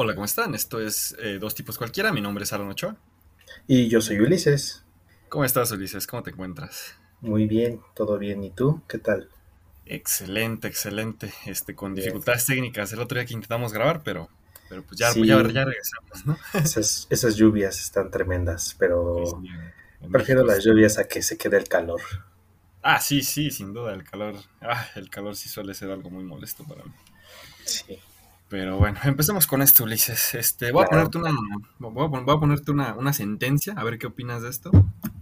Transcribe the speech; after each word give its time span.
Hola, 0.00 0.14
¿cómo 0.14 0.26
están? 0.26 0.54
Esto 0.54 0.80
es 0.80 1.16
eh, 1.18 1.38
Dos 1.40 1.56
Tipos 1.56 1.76
Cualquiera. 1.76 2.12
Mi 2.12 2.20
nombre 2.20 2.44
es 2.44 2.52
Alan 2.52 2.68
Ochoa. 2.68 2.96
Y 3.66 3.88
yo 3.88 4.00
soy 4.00 4.20
Ulises. 4.20 4.84
¿Cómo 5.28 5.44
estás, 5.44 5.72
Ulises? 5.72 6.06
¿Cómo 6.06 6.22
te 6.22 6.30
encuentras? 6.30 6.94
Muy 7.20 7.48
bien, 7.48 7.80
todo 7.96 8.16
bien. 8.16 8.44
¿Y 8.44 8.50
tú? 8.50 8.80
¿Qué 8.86 8.98
tal? 8.98 9.28
Excelente, 9.86 10.68
excelente. 10.68 11.32
Este, 11.46 11.74
con 11.74 11.96
dificultades 11.96 12.46
técnicas 12.46 12.92
el 12.92 13.00
otro 13.00 13.18
día 13.18 13.26
que 13.26 13.34
intentamos 13.34 13.72
grabar, 13.72 14.04
pero, 14.04 14.28
pero 14.68 14.84
pues 14.84 15.00
ya, 15.00 15.10
Sí, 15.10 15.26
ya, 15.26 15.34
ya 15.48 15.64
regresamos, 15.64 16.26
¿no? 16.26 16.38
esas, 16.54 17.08
esas 17.10 17.34
lluvias 17.34 17.80
están 17.80 18.12
tremendas, 18.12 18.76
pero 18.78 19.24
Sí, 19.24 19.48
sí, 19.48 20.06
prefiero 20.12 20.42
México 20.42 20.54
las 20.54 20.64
lluvias 20.64 20.98
a 20.98 21.08
que 21.08 21.22
se 21.22 21.36
quede 21.36 21.56
el 21.56 21.66
calor. 21.66 22.02
Ah, 22.82 23.00
sí, 23.00 23.22
sí, 23.22 23.50
sin 23.50 23.72
duda, 23.72 23.94
el 23.94 24.04
calor. 24.04 24.36
Ah, 24.60 24.86
el 24.94 25.10
calor 25.10 25.34
sí 25.34 25.48
suele 25.48 25.74
ser 25.74 25.90
algo 25.90 26.08
muy 26.08 26.22
molesto 26.22 26.62
para 26.62 26.84
mí. 26.84 26.92
Sí, 27.64 27.98
Pero 28.48 28.78
bueno, 28.78 28.98
empecemos 29.04 29.46
con 29.46 29.62
esto, 29.62 29.84
Ulises. 29.84 30.34
Este, 30.34 30.72
voy 30.72 30.82
a 30.84 30.88
ponerte 30.88 31.18
una, 31.18 31.30
voy 31.78 32.06
a, 32.06 32.40
ponerte 32.40 32.70
una, 32.70 32.94
una 32.94 33.12
sentencia, 33.12 33.74
a 33.74 33.84
ver 33.84 33.98
qué 33.98 34.06
opinas 34.06 34.42
de 34.42 34.48
esto. 34.50 34.70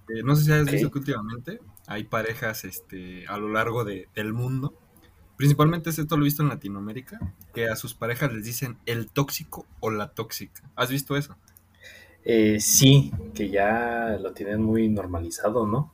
Eh, 0.08 0.22
no 0.24 0.36
sé 0.36 0.44
si 0.44 0.52
has 0.52 0.70
visto 0.70 0.90
que 0.90 0.98
últimamente 1.00 1.60
hay 1.86 2.04
parejas 2.04 2.64
este, 2.64 3.26
a 3.26 3.38
lo 3.38 3.48
largo 3.48 3.84
de- 3.84 4.08
del 4.14 4.32
mundo, 4.32 4.74
principalmente 5.36 5.90
esto 5.90 6.16
lo 6.16 6.22
he 6.24 6.26
visto 6.26 6.42
en 6.42 6.48
Latinoamérica, 6.50 7.22
que 7.54 7.68
a 7.68 7.76
sus 7.76 7.94
parejas 7.94 8.32
les 8.32 8.44
dicen 8.44 8.78
el 8.86 9.10
tóxico 9.10 9.66
o 9.80 9.90
la 9.90 10.14
tóxica. 10.14 10.70
¿Has 10.76 10.90
visto 10.90 11.16
eso? 11.16 11.36
Eh, 12.24 12.58
sí, 12.60 13.12
que 13.34 13.48
ya 13.50 14.18
lo 14.20 14.32
tienen 14.32 14.62
muy 14.62 14.88
normalizado, 14.88 15.66
¿no? 15.66 15.92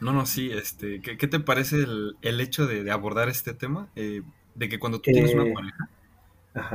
No, 0.00 0.12
no, 0.12 0.26
sí, 0.26 0.50
este, 0.52 1.00
¿qué, 1.00 1.16
qué 1.16 1.26
te 1.28 1.40
parece 1.40 1.76
el, 1.76 2.18
el 2.22 2.40
hecho 2.40 2.66
de, 2.66 2.84
de 2.84 2.90
abordar 2.90 3.28
este 3.28 3.54
tema? 3.54 3.90
Eh, 3.96 4.22
de 4.54 4.68
que 4.68 4.78
cuando 4.78 5.00
tú 5.00 5.10
tienes 5.10 5.34
una 5.34 5.46
Eh, 5.46 5.52
pareja. 5.52 5.90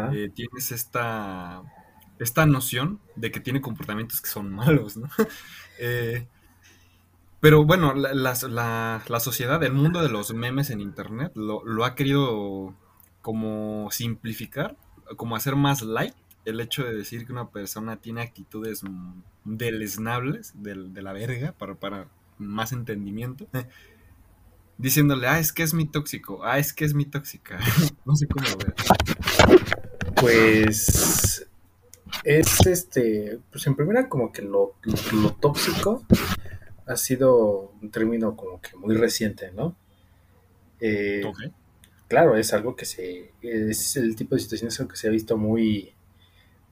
Eh, 0.09 0.29
tienes 0.33 0.71
esta, 0.71 1.61
esta 2.19 2.45
noción 2.45 2.99
de 3.15 3.31
que 3.31 3.39
tiene 3.39 3.61
comportamientos 3.61 4.21
que 4.21 4.29
son 4.29 4.51
malos, 4.53 4.97
¿no? 4.97 5.09
Eh, 5.83 6.27
pero 7.39 7.65
bueno, 7.65 7.93
la, 7.95 8.13
la- 8.13 9.19
sociedad, 9.19 9.63
el 9.63 9.73
mundo 9.73 10.01
de 10.01 10.09
los 10.09 10.33
memes 10.33 10.69
en 10.69 10.79
internet 10.79 11.31
lo, 11.35 11.63
ha 11.85 11.95
querido 11.95 12.75
como 13.21 13.89
simplificar, 13.91 14.77
como 15.17 15.35
hacer 15.35 15.55
más 15.55 15.81
light 15.81 16.13
el 16.45 16.59
hecho 16.59 16.83
de 16.83 16.93
decir 16.95 17.25
que 17.25 17.31
una 17.33 17.49
persona 17.49 17.97
tiene 17.97 18.21
actitudes 18.21 18.83
deleznables, 19.43 20.53
del- 20.61 20.93
de, 20.93 21.01
la 21.01 21.13
verga, 21.13 21.53
para, 21.53 21.75
para 21.75 22.07
más 22.37 22.71
entendimiento, 22.73 23.47
diciéndole, 24.77 25.27
ah, 25.27 25.39
es 25.39 25.51
que 25.53 25.63
es 25.63 25.73
mi 25.73 25.85
tóxico, 25.85 26.43
ah, 26.43 26.57
es 26.57 26.73
que 26.73 26.85
es 26.85 26.93
mi 26.93 27.05
tóxica, 27.05 27.59
no 28.05 28.15
sé 28.15 28.27
cómo 28.27 28.45
veas. 28.57 28.75
Pues 30.21 31.47
es 32.23 32.65
este, 32.67 33.39
pues 33.51 33.65
en 33.65 33.75
primera 33.75 34.07
como 34.07 34.31
que 34.31 34.43
lo, 34.43 34.75
lo, 34.83 35.21
lo 35.21 35.33
tóxico 35.33 36.05
ha 36.85 36.95
sido 36.95 37.73
un 37.81 37.89
término 37.89 38.35
como 38.35 38.61
que 38.61 38.75
muy 38.75 38.95
reciente, 38.95 39.51
¿no? 39.51 39.75
Eh, 40.79 41.23
claro, 42.07 42.37
es 42.37 42.53
algo 42.53 42.75
que 42.75 42.85
se, 42.85 43.33
es 43.41 43.95
el 43.95 44.15
tipo 44.15 44.35
de 44.35 44.41
situaciones 44.41 44.77
que 44.77 44.95
se 44.95 45.07
ha 45.07 45.11
visto 45.11 45.37
muy, 45.37 45.93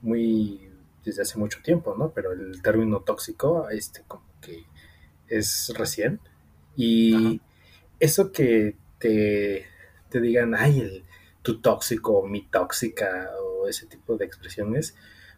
muy 0.01 0.69
desde 1.03 1.23
hace 1.23 1.39
mucho 1.39 1.59
tiempo, 1.63 1.95
¿no? 1.97 2.11
Pero 2.11 2.31
el 2.31 2.61
término 2.61 3.01
tóxico, 3.01 3.69
este, 3.69 4.03
como 4.07 4.25
que 4.41 4.63
es 5.27 5.73
recién. 5.75 6.19
Ajá. 6.21 6.33
Y 6.75 7.41
eso 7.99 8.31
que 8.31 8.75
te, 8.99 9.65
te 10.09 10.21
digan, 10.21 10.55
ay, 10.55 10.81
el, 10.81 11.03
tu 11.41 11.61
tóxico, 11.61 12.25
mi 12.27 12.43
tóxica, 12.43 13.29
o 13.43 13.67
ese 13.67 13.87
tipo 13.87 14.17
de 14.17 14.25
expresiones, 14.25 14.95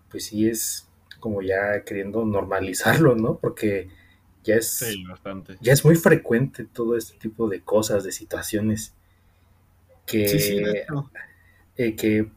pues 0.10 0.26
sí 0.26 0.48
es 0.50 0.88
como 1.20 1.42
ya 1.42 1.84
queriendo 1.84 2.26
normalizarlo, 2.26 3.16
¿no? 3.16 3.38
Porque 3.40 3.90
ya 4.44 4.56
es, 4.56 4.78
Sí, 4.86 5.04
bastante. 5.06 5.58
ya 5.62 5.74
es 5.74 5.86
muy 5.86 5.96
frecuente 5.96 6.66
todo 6.66 6.98
este 6.98 7.18
tipo 7.20 7.50
de 7.50 7.62
cosas, 7.62 8.04
de 8.04 8.12
situaciones 8.12 8.94
Sí, 10.26 10.40
sí, 10.40 10.56
que, 10.56 10.72
hecho. 10.72 11.10
eh, 11.78 11.96
que 11.96 12.28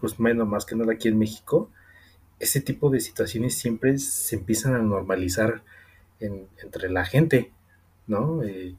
pues 0.00 0.20
menos 0.20 0.48
más 0.48 0.66
que 0.66 0.76
nada 0.76 0.92
aquí 0.94 1.08
en 1.08 1.18
México, 1.18 1.70
ese 2.40 2.60
tipo 2.60 2.90
de 2.90 3.00
situaciones 3.00 3.56
siempre 3.58 3.98
se 3.98 4.36
empiezan 4.36 4.74
a 4.74 4.80
normalizar 4.80 5.62
en- 6.20 6.48
entre 6.62 6.90
la 6.90 7.04
gente, 7.06 7.52
¿no? 8.06 8.42
Eh, 8.44 8.76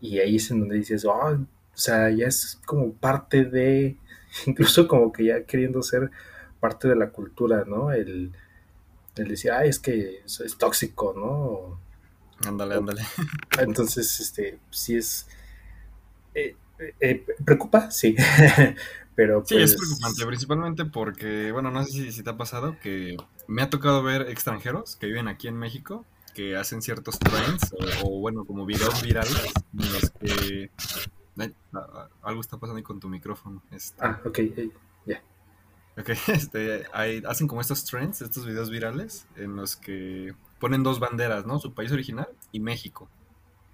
y 0.00 0.18
ahí 0.20 0.36
es 0.36 0.50
en 0.50 0.60
donde 0.60 0.76
dices, 0.76 1.06
"Ah, 1.06 1.38
o 1.74 1.78
sea, 1.78 2.10
ya 2.10 2.26
es 2.26 2.60
como 2.66 2.92
parte 2.92 3.44
de, 3.44 3.96
incluso 4.46 4.88
como 4.88 5.12
que 5.12 5.26
ya 5.26 5.44
queriendo 5.44 5.82
ser 5.82 6.10
parte 6.60 6.88
de 6.88 6.96
la 6.96 7.10
cultura, 7.10 7.64
¿no? 7.66 7.92
El, 7.92 8.32
el 9.16 9.28
decir, 9.28 9.50
ay, 9.52 9.68
es 9.68 9.78
que 9.78 10.22
es, 10.24 10.40
es 10.40 10.56
tóxico, 10.56 11.12
¿no? 11.16 11.78
Ándale, 12.48 12.76
ándale. 12.76 13.02
entonces, 13.58 14.20
este, 14.20 14.58
sí 14.70 14.96
es, 14.96 15.26
eh, 16.34 16.56
eh, 17.00 17.24
preocupa, 17.44 17.90
sí, 17.90 18.16
pero 19.14 19.44
Sí, 19.46 19.56
es 19.56 19.76
preocupante, 19.76 20.16
pues, 20.16 20.26
principalmente 20.26 20.84
porque, 20.84 21.52
bueno, 21.52 21.70
no 21.70 21.84
sé 21.84 21.92
si, 21.92 22.12
si 22.12 22.22
te 22.22 22.30
ha 22.30 22.36
pasado 22.36 22.78
que 22.80 23.16
me 23.46 23.62
ha 23.62 23.70
tocado 23.70 24.02
ver 24.02 24.22
extranjeros 24.22 24.96
que 24.96 25.06
viven 25.06 25.28
aquí 25.28 25.48
en 25.48 25.56
México 25.56 26.04
que 26.34 26.56
hacen 26.56 26.80
ciertos 26.80 27.18
trends 27.18 27.74
o, 28.02 28.06
o, 28.06 28.20
bueno, 28.20 28.44
como 28.44 28.64
videos 28.64 29.02
virales 29.02 29.52
en 29.78 29.92
los 29.92 30.10
que... 30.10 30.70
Algo 32.22 32.40
está 32.40 32.58
pasando 32.58 32.78
ahí 32.78 32.82
con 32.82 33.00
tu 33.00 33.08
micrófono. 33.08 33.62
Este, 33.70 34.08
ah, 34.08 34.20
ok, 34.26 34.38
ya, 35.06 35.22
ok, 35.96 36.08
este, 36.28 36.84
hay- 36.92 37.22
hacen 37.26 37.48
como 37.48 37.60
estos 37.60 37.84
trends, 37.84 38.22
estos 38.22 38.46
videos 38.46 38.70
virales 38.70 39.26
en 39.36 39.56
los 39.56 39.76
que 39.76 40.34
ponen 40.58 40.82
dos 40.82 41.00
banderas, 41.00 41.46
¿no? 41.46 41.58
Su 41.58 41.74
país 41.74 41.92
original 41.92 42.28
y 42.52 42.60
México. 42.60 43.10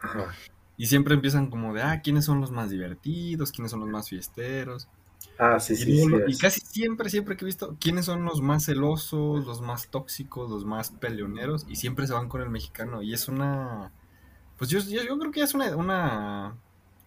ajá, 0.01 0.37
Y 0.77 0.87
siempre 0.87 1.15
empiezan 1.15 1.51
como 1.51 1.75
de, 1.75 1.83
ah, 1.83 2.01
¿quiénes 2.03 2.25
son 2.25 2.41
los 2.41 2.53
más 2.53 2.71
divertidos? 2.71 3.51
¿Quiénes 3.53 3.71
son 3.73 3.81
los 3.81 3.89
más 3.89 4.09
fiesteros? 4.09 4.89
ah, 5.39 5.59
sí, 5.61 5.77
Y, 5.77 5.85
sí, 5.85 5.93
sí, 5.95 6.15
y 6.27 6.39
casi 6.39 6.61
siempre, 6.63 7.11
siempre 7.11 7.37
que 7.37 7.45
he 7.45 7.47
visto 7.47 7.77
quiénes 7.81 8.07
son 8.07 8.25
los 8.25 8.43
más 8.43 8.67
celosos, 8.67 9.47
los 9.47 9.61
más 9.63 9.91
tóxicos, 9.91 10.51
los 10.51 10.65
más 10.67 10.91
peleoneros, 10.93 11.67
y 11.69 11.77
siempre 11.77 12.07
se 12.07 12.15
van 12.15 12.29
con 12.29 12.43
el 12.43 12.51
mexicano. 12.51 13.03
Y 13.03 13.15
es 13.15 13.29
una, 13.29 13.93
pues 14.59 14.71
yo, 14.71 14.81
yo, 14.81 15.03
yo 15.05 15.19
creo 15.19 15.33
que 15.33 15.43
es 15.43 15.55
una, 15.55 15.77
una 15.77 16.57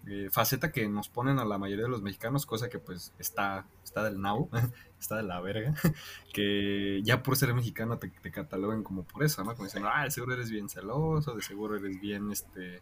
eh, 0.07 0.29
faceta 0.31 0.71
que 0.71 0.87
nos 0.87 1.09
ponen 1.09 1.39
a 1.39 1.45
la 1.45 1.57
mayoría 1.57 1.85
de 1.85 1.91
los 1.91 2.01
mexicanos, 2.01 2.45
cosa 2.45 2.69
que 2.69 2.79
pues 2.79 3.13
está, 3.19 3.67
está 3.83 4.03
del 4.03 4.19
nabo, 4.19 4.49
está 4.99 5.17
de 5.17 5.23
la 5.23 5.39
verga, 5.41 5.73
que 6.33 7.01
ya 7.03 7.21
por 7.23 7.35
ser 7.37 7.53
mexicano 7.53 7.99
te, 7.99 8.09
te 8.09 8.31
cataloguen 8.31 8.83
como 8.83 9.03
por 9.03 9.23
eso, 9.23 9.43
¿no? 9.43 9.51
Como 9.53 9.65
diciendo, 9.65 9.89
ah, 9.93 10.03
de 10.03 10.11
seguro 10.11 10.33
eres 10.33 10.49
bien 10.49 10.69
celoso, 10.69 11.35
de 11.35 11.41
seguro 11.41 11.75
eres 11.75 11.99
bien, 12.01 12.31
este, 12.31 12.81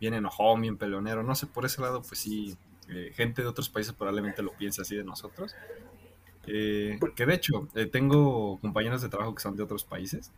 bien 0.00 0.14
enojón, 0.14 0.62
bien 0.62 0.78
peleonero, 0.78 1.22
no 1.22 1.34
sé, 1.34 1.46
por 1.46 1.66
ese 1.66 1.82
lado, 1.82 2.02
pues 2.02 2.20
sí, 2.20 2.56
eh, 2.88 3.12
gente 3.14 3.42
de 3.42 3.48
otros 3.48 3.68
países 3.68 3.92
probablemente 3.92 4.42
lo 4.42 4.52
piense 4.52 4.82
así 4.82 4.96
de 4.96 5.04
nosotros. 5.04 5.54
Eh, 6.46 6.98
que 7.16 7.26
de 7.26 7.34
hecho, 7.34 7.68
eh, 7.74 7.86
tengo 7.86 8.58
compañeros 8.60 9.00
de 9.02 9.08
trabajo 9.08 9.34
que 9.34 9.42
son 9.42 9.56
de 9.56 9.62
otros 9.62 9.84
países 9.84 10.30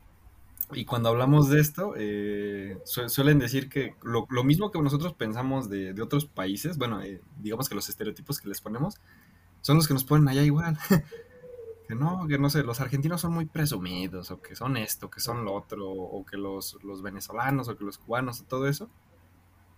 y 0.72 0.84
cuando 0.84 1.09
hablamos 1.09 1.49
de 1.49 1.60
esto, 1.60 1.94
eh, 1.97 2.78
su- 2.84 3.09
suelen 3.09 3.38
decir 3.38 3.69
que 3.69 3.94
lo, 4.03 4.27
lo 4.31 4.44
mismo 4.44 4.71
que 4.71 4.81
nosotros 4.82 5.15
pensamos 5.15 5.69
de, 5.71 5.93
de 5.94 6.03
otros 6.03 6.27
países, 6.27 6.78
bueno, 6.78 7.03
eh, 7.03 7.21
digamos 7.38 7.69
que 7.69 7.75
los 7.75 7.88
estereotipos 7.88 8.41
que 8.41 8.49
les 8.49 8.60
ponemos 8.60 8.97
son 9.62 9.77
los 9.77 9.88
que 9.88 9.94
nos 9.94 10.04
ponen 10.04 10.28
allá 10.28 10.43
igual. 10.44 10.78
Que 11.88 11.94
no, 11.94 12.27
que 12.28 12.38
no 12.38 12.50
sé, 12.50 12.65
los 12.65 12.81
argentinos 12.81 13.21
son 13.21 13.32
muy 13.32 13.47
presumidos, 13.47 14.31
o 14.31 14.41
que 14.43 14.56
son 14.56 14.77
esto, 14.77 15.09
que 15.10 15.21
son 15.21 15.44
lo 15.44 15.54
otro, 15.54 15.88
o 15.91 16.25
que 16.27 16.37
los, 16.37 16.78
los 16.83 17.03
venezolanos, 17.03 17.69
o 17.69 17.77
que 17.77 17.84
los 17.84 17.98
cubanos, 17.98 18.41
o 18.41 18.44
todo 18.44 18.66
eso. 18.69 18.91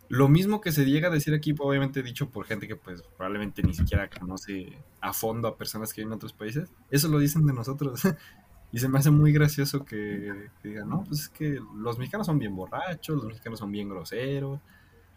Lo 0.09 0.28
mismo 0.28 0.62
que 0.62 0.72
se 0.72 0.87
llega 0.87 1.09
a 1.09 1.10
decir 1.10 1.34
aquí, 1.34 1.55
obviamente 1.59 2.03
dicho 2.03 2.31
por 2.31 2.47
gente 2.47 2.66
que 2.66 2.76
pues 2.76 3.03
probablemente 3.16 3.62
ni 3.62 3.75
siquiera 3.75 4.09
conoce 4.09 4.79
a 5.02 5.12
fondo 5.12 5.49
a 5.49 5.58
personas 5.58 5.93
que 5.93 6.00
viven 6.00 6.12
en 6.12 6.17
otros 6.17 6.32
países, 6.32 6.70
eso 6.91 7.08
lo 7.08 7.19
dicen 7.19 7.46
de 7.46 7.52
nosotros. 7.52 8.00
Y 8.70 8.79
se 8.79 8.88
me 8.88 8.99
hace 8.99 9.11
muy 9.11 9.32
gracioso 9.32 9.85
que, 9.85 10.50
que 10.62 10.69
digan, 10.69 10.88
no, 10.88 11.05
pues 11.05 11.20
es 11.20 11.29
que 11.29 11.59
los 11.76 11.99
mexicanos 11.99 12.26
son 12.26 12.38
bien 12.38 12.55
borrachos, 12.55 13.17
los 13.17 13.26
mexicanos 13.26 13.59
son 13.59 13.73
bien 13.73 13.88
groseros, 13.88 14.61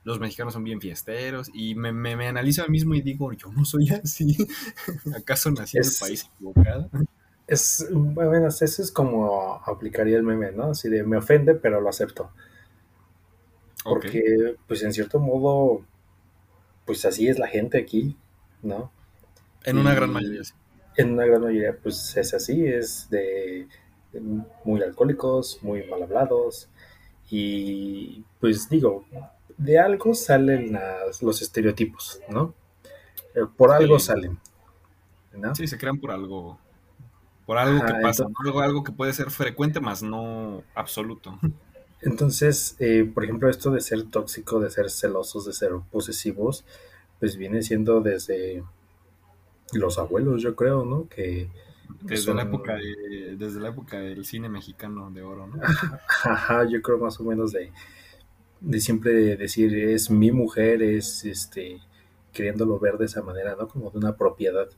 los 0.03 0.19
mexicanos 0.19 0.53
son 0.53 0.63
bien 0.63 0.79
fiesteros, 0.79 1.49
y 1.53 1.75
me, 1.75 1.91
me, 1.91 2.15
me 2.15 2.27
analizo 2.27 2.63
a 2.63 2.65
mí 2.65 2.71
mismo 2.71 2.95
y 2.95 3.01
digo, 3.01 3.31
yo 3.33 3.51
no 3.51 3.65
soy 3.65 3.89
así, 3.89 4.37
¿acaso 5.15 5.51
nací 5.51 5.77
en 5.77 5.83
el 5.83 5.89
es, 5.89 5.99
país 5.99 6.29
equivocado? 6.33 6.89
es, 7.47 7.87
bueno, 7.91 8.47
eso 8.47 8.63
es 8.65 8.91
como 8.91 9.61
aplicaría 9.65 10.17
el 10.17 10.23
meme, 10.23 10.53
¿no? 10.53 10.71
Así 10.71 10.89
de, 10.89 11.03
me 11.03 11.17
ofende, 11.17 11.53
pero 11.53 11.81
lo 11.81 11.89
acepto, 11.89 12.31
porque, 13.83 14.55
pues, 14.67 14.83
en 14.83 14.93
cierto 14.93 15.19
modo, 15.19 15.83
pues 16.85 17.03
así 17.05 17.27
es 17.27 17.37
la 17.37 17.47
gente 17.47 17.77
aquí, 17.77 18.15
¿no? 18.61 18.91
en 19.63 19.77
una 19.77 19.93
gran 19.93 20.11
mayoría 20.11 20.43
sí. 20.43 20.53
En 20.97 21.13
una 21.13 21.25
gran 21.25 21.41
mayoría, 21.41 21.77
pues 21.81 22.15
es 22.17 22.33
así, 22.33 22.65
es 22.65 23.09
de, 23.09 23.67
de 24.13 24.21
muy 24.65 24.81
alcohólicos, 24.83 25.59
muy 25.63 25.83
mal 25.87 26.03
hablados, 26.03 26.69
y 27.29 28.23
pues 28.39 28.69
digo, 28.69 29.05
de 29.57 29.79
algo 29.79 30.13
salen 30.13 30.73
las, 30.73 31.21
los 31.23 31.41
estereotipos, 31.41 32.21
¿no? 32.29 32.55
Eh, 33.35 33.41
Por 33.57 33.71
algo 33.71 33.99
Sí, 33.99 34.05
salen, 34.05 34.39
¿no? 35.33 35.53
sí, 35.53 35.67
se 35.67 35.77
crean 35.77 35.99
por 35.99 36.11
algo. 36.11 36.59
por 37.45 37.57
algo 37.57 37.85
que 37.85 37.95
pasa, 37.95 38.25
algo, 38.45 38.61
algo 38.61 38.83
que 38.83 38.91
puede 38.93 39.13
ser 39.13 39.31
frecuente, 39.31 39.79
más 39.81 40.03
no 40.03 40.63
absoluto. 40.75 41.39
Entonces, 42.01 42.75
eh, 42.79 43.09
por 43.13 43.23
ejemplo, 43.23 43.49
esto 43.49 43.71
de 43.71 43.81
ser 43.81 44.09
tóxico, 44.09 44.59
de 44.59 44.69
ser 44.71 44.89
celosos, 44.89 45.45
de 45.45 45.53
ser 45.53 45.71
posesivos, 45.91 46.65
pues 47.19 47.37
viene 47.37 47.61
siendo 47.61 48.01
desde 48.01 48.63
los 49.73 49.97
abuelos, 49.97 50.41
yo 50.41 50.55
creo, 50.55 50.85
¿no? 50.85 51.07
Que 51.07 51.49
desde 52.01 52.33
la 52.33 52.43
época 52.43 52.77
desde 53.37 53.59
la 53.59 53.69
época 53.69 53.99
del 53.99 54.25
cine 54.25 54.49
mexicano 54.49 55.11
de 55.11 55.21
oro, 55.21 55.47
¿no? 55.47 55.61
Ajá, 56.23 56.65
yo 56.69 56.81
creo 56.81 56.97
más 56.97 57.19
o 57.19 57.23
menos 57.23 57.51
de, 57.51 57.71
de 58.59 58.79
siempre 58.79 59.37
decir 59.37 59.73
es 59.75 60.09
mi 60.09 60.31
mujer, 60.31 60.81
es 60.81 61.25
este 61.25 61.79
queriéndolo 62.33 62.79
ver 62.79 62.97
de 62.97 63.05
esa 63.05 63.21
manera, 63.21 63.55
¿no? 63.55 63.67
Como 63.67 63.89
de 63.89 63.97
una 63.97 64.15
propiedad. 64.15 64.69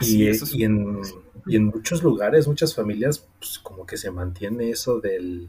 y, 0.00 0.24
y, 0.24 0.64
en, 0.64 1.00
y, 1.46 1.56
en, 1.56 1.64
muchos 1.64 2.02
lugares, 2.02 2.46
muchas 2.46 2.74
familias, 2.74 3.26
pues 3.38 3.58
como 3.58 3.86
que 3.86 3.96
se 3.96 4.10
mantiene 4.10 4.70
eso 4.70 5.00
del 5.00 5.48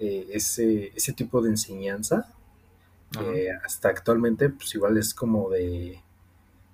eh, 0.00 0.26
ese, 0.32 0.92
ese 0.94 1.12
tipo 1.12 1.40
de 1.40 1.50
enseñanza. 1.50 2.32
hasta 3.64 3.90
actualmente, 3.90 4.48
pues 4.48 4.74
igual 4.74 4.98
es 4.98 5.14
como 5.14 5.50
de 5.50 6.00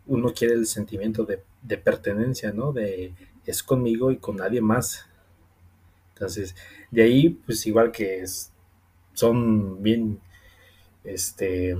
uno 0.06 0.32
quiere 0.32 0.55
el 0.55 0.67
sentimiento 0.67 1.25
de, 1.25 1.43
de, 1.62 1.79
pertenencia, 1.79 2.52
¿no? 2.52 2.73
De 2.73 3.14
es 3.47 3.62
conmigo 3.62 4.11
y 4.11 4.19
con 4.19 4.37
nadie 4.37 4.61
más. 4.61 5.06
Entonces, 6.14 6.55
de 6.91 7.02
ahí, 7.02 7.31
pues 7.31 7.67
igual 7.67 7.93
que 7.93 8.20
es, 8.20 8.52
son 9.14 9.82
bien 9.82 10.20
este 11.05 11.76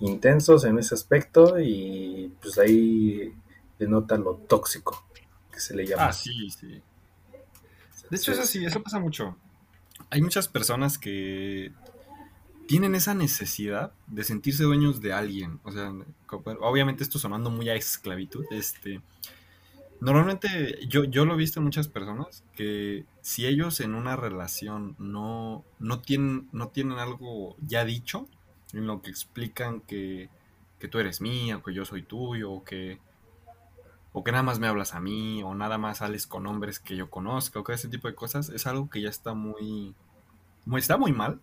intensos 0.00 0.64
en 0.64 0.78
ese 0.78 0.94
aspecto 0.94 1.60
y 1.60 2.32
pues 2.40 2.58
ahí 2.58 3.32
denota 3.78 4.16
lo 4.16 4.34
tóxico 4.34 5.04
que 5.52 5.60
se 5.60 5.74
le 5.76 5.86
llama. 5.86 6.08
Ah, 6.08 6.12
sí, 6.12 6.50
sí. 6.50 6.82
De 8.10 8.16
hecho, 8.16 8.32
eso 8.32 8.44
sí, 8.44 8.64
eso 8.64 8.82
pasa 8.82 8.98
mucho. 8.98 9.36
Hay 10.10 10.20
muchas 10.20 10.48
personas 10.48 10.98
que 10.98 11.72
tienen 12.72 12.94
esa 12.94 13.12
necesidad 13.12 13.92
de 14.06 14.24
sentirse 14.24 14.64
dueños 14.64 15.02
de 15.02 15.12
alguien. 15.12 15.60
O 15.62 15.72
sea, 15.72 15.92
obviamente 16.62 17.02
esto 17.02 17.18
sonando 17.18 17.50
muy 17.50 17.68
a 17.68 17.74
esclavitud. 17.74 18.46
Este, 18.50 19.02
normalmente 20.00 20.78
yo, 20.88 21.04
yo 21.04 21.26
lo 21.26 21.34
he 21.34 21.36
visto 21.36 21.60
en 21.60 21.64
muchas 21.64 21.88
personas 21.88 22.44
que 22.56 23.04
si 23.20 23.44
ellos 23.44 23.80
en 23.80 23.94
una 23.94 24.16
relación 24.16 24.96
no, 24.98 25.66
no, 25.80 26.00
tienen, 26.00 26.48
no 26.52 26.68
tienen 26.68 26.96
algo 26.96 27.56
ya 27.60 27.84
dicho, 27.84 28.26
en 28.72 28.86
lo 28.86 29.02
que 29.02 29.10
explican 29.10 29.82
que, 29.82 30.30
que 30.78 30.88
tú 30.88 30.98
eres 30.98 31.20
mía, 31.20 31.58
o 31.58 31.62
que 31.62 31.74
yo 31.74 31.84
soy 31.84 32.02
tuyo, 32.02 32.52
o 32.52 32.64
que, 32.64 32.98
o 34.14 34.24
que 34.24 34.32
nada 34.32 34.44
más 34.44 34.60
me 34.60 34.66
hablas 34.66 34.94
a 34.94 35.00
mí, 35.00 35.42
o 35.42 35.54
nada 35.54 35.76
más 35.76 35.98
sales 35.98 36.26
con 36.26 36.46
hombres 36.46 36.80
que 36.80 36.96
yo 36.96 37.10
conozco, 37.10 37.60
o 37.60 37.64
que 37.64 37.74
ese 37.74 37.88
tipo 37.88 38.08
de 38.08 38.14
cosas, 38.14 38.48
es 38.48 38.66
algo 38.66 38.88
que 38.88 39.02
ya 39.02 39.10
está 39.10 39.34
muy, 39.34 39.94
está 40.74 40.96
muy 40.96 41.12
mal, 41.12 41.38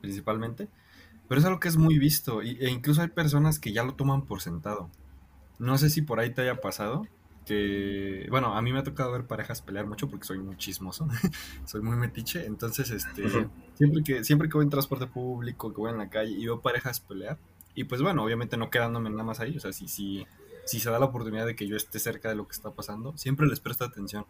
principalmente, 0.00 0.68
pero 1.28 1.40
es 1.40 1.44
algo 1.46 1.60
que 1.60 1.68
es 1.68 1.76
muy 1.76 1.98
visto, 1.98 2.42
e 2.42 2.70
incluso 2.70 3.02
hay 3.02 3.08
personas 3.08 3.58
que 3.58 3.72
ya 3.72 3.82
lo 3.82 3.94
toman 3.94 4.22
por 4.22 4.40
sentado. 4.40 4.90
No 5.58 5.76
sé 5.76 5.90
si 5.90 6.02
por 6.02 6.20
ahí 6.20 6.30
te 6.30 6.42
haya 6.42 6.60
pasado, 6.60 7.06
que, 7.44 8.26
bueno, 8.30 8.54
a 8.54 8.62
mí 8.62 8.72
me 8.72 8.78
ha 8.78 8.82
tocado 8.82 9.10
ver 9.10 9.26
parejas 9.26 9.62
pelear 9.62 9.86
mucho 9.86 10.08
porque 10.08 10.26
soy 10.26 10.38
muy 10.38 10.56
chismoso, 10.56 11.08
soy 11.64 11.80
muy 11.82 11.96
metiche, 11.96 12.46
entonces, 12.46 12.90
este, 12.90 13.48
siempre 13.74 14.02
que, 14.02 14.24
siempre 14.24 14.48
que 14.48 14.54
voy 14.54 14.64
en 14.64 14.70
transporte 14.70 15.06
público, 15.06 15.72
que 15.72 15.80
voy 15.80 15.90
en 15.90 15.98
la 15.98 16.10
calle 16.10 16.32
y 16.32 16.44
veo 16.44 16.60
parejas 16.60 17.00
pelear, 17.00 17.38
y 17.74 17.84
pues 17.84 18.02
bueno, 18.02 18.22
obviamente 18.22 18.56
no 18.56 18.70
quedándome 18.70 19.08
nada 19.08 19.22
más 19.22 19.40
ahí, 19.40 19.56
o 19.56 19.60
sea, 19.60 19.72
si, 19.72 19.88
si, 19.88 20.26
si 20.66 20.80
se 20.80 20.90
da 20.90 20.98
la 20.98 21.06
oportunidad 21.06 21.46
de 21.46 21.56
que 21.56 21.66
yo 21.66 21.76
esté 21.76 21.98
cerca 21.98 22.28
de 22.28 22.34
lo 22.34 22.46
que 22.46 22.52
está 22.52 22.70
pasando, 22.70 23.16
siempre 23.16 23.46
les 23.46 23.60
presto 23.60 23.84
atención. 23.84 24.26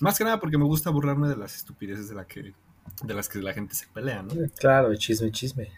Más 0.00 0.18
que 0.18 0.24
nada 0.24 0.40
porque 0.40 0.58
me 0.58 0.64
gusta 0.64 0.90
burlarme 0.90 1.28
de 1.28 1.36
las 1.36 1.54
estupideces 1.54 2.08
de, 2.08 2.16
la 2.16 2.26
que, 2.26 2.52
de 3.02 3.14
las 3.14 3.28
que 3.28 3.40
la 3.40 3.52
gente 3.52 3.74
se 3.74 3.86
pelea, 3.88 4.22
¿no? 4.22 4.34
Claro, 4.58 4.94
chisme, 4.96 5.30
chisme. 5.30 5.70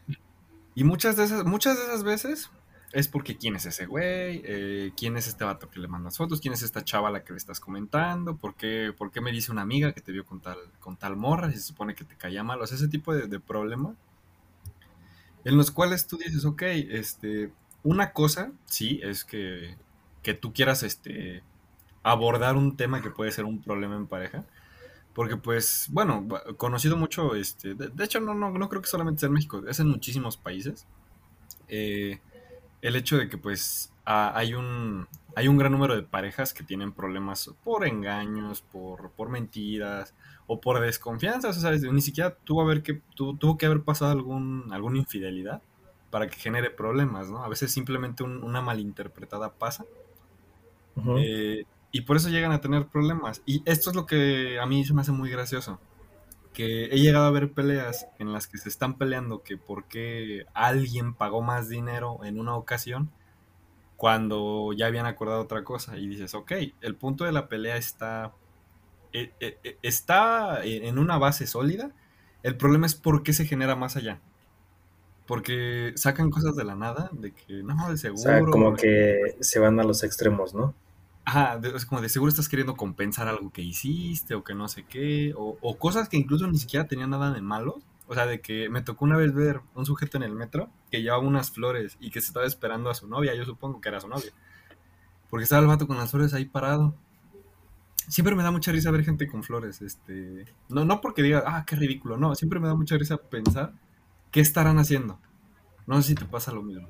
Y 0.75 0.85
muchas 0.85 1.17
de 1.17 1.25
esas, 1.25 1.45
muchas 1.45 1.77
de 1.77 1.85
esas 1.85 2.03
veces 2.03 2.51
es 2.93 3.09
porque 3.09 3.37
quién 3.37 3.57
es 3.57 3.67
ese 3.67 3.87
güey, 3.87 4.43
eh, 4.45 4.93
quién 4.97 5.17
es 5.17 5.27
este 5.27 5.45
vato 5.45 5.69
que 5.69 5.81
le 5.81 5.89
mandas 5.89 6.17
fotos, 6.17 6.41
quién 6.41 6.55
es 6.55 6.63
esta 6.63 6.85
chava 6.85 7.09
a 7.09 7.13
la 7.13 7.25
que 7.25 7.33
le 7.33 7.39
estás 7.39 7.61
comentando, 7.61 8.37
¿Por 8.37 8.55
qué, 8.55 8.93
por 8.97 9.11
qué 9.11 9.21
me 9.21 9.33
dice 9.33 9.53
una 9.53 9.63
amiga 9.63 9.93
que 9.93 10.01
te 10.01 10.13
vio 10.13 10.25
con 10.25 10.41
tal, 10.41 10.59
con 10.81 10.97
tal 10.97 11.17
morra, 11.17 11.51
si 11.51 11.59
se 11.59 11.65
supone 11.65 11.95
que 11.95 12.05
te 12.05 12.17
caía 12.17 12.43
mal, 12.43 12.61
o 12.61 12.67
sea, 12.67 12.77
ese 12.77 12.89
tipo 12.89 13.15
de, 13.15 13.27
de 13.27 13.41
problema, 13.41 13.95
en 15.45 15.57
los 15.57 15.71
cuales 15.71 16.07
tú 16.07 16.17
dices, 16.17 16.45
ok, 16.45 16.63
este, 16.63 17.53
una 17.83 18.13
cosa, 18.13 18.53
sí, 18.67 19.01
es 19.03 19.25
que, 19.25 19.77
que 20.23 20.35
tú 20.35 20.53
quieras, 20.53 20.83
este, 20.83 21.43
abordar 22.03 22.57
un 22.57 22.77
tema 22.77 23.03
que 23.03 23.11
puede 23.11 23.33
ser 23.33 23.45
un 23.45 23.61
problema 23.61 23.97
en 23.97 24.07
pareja, 24.07 24.45
porque 25.17 25.39
pues, 25.39 25.89
bueno, 25.91 26.29
conocido 26.59 26.95
mucho, 26.95 27.35
este, 27.35 27.75
de, 27.75 28.05
hecho 28.05 28.21
no, 28.21 28.35
no, 28.35 28.51
no 28.51 28.69
creo 28.69 28.83
que 28.83 28.89
solamente 28.89 29.21
sea 29.21 29.29
en 29.29 29.33
México, 29.33 29.63
es 29.67 29.81
en 29.81 29.89
muchísimos 29.89 30.37
países, 30.37 30.87
eh, 31.69 32.21
el 32.83 32.97
hecho 32.97 33.17
de 33.17 33.31
que 33.31 33.39
pues 33.39 33.95
hay 34.05 34.53
un 34.53 35.09
hay 35.35 35.49
un 35.49 35.57
gran 35.57 35.73
número 35.73 35.97
de 35.97 36.03
parejas 36.03 36.53
que 36.53 36.65
tienen 36.65 36.93
problemas 36.93 37.51
por 37.65 37.87
engaños, 37.87 38.61
por, 38.61 39.11
por 39.13 39.31
mentiras 39.31 40.15
o 40.47 40.61
por 40.61 40.81
desconfianza, 40.81 41.49
o 41.49 41.53
sea, 41.55 41.71
ni 41.71 42.03
siquiera 42.03 42.35
tuvo, 42.45 42.61
haber 42.61 42.83
que, 42.83 43.01
tuvo 43.15 43.57
que 43.57 43.65
haber 43.65 43.81
pasado 43.81 44.13
algún, 44.13 44.69
alguna 44.71 44.99
infidelidad 44.99 45.63
para 46.11 46.29
que 46.29 46.37
genere 46.37 46.69
problemas, 46.71 47.31
¿no? 47.31 47.43
A 47.43 47.49
veces 47.49 47.73
simplemente 47.73 48.23
una 48.23 48.61
malinterpretada 48.61 49.55
pasa 49.55 49.87
eh, 51.19 51.65
y 51.93 52.03
por 52.03 52.17
eso 52.17 52.29
llegan 52.29 52.53
a 52.53 52.61
tener 52.61 52.87
problemas. 52.87 53.43
Y 53.47 53.63
esto 53.65 53.91
es 53.91 53.97
lo 53.97 54.07
que 54.07 54.59
a 54.61 54.67
mí 54.67 54.85
se 54.85 54.95
me 54.95 55.03
hace 55.03 55.13
muy 55.13 55.31
gracioso 55.31 55.81
que 56.57 56.87
he 56.87 56.99
llegado 56.99 57.27
a 57.27 57.31
ver 57.31 57.53
peleas 57.53 58.07
en 58.19 58.33
las 58.33 58.47
que 58.47 58.57
se 58.57 58.71
están 58.71 58.97
peleando 58.97 59.43
que 59.43 59.59
por 59.59 59.85
qué 59.85 60.47
alguien 60.55 61.13
pagó 61.13 61.43
más 61.43 61.69
dinero 61.69 62.21
en 62.25 62.41
una 62.41 62.57
ocasión 62.57 63.11
cuando 63.97 64.73
ya 64.73 64.87
habían 64.87 65.05
acordado 65.05 65.43
otra 65.43 65.65
cosa 65.65 65.99
y 65.99 66.09
dices, 66.09 66.35
ok, 66.35 66.53
el 66.81 66.95
punto 66.97 67.25
de 67.25 67.33
la 67.33 67.49
pelea 67.49 67.77
está, 67.77 68.33
eh, 69.13 69.35
eh, 69.39 69.59
eh, 69.65 69.77
está 69.83 70.65
en 70.65 70.99
una 70.99 71.19
base 71.19 71.47
sólida, 71.47 71.91
el 72.43 72.57
problema 72.57 72.87
es 72.87 72.95
por 72.95 73.23
qué 73.23 73.35
se 73.35 73.45
genera 73.45 73.77
más 73.77 73.97
allá. 73.97 74.21
Porque 75.27 75.93
sacan 75.97 76.31
cosas 76.31 76.57
de 76.57 76.65
la 76.65 76.75
nada, 76.75 77.11
de 77.13 77.33
que 77.33 77.63
no, 77.65 77.91
de 77.91 77.99
seguro. 77.99 78.21
O 78.21 78.23
sea, 78.23 78.41
como 78.41 78.77
que 78.77 79.37
se 79.41 79.59
van 79.59 79.79
a 79.79 79.83
los 79.83 80.05
extremos, 80.05 80.55
¿no? 80.55 80.73
Ajá, 81.29 81.61
es 81.75 81.85
como 81.85 82.01
de 82.01 82.09
seguro 82.09 82.31
estás 82.31 82.49
queriendo 82.49 82.77
compensar 82.77 83.27
algo 83.27 83.51
que 83.51 83.61
hiciste 83.61 84.37
o 84.37 84.45
que 84.45 84.55
no 84.55 84.69
sé 84.69 84.85
qué, 84.85 85.35
o, 85.37 85.77
cosas 85.77 86.09
que 86.09 86.17
incluso 86.17 86.47
ni 86.47 86.57
siquiera 86.57 86.87
tenían 86.87 87.11
nada 87.11 87.33
de 87.33 87.43
malo. 87.43 87.81
O 88.07 88.15
sea, 88.15 88.27
de 88.27 88.41
que 88.41 88.69
me 88.69 88.81
tocó 88.81 89.05
una 89.05 89.17
vez 89.17 89.35
ver 89.35 89.61
un 89.75 89.85
sujeto 89.85 90.17
en 90.17 90.23
el 90.23 90.33
metro 90.33 90.71
que 90.89 91.03
llevaba 91.03 91.25
unas 91.25 91.51
flores 91.51 91.97
y 91.99 92.13
que 92.13 92.21
se 92.21 92.29
estaba 92.29 92.47
esperando 92.47 92.91
a 92.91 92.95
su 92.95 93.09
novia, 93.09 93.35
yo 93.35 93.45
supongo 93.45 93.81
que 93.81 93.89
era 93.89 94.01
su 94.01 94.07
novia. 94.09 94.31
Porque 95.29 95.43
estaba 95.43 95.63
el 95.63 95.67
vato 95.67 95.89
con 95.89 95.97
las 95.97 96.13
flores 96.13 96.33
ahí 96.33 96.45
parado. 96.45 96.95
Siempre 98.09 98.37
me 98.37 98.45
da 98.45 98.53
mucha 98.53 98.71
risa 98.71 98.93
ver 98.93 99.05
gente 99.05 99.27
con 99.27 99.43
flores, 99.43 99.83
este... 99.83 100.45
No, 100.69 100.85
no 100.85 101.01
porque 101.01 101.25
diga, 101.25 101.43
ah, 101.45 101.65
qué 101.67 101.75
ridículo, 101.75 102.17
no, 102.17 102.37
siempre 102.37 102.61
me 102.61 102.69
da 102.69 102.77
mucha 102.77 102.97
risa 102.97 103.17
pensar 103.17 103.73
qué 104.31 104.39
estarán 104.39 104.79
haciendo. 104.79 105.19
No 105.89 106.01
sé 106.01 106.11
si 106.11 106.15
te 106.15 106.25
pasa 106.25 106.53
lo 106.53 106.63
mismo. 106.63 106.89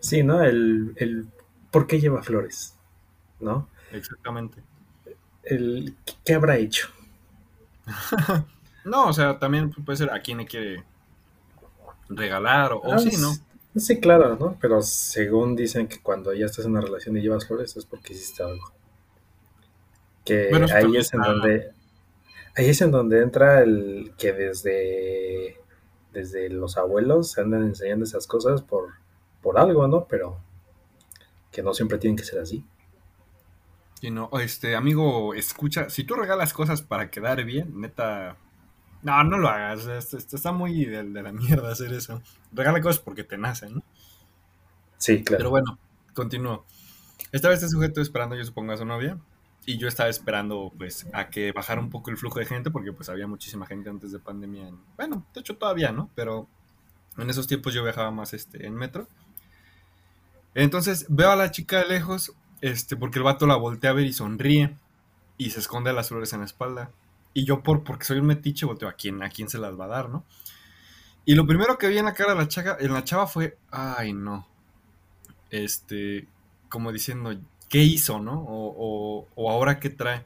Sí, 0.00 0.22
¿no? 0.22 0.42
El, 0.42 0.92
el 0.96 1.28
¿por 1.70 1.86
qué 1.86 1.98
lleva 1.98 2.22
flores? 2.22 2.73
¿No? 3.44 3.68
Exactamente. 3.92 4.62
El, 5.44 5.94
¿Qué 6.24 6.34
habrá 6.34 6.56
hecho? 6.56 6.88
no, 8.84 9.08
o 9.08 9.12
sea, 9.12 9.38
también 9.38 9.70
puede 9.70 9.98
ser 9.98 10.10
a 10.10 10.20
quién 10.20 10.38
le 10.38 10.46
quiere 10.46 10.82
regalar 12.08 12.72
o, 12.72 12.82
ah, 12.92 12.98
sí, 12.98 13.16
¿no? 13.18 13.32
Sí, 13.76 14.00
claro, 14.00 14.36
¿no? 14.36 14.56
Pero 14.60 14.82
según 14.82 15.56
dicen 15.56 15.88
que 15.88 16.00
cuando 16.00 16.32
ya 16.32 16.46
estás 16.46 16.64
en 16.64 16.72
una 16.72 16.80
relación 16.80 17.16
y 17.16 17.20
llevas 17.20 17.46
flores 17.46 17.76
es 17.76 17.84
porque 17.84 18.12
hiciste 18.12 18.42
algo. 18.42 18.72
Que 20.24 20.50
ahí 20.72 20.96
es 20.96 21.12
en 21.12 21.20
donde 21.20 21.72
ahí 22.56 22.68
es 22.68 22.80
en 22.80 22.90
donde 22.90 23.20
entra 23.20 23.62
el 23.62 24.12
que 24.16 24.32
desde 24.32 25.58
desde 26.12 26.48
los 26.48 26.78
abuelos 26.78 27.32
se 27.32 27.40
andan 27.40 27.64
enseñando 27.64 28.04
esas 28.04 28.26
cosas 28.26 28.62
por 28.62 28.94
por 29.42 29.58
algo, 29.58 29.86
¿no? 29.88 30.06
Pero 30.06 30.38
que 31.50 31.62
no 31.62 31.74
siempre 31.74 31.98
tienen 31.98 32.16
que 32.16 32.24
ser 32.24 32.40
así 32.40 32.64
no, 34.10 34.30
este, 34.40 34.76
amigo, 34.76 35.34
escucha, 35.34 35.88
si 35.88 36.04
tú 36.04 36.14
regalas 36.14 36.52
cosas 36.52 36.82
para 36.82 37.10
quedar 37.10 37.44
bien, 37.44 37.80
neta, 37.80 38.36
no, 39.02 39.22
no 39.24 39.38
lo 39.38 39.48
hagas, 39.48 39.86
está 40.14 40.52
muy 40.52 40.84
de, 40.86 41.04
la 41.04 41.32
mierda 41.32 41.70
hacer 41.70 41.92
eso. 41.92 42.22
Regala 42.52 42.80
cosas 42.80 43.00
porque 43.00 43.24
te 43.24 43.36
nacen, 43.36 43.74
¿no? 43.74 43.82
Sí, 44.98 45.22
claro. 45.22 45.38
Pero 45.38 45.50
bueno, 45.50 45.78
continúo. 46.14 46.64
Estaba 47.30 47.52
este 47.52 47.68
sujeto 47.68 48.00
esperando, 48.00 48.36
yo 48.36 48.44
supongo, 48.44 48.72
a 48.72 48.76
su 48.76 48.84
novia. 48.84 49.18
Y 49.66 49.78
yo 49.78 49.88
estaba 49.88 50.10
esperando, 50.10 50.72
pues, 50.76 51.06
a 51.12 51.30
que 51.30 51.52
bajara 51.52 51.80
un 51.80 51.90
poco 51.90 52.10
el 52.10 52.18
flujo 52.18 52.38
de 52.38 52.46
gente, 52.46 52.70
porque 52.70 52.92
pues 52.92 53.08
había 53.08 53.26
muchísima 53.26 53.66
gente 53.66 53.88
antes 53.88 54.12
de 54.12 54.18
pandemia. 54.18 54.70
bueno, 54.96 55.26
de 55.34 55.40
hecho 55.40 55.56
todavía, 55.56 55.90
¿no? 55.90 56.10
Pero 56.14 56.48
en 57.16 57.30
esos 57.30 57.46
tiempos 57.46 57.72
yo 57.72 57.82
viajaba 57.82 58.10
más 58.10 58.34
este, 58.34 58.66
en 58.66 58.74
metro. 58.74 59.08
Entonces 60.54 61.06
veo 61.08 61.30
a 61.30 61.36
la 61.36 61.50
chica 61.50 61.78
de 61.78 61.86
lejos 61.86 62.32
este, 62.60 62.96
porque 62.96 63.18
el 63.18 63.24
vato 63.24 63.46
la 63.46 63.56
voltea 63.56 63.90
a 63.90 63.94
ver 63.94 64.06
y 64.06 64.12
sonríe 64.12 64.76
y 65.36 65.50
se 65.50 65.60
esconde 65.60 65.92
las 65.92 66.08
flores 66.08 66.32
en 66.32 66.40
la 66.40 66.46
espalda. 66.46 66.90
Y 67.32 67.44
yo, 67.44 67.62
por, 67.62 67.82
porque 67.82 68.04
soy 68.04 68.18
un 68.18 68.26
metiche, 68.26 68.66
volteo 68.66 68.88
a 68.88 68.92
quién, 68.92 69.22
a 69.22 69.28
quién 69.28 69.48
se 69.48 69.58
las 69.58 69.78
va 69.78 69.86
a 69.86 69.88
dar, 69.88 70.08
¿no? 70.08 70.24
Y 71.24 71.34
lo 71.34 71.46
primero 71.46 71.78
que 71.78 71.88
vi 71.88 71.98
en 71.98 72.04
la 72.04 72.14
cara 72.14 72.34
de 72.34 72.40
la 72.40 72.48
chava, 72.48 72.76
en 72.78 72.92
la 72.92 73.04
chava 73.04 73.26
fue, 73.26 73.58
ay, 73.70 74.12
no. 74.12 74.46
Este, 75.50 76.28
como 76.68 76.92
diciendo, 76.92 77.34
¿qué 77.68 77.82
hizo, 77.82 78.20
no? 78.20 78.44
O, 78.46 79.26
o, 79.34 79.50
ahora 79.50 79.80
qué 79.80 79.90
trae. 79.90 80.24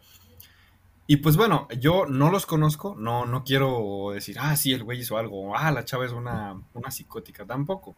Y 1.07 1.19
pues 1.19 1.37
bueno, 1.37 1.69
yo 1.79 2.05
no 2.07 2.31
los 2.31 2.45
conozco, 2.45 2.95
no, 2.99 3.25
no 3.25 3.45
quiero 3.45 4.11
decir, 4.13 4.37
ah, 4.39 4.55
sí, 4.57 4.73
el 4.73 4.85
güey 4.85 5.01
hizo 5.01 5.17
algo, 5.17 5.57
ah, 5.57 5.71
la 5.71 5.85
chava 5.85 6.05
es 6.05 6.13
una, 6.13 6.61
una 6.75 6.91
psicótica, 6.91 7.47
tampoco. 7.47 7.97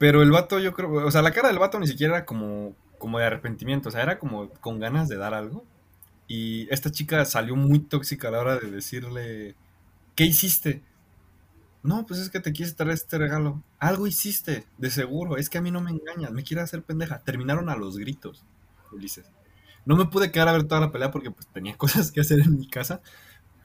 Pero 0.00 0.22
el 0.22 0.30
vato, 0.30 0.58
yo 0.58 0.72
creo, 0.72 0.90
o 1.06 1.10
sea, 1.10 1.20
la 1.20 1.30
cara 1.30 1.48
del 1.48 1.58
vato 1.58 1.78
ni 1.78 1.86
siquiera 1.86 2.16
era 2.16 2.24
como, 2.24 2.74
como 2.96 3.18
de 3.18 3.26
arrepentimiento, 3.26 3.90
o 3.90 3.92
sea, 3.92 4.00
era 4.00 4.18
como 4.18 4.48
con 4.48 4.80
ganas 4.80 5.10
de 5.10 5.18
dar 5.18 5.34
algo. 5.34 5.62
Y 6.26 6.66
esta 6.72 6.90
chica 6.90 7.22
salió 7.26 7.54
muy 7.54 7.80
tóxica 7.80 8.28
a 8.28 8.30
la 8.30 8.40
hora 8.40 8.56
de 8.56 8.70
decirle, 8.70 9.56
¿qué 10.14 10.24
hiciste? 10.24 10.82
No, 11.82 12.06
pues 12.06 12.18
es 12.18 12.30
que 12.30 12.40
te 12.40 12.54
quise 12.54 12.72
traer 12.72 12.94
este 12.94 13.18
regalo. 13.18 13.62
Algo 13.78 14.06
hiciste, 14.06 14.64
de 14.78 14.90
seguro. 14.90 15.36
Es 15.36 15.50
que 15.50 15.58
a 15.58 15.60
mí 15.60 15.70
no 15.70 15.82
me 15.82 15.90
engañas, 15.90 16.32
me 16.32 16.44
quieres 16.44 16.64
hacer 16.64 16.82
pendeja. 16.82 17.18
Terminaron 17.18 17.68
a 17.68 17.76
los 17.76 17.98
gritos, 17.98 18.42
Ulises. 18.92 19.26
No 19.84 19.96
me 19.96 20.06
pude 20.06 20.32
quedar 20.32 20.48
a 20.48 20.52
ver 20.52 20.64
toda 20.64 20.80
la 20.80 20.92
pelea 20.92 21.10
porque 21.10 21.30
pues, 21.30 21.46
tenía 21.48 21.76
cosas 21.76 22.10
que 22.10 22.22
hacer 22.22 22.40
en 22.40 22.58
mi 22.58 22.68
casa. 22.68 23.02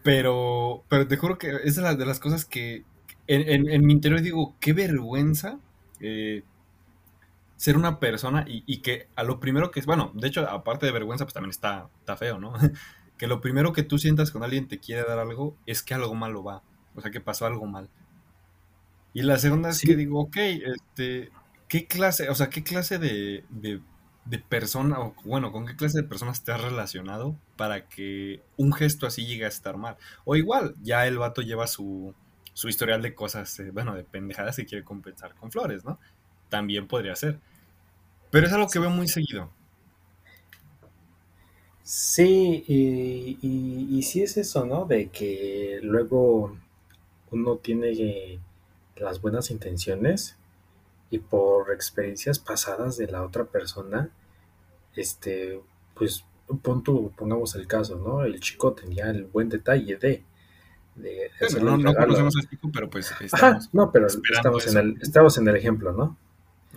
Pero, 0.03 0.83
pero 0.89 1.07
te 1.07 1.15
juro 1.15 1.37
que 1.37 1.59
es 1.63 1.77
de 1.77 1.81
las, 1.81 1.97
de 1.97 2.05
las 2.05 2.19
cosas 2.19 2.43
que 2.43 2.83
en, 3.27 3.69
en 3.69 3.85
mi 3.85 3.93
interior 3.93 4.21
digo, 4.21 4.53
qué 4.59 4.73
vergüenza 4.73 5.59
eh, 6.05 6.43
ser 7.57 7.77
una 7.77 7.99
persona 7.99 8.45
y, 8.47 8.77
que 8.81 9.07
a 9.15 9.23
lo 9.23 9.39
primero 9.39 9.71
que 9.71 9.79
es, 9.79 9.85
bueno, 9.85 10.11
de 10.13 10.27
hecho, 10.27 10.47
aparte 10.49 10.85
de 10.85 10.91
vergüenza, 10.91 11.25
pues 11.25 11.33
también 11.33 11.51
está, 11.51 11.89
está 11.99 12.17
feo, 12.17 12.39
¿no? 12.39 12.53
que 13.17 13.27
lo 13.27 13.41
primero 13.41 13.73
que 13.73 13.83
tú 13.83 13.97
sientas 13.97 14.31
cuando 14.31 14.45
alguien 14.45 14.67
te 14.67 14.79
quiere 14.79 15.03
dar 15.03 15.19
algo 15.19 15.55
es 15.65 15.81
que 15.81 15.93
algo 15.93 16.13
malo 16.15 16.43
va, 16.43 16.63
o 16.95 17.01
sea, 17.01 17.11
que 17.11 17.21
pasó 17.21 17.45
algo 17.45 17.65
mal. 17.65 17.89
Y 19.13 19.21
la 19.21 19.37
segunda 19.37 19.69
es 19.69 19.81
que 19.81 19.95
digo, 19.95 20.19
ok, 20.19 20.35
este, 20.37 21.31
¿qué 21.69 21.87
clase, 21.87 22.29
o 22.29 22.35
sea, 22.35 22.49
qué 22.49 22.63
clase 22.63 22.99
de, 22.99 23.45
de, 23.49 23.79
de 24.25 24.39
persona, 24.39 24.99
o 24.99 25.15
bueno, 25.23 25.53
con 25.53 25.65
qué 25.65 25.77
clase 25.77 26.01
de 26.01 26.07
personas 26.07 26.43
te 26.43 26.51
has 26.51 26.61
relacionado 26.61 27.37
para 27.55 27.87
que 27.87 28.41
un 28.57 28.73
gesto 28.73 29.07
así 29.07 29.25
llegue 29.25 29.45
a 29.45 29.47
estar 29.47 29.77
mal? 29.77 29.95
O 30.25 30.35
igual, 30.35 30.75
ya 30.81 31.07
el 31.07 31.17
vato 31.17 31.41
lleva 31.41 31.67
su, 31.67 32.13
su 32.55 32.69
historial 32.69 33.01
de 33.01 33.13
cosas, 33.13 33.59
eh, 33.59 33.69
bueno, 33.71 33.93
de 33.95 34.05
pendejadas 34.05 34.55
que 34.55 34.65
quiere 34.65 34.85
compensar 34.85 35.35
con 35.35 35.51
flores, 35.51 35.83
¿no? 35.83 35.99
También 36.47 36.87
podría 36.87 37.13
ser. 37.15 37.37
Pero 38.31 38.47
es 38.47 38.53
algo 38.53 38.69
que 38.69 38.79
veo 38.79 38.89
muy 38.89 39.09
seguido. 39.09 39.51
Sí, 41.83 42.63
y, 42.65 43.37
y, 43.41 44.01
sí 44.03 44.23
es 44.23 44.37
eso, 44.37 44.65
¿no? 44.65 44.85
De 44.85 45.09
que 45.09 45.79
luego 45.83 46.57
uno 47.29 47.57
tiene 47.57 48.39
las 48.95 49.21
buenas 49.21 49.51
intenciones 49.51 50.37
y 51.11 51.19
por 51.19 51.73
experiencias 51.73 52.39
pasadas 52.39 52.95
de 52.97 53.07
la 53.07 53.21
otra 53.21 53.43
persona, 53.43 54.09
este, 54.95 55.59
pues 55.93 56.23
pongamos 56.63 57.55
el 57.55 57.67
caso, 57.67 57.97
¿no? 57.97 58.23
El 58.23 58.39
chico 58.39 58.71
tenía 58.71 59.09
el 59.09 59.25
buen 59.25 59.49
detalle 59.49 59.97
de, 59.97 60.23
no, 61.61 61.77
no 61.77 61.93
conocemos 61.93 62.35
a 62.37 62.49
chico, 62.49 62.69
pero 62.73 62.89
pues 62.89 63.13
estamos 63.19 63.69
no, 63.73 63.91
pero 63.91 64.07
estamos 64.07 64.67
en, 64.67 64.77
el, 64.77 64.97
estamos 65.01 65.37
en 65.37 65.47
el 65.47 65.55
ejemplo, 65.55 65.91
¿no? 65.91 66.17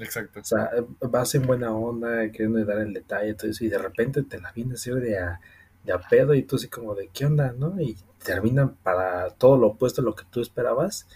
Exacto. 0.00 0.40
O 0.40 0.44
sea, 0.44 0.70
vas 1.00 1.34
en 1.34 1.42
buena 1.42 1.72
onda, 1.72 2.30
queriendo 2.30 2.64
dar 2.64 2.78
el 2.78 2.92
detalle, 2.92 3.34
todo 3.34 3.50
eso, 3.50 3.64
y 3.64 3.68
de 3.68 3.78
repente 3.78 4.22
te 4.22 4.40
la 4.40 4.52
vienes 4.52 4.84
de 4.84 5.18
a, 5.18 5.40
de 5.84 5.92
a 5.92 5.98
pedo 5.98 6.34
y 6.34 6.42
tú 6.42 6.56
así 6.56 6.68
como 6.68 6.94
de, 6.94 7.08
¿qué 7.08 7.26
onda, 7.26 7.52
no? 7.52 7.80
Y 7.80 7.96
terminan 8.24 8.74
para 8.76 9.30
todo 9.30 9.56
lo 9.56 9.68
opuesto 9.68 10.00
a 10.00 10.04
lo 10.04 10.14
que 10.14 10.24
tú 10.30 10.40
esperabas, 10.40 11.06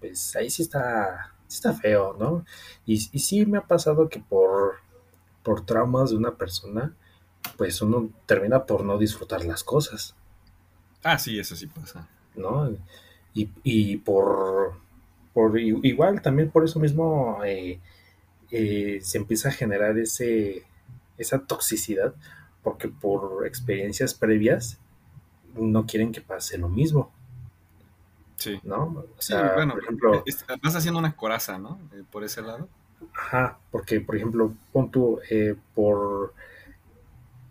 pues 0.00 0.34
ahí 0.36 0.50
sí 0.50 0.62
está, 0.62 1.34
está 1.48 1.72
feo, 1.72 2.16
¿no? 2.18 2.44
Y, 2.86 2.94
y 3.12 3.18
sí 3.20 3.46
me 3.46 3.58
ha 3.58 3.62
pasado 3.62 4.08
que 4.08 4.20
por, 4.20 4.76
por 5.42 5.64
traumas 5.64 6.10
de 6.10 6.16
una 6.16 6.36
persona, 6.36 6.94
pues 7.56 7.80
uno 7.82 8.10
termina 8.26 8.64
por 8.66 8.84
no 8.84 8.98
disfrutar 8.98 9.44
las 9.44 9.64
cosas. 9.64 10.14
Ah, 11.02 11.18
sí, 11.18 11.38
eso 11.38 11.56
sí 11.56 11.66
pasa. 11.66 12.08
¿No? 12.36 12.76
Y, 13.32 13.96
por, 13.98 14.74
por, 15.32 15.58
igual 15.58 16.20
también 16.20 16.50
por 16.50 16.64
eso 16.64 16.80
mismo 16.80 17.38
eh, 17.44 17.78
eh, 18.50 18.98
se 19.02 19.18
empieza 19.18 19.50
a 19.50 19.52
generar 19.52 19.96
ese, 19.98 20.64
esa 21.16 21.46
toxicidad, 21.46 22.12
porque 22.62 22.88
por 22.88 23.46
experiencias 23.46 24.14
previas 24.14 24.78
no 25.54 25.86
quieren 25.86 26.12
que 26.12 26.20
pase 26.20 26.58
lo 26.58 26.68
mismo. 26.68 27.12
Sí. 28.36 28.58
¿No? 28.64 29.04
O 29.16 29.22
sea, 29.22 29.54
bueno, 29.54 29.74
por 29.74 29.82
ejemplo. 29.84 30.24
Vas 30.62 30.74
haciendo 30.74 30.98
una 30.98 31.14
coraza, 31.14 31.58
¿no? 31.58 31.78
Eh, 31.92 32.02
por 32.10 32.24
ese 32.24 32.42
lado. 32.42 32.68
Ajá, 33.14 33.58
porque, 33.70 34.00
por 34.00 34.16
ejemplo, 34.16 34.54
pon 34.72 34.90
tú, 34.90 35.20
por 35.74 36.34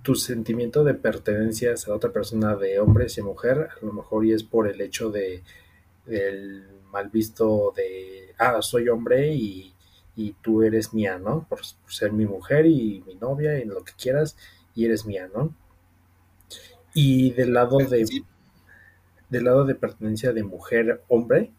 tu 0.02 0.16
sentimiento 0.16 0.84
de 0.84 0.94
pertenencia 0.94 1.74
a 1.74 1.94
otra 1.94 2.12
persona 2.12 2.56
de 2.56 2.80
hombre 2.80 3.08
y 3.16 3.22
mujer, 3.22 3.70
a 3.82 3.86
lo 3.86 3.94
mejor 3.94 4.26
y 4.26 4.34
es 4.34 4.44
por 4.44 4.68
el 4.68 4.80
hecho 4.82 5.10
de 5.10 5.44
el 6.08 6.68
mal 6.92 7.10
visto 7.10 7.74
de, 7.76 8.34
ah, 8.38 8.62
soy 8.62 8.90
hombre 8.90 9.34
y, 9.34 9.76
tú 10.42 10.64
eres 10.64 10.94
mía, 10.94 11.18
¿no? 11.18 11.46
Por, 11.48 11.62
ser 11.88 12.12
mi 12.12 12.26
mujer 12.26 12.66
y 12.66 13.02
mi 13.08 13.16
novia 13.16 13.58
y 13.58 13.64
lo 13.64 13.86
que 13.86 13.94
quieras, 13.94 14.36
y 14.76 14.84
eres 14.84 15.06
mía, 15.06 15.30
¿no? 15.34 15.56
Y 16.94 17.32
del 17.32 17.54
lado 17.54 17.78
de, 17.78 18.06
del 19.30 19.44
lado 19.46 19.64
de 19.64 19.76
pertenencia 19.76 20.34
de 20.34 20.44
mujer-hombre, 20.44 21.54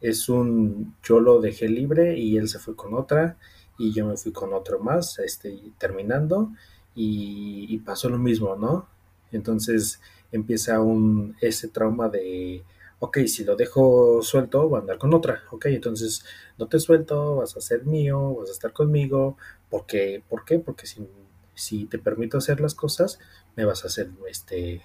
es 0.00 0.30
un, 0.30 0.96
yo 1.02 1.20
lo 1.20 1.40
dejé 1.40 1.68
libre 1.68 2.18
y 2.18 2.38
él 2.38 2.48
se 2.48 2.58
fue 2.58 2.74
con 2.74 2.94
otra 2.94 3.36
y 3.78 3.92
yo 3.92 4.06
me 4.06 4.16
fui 4.16 4.32
con 4.32 4.54
otro 4.54 4.80
más, 4.80 5.18
este, 5.18 5.54
terminando, 5.78 6.50
y, 6.94 7.78
pasó 7.78 8.08
lo 8.08 8.18
mismo, 8.18 8.56
¿no? 8.56 8.88
Entonces 9.32 10.00
empieza 10.30 10.80
un, 10.80 11.36
ese 11.40 11.68
trauma 11.68 12.08
de, 12.08 12.64
ok, 12.98 13.18
si 13.26 13.44
lo 13.44 13.56
dejo 13.56 14.22
suelto, 14.22 14.68
voy 14.68 14.78
a 14.78 14.80
andar 14.80 14.98
con 14.98 15.12
otra, 15.14 15.42
ok, 15.50 15.66
entonces 15.66 16.24
no 16.58 16.68
te 16.68 16.78
suelto, 16.78 17.36
vas 17.36 17.56
a 17.56 17.60
ser 17.60 17.84
mío, 17.84 18.34
vas 18.34 18.50
a 18.50 18.52
estar 18.52 18.72
conmigo, 18.72 19.36
porque, 19.70 20.22
¿por 20.28 20.44
qué? 20.44 20.58
Porque 20.58 20.86
si, 20.86 21.06
si 21.54 21.86
te 21.86 21.98
permito 21.98 22.38
hacer 22.38 22.60
las 22.60 22.74
cosas, 22.74 23.18
me 23.56 23.64
vas 23.64 23.84
a 23.84 23.88
hacer 23.88 24.10
este, 24.28 24.82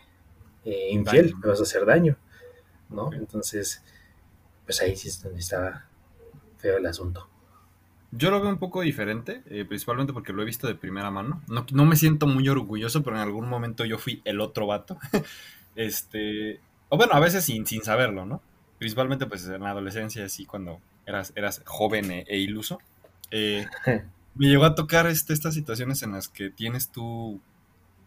eh, 0.65 0.89
infiel, 0.91 1.35
me 1.35 1.49
vas 1.49 1.59
a 1.59 1.63
hacer 1.63 1.85
daño, 1.85 2.17
¿no? 2.89 3.11
Entonces, 3.13 3.83
pues 4.65 4.81
ahí 4.81 4.95
sí 4.95 5.09
está 5.09 5.87
feo 6.57 6.77
el 6.77 6.85
asunto. 6.85 7.29
Yo 8.11 8.31
lo 8.31 8.39
veo 8.39 8.49
un 8.49 8.57
poco 8.57 8.81
diferente, 8.81 9.41
eh, 9.47 9.65
principalmente 9.65 10.13
porque 10.13 10.31
lo 10.31 10.41
he 10.41 10.45
visto 10.45 10.67
de 10.67 10.75
primera 10.75 11.11
mano. 11.11 11.41
No, 11.47 11.65
no, 11.71 11.85
me 11.85 11.97
siento 11.97 12.25
muy 12.25 12.47
orgulloso, 12.47 13.03
pero 13.03 13.17
en 13.17 13.21
algún 13.21 13.49
momento 13.49 13.83
yo 13.83 13.97
fui 13.97 14.21
el 14.23 14.39
otro 14.39 14.67
vato. 14.67 14.97
este, 15.75 16.61
o 16.89 16.97
bueno, 16.97 17.13
a 17.13 17.19
veces 17.19 17.43
sin, 17.43 17.65
sin 17.67 17.83
saberlo, 17.83 18.25
¿no? 18.25 18.41
Principalmente 18.79 19.25
pues 19.25 19.45
en 19.47 19.61
la 19.61 19.71
adolescencia, 19.71 20.23
así 20.23 20.45
cuando 20.45 20.79
eras, 21.05 21.33
eras 21.35 21.61
joven 21.65 22.11
e, 22.11 22.25
e 22.27 22.37
iluso. 22.37 22.79
Eh, 23.31 23.65
me 24.35 24.47
llegó 24.47 24.63
a 24.63 24.75
tocar 24.75 25.07
este, 25.07 25.33
estas 25.33 25.53
situaciones 25.53 26.01
en 26.01 26.13
las 26.13 26.29
que 26.29 26.49
tienes 26.49 26.89
tú 26.89 27.41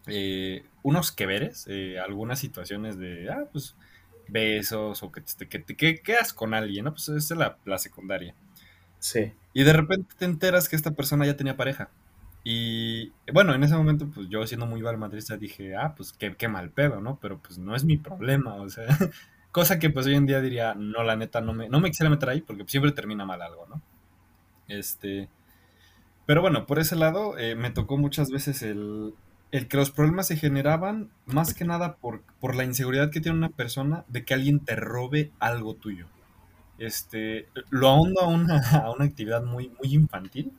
eh, 0.06 0.64
unos 0.82 1.12
que 1.12 1.26
veres, 1.26 1.68
algunas 2.02 2.38
situaciones 2.38 2.98
de, 2.98 3.30
ah, 3.30 3.44
pues 3.52 3.74
besos 4.28 5.02
o 5.02 5.12
que 5.12 5.20
te, 5.20 5.46
que 5.46 5.58
te 5.58 5.76
quedas 5.76 6.32
con 6.32 6.54
alguien, 6.54 6.86
¿no? 6.86 6.92
Pues 6.92 7.08
esa 7.08 7.34
es 7.34 7.38
la, 7.38 7.58
la 7.66 7.78
secundaria. 7.78 8.34
Sí. 8.98 9.32
Y 9.52 9.64
de 9.64 9.72
repente 9.72 10.14
te 10.18 10.24
enteras 10.24 10.68
que 10.68 10.76
esta 10.76 10.92
persona 10.92 11.26
ya 11.26 11.36
tenía 11.36 11.56
pareja. 11.56 11.90
Y 12.44 13.12
bueno, 13.32 13.54
en 13.54 13.62
ese 13.62 13.76
momento, 13.76 14.08
pues 14.08 14.28
yo 14.28 14.46
siendo 14.46 14.66
muy 14.66 14.80
valmadrista 14.80 15.36
dije, 15.36 15.76
ah, 15.76 15.94
pues 15.96 16.12
qué, 16.12 16.34
qué 16.36 16.48
mal 16.48 16.70
pedo, 16.70 17.00
¿no? 17.00 17.18
Pero 17.20 17.38
pues 17.38 17.58
no 17.58 17.74
es 17.76 17.84
mi 17.84 17.96
problema, 17.98 18.54
o 18.54 18.68
sea, 18.70 18.86
cosa 19.52 19.78
que 19.78 19.90
pues 19.90 20.06
hoy 20.06 20.14
en 20.14 20.26
día 20.26 20.40
diría, 20.40 20.74
no, 20.74 21.02
la 21.02 21.16
neta, 21.16 21.40
no 21.40 21.52
me, 21.52 21.68
no 21.68 21.80
me 21.80 21.90
quisiera 21.90 22.10
meter 22.10 22.30
ahí 22.30 22.40
porque 22.40 22.64
siempre 22.66 22.92
termina 22.92 23.26
mal 23.26 23.42
algo, 23.42 23.66
¿no? 23.68 23.82
Este, 24.68 25.28
pero 26.26 26.42
bueno, 26.42 26.66
por 26.66 26.78
ese 26.78 26.96
lado 26.96 27.38
eh, 27.38 27.56
me 27.56 27.70
tocó 27.70 27.98
muchas 27.98 28.30
veces 28.30 28.62
el, 28.62 29.14
el 29.52 29.68
que 29.68 29.76
los 29.76 29.90
problemas 29.90 30.28
se 30.28 30.36
generaban 30.36 31.10
más 31.26 31.54
que 31.54 31.64
nada 31.64 31.96
por, 31.96 32.22
por 32.40 32.54
la 32.54 32.64
inseguridad 32.64 33.10
que 33.10 33.20
tiene 33.20 33.38
una 33.38 33.50
persona 33.50 34.04
de 34.08 34.24
que 34.24 34.34
alguien 34.34 34.60
te 34.60 34.76
robe 34.76 35.30
algo 35.40 35.74
tuyo 35.74 36.06
este, 36.80 37.48
lo 37.70 37.88
ahondo 37.88 38.20
a 38.22 38.26
una, 38.26 38.58
a 38.84 38.90
una 38.90 39.04
actividad 39.04 39.44
muy, 39.44 39.68
muy 39.68 39.94
infantil, 39.94 40.52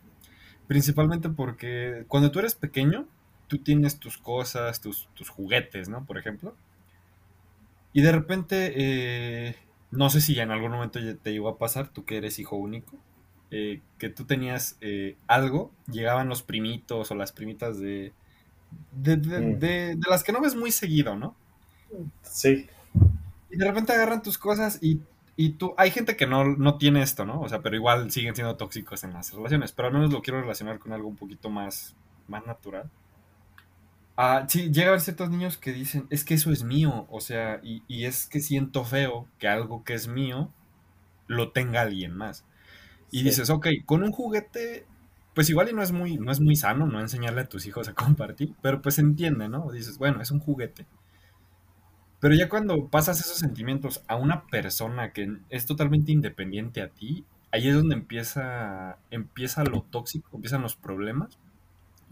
principalmente 0.67 1.29
porque 1.29 2.05
cuando 2.07 2.31
tú 2.31 2.39
eres 2.39 2.55
pequeño, 2.55 3.07
tú 3.47 3.57
tienes 3.57 3.99
tus 3.99 4.17
cosas, 4.17 4.79
tus, 4.81 5.07
juguetes, 5.29 5.89
¿no? 5.89 6.05
Por 6.05 6.17
ejemplo. 6.17 6.55
Y 7.93 8.01
de 8.01 8.11
repente, 8.13 8.73
eh, 8.75 9.55
no 9.91 10.09
sé 10.09 10.21
si 10.21 10.39
en 10.39 10.51
algún 10.51 10.71
momento 10.71 10.99
te 11.21 11.31
llegó 11.33 11.49
a 11.49 11.57
pasar, 11.57 11.89
tú 11.89 12.05
que 12.05 12.17
eres 12.17 12.39
hijo 12.39 12.55
único, 12.55 12.97
eh, 13.51 13.81
que 13.97 14.09
tú 14.09 14.23
tenías 14.25 14.77
eh, 14.79 15.17
algo, 15.27 15.71
llegaban 15.91 16.29
los 16.29 16.41
primitos 16.43 17.11
o 17.11 17.15
las 17.15 17.33
primitas 17.33 17.79
de 17.79 18.13
de, 18.91 19.17
Mm. 19.17 19.59
de, 19.59 19.95
de 19.95 20.09
las 20.09 20.23
que 20.23 20.31
no 20.31 20.41
ves 20.41 20.55
muy 20.55 20.71
seguido, 20.71 21.15
¿no? 21.15 21.35
Sí, 22.23 22.67
Y 23.49 23.57
de 23.57 23.65
repente 23.65 23.91
agarran 23.93 24.21
tus 24.21 24.37
cosas 24.37 24.79
y, 24.81 25.01
y 25.41 25.49
tú, 25.53 25.73
hay 25.77 25.89
gente 25.89 26.15
que 26.15 26.27
no, 26.27 26.43
no 26.43 26.77
tiene 26.77 27.01
esto, 27.01 27.25
¿no? 27.25 27.41
O 27.41 27.49
sea, 27.49 27.61
pero 27.61 27.75
igual 27.75 28.11
siguen 28.11 28.35
siendo 28.35 28.57
tóxicos 28.57 29.03
en 29.03 29.13
las 29.13 29.33
relaciones, 29.33 29.71
pero 29.71 29.87
al 29.87 29.93
menos 29.93 30.11
lo 30.11 30.21
quiero 30.21 30.39
relacionar 30.39 30.77
con 30.77 30.93
algo 30.93 31.07
un 31.07 31.15
poquito 31.15 31.49
más, 31.49 31.95
más 32.27 32.45
natural. 32.45 32.91
Ah, 34.17 34.45
sí, 34.47 34.71
llega 34.71 34.87
a 34.87 34.89
haber 34.89 35.01
ciertos 35.01 35.31
niños 35.31 35.57
que 35.57 35.73
dicen, 35.73 36.05
es 36.11 36.23
que 36.23 36.35
eso 36.35 36.51
es 36.51 36.63
mío, 36.63 37.07
o 37.09 37.21
sea, 37.21 37.59
y, 37.63 37.81
y 37.87 38.05
es 38.05 38.27
que 38.27 38.39
siento 38.39 38.83
feo 38.83 39.27
que 39.39 39.47
algo 39.47 39.83
que 39.83 39.95
es 39.95 40.07
mío 40.07 40.51
lo 41.25 41.51
tenga 41.51 41.81
alguien 41.81 42.15
más. 42.15 42.45
Y 43.09 43.19
sí. 43.19 43.23
dices, 43.25 43.49
ok, 43.49 43.67
con 43.85 44.03
un 44.03 44.11
juguete, 44.11 44.85
pues 45.33 45.49
igual 45.49 45.69
y 45.69 45.73
no 45.73 45.81
es 45.81 45.91
muy, 45.91 46.17
no 46.17 46.31
es 46.31 46.39
muy 46.39 46.55
sano 46.55 46.85
no 46.85 46.99
enseñarle 46.99 47.41
a 47.41 47.49
tus 47.49 47.65
hijos 47.65 47.87
a 47.87 47.93
compartir, 47.95 48.53
pero 48.61 48.81
pues 48.81 48.99
entiende, 48.99 49.49
¿no? 49.49 49.71
Dices, 49.71 49.97
bueno, 49.97 50.21
es 50.21 50.29
un 50.29 50.39
juguete. 50.39 50.85
Pero 52.21 52.35
ya 52.35 52.49
cuando 52.49 52.89
pasas 52.89 53.21
esos 53.21 53.39
sentimientos 53.39 54.03
a 54.07 54.17
una 54.17 54.47
persona 54.47 55.13
que 55.13 55.37
es 55.49 55.67
totalmente 55.67 56.13
independiente 56.13 56.81
a 56.83 56.89
ti, 56.89 57.25
ahí 57.51 57.67
es 57.69 57.75
donde 57.75 57.95
empieza, 57.95 58.99
empieza 59.11 59.65
lo 59.65 59.83
tóxico, 59.83 60.29
empiezan 60.37 60.63
los 60.63 60.75
problemas, 60.77 61.39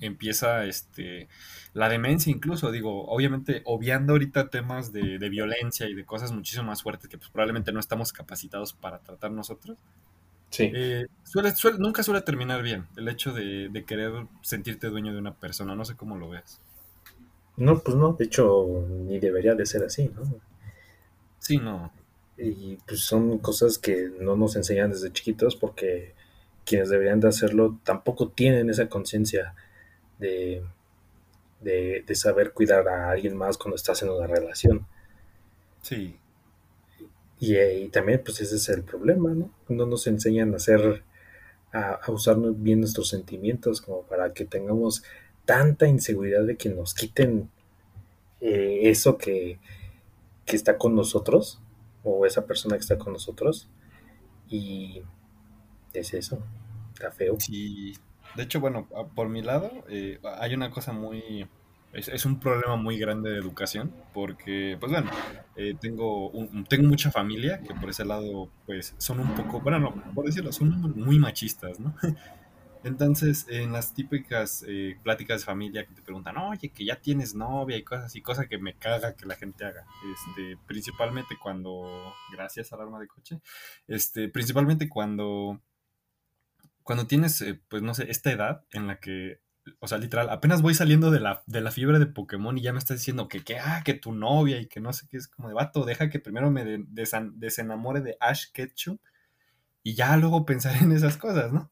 empieza 0.02 0.66
este, 0.66 1.30
la 1.74 1.90
demencia 1.90 2.32
incluso, 2.32 2.72
digo, 2.72 3.08
obviamente 3.10 3.64
obviando 3.66 4.14
ahorita 4.14 4.50
temas 4.50 4.94
de, 4.94 5.20
de 5.20 5.30
violencia 5.30 5.88
y 5.90 5.96
de 5.96 6.06
cosas 6.06 6.32
muchísimo 6.32 6.66
más 6.68 6.84
fuertes 6.84 7.10
que 7.10 7.18
pues 7.18 7.30
probablemente 7.32 7.72
no 7.74 7.80
estamos 7.80 8.14
capacitados 8.14 8.74
para 8.74 9.00
tratar 9.00 9.32
nosotros, 9.32 9.78
Sí. 10.52 10.72
eh, 10.72 11.08
suele, 11.24 11.56
suele- 11.56 11.80
nunca 11.80 12.04
suele 12.04 12.22
terminar 12.22 12.62
bien 12.64 12.88
el 12.98 13.08
hecho 13.10 13.34
de, 13.34 13.70
de 13.70 13.86
querer 13.86 14.28
sentirte 14.42 14.90
dueño 14.90 15.14
de 15.14 15.20
una 15.20 15.36
persona, 15.36 15.76
no 15.76 15.86
sé 15.86 15.96
cómo 15.96 16.18
lo 16.18 16.30
ves. 16.30 16.62
No, 17.60 17.80
pues 17.84 17.96
no, 17.96 18.14
de 18.14 18.26
hecho, 18.26 18.86
ni 18.90 19.20
debería 19.20 19.54
de 19.54 19.68
ser 19.68 19.84
así, 19.84 20.10
¿no? 20.10 20.24
Sí, 21.40 21.58
no, 21.58 21.92
Y 22.38 22.78
pues 22.88 23.02
son 23.02 23.40
cosas 23.40 23.78
que 23.78 24.10
no 24.20 24.36
nos 24.38 24.56
enseñan 24.56 24.92
desde 24.92 25.12
chiquitos 25.12 25.56
porque 25.58 26.14
quienes 26.66 26.90
deberían 26.90 27.20
de 27.20 27.28
hacerlo 27.28 27.80
tampoco 27.84 28.30
tienen 28.30 28.70
esa 28.70 28.88
conciencia 28.90 29.56
de, 30.20 30.64
de, 31.62 32.04
de 32.08 32.16
saber 32.16 32.54
cuidar 32.54 32.88
a 32.90 33.12
alguien 33.12 33.38
más 33.38 33.58
cuando 33.58 33.76
estás 33.78 34.04
en 34.04 34.10
una 34.10 34.28
relación. 34.28 34.88
sí, 35.82 36.20
Y, 37.40 37.56
eh, 37.56 37.80
y 37.82 37.90
también 37.90 38.22
pues 38.24 38.42
ese 38.42 38.56
es 38.58 38.70
el 38.70 38.84
problema, 38.84 39.30
¿no? 39.34 39.50
No 39.70 39.86
nos 39.86 40.08
enseñan 40.08 40.54
a 40.54 40.58
hacer, 40.58 41.04
a, 41.74 41.94
a 41.96 42.12
usar 42.12 42.38
bien 42.56 42.82
nuestros 42.82 43.10
sentimientos 43.10 43.82
como 43.82 44.04
para 44.04 44.34
que 44.34 44.46
tengamos 44.46 45.04
tanta 45.54 45.88
inseguridad 45.88 46.46
de 46.46 46.58
que 46.58 46.70
nos 46.70 46.94
quiten 46.94 47.50
eh, 48.42 48.82
eso 48.86 49.18
que, 49.18 49.60
que 50.46 50.56
está 50.56 50.78
con 50.78 50.96
nosotros 50.96 51.62
o 52.04 52.26
esa 52.26 52.46
persona 52.48 52.76
que 52.78 52.82
está 52.82 52.98
con 52.98 53.14
nosotros 53.14 53.70
y 54.50 55.02
es 55.94 56.14
eso, 56.14 56.40
está 56.94 57.12
feo. 57.12 57.38
Sí, 57.40 57.94
de 58.36 58.44
hecho, 58.44 58.60
bueno, 58.60 58.88
a- 58.96 59.08
por 59.08 59.30
mi 59.30 59.42
lado, 59.42 59.72
eh, 59.90 60.20
hay 60.40 60.54
una 60.54 60.72
cosa 60.72 60.94
muy... 60.94 61.48
Es, 61.92 62.24
un 62.26 62.40
problema 62.40 62.76
muy 62.76 63.00
grande 63.00 63.32
de 63.32 63.38
educación, 63.40 63.92
porque, 64.14 64.78
pues 64.80 64.92
bueno, 64.92 65.10
eh, 65.56 65.74
tengo, 65.82 66.32
tengo 66.70 66.88
mucha 66.88 67.10
familia 67.10 67.62
que 67.64 67.74
por 67.74 67.90
ese 67.90 68.06
lado, 68.06 68.52
pues, 68.68 68.94
son 69.00 69.20
un 69.20 69.34
poco, 69.34 69.60
bueno, 69.62 69.80
no, 69.80 69.96
por 70.14 70.26
decirlo, 70.26 70.52
son 70.52 70.82
muy 70.96 71.18
machistas, 71.18 71.80
¿no? 71.80 71.96
Entonces, 72.82 73.46
en 73.50 73.74
las 73.74 73.94
típicas 73.94 74.64
eh, 74.68 74.98
pláticas 75.04 75.42
de 75.42 75.46
familia 75.46 75.86
que 75.86 75.94
te 75.94 76.02
preguntan, 76.02 76.38
oye, 76.38 76.70
que 76.72 76.86
ya 76.86 76.96
tienes 77.02 77.36
novia 77.36 77.76
y 77.76 77.84
cosas 77.84 78.06
así, 78.06 78.22
cosa 78.22 78.48
que 78.48 78.58
me 78.58 78.76
caga 78.78 79.16
que 79.16 79.26
la 79.26 79.36
gente 79.36 79.66
haga, 79.66 79.86
este, 80.14 80.58
principalmente 80.66 81.36
cuando, 81.42 82.14
gracias 82.32 82.72
alarma 82.72 83.00
de 83.00 83.08
coche, 83.08 83.42
este, 83.88 84.30
principalmente 84.30 84.88
cuando 84.88 85.62
cuando 86.84 87.08
tienes, 87.08 87.42
eh, 87.42 87.60
pues 87.70 87.84
no 87.84 87.94
sé, 87.94 88.10
esta 88.10 88.32
edad 88.32 88.66
en 88.72 88.88
la 88.88 89.00
que, 89.00 89.42
o 89.80 89.88
sea, 89.88 89.98
literal, 89.98 90.30
apenas 90.30 90.62
voy 90.62 90.74
saliendo 90.74 91.12
de 91.12 91.20
la, 91.20 91.44
de 91.46 91.62
la 91.62 91.72
fiebre 91.72 92.00
de 92.00 92.08
Pokémon 92.08 92.58
y 92.58 92.62
ya 92.62 92.74
me 92.74 92.80
estás 92.80 92.98
diciendo 92.98 93.28
que, 93.28 93.44
que, 93.44 93.60
ah, 93.60 93.82
que 93.86 93.94
tu 93.94 94.12
novia 94.14 94.60
y 94.60 94.68
que 94.68 94.80
no 94.80 94.94
sé 94.94 95.08
qué, 95.10 95.18
es 95.18 95.28
como 95.28 95.48
de 95.50 95.54
vato, 95.54 95.86
deja 95.86 96.10
que 96.10 96.20
primero 96.20 96.50
me 96.52 96.66
de- 96.66 96.86
desenamore 97.34 98.02
de 98.02 98.18
Ash 98.20 98.46
Ketchum 98.52 98.98
y 99.84 99.96
ya 99.96 100.18
luego 100.18 100.46
pensar 100.46 100.76
en 100.84 100.92
esas 100.94 101.18
cosas, 101.18 101.54
¿no? 101.54 101.72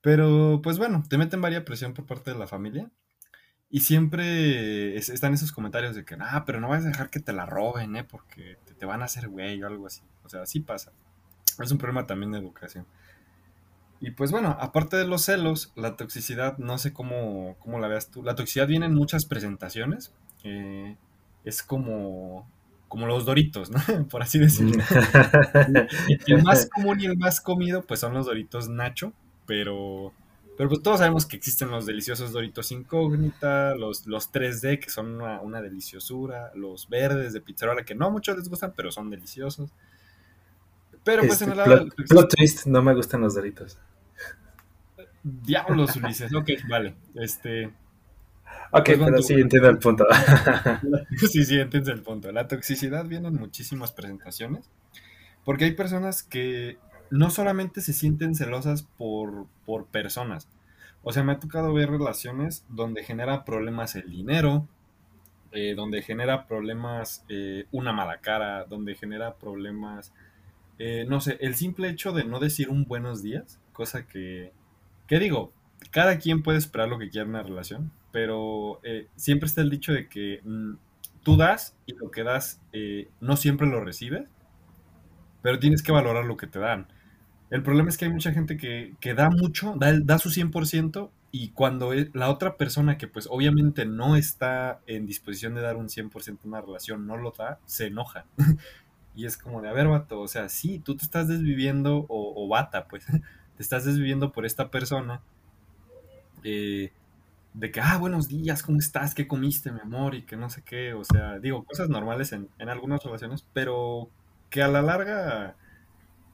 Pero, 0.00 0.60
pues 0.62 0.78
bueno, 0.78 1.02
te 1.08 1.18
meten 1.18 1.40
varia 1.40 1.64
presión 1.64 1.94
por 1.94 2.06
parte 2.06 2.32
de 2.32 2.38
la 2.38 2.46
familia 2.46 2.90
y 3.70 3.80
siempre 3.80 4.96
es- 4.96 5.08
están 5.10 5.34
esos 5.34 5.52
comentarios 5.52 5.96
de 5.96 6.04
que, 6.04 6.16
ah, 6.20 6.44
pero 6.46 6.60
no 6.60 6.68
vas 6.70 6.84
a 6.84 6.88
dejar 6.88 7.10
que 7.10 7.20
te 7.20 7.32
la 7.34 7.46
roben, 7.46 7.96
¿eh? 7.96 8.04
Porque 8.04 8.58
te, 8.66 8.74
te 8.74 8.86
van 8.86 9.02
a 9.02 9.06
hacer 9.06 9.28
güey 9.28 9.62
o 9.62 9.66
algo 9.68 9.86
así. 9.88 10.02
O 10.24 10.28
sea, 10.30 10.42
así 10.42 10.60
pasa. 10.60 10.92
Es 11.62 11.70
un 11.72 11.78
problema 11.78 12.06
también 12.06 12.32
de 12.32 12.38
educación. 12.40 12.86
Y 14.00 14.10
pues 14.10 14.30
bueno, 14.30 14.56
aparte 14.60 14.96
de 14.96 15.06
los 15.06 15.22
celos, 15.24 15.72
la 15.74 15.96
toxicidad, 15.96 16.58
no 16.58 16.76
sé 16.78 16.92
cómo, 16.92 17.56
cómo 17.60 17.78
la 17.78 17.88
veas 17.88 18.10
tú. 18.10 18.22
La 18.22 18.34
toxicidad 18.34 18.66
viene 18.66 18.86
en 18.86 18.94
muchas 18.94 19.24
presentaciones. 19.24 20.12
eh, 20.44 20.96
es 21.44 21.62
como, 21.62 22.50
como 22.88 23.06
los 23.06 23.24
Doritos, 23.24 23.70
¿no? 23.70 23.78
Por 24.10 24.22
así 24.22 24.38
decirlo. 24.38 24.82
Y 26.26 26.32
el 26.32 26.42
más 26.42 26.68
común 26.68 27.00
y 27.00 27.06
el 27.06 27.16
más 27.16 27.40
comido, 27.40 27.82
pues 27.86 28.00
son 28.00 28.14
los 28.14 28.26
Doritos 28.26 28.68
Nacho, 28.68 29.12
pero, 29.46 30.12
pero 30.56 30.68
pues 30.68 30.82
todos 30.82 30.98
sabemos 30.98 31.26
que 31.26 31.36
existen 31.36 31.70
los 31.70 31.86
deliciosos 31.86 32.32
Doritos 32.32 32.72
Incógnita, 32.72 33.74
los, 33.74 34.06
los 34.06 34.32
3D, 34.32 34.80
que 34.80 34.90
son 34.90 35.14
una, 35.16 35.40
una 35.40 35.62
deliciosura, 35.62 36.52
los 36.54 36.88
verdes 36.88 37.32
de 37.32 37.40
pizzerola, 37.40 37.84
que 37.84 37.94
no 37.94 38.10
muchos 38.10 38.36
les 38.36 38.48
gustan, 38.48 38.72
pero 38.76 38.90
son 38.90 39.10
deliciosos. 39.10 39.70
Pero 41.04 41.22
pues 41.24 41.40
en 41.42 41.50
Este, 41.50 41.62
el 41.62 41.70
lado 41.70 41.86
plot, 42.08 42.34
twist, 42.34 42.66
no 42.66 42.82
me 42.82 42.94
gustan 42.94 43.20
los 43.20 43.34
doritos. 43.34 43.78
Diablos, 45.22 45.96
Ulises. 45.96 46.34
Ok, 46.34 46.50
vale. 46.68 46.94
Este. 47.14 47.66
Ok, 48.72 48.84
Pues 48.84 48.98
bueno, 48.98 49.12
pero 49.12 49.22
sí 49.22 49.34
entiendo 49.34 49.68
el 49.68 49.78
punto. 49.78 50.06
Sí, 51.30 51.44
sí, 51.44 51.58
entiendes 51.58 51.94
el 51.94 52.02
punto. 52.02 52.32
La 52.32 52.48
toxicidad 52.48 53.04
viene 53.06 53.28
en 53.28 53.34
muchísimas 53.34 53.92
presentaciones. 53.92 54.68
Porque 55.44 55.64
hay 55.64 55.72
personas 55.72 56.24
que 56.24 56.78
no 57.10 57.30
solamente 57.30 57.80
se 57.80 57.92
sienten 57.92 58.34
celosas 58.34 58.82
por, 58.82 59.46
por 59.64 59.86
personas. 59.86 60.48
O 61.02 61.12
sea, 61.12 61.22
me 61.22 61.32
ha 61.32 61.38
tocado 61.38 61.72
ver 61.72 61.90
relaciones 61.90 62.64
donde 62.68 63.04
genera 63.04 63.44
problemas 63.44 63.94
el 63.94 64.10
dinero, 64.10 64.66
eh, 65.52 65.74
donde 65.74 66.02
genera 66.02 66.46
problemas 66.46 67.24
eh, 67.28 67.66
una 67.72 67.92
mala 67.92 68.18
cara, 68.18 68.64
donde 68.64 68.94
genera 68.94 69.36
problemas, 69.36 70.12
eh, 70.78 71.06
no 71.08 71.20
sé, 71.20 71.38
el 71.40 71.54
simple 71.54 71.88
hecho 71.88 72.12
de 72.12 72.24
no 72.24 72.40
decir 72.40 72.68
un 72.68 72.84
buenos 72.84 73.22
días, 73.22 73.60
cosa 73.72 74.06
que, 74.06 74.52
que 75.06 75.18
digo, 75.18 75.52
cada 75.90 76.18
quien 76.18 76.42
puede 76.42 76.58
esperar 76.58 76.88
lo 76.88 76.98
que 76.98 77.08
quiera 77.08 77.24
en 77.24 77.30
una 77.30 77.42
relación, 77.42 77.92
pero 78.12 78.80
eh, 78.82 79.06
siempre 79.16 79.46
está 79.46 79.60
el 79.60 79.70
dicho 79.70 79.92
de 79.92 80.08
que 80.08 80.40
mm, 80.44 80.74
tú 81.22 81.36
das 81.36 81.76
y 81.86 81.94
lo 81.94 82.10
que 82.10 82.24
das 82.24 82.60
no 83.20 83.36
siempre 83.36 83.66
lo 83.66 83.82
recibes, 83.82 84.28
pero 85.42 85.58
tienes 85.58 85.82
que 85.82 85.92
valorar 85.92 86.24
lo 86.24 86.36
que 86.36 86.46
te 86.48 86.58
dan. 86.58 86.88
El 87.50 87.62
problema 87.62 87.88
es 87.88 87.96
que 87.96 88.06
hay 88.06 88.12
mucha 88.12 88.32
gente 88.32 88.56
que, 88.56 88.94
que 89.00 89.14
da 89.14 89.30
mucho, 89.30 89.74
da, 89.76 89.92
da 90.00 90.18
su 90.18 90.30
100% 90.30 91.12
y 91.30 91.50
cuando 91.50 91.92
e- 91.92 92.10
la 92.12 92.30
otra 92.30 92.56
persona 92.56 92.98
que 92.98 93.06
pues 93.06 93.28
obviamente 93.30 93.86
no 93.86 94.16
está 94.16 94.80
en 94.86 95.06
disposición 95.06 95.54
de 95.54 95.60
dar 95.60 95.76
un 95.76 95.88
100% 95.88 96.44
en 96.46 96.52
una 96.52 96.60
relación 96.60 97.06
no 97.06 97.16
lo 97.16 97.32
da, 97.32 97.58
se 97.66 97.86
enoja. 97.86 98.26
Y 99.16 99.26
es 99.26 99.36
como 99.36 99.62
de, 99.62 99.68
a 99.68 99.72
ver, 99.72 99.88
vato, 99.88 100.20
o 100.20 100.28
sea, 100.28 100.48
sí, 100.48 100.78
tú 100.78 100.96
te 100.96 101.04
estás 101.04 101.28
desviviendo, 101.28 102.06
o, 102.08 102.44
o 102.44 102.48
bata, 102.48 102.86
pues, 102.88 103.06
te 103.56 103.62
estás 103.62 103.84
desviviendo 103.84 104.32
por 104.32 104.46
esta 104.46 104.70
persona, 104.70 105.22
eh, 106.44 106.92
de 107.54 107.70
que, 107.72 107.80
ah, 107.80 107.98
buenos 107.98 108.28
días, 108.28 108.62
¿cómo 108.62 108.78
estás? 108.78 109.14
¿Qué 109.14 109.28
comiste, 109.28 109.72
mi 109.72 109.80
amor? 109.80 110.14
Y 110.14 110.22
que 110.24 110.36
no 110.36 110.50
sé 110.50 110.62
qué, 110.64 110.94
o 110.94 111.04
sea, 111.04 111.38
digo, 111.40 111.64
cosas 111.64 111.88
normales 111.88 112.32
en, 112.32 112.48
en 112.58 112.68
algunas 112.68 113.02
relaciones, 113.04 113.46
pero 113.54 114.10
que 114.50 114.62
a 114.62 114.68
la 114.68 114.82
larga 114.82 115.56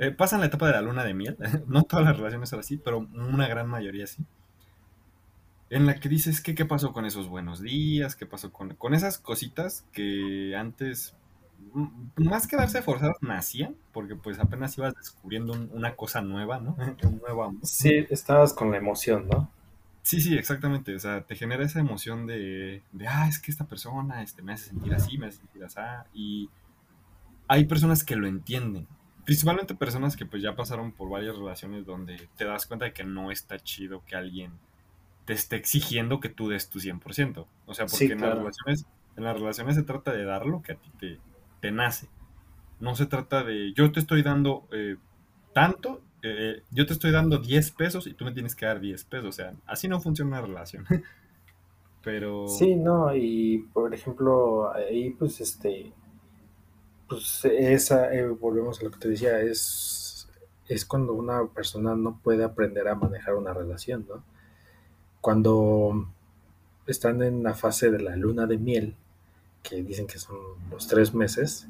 eh, 0.02 0.12
pasan 0.12 0.40
la 0.40 0.46
etapa 0.46 0.66
de 0.66 0.72
la 0.74 0.82
luna 0.82 1.04
de 1.04 1.14
miel, 1.14 1.36
no 1.68 1.84
todas 1.84 2.04
las 2.06 2.16
relaciones 2.16 2.50
son 2.50 2.60
así, 2.60 2.78
pero 2.78 2.98
una 3.00 3.48
gran 3.48 3.68
mayoría 3.68 4.06
sí, 4.06 4.24
en 5.70 5.86
la 5.86 5.98
que 5.98 6.08
dices, 6.08 6.40
¿qué, 6.42 6.54
qué 6.54 6.64
pasó 6.66 6.92
con 6.92 7.06
esos 7.06 7.28
buenos 7.28 7.60
días? 7.62 8.14
¿Qué 8.16 8.26
pasó 8.26 8.52
con, 8.52 8.74
con 8.76 8.94
esas 8.94 9.18
cositas 9.18 9.86
que 9.92 10.54
antes, 10.56 11.14
m- 11.74 11.90
más 12.16 12.46
que 12.46 12.56
darse 12.56 12.82
forzadas, 12.82 13.16
nacían? 13.22 13.76
Porque 13.92 14.14
pues 14.14 14.38
apenas 14.38 14.76
ibas 14.76 14.94
descubriendo 14.94 15.52
un- 15.54 15.70
una 15.72 15.96
cosa 15.96 16.20
nueva, 16.20 16.60
¿no? 16.60 16.76
Un 17.04 17.18
nuevo 17.18 17.44
amor. 17.44 17.62
Sí, 17.62 18.06
estabas 18.10 18.52
con 18.52 18.70
la 18.70 18.76
emoción, 18.76 19.26
¿no? 19.28 19.50
Sí, 20.02 20.20
sí, 20.20 20.36
exactamente. 20.36 20.94
O 20.94 20.98
sea, 20.98 21.22
te 21.24 21.36
genera 21.36 21.64
esa 21.64 21.80
emoción 21.80 22.26
de, 22.26 22.82
de 22.92 23.08
ah, 23.08 23.28
es 23.28 23.38
que 23.38 23.50
esta 23.50 23.66
persona 23.68 24.22
este, 24.22 24.42
me 24.42 24.52
hace 24.52 24.70
sentir 24.70 24.94
así, 24.94 25.16
me 25.18 25.26
hace 25.28 25.38
sentir 25.38 25.64
así. 25.64 25.78
Y 26.12 26.50
hay 27.48 27.66
personas 27.66 28.04
que 28.04 28.16
lo 28.16 28.26
entienden. 28.26 28.88
Principalmente 29.24 29.74
personas 29.74 30.16
que 30.16 30.26
pues 30.26 30.42
ya 30.42 30.54
pasaron 30.54 30.92
por 30.92 31.08
varias 31.08 31.36
relaciones 31.36 31.86
donde 31.86 32.28
te 32.36 32.44
das 32.44 32.66
cuenta 32.66 32.86
de 32.86 32.92
que 32.92 33.04
no 33.04 33.30
está 33.30 33.58
chido 33.58 34.04
que 34.04 34.16
alguien 34.16 34.52
te 35.24 35.32
esté 35.32 35.56
exigiendo 35.56 36.20
que 36.20 36.28
tú 36.28 36.48
des 36.48 36.68
tu 36.68 36.80
100%. 36.80 37.46
O 37.66 37.74
sea, 37.74 37.86
porque 37.86 38.12
en, 38.12 38.20
las 38.20 38.36
relaciones, 38.36 38.86
en 39.16 39.24
las 39.24 39.36
relaciones 39.36 39.76
se 39.76 39.82
trata 39.82 40.12
de 40.12 40.24
dar 40.24 40.46
lo 40.46 40.62
que 40.62 40.72
a 40.72 40.76
ti 40.76 40.90
te, 40.98 41.18
te 41.60 41.70
nace. 41.70 42.08
No 42.80 42.94
se 42.96 43.06
trata 43.06 43.44
de 43.44 43.72
yo 43.74 43.92
te 43.92 44.00
estoy 44.00 44.22
dando 44.22 44.66
eh, 44.72 44.96
tanto, 45.52 46.02
eh, 46.22 46.62
yo 46.70 46.86
te 46.86 46.92
estoy 46.92 47.12
dando 47.12 47.38
10 47.38 47.70
pesos 47.72 48.06
y 48.06 48.14
tú 48.14 48.24
me 48.24 48.32
tienes 48.32 48.56
que 48.56 48.66
dar 48.66 48.80
10 48.80 49.04
pesos. 49.04 49.28
O 49.28 49.32
sea, 49.32 49.54
así 49.66 49.86
no 49.86 50.00
funciona 50.00 50.38
una 50.38 50.46
relación. 50.46 50.84
Pero... 52.02 52.48
Sí, 52.48 52.74
no, 52.74 53.14
y 53.14 53.68
por 53.72 53.94
ejemplo, 53.94 54.72
ahí 54.74 55.10
pues 55.10 55.40
este, 55.40 55.92
pues 57.12 57.44
esa, 57.44 58.12
eh, 58.14 58.26
volvemos 58.26 58.80
a 58.80 58.84
lo 58.84 58.90
que 58.90 58.98
te 58.98 59.08
decía, 59.08 59.40
es, 59.40 60.28
es 60.66 60.84
cuando 60.86 61.12
una 61.12 61.46
persona 61.46 61.94
no 61.94 62.18
puede 62.22 62.42
aprender 62.42 62.88
a 62.88 62.94
manejar 62.94 63.34
una 63.34 63.52
relación, 63.52 64.06
¿no? 64.08 64.24
Cuando 65.20 66.08
están 66.86 67.22
en 67.22 67.42
la 67.42 67.54
fase 67.54 67.90
de 67.90 68.00
la 68.00 68.16
luna 68.16 68.46
de 68.46 68.56
miel, 68.56 68.96
que 69.62 69.82
dicen 69.82 70.06
que 70.06 70.18
son 70.18 70.38
los 70.70 70.88
tres 70.88 71.14
meses, 71.14 71.68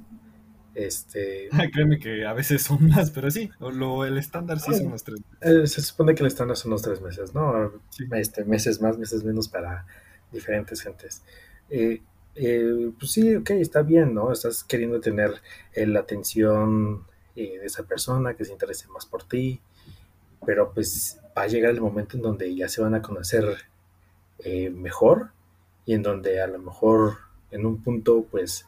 este... 0.75 1.49
Créeme 1.73 1.99
que 1.99 2.25
a 2.25 2.33
veces 2.33 2.63
son 2.63 2.89
más, 2.89 3.11
pero 3.11 3.31
sí, 3.31 3.51
lo, 3.59 4.05
el 4.05 4.19
estándar 4.19 4.61
sí 4.61 4.73
son 4.73 4.91
los 4.91 5.03
tres 5.03 5.21
meses. 5.21 5.65
Eh, 5.65 5.67
se 5.67 5.83
supone 5.83 6.15
que 6.15 6.23
el 6.23 6.29
estándar 6.29 6.57
son 6.57 6.71
los 6.71 6.83
tres 6.83 7.03
meses, 7.03 7.35
¿no? 7.35 7.73
Este, 8.13 8.45
meses 8.45 8.81
más, 8.81 8.97
meses 8.97 9.25
menos 9.25 9.49
para 9.49 9.87
diferentes 10.31 10.81
gentes. 10.81 11.23
Eh, 11.69 12.01
eh, 12.35 12.91
pues 12.99 13.13
sí, 13.13 13.35
ok, 13.35 13.51
está 13.51 13.83
bien, 13.83 14.15
¿no? 14.15 14.33
Estás 14.33 14.65
queriendo 14.65 15.01
tener 15.01 15.35
la 15.75 16.01
atención 16.01 17.05
de 17.35 17.65
esa 17.65 17.85
persona 17.85 18.35
que 18.35 18.45
se 18.45 18.53
interese 18.53 18.89
más 18.89 19.07
por 19.07 19.25
ti, 19.25 19.61
pero 20.45 20.73
pues 20.73 21.19
va 21.37 21.43
a 21.43 21.47
llegar 21.47 21.71
el 21.71 21.81
momento 21.81 22.17
en 22.17 22.23
donde 22.23 22.55
ya 22.55 22.69
se 22.69 22.83
van 22.83 22.95
a 22.95 23.03
conocer 23.03 23.45
mejor 24.73 25.31
y 25.87 25.95
en 25.95 26.03
donde 26.03 26.41
a 26.43 26.47
lo 26.47 26.59
mejor 26.59 27.19
en 27.51 27.65
un 27.65 27.83
punto 27.83 28.27
pues 28.31 28.67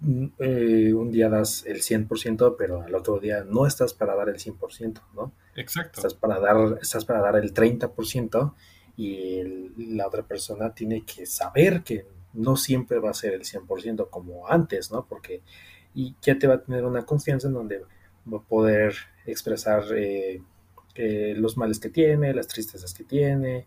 Mm, 0.00 0.26
eh, 0.38 0.94
un 0.94 1.10
día 1.10 1.28
das 1.28 1.64
el 1.66 1.82
100%, 1.82 2.56
pero 2.56 2.82
al 2.82 2.94
otro 2.94 3.18
día 3.18 3.44
no 3.44 3.66
estás 3.66 3.92
para 3.92 4.14
dar 4.14 4.30
el 4.30 4.38
100%, 4.38 5.02
¿no? 5.14 5.32
Exacto. 5.56 6.00
Estás 6.00 6.14
para 6.14 6.40
dar, 6.40 6.78
estás 6.80 7.04
para 7.04 7.20
dar 7.20 7.36
el 7.36 7.52
30% 7.52 8.54
y 8.96 9.70
la 9.94 10.06
otra 10.06 10.22
persona 10.22 10.74
tiene 10.74 11.04
que 11.04 11.26
saber 11.26 11.82
que 11.82 12.06
no 12.32 12.56
siempre 12.56 12.98
va 12.98 13.10
a 13.10 13.14
ser 13.14 13.34
el 13.34 13.42
100% 13.42 14.08
como 14.10 14.48
antes, 14.48 14.90
¿no? 14.90 15.06
Porque 15.06 15.42
y 15.94 16.14
ya 16.22 16.38
te 16.38 16.46
va 16.46 16.54
a 16.54 16.62
tener 16.62 16.84
una 16.84 17.04
confianza 17.04 17.48
en 17.48 17.54
donde 17.54 17.82
va 18.32 18.38
a 18.38 18.42
poder 18.42 18.94
expresar 19.26 19.84
eh, 19.94 20.42
eh, 20.94 21.34
los 21.36 21.56
males 21.56 21.80
que 21.80 21.88
tiene, 21.88 22.34
las 22.34 22.46
tristezas 22.46 22.94
que 22.94 23.04
tiene. 23.04 23.66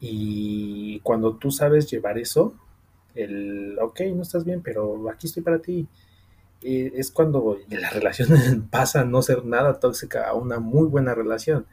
Y 0.00 1.00
cuando 1.00 1.36
tú 1.36 1.50
sabes 1.50 1.90
llevar 1.90 2.18
eso, 2.18 2.54
el, 3.14 3.78
ok, 3.80 4.00
no 4.14 4.22
estás 4.22 4.44
bien, 4.44 4.62
pero 4.62 5.10
aquí 5.10 5.26
estoy 5.26 5.42
para 5.42 5.60
ti. 5.60 5.88
es 6.62 7.10
cuando 7.10 7.58
la 7.68 7.90
relación 7.90 8.68
pasa 8.70 9.02
a 9.02 9.04
no 9.04 9.22
ser 9.22 9.44
nada 9.44 9.80
tóxica 9.80 10.28
a 10.28 10.34
una 10.34 10.60
muy 10.60 10.86
buena 10.86 11.14
relación. 11.14 11.66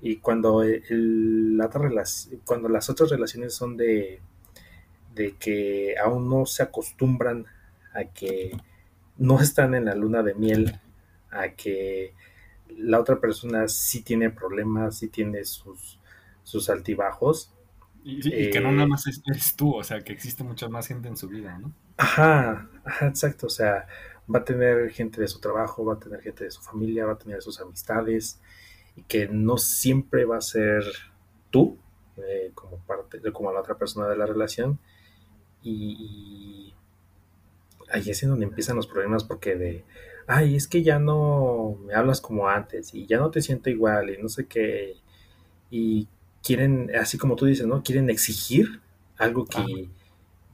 Y 0.00 0.16
cuando, 0.16 0.62
las 0.62 2.90
otras 2.90 3.10
relaciones 3.10 3.54
son 3.54 3.76
de, 3.76 4.20
de 5.16 5.34
que 5.36 5.94
aún 5.98 6.28
no 6.28 6.44
se 6.44 6.62
acostumbran 6.62 7.46
a 7.94 8.04
que 8.04 8.52
no 9.16 9.40
están 9.40 9.74
en 9.74 9.86
la 9.86 9.94
luna 9.94 10.22
de 10.22 10.34
miel, 10.34 10.78
a 11.30 11.48
que 11.48 12.12
la 12.68 13.00
otra 13.00 13.18
persona 13.18 13.66
sí 13.66 14.02
tiene 14.02 14.30
problemas, 14.30 14.98
sí 14.98 15.08
tiene 15.08 15.44
sus, 15.44 15.98
sus 16.42 16.68
altibajos, 16.68 17.52
y, 18.08 18.50
que 18.50 18.60
no 18.60 18.70
nada 18.70 18.84
eh, 18.84 18.88
más 18.88 19.04
eres 19.06 19.56
tú, 19.56 19.74
o 19.74 19.82
sea, 19.82 20.00
que 20.00 20.12
existe 20.12 20.44
mucha 20.44 20.68
más 20.68 20.86
gente 20.86 21.08
en 21.08 21.16
su 21.16 21.26
vida, 21.26 21.58
¿no? 21.58 21.72
Ajá, 21.96 22.68
ajá, 22.84 23.06
exacto, 23.08 23.46
o 23.46 23.50
sea, 23.50 23.88
va 24.32 24.40
a 24.40 24.44
tener 24.44 24.90
gente 24.90 25.20
de 25.20 25.26
su 25.26 25.40
trabajo, 25.40 25.84
va 25.84 25.94
a 25.94 25.98
tener 25.98 26.20
gente 26.20 26.44
de 26.44 26.50
su 26.50 26.60
familia, 26.60 27.06
va 27.06 27.14
a 27.14 27.18
tener 27.18 27.42
sus 27.42 27.58
amistades, 27.60 28.40
y 28.94 29.02
que 29.02 29.26
no 29.28 29.56
siempre 29.56 30.24
va 30.24 30.36
a 30.36 30.42
ser 30.42 30.84
tú 31.50 31.78
eh, 32.18 32.52
como 32.54 32.78
parte, 32.78 33.20
como 33.32 33.52
la 33.52 33.60
otra 33.60 33.76
persona 33.76 34.06
de 34.06 34.16
la 34.16 34.26
relación, 34.26 34.78
y, 35.70 36.74
ahí 37.90 38.10
es 38.10 38.22
en 38.22 38.30
donde 38.30 38.46
empiezan 38.46 38.76
los 38.76 38.86
problemas 38.86 39.24
porque 39.24 39.56
de, 39.56 39.84
ay, 40.26 40.56
es 40.56 40.68
que 40.68 40.82
ya 40.82 40.98
no 40.98 41.78
me 41.86 41.94
hablas 41.94 42.20
como 42.20 42.48
antes, 42.48 42.94
y 42.94 43.06
ya 43.06 43.18
no 43.18 43.30
te 43.30 43.42
siento 43.42 43.70
igual, 43.70 44.10
y 44.10 44.22
no 44.22 44.28
sé 44.28 44.46
qué, 44.46 44.96
y 45.70 46.08
quieren, 46.42 46.90
así 46.98 47.18
como 47.18 47.36
tú 47.36 47.46
dices, 47.46 47.66
¿no? 47.66 47.82
Quieren 47.82 48.10
exigir 48.10 48.80
algo 49.18 49.46
que 49.46 49.88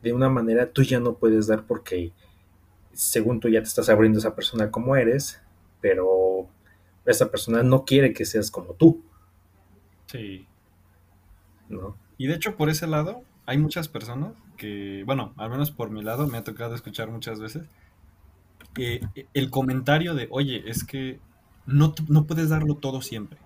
de 0.03 0.12
una 0.12 0.29
manera 0.29 0.70
tú 0.70 0.83
ya 0.83 1.01
no 1.01 1.14
puedes 1.14 1.46
dar 1.46 1.66
porque 1.66 2.12
según 2.92 3.40
tú 3.40 3.48
ya 3.48 3.61
te 3.61 3.68
estás 3.68 3.88
abriendo 3.88 4.18
esa 4.18 4.35
persona 4.35 4.70
como 4.70 4.96
eres, 4.96 5.40
pero 5.81 6.48
esa 7.05 7.31
persona 7.31 7.62
no 7.62 7.85
quiere 7.85 8.12
que 8.12 8.25
seas 8.25 8.51
como 8.51 8.75
tú. 8.75 9.03
Sí. 10.07 10.46
¿No? 11.68 11.96
Y 12.18 12.27
de 12.27 12.35
hecho, 12.35 12.57
por 12.57 12.68
ese 12.68 12.87
lado, 12.87 13.25
hay 13.46 13.59
muchas 13.59 13.88
personas 13.88 14.33
que, 14.57 15.02
bueno, 15.07 15.33
al 15.37 15.50
menos 15.50 15.70
por 15.70 15.90
mi 15.90 16.02
lado, 16.02 16.26
me 16.26 16.38
ha 16.38 16.44
tocado 16.44 16.74
escuchar 16.74 17.11
muchas 17.11 17.40
veces 17.40 17.66
que 18.74 19.00
el 19.35 19.50
comentario 19.50 20.14
de, 20.14 20.28
oye, 20.31 20.62
es 20.66 20.85
que 20.85 21.18
no, 21.66 21.94
no 22.09 22.24
puedes 22.24 22.48
darlo 22.48 22.76
todo 22.76 23.02
siempre. 23.02 23.38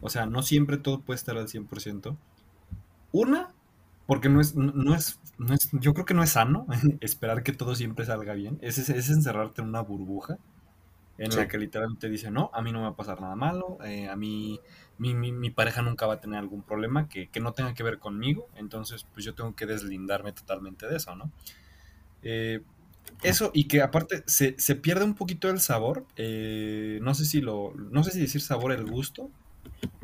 O 0.00 0.08
sea, 0.08 0.26
no 0.26 0.42
siempre 0.42 0.78
todo 0.78 1.00
puede 1.00 1.16
estar 1.16 1.36
al 1.36 1.48
100%. 1.48 2.16
Una, 3.12 3.48
porque 4.06 4.28
no 4.28 4.40
es, 4.40 4.54
no 4.54 4.94
es, 4.94 5.18
no 5.38 5.54
es 5.54 5.68
yo 5.72 5.94
creo 5.94 6.06
que 6.06 6.14
no 6.14 6.22
es 6.22 6.30
sano 6.30 6.66
esperar 7.00 7.42
que 7.42 7.52
todo 7.52 7.74
siempre 7.74 8.04
salga 8.04 8.34
bien. 8.34 8.58
Es, 8.60 8.78
es, 8.78 9.10
encerrarte 9.10 9.62
en 9.62 9.68
una 9.68 9.82
burbuja 9.82 10.38
en 11.20 11.36
la 11.36 11.48
que 11.48 11.58
literalmente 11.58 12.08
dice, 12.08 12.30
no, 12.30 12.50
a 12.54 12.62
mí 12.62 12.72
no 12.72 12.78
me 12.78 12.84
va 12.84 12.90
a 12.92 12.96
pasar 12.96 13.20
nada 13.20 13.36
malo, 13.36 13.76
eh, 13.84 14.08
a 14.08 14.16
mí 14.16 14.58
mi, 14.96 15.14
mi, 15.14 15.50
pareja 15.50 15.82
nunca 15.82 16.06
va 16.06 16.14
a 16.14 16.20
tener 16.20 16.38
algún 16.38 16.62
problema 16.62 17.08
que, 17.08 17.28
que, 17.28 17.40
no 17.40 17.52
tenga 17.52 17.74
que 17.74 17.82
ver 17.82 17.98
conmigo, 17.98 18.48
entonces 18.56 19.06
pues 19.12 19.26
yo 19.26 19.34
tengo 19.34 19.54
que 19.54 19.66
deslindarme 19.66 20.32
totalmente 20.32 20.86
de 20.86 20.96
eso, 20.96 21.14
¿no? 21.16 21.30
Eh, 22.22 22.62
eso 23.22 23.50
y 23.52 23.64
que 23.64 23.82
aparte 23.82 24.22
se, 24.26 24.54
se, 24.58 24.76
pierde 24.76 25.04
un 25.04 25.14
poquito 25.14 25.50
el 25.50 25.60
sabor, 25.60 26.06
eh, 26.16 26.98
no 27.02 27.14
sé 27.14 27.26
si 27.26 27.42
lo, 27.42 27.74
no 27.74 28.02
sé 28.02 28.12
si 28.12 28.20
decir 28.20 28.40
sabor 28.40 28.72
el 28.72 28.86
gusto, 28.86 29.30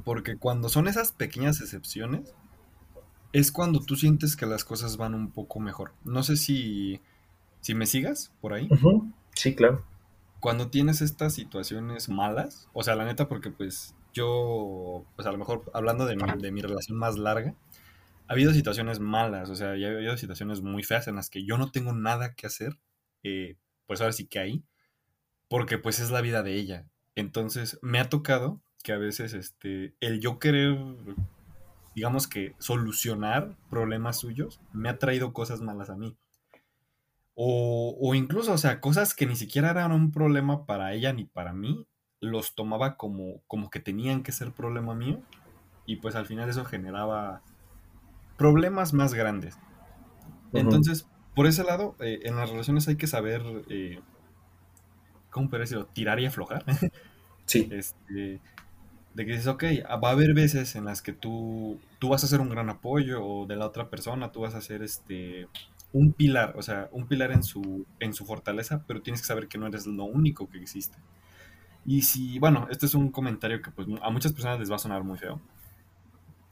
porque 0.04 0.36
cuando 0.36 0.68
son 0.68 0.86
esas 0.86 1.12
pequeñas 1.12 1.62
excepciones, 1.62 2.34
es 3.32 3.52
cuando 3.52 3.80
tú 3.80 3.96
sientes 3.96 4.36
que 4.36 4.44
las 4.44 4.64
cosas 4.64 4.98
van 4.98 5.14
un 5.14 5.30
poco 5.30 5.60
mejor. 5.60 5.92
No 6.04 6.22
sé 6.22 6.36
si, 6.36 7.00
si 7.60 7.74
me 7.74 7.86
sigas 7.86 8.32
por 8.40 8.52
ahí. 8.52 8.68
Sí, 9.34 9.54
claro. 9.54 9.82
Cuando 10.40 10.70
tienes 10.70 11.00
estas 11.00 11.34
situaciones 11.34 12.08
malas, 12.08 12.68
o 12.72 12.82
sea, 12.82 12.94
la 12.94 13.04
neta, 13.04 13.28
porque 13.28 13.50
pues 13.50 13.94
yo, 14.12 15.04
pues 15.16 15.26
a 15.26 15.32
lo 15.32 15.38
mejor 15.38 15.70
hablando 15.74 16.06
de 16.06 16.16
mi, 16.16 16.22
de 16.40 16.52
mi 16.52 16.60
relación 16.60 16.98
más 16.98 17.18
larga, 17.18 17.54
ha 18.28 18.32
habido 18.32 18.52
situaciones 18.52 18.98
malas, 18.98 19.50
o 19.50 19.54
sea, 19.54 19.76
ya 19.76 19.88
ha 19.88 19.90
habido 19.90 20.16
situaciones 20.16 20.60
muy 20.60 20.82
feas 20.82 21.06
en 21.06 21.16
las 21.16 21.30
que 21.30 21.44
yo 21.44 21.58
no 21.58 21.70
tengo 21.70 21.92
nada 21.92 22.34
que 22.34 22.46
hacer, 22.46 22.78
eh, 23.22 23.56
pues 23.86 24.00
ahora 24.00 24.12
sí 24.12 24.26
que 24.26 24.38
hay, 24.38 24.64
porque 25.48 25.78
pues 25.78 26.00
es 26.00 26.10
la 26.10 26.20
vida 26.20 26.42
de 26.42 26.54
ella. 26.54 26.86
Entonces, 27.14 27.78
me 27.82 27.98
ha 27.98 28.08
tocado 28.08 28.60
que 28.82 28.92
a 28.92 28.98
veces 28.98 29.32
este, 29.32 29.94
el 30.00 30.20
yo 30.20 30.38
querer, 30.38 30.76
digamos 31.94 32.26
que 32.26 32.54
solucionar 32.58 33.56
problemas 33.70 34.18
suyos, 34.18 34.60
me 34.72 34.88
ha 34.88 34.98
traído 34.98 35.32
cosas 35.32 35.60
malas 35.60 35.90
a 35.90 35.96
mí. 35.96 36.16
O, 37.38 37.94
o, 38.00 38.14
incluso, 38.14 38.52
o 38.52 38.58
sea, 38.58 38.80
cosas 38.80 39.14
que 39.14 39.26
ni 39.26 39.36
siquiera 39.36 39.70
eran 39.70 39.92
un 39.92 40.10
problema 40.10 40.64
para 40.64 40.94
ella 40.94 41.12
ni 41.12 41.24
para 41.24 41.52
mí, 41.52 41.86
los 42.18 42.54
tomaba 42.54 42.96
como, 42.96 43.42
como 43.46 43.68
que 43.68 43.78
tenían 43.78 44.22
que 44.22 44.32
ser 44.32 44.52
problema 44.52 44.94
mío. 44.94 45.20
Y 45.84 45.96
pues 45.96 46.16
al 46.16 46.24
final 46.26 46.48
eso 46.48 46.64
generaba 46.64 47.42
problemas 48.38 48.94
más 48.94 49.12
grandes. 49.12 49.58
Entonces, 50.52 51.06
por 51.34 51.46
ese 51.46 51.62
lado, 51.62 51.94
eh, 52.00 52.20
en 52.24 52.36
las 52.36 52.48
relaciones 52.48 52.88
hay 52.88 52.96
que 52.96 53.06
saber, 53.06 53.42
eh, 53.68 54.00
¿cómo 55.30 55.50
puedo 55.50 55.60
decirlo? 55.60 55.86
Tirar 55.86 56.18
y 56.18 56.26
aflojar. 56.26 56.64
Sí. 57.48 57.68
Este, 57.70 58.40
de 59.14 59.24
que 59.24 59.30
dices, 59.30 59.46
ok, 59.46 59.62
va 60.02 60.08
a 60.08 60.12
haber 60.12 60.34
veces 60.34 60.74
en 60.74 60.84
las 60.84 61.00
que 61.00 61.12
tú, 61.12 61.78
tú 62.00 62.08
vas 62.08 62.24
a 62.24 62.26
ser 62.26 62.40
un 62.40 62.50
gran 62.50 62.68
apoyo 62.68 63.24
o 63.24 63.46
de 63.46 63.54
la 63.54 63.66
otra 63.66 63.88
persona 63.88 64.32
tú 64.32 64.40
vas 64.40 64.56
a 64.56 64.60
ser 64.60 64.82
este, 64.82 65.46
un 65.92 66.12
pilar, 66.12 66.54
o 66.56 66.62
sea, 66.62 66.88
un 66.92 67.06
pilar 67.06 67.32
en 67.32 67.42
su, 67.42 67.86
en 68.00 68.12
su 68.12 68.26
fortaleza, 68.26 68.84
pero 68.86 69.02
tienes 69.02 69.20
que 69.20 69.26
saber 69.26 69.48
que 69.48 69.58
no 69.58 69.66
eres 69.66 69.86
lo 69.86 70.04
único 70.04 70.48
que 70.48 70.58
existe. 70.58 70.98
Y 71.86 72.02
si, 72.02 72.38
bueno, 72.38 72.66
este 72.70 72.86
es 72.86 72.94
un 72.94 73.10
comentario 73.10 73.62
que 73.62 73.70
pues 73.70 73.86
a 74.02 74.10
muchas 74.10 74.32
personas 74.32 74.58
les 74.58 74.70
va 74.70 74.76
a 74.76 74.80
sonar 74.80 75.04
muy 75.04 75.18
feo. 75.18 75.40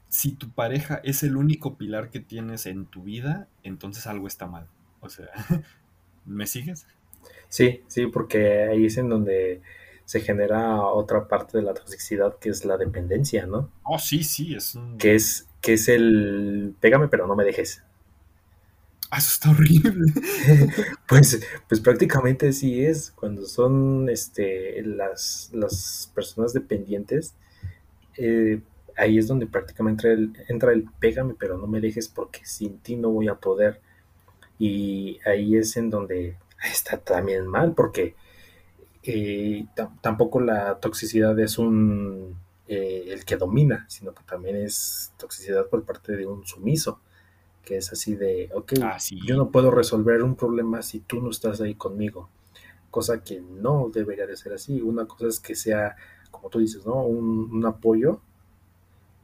Si 0.07 0.31
tu 0.31 0.49
pareja 0.49 1.01
es 1.03 1.23
el 1.23 1.35
único 1.35 1.77
pilar 1.77 2.09
que 2.09 2.21
tienes 2.21 2.65
en 2.65 2.85
tu 2.85 3.03
vida, 3.03 3.49
entonces 3.63 4.07
algo 4.07 4.27
está 4.27 4.47
mal. 4.47 4.67
O 5.01 5.09
sea, 5.09 5.27
¿me 6.25 6.47
sigues? 6.47 6.87
Sí, 7.49 7.81
sí, 7.87 8.07
porque 8.07 8.63
ahí 8.63 8.85
es 8.85 8.97
en 8.97 9.09
donde 9.09 9.61
se 10.05 10.21
genera 10.21 10.81
otra 10.83 11.27
parte 11.27 11.57
de 11.57 11.63
la 11.63 11.73
toxicidad 11.73 12.37
que 12.39 12.49
es 12.49 12.63
la 12.63 12.77
dependencia, 12.77 13.45
¿no? 13.45 13.71
Oh, 13.83 13.99
sí, 13.99 14.23
sí, 14.23 14.55
es 14.55 14.75
un... 14.75 14.97
Que 14.97 15.15
es, 15.15 15.49
que 15.61 15.73
es 15.73 15.89
el 15.89 16.75
pégame 16.79 17.07
pero 17.07 17.27
no 17.27 17.35
me 17.35 17.43
dejes. 17.43 17.83
Ah, 19.11 19.17
eso 19.19 19.29
está 19.33 19.51
horrible. 19.51 20.11
pues, 21.07 21.41
pues 21.67 21.79
prácticamente 21.81 22.51
sí 22.53 22.83
es. 22.83 23.11
Cuando 23.11 23.45
son 23.45 24.09
este, 24.09 24.81
las, 24.83 25.49
las 25.53 26.11
personas 26.13 26.53
dependientes, 26.53 27.35
eh, 28.17 28.61
ahí 28.97 29.17
es 29.17 29.27
donde 29.27 29.47
prácticamente 29.47 30.11
entra 30.11 30.11
el, 30.13 30.33
entra 30.47 30.71
el 30.73 30.85
pégame 30.99 31.35
pero 31.37 31.57
no 31.57 31.67
me 31.67 31.81
dejes 31.81 32.07
porque 32.07 32.45
sin 32.45 32.79
ti 32.79 32.95
no 32.95 33.09
voy 33.09 33.27
a 33.27 33.35
poder. 33.35 33.81
Y 34.59 35.19
ahí 35.25 35.55
es 35.57 35.77
en 35.77 35.89
donde 35.89 36.37
está 36.63 36.97
también 36.97 37.47
mal 37.47 37.73
porque 37.73 38.15
eh, 39.03 39.65
tampoco 40.01 40.41
la 40.41 40.79
toxicidad 40.79 41.39
es 41.39 41.57
un 41.57 42.37
eh, 42.67 43.05
el 43.09 43.25
que 43.25 43.37
domina, 43.37 43.85
sino 43.89 44.13
que 44.13 44.23
también 44.23 44.55
es 44.55 45.13
toxicidad 45.17 45.67
por 45.67 45.85
parte 45.85 46.13
de 46.15 46.25
un 46.25 46.45
sumiso, 46.45 46.99
que 47.65 47.77
es 47.77 47.91
así 47.91 48.15
de, 48.15 48.49
ok, 48.53 48.73
Ah, 48.81 48.99
sí. 48.99 49.19
yo 49.25 49.35
no 49.35 49.51
puedo 49.51 49.71
resolver 49.71 50.23
un 50.23 50.35
problema 50.35 50.81
si 50.83 50.99
tú 51.01 51.21
no 51.21 51.31
estás 51.31 51.61
ahí 51.61 51.75
conmigo, 51.75 52.29
cosa 52.91 53.23
que 53.23 53.41
no 53.41 53.89
debería 53.93 54.27
de 54.27 54.37
ser 54.37 54.53
así. 54.53 54.81
Una 54.81 55.05
cosa 55.07 55.27
es 55.27 55.39
que 55.41 55.55
sea, 55.55 55.95
como 56.31 56.49
tú 56.49 56.59
dices, 56.59 56.85
¿no? 56.85 57.03
Un, 57.03 57.49
un 57.51 57.65
apoyo 57.65 58.21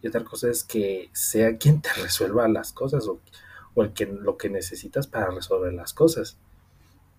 y 0.01 0.07
otra 0.07 0.23
cosa 0.23 0.49
es 0.49 0.63
que 0.63 1.09
sea 1.13 1.57
quien 1.57 1.81
te 1.81 1.89
resuelva 2.01 2.47
las 2.47 2.73
cosas 2.73 3.07
o, 3.07 3.19
o 3.75 3.83
el 3.83 3.93
que 3.93 4.05
lo 4.07 4.37
que 4.37 4.49
necesitas 4.49 5.07
para 5.07 5.29
resolver 5.31 5.73
las 5.73 5.93
cosas. 5.93 6.37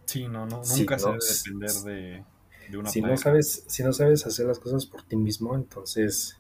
Sí, 0.05 0.29
no, 0.29 0.47
no, 0.47 0.65
Si 0.65 0.81
nunca 0.81 0.99
se 0.99 1.07
no, 1.07 1.13
debe 1.13 1.25
depender 1.25 1.71
de, 1.85 2.25
de 2.71 2.77
una 2.77 2.91
si 2.91 3.01
no 3.01 3.17
sabes, 3.17 3.65
si 3.69 3.83
no 3.85 3.93
sabes 3.93 4.27
hacer 4.27 4.47
las 4.47 4.59
cosas 4.59 4.85
por 4.87 5.03
ti 5.05 5.17
mismo, 5.17 5.55
entonces 5.55 6.39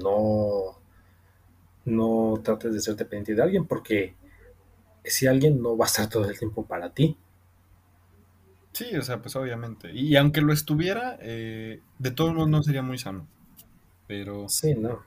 no, 0.00 0.80
no 1.84 2.40
trates 2.44 2.74
de 2.74 2.80
ser 2.80 2.96
dependiente 2.96 3.34
de 3.34 3.42
alguien 3.42 3.66
porque 3.66 4.14
si 5.04 5.26
alguien 5.26 5.62
no 5.62 5.76
va 5.76 5.86
a 5.86 5.88
estar 5.88 6.08
todo 6.08 6.28
el 6.28 6.38
tiempo 6.38 6.66
para 6.66 6.92
ti. 6.94 7.16
Sí, 8.72 8.96
o 8.96 9.02
sea, 9.02 9.20
pues 9.20 9.36
obviamente. 9.36 9.92
Y, 9.92 10.16
aunque 10.16 10.40
lo 10.40 10.52
estuviera, 10.52 11.18
eh, 11.20 11.82
de 11.98 12.10
todos 12.10 12.34
modos 12.34 12.48
no 12.48 12.62
sería 12.62 12.82
muy 12.82 12.98
sano. 12.98 13.28
Pero 14.06 14.54
Sí, 14.56 14.74
no. 14.76 15.02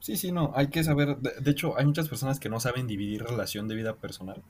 sí, 0.00 0.16
sí, 0.16 0.32
no, 0.32 0.52
hay 0.54 0.68
que 0.70 0.84
saber. 0.84 1.18
De, 1.18 1.32
de 1.40 1.50
hecho, 1.50 1.78
hay 1.78 1.86
muchas 1.86 2.08
personas 2.08 2.40
que 2.40 2.48
no 2.48 2.60
saben 2.60 2.86
dividir 2.86 3.24
relación 3.24 3.68
de 3.68 3.74
vida 3.76 3.96
personal. 3.96 4.42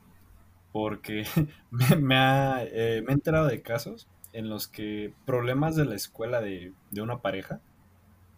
Porque 0.71 1.25
me, 1.71 1.95
me 1.97 2.15
ha, 2.17 2.63
eh, 2.65 3.03
me 3.05 3.11
he 3.11 3.15
enterado 3.15 3.47
de 3.47 3.61
casos 3.61 4.09
en 4.33 4.49
los 4.49 4.67
que 4.67 5.13
problemas 5.25 5.75
de 5.75 5.85
la 5.85 5.95
escuela 5.95 6.41
de, 6.41 6.73
de 6.91 7.01
una 7.01 7.21
pareja 7.21 7.61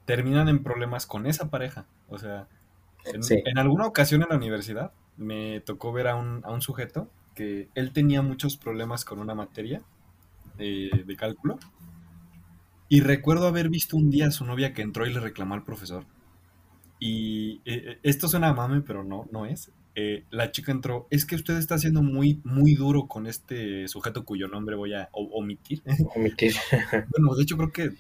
terminan 0.06 0.49
en 0.49 0.63
problemas 0.63 1.06
con 1.06 1.25
esa 1.28 1.49
pareja. 1.49 1.88
O 2.10 2.17
sea, 2.17 2.47
en, 3.05 3.23
Sí, 3.23 3.41
en 3.45 3.57
alguna 3.57 3.85
ocasión 3.85 4.21
en 4.23 4.29
la 4.29 4.38
universidad 4.38 4.91
me 5.17 5.62
tocó 5.62 5.91
ver 5.91 6.07
a 6.07 6.15
un, 6.15 6.41
a 6.43 6.51
un 6.51 6.62
sujeto 6.62 7.09
que 7.35 7.69
él 7.75 7.91
tenía 7.93 8.21
muchos 8.21 8.57
problemas 8.57 9.05
con 9.05 9.19
una 9.19 9.35
materia 9.35 9.81
eh, 10.57 10.89
de 11.05 11.15
cálculo 11.15 11.57
y 12.89 13.01
recuerdo 13.01 13.47
haber 13.47 13.69
visto 13.69 13.95
un 13.95 14.09
día 14.09 14.27
a 14.27 14.31
su 14.31 14.43
novia 14.45 14.73
que 14.73 14.81
entró 14.81 15.05
y 15.05 15.13
le 15.13 15.19
reclamó 15.19 15.53
al 15.53 15.63
profesor. 15.63 16.05
Y 16.99 17.62
eh, 17.65 17.83
eh, 17.85 17.99
esto 18.01 18.27
suena 18.27 18.49
a 18.49 18.53
mame, 18.53 18.81
pero 18.81 19.03
no, 19.03 19.27
no 19.31 19.45
es. 19.45 19.71
Eh, 19.93 20.25
la 20.31 20.51
chica 20.51 20.71
entró, 20.71 21.07
es 21.12 21.25
que 21.25 21.35
usted 21.35 21.57
está 21.57 21.77
siendo 21.77 22.01
muy, 22.01 22.41
muy 22.43 22.73
duro 22.73 23.07
con 23.07 23.27
este 23.27 23.88
sujeto 23.88 24.25
cuyo 24.25 24.47
nombre 24.47 24.75
voy 24.75 24.93
a 24.93 25.09
omitir. 25.13 25.83
omitir. 26.15 26.53
Bueno, 27.09 27.35
de 27.35 27.43
hecho 27.43 27.57
creo 27.57 27.71
que 27.71 27.91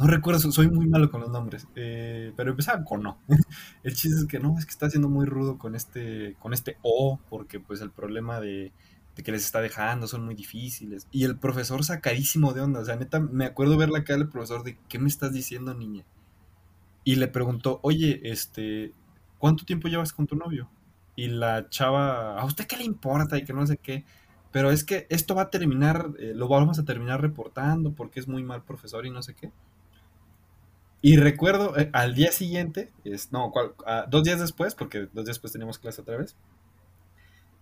no 0.00 0.06
recuerdo, 0.06 0.40
so- 0.40 0.52
soy 0.52 0.68
muy 0.70 0.86
malo 0.88 1.10
con 1.10 1.20
los 1.20 1.30
nombres, 1.30 1.66
eh, 1.76 2.32
pero 2.36 2.50
empezaba 2.52 2.84
con 2.84 3.02
no. 3.02 3.18
El 3.84 3.94
chiste 3.94 4.18
es 4.18 4.26
que 4.26 4.40
no, 4.40 4.58
es 4.58 4.64
que 4.66 4.70
está 4.72 4.90
siendo 4.90 5.08
muy 5.08 5.26
rudo 5.26 5.58
con 5.58 5.74
este, 5.74 6.36
con 6.40 6.54
este 6.54 6.78
O, 6.82 7.20
porque 7.28 7.60
pues 7.60 7.80
el 7.82 7.90
problema 7.90 8.40
de, 8.40 8.72
de 9.16 9.22
que 9.22 9.32
les 9.32 9.44
está 9.44 9.60
dejando 9.60 10.08
son 10.08 10.24
muy 10.24 10.34
difíciles. 10.34 11.06
Y 11.10 11.24
el 11.24 11.38
profesor 11.38 11.84
sacadísimo 11.84 12.52
de 12.54 12.62
onda, 12.62 12.80
o 12.80 12.84
sea, 12.84 12.96
neta, 12.96 13.20
me 13.20 13.44
acuerdo 13.46 13.76
ver 13.76 13.90
la 13.90 14.04
cara 14.04 14.18
del 14.18 14.28
profesor 14.28 14.64
de, 14.64 14.78
¿qué 14.88 14.98
me 14.98 15.08
estás 15.08 15.32
diciendo, 15.32 15.74
niña? 15.74 16.04
Y 17.04 17.16
le 17.16 17.28
preguntó, 17.28 17.80
oye, 17.82 18.20
este, 18.30 18.92
¿cuánto 19.38 19.64
tiempo 19.64 19.88
llevas 19.88 20.12
con 20.12 20.26
tu 20.26 20.36
novio? 20.36 20.70
Y 21.16 21.28
la 21.28 21.68
chava, 21.70 22.38
¿a 22.38 22.44
usted 22.44 22.66
qué 22.66 22.76
le 22.76 22.84
importa? 22.84 23.38
Y 23.38 23.44
que 23.44 23.52
no 23.52 23.66
sé 23.66 23.78
qué. 23.78 24.04
Pero 24.50 24.70
es 24.70 24.84
que 24.84 25.06
esto 25.10 25.34
va 25.34 25.42
a 25.42 25.50
terminar, 25.50 26.10
eh, 26.18 26.32
lo 26.34 26.48
vamos 26.48 26.78
a 26.78 26.84
terminar 26.84 27.20
reportando 27.20 27.94
porque 27.94 28.20
es 28.20 28.28
muy 28.28 28.42
mal 28.42 28.64
profesor 28.64 29.06
y 29.06 29.10
no 29.10 29.22
sé 29.22 29.34
qué. 29.34 29.52
Y 31.02 31.16
recuerdo 31.16 31.78
eh, 31.78 31.90
al 31.92 32.14
día 32.14 32.30
siguiente, 32.32 32.90
es, 33.04 33.32
no, 33.32 33.50
¿cuál? 33.50 33.72
Ah, 33.86 34.06
dos 34.08 34.24
días 34.24 34.40
después, 34.40 34.74
porque 34.74 35.00
dos 35.00 35.24
días 35.24 35.26
después 35.26 35.52
teníamos 35.52 35.78
clase 35.78 36.02
otra 36.02 36.18
vez, 36.18 36.36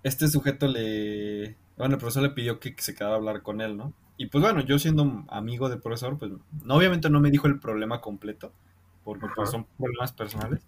este 0.02 0.28
sujeto 0.28 0.66
le, 0.66 1.56
bueno, 1.76 1.94
el 1.94 2.00
profesor 2.00 2.22
le 2.22 2.30
pidió 2.30 2.60
que, 2.60 2.74
que 2.74 2.82
se 2.82 2.94
quedara 2.94 3.14
a 3.14 3.18
hablar 3.18 3.42
con 3.42 3.60
él, 3.60 3.76
¿no? 3.76 3.92
Y 4.16 4.26
pues 4.26 4.42
bueno, 4.42 4.60
yo 4.60 4.78
siendo 4.78 5.24
amigo 5.28 5.68
del 5.68 5.80
profesor, 5.80 6.18
pues 6.18 6.32
no, 6.64 6.74
obviamente 6.74 7.08
no 7.08 7.20
me 7.20 7.30
dijo 7.30 7.46
el 7.46 7.60
problema 7.60 8.00
completo, 8.00 8.52
porque 9.04 9.26
pues 9.34 9.50
son 9.50 9.66
problemas 9.78 10.12
personales. 10.12 10.60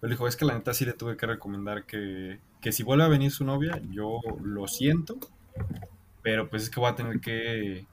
Pero 0.00 0.10
dijo, 0.10 0.28
es 0.28 0.36
que 0.36 0.44
la 0.44 0.54
neta 0.54 0.74
sí 0.74 0.84
le 0.84 0.92
tuve 0.92 1.16
que 1.16 1.26
recomendar 1.26 1.86
que, 1.86 2.38
que 2.60 2.72
si 2.72 2.82
vuelve 2.82 3.04
a 3.04 3.08
venir 3.08 3.30
su 3.32 3.44
novia, 3.44 3.80
yo 3.90 4.20
lo 4.42 4.68
siento, 4.68 5.18
pero 6.22 6.48
pues 6.48 6.64
es 6.64 6.70
que 6.70 6.78
voy 6.78 6.90
a 6.90 6.94
tener 6.94 7.20
que, 7.20 7.86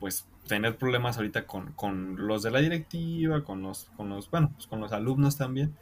pues, 0.00 0.26
tener 0.46 0.76
problemas 0.76 1.16
ahorita 1.16 1.46
con, 1.46 1.72
con 1.72 2.26
los 2.26 2.42
de 2.42 2.50
la 2.50 2.60
directiva, 2.60 3.44
con 3.44 3.62
los, 3.62 3.90
con 3.96 4.08
los, 4.08 4.30
bueno, 4.30 4.52
pues 4.54 4.66
con 4.66 4.80
los 4.80 4.92
alumnos 4.92 5.36
también, 5.36 5.76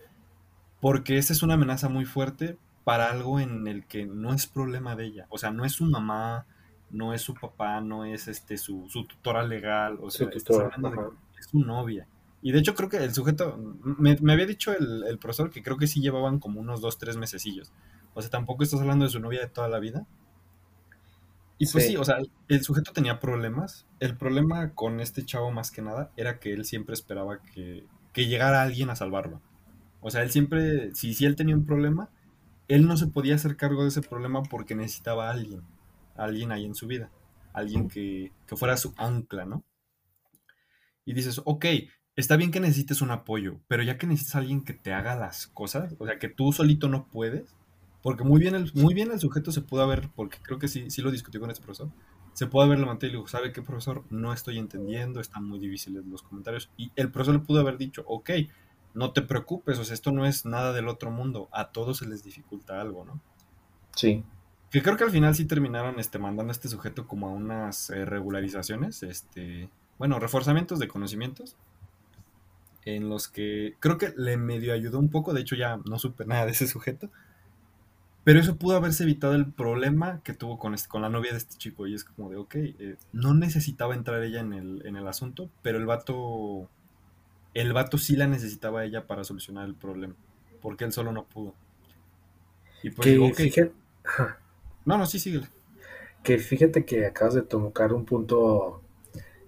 porque 0.81 1.18
esa 1.18 1.33
es 1.33 1.42
una 1.42 1.55
amenaza 1.55 1.88
muy 1.88 2.05
fuerte 2.05 2.59
para 2.85 3.11
algo 3.11 3.40
en 3.40 3.66
el 3.66 3.87
que 3.87 4.07
no 4.07 4.33
es 4.33 4.46
problema 4.46 4.96
de 4.96 5.07
ella. 5.07 5.27
O 5.31 5.38
sea, 5.38 5.50
no 5.50 5.64
es 5.64 5.72
su 5.72 5.85
mamá, 5.87 6.46
no 6.90 7.14
es 7.14 7.22
su 7.22 7.35
papá, 7.35 7.81
no 7.81 8.05
es 8.05 8.29
este 8.29 8.57
su, 8.59 8.87
su 8.88 9.07
tutora 9.07 9.42
legal. 9.42 9.98
O 10.00 10.11
sea, 10.11 10.27
estás 10.29 10.44
tutor. 10.44 10.72
hablando 10.74 10.90
de 10.90 11.40
es 11.40 11.46
su 11.46 11.59
novia. 11.59 12.07
Y 12.42 12.53
de 12.53 12.59
hecho 12.59 12.74
creo 12.74 12.90
que 12.90 12.98
el 12.98 13.14
sujeto, 13.14 13.59
me, 13.83 14.18
me 14.20 14.35
había 14.35 14.44
dicho 14.44 14.77
el, 14.77 15.05
el 15.09 15.18
profesor 15.18 15.50
que 15.50 15.62
creo 15.62 15.79
que 15.79 15.87
sí 15.87 16.00
llevaban 16.03 16.38
como 16.38 16.61
unos 16.61 16.83
dos, 16.83 16.98
tres 16.98 17.16
mesecillos. 17.16 17.72
O 18.12 18.20
sea, 18.20 18.31
tampoco 18.31 18.62
estás 18.62 18.81
hablando 18.81 19.07
de 19.07 19.11
su 19.11 19.18
novia 19.18 19.40
de 19.40 19.48
toda 19.48 19.68
la 19.68 19.79
vida. 19.79 20.07
Y 21.59 21.67
pues 21.67 21.85
sí, 21.85 21.90
Sí, 21.90 21.97
o 21.97 22.05
sea, 22.05 22.19
el 22.49 22.62
sujeto 22.62 22.93
tenía 22.93 23.21
problemas. 23.21 23.87
El 24.01 24.17
problema 24.17 24.75
con 24.75 25.01
este 25.01 25.25
chavo 25.25 25.51
más 25.53 25.71
que 25.71 25.83
nada 25.83 26.11
era 26.17 26.38
que 26.40 26.53
él 26.53 26.64
siempre 26.64 26.95
esperaba 26.95 27.40
que, 27.43 27.87
que 28.12 28.27
llegara 28.27 28.62
alguien 28.62 28.90
a 28.90 28.97
salvarlo. 28.97 29.40
O 30.01 30.11
sea, 30.11 30.23
él 30.23 30.31
siempre, 30.31 30.95
si, 30.95 31.14
si 31.14 31.25
él 31.27 31.37
tenía 31.37 31.55
un 31.57 31.67
problema, 31.67 32.11
él 32.69 32.87
no 32.87 32.97
se 32.97 33.07
podía 33.09 33.37
hacer 33.37 33.57
cargo 33.57 33.83
de 33.83 33.88
ese 33.88 34.03
problema 34.03 34.43
porque 34.43 34.75
necesitaba 34.75 35.29
a 35.29 35.33
alguien, 35.33 35.62
a 36.17 36.25
alguien 36.25 36.53
ahí 36.53 36.64
en 36.64 36.75
su 36.75 36.87
vida, 36.87 37.11
alguien 37.53 37.88
que, 37.88 38.33
que 38.47 38.57
fuera 38.57 38.77
su 38.77 38.95
ancla, 38.97 39.45
¿no? 39.47 39.64
Y 41.05 41.14
dices, 41.14 41.40
ok, 41.45 41.67
está 42.17 42.37
bien 42.37 42.51
que 42.51 42.61
necesites 42.61 43.03
un 43.03 43.11
apoyo, 43.11 43.61
pero 43.69 43.83
ya 43.83 43.99
que 43.99 44.07
necesitas 44.07 44.37
a 44.37 44.38
alguien 44.38 44.64
que 44.64 44.73
te 44.75 44.93
haga 44.93 45.17
las 45.17 45.47
cosas, 45.49 45.95
o 45.99 46.07
sea, 46.07 46.19
que 46.19 46.29
tú 46.29 46.53
solito 46.53 46.88
no 46.88 47.09
puedes, 47.09 47.55
porque 48.05 48.23
muy 48.23 48.38
bien 48.38 48.55
el, 48.55 48.71
muy 48.75 48.93
bien 48.93 49.11
el 49.12 49.19
sujeto 49.19 49.51
se 49.51 49.62
pudo 49.62 49.83
haber, 49.83 50.11
porque 50.14 50.37
creo 50.43 50.59
que 50.59 50.69
sí, 50.69 50.90
sí 50.90 51.01
lo 51.01 51.11
discutí 51.11 51.38
con 51.38 51.51
este 51.51 51.64
profesor, 51.64 51.88
se 52.35 52.47
pudo 52.47 52.64
haber 52.64 52.79
levantado 52.79 53.07
y 53.07 53.12
le 53.12 53.17
dijo, 53.17 53.29
¿sabe 53.29 53.51
qué, 53.51 53.62
profesor? 53.62 54.05
No 54.11 54.35
estoy 54.35 54.59
entendiendo, 54.59 55.21
están 55.21 55.47
muy 55.47 55.59
difíciles 55.59 56.05
los 56.05 56.23
comentarios. 56.23 56.69
Y 56.77 56.93
el 56.97 57.11
profesor 57.11 57.37
le 57.37 57.40
pudo 57.40 57.61
haber 57.61 57.79
dicho, 57.79 58.05
ok, 58.07 58.31
no 58.93 59.12
te 59.12 59.23
preocupes, 59.23 59.79
o 59.79 59.85
sea, 59.85 59.95
esto 59.95 60.12
no 60.12 60.27
es 60.27 60.45
nada 60.45 60.75
del 60.75 60.88
otro 60.88 61.11
mundo, 61.11 61.49
a 61.51 61.73
todos 61.73 61.97
se 61.97 62.07
les 62.07 62.23
dificulta 62.23 62.79
algo, 62.79 63.07
¿no? 63.07 63.23
sí, 63.97 64.23
Que 64.71 64.83
creo 64.83 64.99
que 64.99 65.05
al 65.05 65.11
final 65.11 65.35
sí 65.35 65.47
terminaron 65.47 65.99
este, 65.99 66.19
mandando 66.19 66.51
a 66.51 66.53
este 66.53 66.69
sujeto 66.69 67.09
como 67.09 67.29
a 67.29 67.33
unas 67.33 67.88
eh, 67.88 68.05
regularizaciones, 68.05 69.03
este, 69.03 69.71
bueno, 69.97 70.19
reforzamientos 70.19 70.79
de 70.79 70.88
conocimientos, 70.88 71.57
en 72.85 73.09
los 73.09 73.29
que 73.29 73.77
creo 73.81 73.97
que 73.97 74.12
le 74.14 74.37
medio 74.37 74.75
ayudó 74.75 74.99
un 74.99 75.09
poco, 75.09 75.33
de 75.33 75.40
hecho 75.40 75.57
ya 75.57 75.79
no 75.87 75.99
supe 75.99 76.27
nada 76.27 76.45
de 76.45 76.53
ese 76.53 76.67
sujeto, 76.67 77.09
pero 78.24 78.40
eso 78.40 78.56
pudo 78.56 78.76
haberse 78.76 79.04
evitado 79.04 79.34
el 79.34 79.52
problema 79.52 80.20
que 80.24 80.32
tuvo 80.34 80.58
con, 80.58 80.74
este, 80.74 80.88
con 80.88 81.02
la 81.02 81.10
novia 81.10 81.32
de 81.32 81.38
este 81.38 81.56
chico, 81.56 81.87
y 81.87 81.94
es 81.94 82.04
como 82.04 82.30
de, 82.30 82.37
ok, 82.37 82.54
eh, 82.56 82.96
no 83.12 83.34
necesitaba 83.34 83.94
entrar 83.94 84.22
ella 84.22 84.40
en 84.40 84.52
el, 84.52 84.87
en 84.87 84.96
el 84.96 85.06
asunto, 85.06 85.50
pero 85.62 85.78
el 85.78 85.87
vato, 85.87 86.68
el 87.54 87.72
vato 87.72 87.98
sí 87.98 88.16
la 88.16 88.26
necesitaba 88.26 88.80
a 88.80 88.84
ella 88.84 89.06
para 89.06 89.24
solucionar 89.24 89.66
el 89.66 89.74
problema, 89.74 90.14
porque 90.62 90.84
él 90.84 90.92
solo 90.92 91.12
no 91.12 91.24
pudo. 91.24 91.54
Y 92.82 92.90
pues 92.90 93.08
que 93.08 93.18
ok, 93.18 93.37
fíjate, 93.37 93.72
no, 94.84 94.98
no, 94.98 95.06
sí, 95.06 95.18
síguele. 95.18 95.48
que 96.22 96.38
fíjate 96.38 96.84
que 96.84 97.06
acabas 97.06 97.34
de 97.34 97.42
tocar 97.42 97.92
un 97.92 98.04
punto 98.04 98.82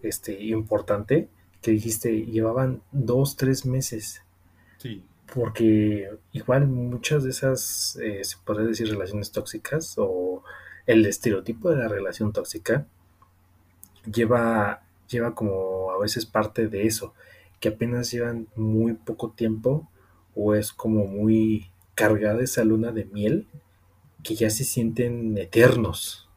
este, 0.02 0.42
importante 0.44 1.28
que 1.62 1.72
dijiste, 1.72 2.26
llevaban 2.26 2.82
dos, 2.92 3.36
tres 3.36 3.66
meses, 3.66 4.22
Sí, 4.78 5.02
porque 5.34 6.10
igual 6.32 6.66
muchas 6.68 7.24
de 7.24 7.30
esas, 7.30 7.98
eh, 8.02 8.22
se 8.24 8.36
puede 8.44 8.66
decir, 8.66 8.88
relaciones 8.88 9.32
tóxicas 9.32 9.94
o 9.98 10.42
el 10.86 11.04
estereotipo 11.06 11.70
de 11.70 11.76
la 11.76 11.88
relación 11.88 12.32
tóxica 12.32 12.86
lleva, 14.10 14.82
lleva 15.08 15.34
como 15.34 15.90
a 15.90 15.98
veces 15.98 16.26
parte 16.26 16.68
de 16.68 16.86
eso, 16.86 17.14
que 17.60 17.68
apenas 17.70 18.10
llevan 18.10 18.48
muy 18.56 18.94
poco 18.94 19.30
tiempo 19.30 19.88
o 20.34 20.54
es 20.54 20.72
como 20.72 21.06
muy 21.06 21.70
cargada 21.94 22.42
esa 22.42 22.64
luna 22.64 22.92
de 22.92 23.06
miel 23.06 23.46
que 24.22 24.34
ya 24.34 24.50
se 24.50 24.64
sienten 24.64 25.36
eternos. 25.38 26.28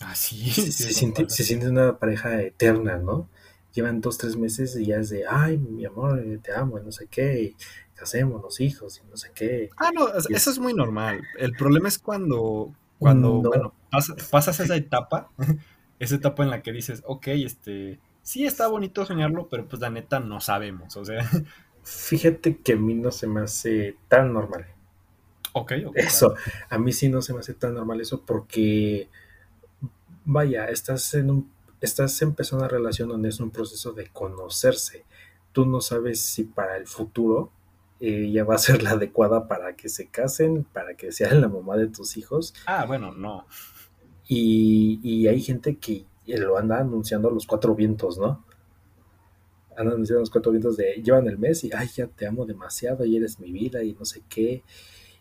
Ah, 0.00 0.14
sí. 0.14 0.50
Se, 0.50 0.72
se 0.72 0.92
siente, 0.92 1.28
se 1.28 1.44
siente 1.44 1.68
una 1.68 1.98
pareja 1.98 2.42
eterna, 2.42 2.98
¿no? 2.98 3.28
Llevan 3.72 4.00
dos, 4.00 4.18
tres 4.18 4.36
meses 4.36 4.76
y 4.76 4.86
ya 4.86 4.96
es 4.96 5.08
de, 5.08 5.24
ay, 5.26 5.56
mi 5.58 5.84
amor, 5.86 6.20
eh, 6.20 6.38
te 6.42 6.52
amo, 6.52 6.78
no 6.78 6.92
sé 6.92 7.06
qué, 7.10 7.42
y 7.42 7.56
casémonos, 7.94 8.60
hijos, 8.60 9.00
y 9.04 9.08
no 9.10 9.16
sé 9.16 9.30
qué. 9.34 9.70
Ah, 9.76 9.90
no, 9.94 10.08
eso 10.14 10.50
es, 10.50 10.58
muy 10.58 10.74
normal. 10.74 11.22
El 11.38 11.54
problema 11.54 11.88
es 11.88 11.98
cuando, 11.98 12.74
cuando, 12.98 13.40
no, 13.42 13.48
bueno, 13.48 13.74
pas- 13.90 14.14
pasas 14.30 14.60
esa 14.60 14.76
etapa, 14.76 15.30
esa 15.98 16.14
etapa 16.16 16.42
en 16.42 16.50
la 16.50 16.62
que 16.62 16.72
dices, 16.72 17.02
ok, 17.06 17.28
este, 17.28 18.00
sí 18.22 18.44
está 18.46 18.66
bonito 18.68 19.04
soñarlo, 19.04 19.48
pero 19.48 19.66
pues 19.68 19.80
la 19.80 19.90
neta 19.90 20.20
no 20.20 20.40
sabemos, 20.40 20.96
o 20.96 21.04
sea, 21.04 21.28
fíjate 21.82 22.58
que 22.58 22.72
a 22.74 22.76
mí 22.76 22.94
no 22.94 23.10
se 23.10 23.26
me 23.26 23.40
hace 23.42 23.96
tan 24.08 24.32
normal. 24.32 24.66
ok, 25.52 25.72
ok, 25.86 25.98
claro. 26.08 26.08
Eso, 26.08 26.34
a 26.68 26.78
mí 26.78 26.92
sí 26.92 27.08
no 27.08 27.22
se 27.22 27.32
me 27.34 27.40
hace 27.40 27.54
tan 27.54 27.74
normal 27.74 28.00
eso 28.00 28.22
porque, 28.24 29.08
vaya, 30.24 30.66
estás 30.68 31.14
en 31.14 31.30
un, 31.30 31.52
estás 31.80 32.20
empezando 32.22 32.64
una 32.64 32.72
relación 32.72 33.08
donde 33.08 33.28
es 33.28 33.40
un 33.40 33.50
proceso 33.50 33.92
de 33.92 34.08
conocerse. 34.08 35.04
Tú 35.52 35.66
no 35.66 35.80
sabes 35.80 36.20
si 36.20 36.44
para 36.44 36.76
el 36.76 36.86
futuro 36.86 37.50
ella 38.08 38.44
va 38.44 38.56
a 38.56 38.58
ser 38.58 38.82
la 38.82 38.90
adecuada 38.90 39.46
para 39.48 39.76
que 39.76 39.88
se 39.88 40.08
casen, 40.08 40.64
para 40.64 40.94
que 40.94 41.12
sea 41.12 41.32
la 41.34 41.48
mamá 41.48 41.76
de 41.76 41.86
tus 41.86 42.16
hijos. 42.16 42.54
Ah, 42.66 42.84
bueno, 42.84 43.12
no. 43.12 43.46
Y, 44.26 45.00
y 45.02 45.28
hay 45.28 45.40
gente 45.40 45.76
que 45.76 46.06
lo 46.26 46.58
anda 46.58 46.78
anunciando 46.78 47.28
a 47.28 47.32
los 47.32 47.46
cuatro 47.46 47.74
vientos, 47.74 48.18
¿no? 48.18 48.44
Andan 49.76 49.94
anunciando 49.94 50.18
a 50.18 50.22
los 50.22 50.30
cuatro 50.30 50.52
vientos 50.52 50.76
de 50.76 51.02
llevan 51.02 51.28
el 51.28 51.38
mes 51.38 51.64
y, 51.64 51.70
ay, 51.72 51.88
ya 51.94 52.06
te 52.06 52.26
amo 52.26 52.44
demasiado 52.44 53.04
y 53.04 53.16
eres 53.16 53.38
mi 53.38 53.52
vida 53.52 53.82
y 53.82 53.92
no 53.94 54.04
sé 54.04 54.22
qué. 54.28 54.62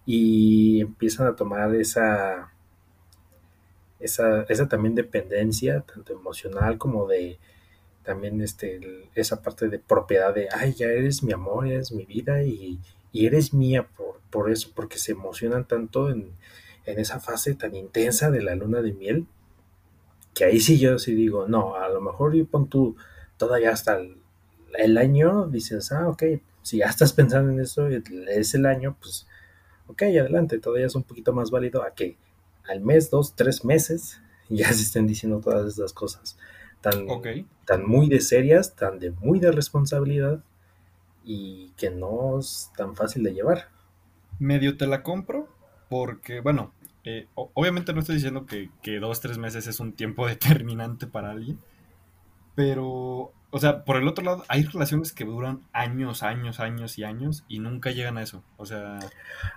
Y 0.06 0.82
empiezan 0.82 1.28
a 1.28 1.36
tomar 1.36 1.76
esa, 1.76 2.52
esa, 4.00 4.44
esa 4.44 4.68
también 4.68 4.96
dependencia, 4.96 5.82
tanto 5.82 6.14
emocional 6.14 6.78
como 6.78 7.08
de 7.08 7.40
también 8.04 8.42
este, 8.42 9.10
esa 9.16 9.42
parte 9.42 9.68
de 9.68 9.80
propiedad 9.80 10.34
de, 10.34 10.48
ay, 10.52 10.74
ya 10.74 10.88
eres 10.88 11.24
mi 11.24 11.34
amor, 11.34 11.68
eres 11.68 11.92
mi 11.92 12.06
vida 12.06 12.44
y, 12.44 12.80
y 13.12 13.26
eres 13.26 13.54
mía 13.54 13.88
por, 13.96 14.20
por 14.30 14.52
eso, 14.52 14.72
porque 14.76 14.98
se 14.98 15.12
emocionan 15.12 15.66
tanto 15.68 16.10
en, 16.10 16.32
en 16.86 17.00
esa 17.00 17.20
fase 17.20 17.54
tan 17.56 17.76
intensa 17.76 18.32
de 18.32 18.42
la 18.42 18.56
luna 18.56 18.82
de 18.82 18.94
miel, 18.94 19.28
que 20.34 20.46
ahí 20.46 20.60
sí 20.60 20.80
yo 20.80 20.98
sí 20.98 21.14
digo, 21.14 21.48
no, 21.48 21.76
a 21.76 21.90
lo 21.90 22.02
mejor 22.02 22.36
y 22.36 22.44
pon 22.44 22.68
tú 22.70 22.96
todavía 23.38 23.72
hasta 23.72 23.98
el, 23.98 24.18
el 24.78 24.98
año, 24.98 25.48
dices, 25.48 25.92
ah, 25.92 26.08
ok, 26.10 26.24
si 26.64 26.78
ya 26.78 26.86
estás 26.88 27.14
pensando 27.14 27.52
en 27.52 27.60
eso, 27.60 27.88
es 27.88 28.54
el 28.54 28.66
año, 28.66 28.96
pues 29.00 29.28
ok, 29.88 30.04
adelante, 30.04 30.60
todavía 30.60 30.88
es 30.88 30.96
un 30.96 31.04
poquito 31.04 31.34
más 31.34 31.52
válido 31.52 31.84
a 31.84 31.94
que 31.94 32.18
al 32.68 32.82
mes, 32.82 33.10
dos, 33.10 33.36
tres 33.36 33.66
meses, 33.66 34.20
ya 34.50 34.72
se 34.74 34.84
estén 34.84 35.08
diciendo 35.08 35.40
todas 35.40 35.68
estas 35.68 35.94
cosas 35.94 36.38
tan, 36.82 37.08
tan 37.66 37.86
muy 37.86 38.10
de 38.10 38.20
serias, 38.20 38.76
tan 38.76 39.00
de 39.00 39.12
muy 39.12 39.40
de 39.40 39.52
responsabilidad 39.52 40.44
y 41.24 41.72
que 41.78 41.90
no 41.92 42.40
es 42.40 42.72
tan 42.76 42.96
fácil 42.96 43.24
de 43.24 43.34
llevar. 43.34 43.70
Medio 44.40 44.78
te 44.78 44.88
la 44.88 45.04
compro 45.04 45.48
porque, 45.90 46.40
bueno, 46.42 46.74
eh, 47.04 47.28
obviamente 47.36 47.94
no 47.94 48.00
estoy 48.02 48.16
diciendo 48.16 48.46
que, 48.46 48.70
que 48.82 49.00
dos, 49.00 49.20
tres 49.20 49.38
meses 49.38 49.68
es 49.68 49.80
un 49.80 49.94
tiempo 49.94 50.28
determinante 50.28 51.08
para 51.08 51.32
alguien, 51.32 51.60
pero, 52.56 53.34
o 53.52 53.60
sea, 53.60 53.84
por 53.86 53.98
el 53.98 54.08
otro 54.08 54.24
lado, 54.26 54.46
hay 54.48 54.64
relaciones 54.64 55.14
que 55.14 55.26
duran 55.26 55.62
años, 55.74 56.24
años, 56.24 56.60
años 56.60 56.98
y 56.98 57.04
años 57.04 57.46
y 57.48 57.60
nunca 57.60 57.92
llegan 57.92 58.18
a 58.18 58.24
eso. 58.24 58.44
O 58.58 58.66
sea, 58.66 59.00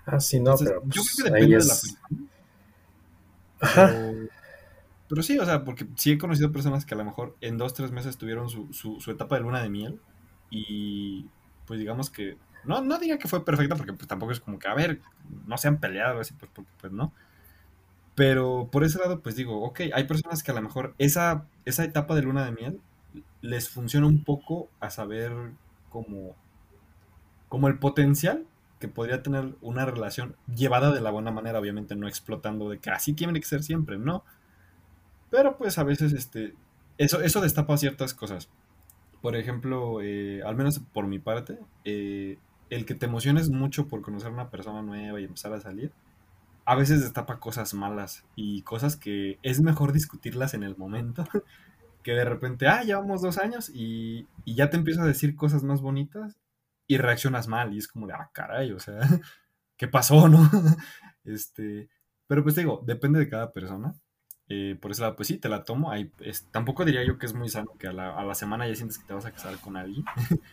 Ah, 0.07 0.21
sí, 0.21 0.41
no, 0.41 0.53
entonces, 0.53 0.69
pero 0.69 0.83
yo 0.85 1.03
creo 1.05 1.19
pues 1.19 1.25
que 1.25 1.35
ahí 1.37 1.51
depende 1.51 1.59
de 1.59 1.65
la 1.67 1.77
persona, 1.77 2.09
Ajá, 3.61 4.05
pero, 4.05 4.29
pero 5.09 5.23
sí, 5.23 5.39
o 5.39 5.45
sea, 5.45 5.65
porque 5.65 5.87
sí 5.97 6.13
he 6.13 6.19
conocido 6.19 6.53
personas 6.53 6.87
que 6.87 6.95
a 6.95 6.99
lo 6.99 7.05
mejor 7.05 7.37
en 7.41 7.59
dos, 7.59 7.75
tres 7.75 7.93
meses 7.93 8.17
tuvieron 8.19 8.49
su, 8.49 8.73
su, 8.73 9.01
su 9.01 9.11
etapa 9.11 9.37
de 9.37 9.43
luna 9.43 9.63
de 9.63 9.69
miel 9.71 10.01
y 10.51 11.27
pues 11.67 11.79
digamos 11.81 12.11
que, 12.11 12.37
no, 12.65 12.83
no 12.83 12.99
diría 12.99 13.19
que 13.19 13.29
fue 13.29 13.45
perfecta 13.45 13.77
porque 13.77 13.93
pues 13.93 14.09
tampoco 14.09 14.33
es 14.33 14.41
como 14.41 14.59
que, 14.59 14.69
a 14.69 14.75
ver, 14.75 15.01
no 15.47 15.59
se 15.59 15.69
han 15.69 15.79
peleado 15.81 16.21
así, 16.21 16.35
pues 16.35 16.51
porque 16.55 16.71
pues 16.81 16.93
no. 16.93 17.13
Pero 18.15 18.69
por 18.71 18.85
ese 18.85 18.99
lado, 18.99 19.21
pues 19.21 19.35
digo, 19.37 19.63
ok, 19.63 19.81
hay 19.93 20.05
personas 20.05 20.43
que 20.43 20.53
a 20.53 20.55
lo 20.55 20.63
mejor 20.63 20.95
esa, 20.99 21.47
esa 21.65 21.85
etapa 21.85 22.15
de 22.15 22.23
luna 22.23 22.45
de 22.45 22.53
miel 22.53 22.81
les 23.43 23.69
funciona 23.69 24.07
un 24.07 24.25
poco 24.25 24.69
a 24.81 24.91
saber 24.91 25.33
como, 25.91 26.37
como 27.49 27.69
el 27.69 27.79
potencial 27.79 28.45
que 28.81 28.89
podría 28.89 29.23
tener 29.23 29.55
una 29.63 29.85
relación 29.87 30.37
llevada 30.55 30.93
de 30.93 31.01
la 31.01 31.11
buena 31.11 31.31
manera, 31.31 31.59
obviamente 31.59 31.97
no 31.97 32.09
explotando 32.09 32.69
de 32.69 32.79
que 32.79 32.91
así 32.91 33.13
tiene 33.13 33.39
que 33.41 33.47
ser 33.47 33.63
siempre, 33.63 33.99
no. 33.99 34.25
Pero 35.35 35.57
pues 35.57 35.79
a 35.79 35.83
veces 35.83 36.13
este, 36.13 36.55
eso, 36.97 37.21
eso 37.21 37.41
destapa 37.41 37.77
ciertas 37.77 38.15
cosas. 38.15 38.49
Por 39.21 39.35
ejemplo, 39.35 40.01
eh, 40.01 40.45
al 40.45 40.55
menos 40.55 40.79
por 40.79 41.09
mi 41.09 41.19
parte, 41.19 41.59
eh, 41.85 42.39
el 42.71 42.87
que 42.87 42.95
te 42.95 43.07
emociones 43.07 43.51
mucho 43.51 43.89
por 43.89 44.01
conocer 44.01 44.29
a 44.29 44.35
una 44.35 44.51
persona 44.51 44.81
nueva 44.81 45.21
y 45.21 45.25
empezar 45.25 45.53
a 45.53 45.61
salir, 45.61 45.91
a 46.65 46.77
veces 46.77 47.03
destapa 47.03 47.41
cosas 47.41 47.75
malas 47.75 48.25
y 48.37 48.63
cosas 48.63 48.97
que 48.97 49.41
es 49.43 49.61
mejor 49.61 49.93
discutirlas 49.93 50.55
en 50.55 50.63
el 50.63 50.77
momento, 50.77 51.25
que 52.05 52.13
de 52.13 52.25
repente, 52.25 52.69
ah, 52.69 52.85
llevamos 52.85 53.21
dos 53.21 53.37
años 53.39 53.73
y, 53.75 54.29
y 54.45 54.55
ya 54.55 54.71
te 54.71 54.77
empiezo 54.77 55.03
a 55.03 55.07
decir 55.07 55.35
cosas 55.35 55.65
más 55.65 55.81
bonitas 55.81 56.39
y 56.87 56.99
reaccionas 56.99 57.49
mal 57.49 57.75
y 57.75 57.79
es 57.79 57.89
como 57.89 58.07
de, 58.07 58.13
ah, 58.13 58.31
caray, 58.33 58.71
o 58.71 58.79
sea, 58.79 59.01
¿qué 59.77 59.89
pasó, 59.89 60.29
no? 60.29 60.49
Este, 61.25 61.89
pero 62.29 62.45
pues 62.45 62.55
te 62.55 62.61
digo, 62.61 62.85
depende 62.87 63.19
de 63.19 63.29
cada 63.29 63.53
persona. 63.53 63.95
Eh, 64.49 64.77
por 64.81 64.91
eso, 64.91 65.03
lado, 65.03 65.17
pues 65.17 65.29
sí, 65.29 65.39
te 65.39 65.49
la 65.49 65.65
tomo. 65.65 65.91
Ahí, 65.91 66.11
es- 66.21 66.45
tampoco 66.51 66.85
diría 66.85 67.05
yo 67.05 67.19
que 67.19 67.27
es 67.27 67.35
muy 67.35 67.49
sano 67.49 67.73
que 67.79 67.87
a 67.89 67.93
la, 67.93 68.15
a 68.19 68.25
la 68.25 68.35
semana 68.35 68.69
ya 68.69 68.75
sientes 68.75 68.99
que 68.99 69.07
te 69.07 69.15
vas 69.15 69.25
a 69.27 69.33
casar 69.33 69.59
con 69.61 69.77
alguien. 69.77 70.05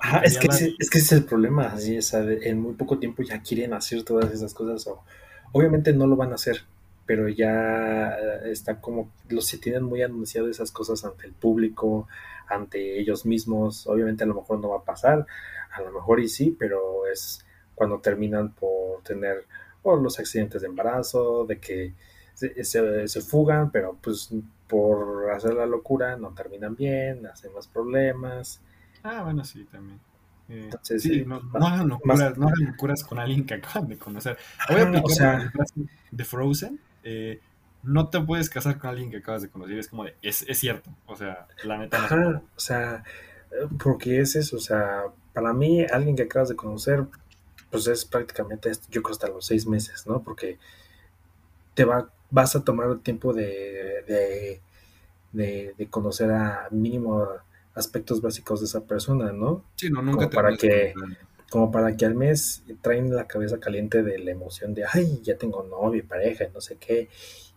Ajá, 0.00 0.20
es 0.24 0.38
que 0.38 0.46
la 0.46 0.54
ese, 0.54 0.74
es 0.78 0.88
que 0.90 0.98
ese 0.98 1.14
es 1.16 1.20
el 1.22 1.26
problema, 1.26 1.66
así, 1.66 1.96
de- 1.96 2.48
en 2.48 2.60
muy 2.60 2.72
poco 2.74 2.98
tiempo 2.98 3.22
ya 3.22 3.42
quieren 3.42 3.74
hacer 3.74 4.02
todas 4.02 4.32
esas 4.32 4.54
cosas, 4.54 4.86
o 4.86 5.04
obviamente 5.52 5.92
no 5.92 6.06
lo 6.06 6.16
van 6.16 6.32
a 6.32 6.36
hacer, 6.36 6.62
pero 7.06 7.28
ya 7.28 8.16
está 8.46 8.80
como, 8.80 9.10
los 9.28 9.46
se 9.46 9.58
tienen 9.58 9.82
muy 9.84 10.02
anunciado 10.02 10.48
esas 10.48 10.72
cosas 10.72 11.04
ante 11.04 11.26
el 11.26 11.32
público, 11.34 12.08
ante 12.48 12.98
ellos 12.98 13.26
mismos, 13.26 13.86
obviamente 13.86 14.24
a 14.24 14.26
lo 14.26 14.34
mejor 14.36 14.58
no 14.60 14.70
va 14.70 14.78
a 14.78 14.84
pasar, 14.84 15.26
a 15.72 15.80
lo 15.82 15.92
mejor 15.92 16.20
y 16.20 16.28
sí, 16.28 16.56
pero 16.58 17.06
es 17.06 17.44
cuando 17.74 18.00
terminan 18.00 18.52
por 18.54 19.02
tener 19.02 19.44
o 19.82 19.96
los 19.96 20.18
accidentes 20.18 20.62
de 20.62 20.68
embarazo, 20.68 21.44
de 21.46 21.58
que 21.60 21.94
se, 22.40 22.64
se, 22.64 23.08
se 23.08 23.20
fugan, 23.22 23.70
pero 23.70 23.98
pues 24.00 24.30
por 24.68 25.30
hacer 25.30 25.54
la 25.54 25.66
locura 25.66 26.16
no 26.16 26.32
terminan 26.34 26.74
bien, 26.76 27.26
hacen 27.26 27.52
más 27.52 27.68
problemas. 27.68 28.60
Ah, 29.02 29.22
bueno, 29.24 29.44
sí, 29.44 29.64
también. 29.66 30.00
Eh, 30.48 30.70
Entonces, 30.72 31.02
sí, 31.02 31.20
eh, 31.20 31.24
no, 31.26 31.40
no 31.54 31.66
hagan 31.66 31.88
más, 32.02 32.20
locuras, 32.20 32.36
no 32.36 32.48
hagan 32.48 32.64
locuras 32.66 33.04
con 33.04 33.18
alguien 33.18 33.46
que 33.46 33.54
acaban 33.54 33.88
de 33.88 33.98
conocer. 33.98 34.38
Voy 34.68 34.80
a 34.80 34.84
o 34.84 34.86
aplicar 34.86 35.16
la 35.16 35.16
sea, 35.16 35.52
de 36.10 36.24
Frozen. 36.24 36.80
eh, 37.02 37.40
no 37.82 38.08
te 38.10 38.20
puedes 38.20 38.50
casar 38.50 38.78
con 38.78 38.90
alguien 38.90 39.10
que 39.10 39.18
acabas 39.18 39.42
de 39.42 39.50
conocer. 39.50 39.78
Es 39.78 39.88
como 39.88 40.04
de, 40.04 40.16
es, 40.22 40.42
es 40.48 40.58
cierto. 40.58 40.90
O 41.06 41.16
sea, 41.16 41.48
la 41.62 41.78
neta 41.78 41.98
no 41.98 42.06
ajá, 42.06 42.42
o 42.56 42.60
sea, 42.60 43.04
porque 43.82 44.20
es 44.20 44.36
eso, 44.36 44.56
o 44.56 44.60
sea, 44.60 45.04
para 45.32 45.52
mí 45.52 45.84
alguien 45.84 46.16
que 46.16 46.22
acabas 46.24 46.48
de 46.50 46.56
conocer, 46.56 47.06
pues 47.70 47.86
es 47.86 48.04
prácticamente, 48.04 48.70
yo 48.90 49.02
creo 49.02 49.12
hasta 49.12 49.28
los 49.28 49.46
seis 49.46 49.66
meses, 49.66 50.06
¿no? 50.06 50.22
Porque 50.22 50.58
te 51.74 51.84
va, 51.84 52.10
vas 52.30 52.56
a 52.56 52.64
tomar 52.64 52.90
el 52.90 53.00
tiempo 53.00 53.32
de, 53.32 54.04
de, 54.06 54.60
de, 55.32 55.74
de 55.78 55.90
conocer 55.90 56.30
a 56.32 56.68
mínimo 56.70 57.26
aspectos 57.74 58.20
básicos 58.22 58.60
de 58.60 58.66
esa 58.66 58.82
persona, 58.84 59.32
¿no? 59.32 59.64
Sí, 59.76 59.90
no, 59.90 60.00
nunca 60.02 60.28
Como 60.28 60.32
para 60.32 60.56
terminas 60.56 60.60
de 60.60 60.68
que, 60.68 60.94
como 61.50 61.70
para 61.70 61.96
que 61.96 62.06
al 62.06 62.14
mes 62.14 62.64
traen 62.82 63.14
la 63.14 63.26
cabeza 63.28 63.60
caliente 63.60 64.02
de 64.02 64.18
la 64.18 64.32
emoción 64.32 64.74
de, 64.74 64.84
ay, 64.92 65.20
ya 65.22 65.36
tengo 65.38 65.62
novio, 65.64 66.06
pareja, 66.08 66.44
y 66.44 66.50
no 66.52 66.60
sé 66.60 66.76
qué, 66.78 67.08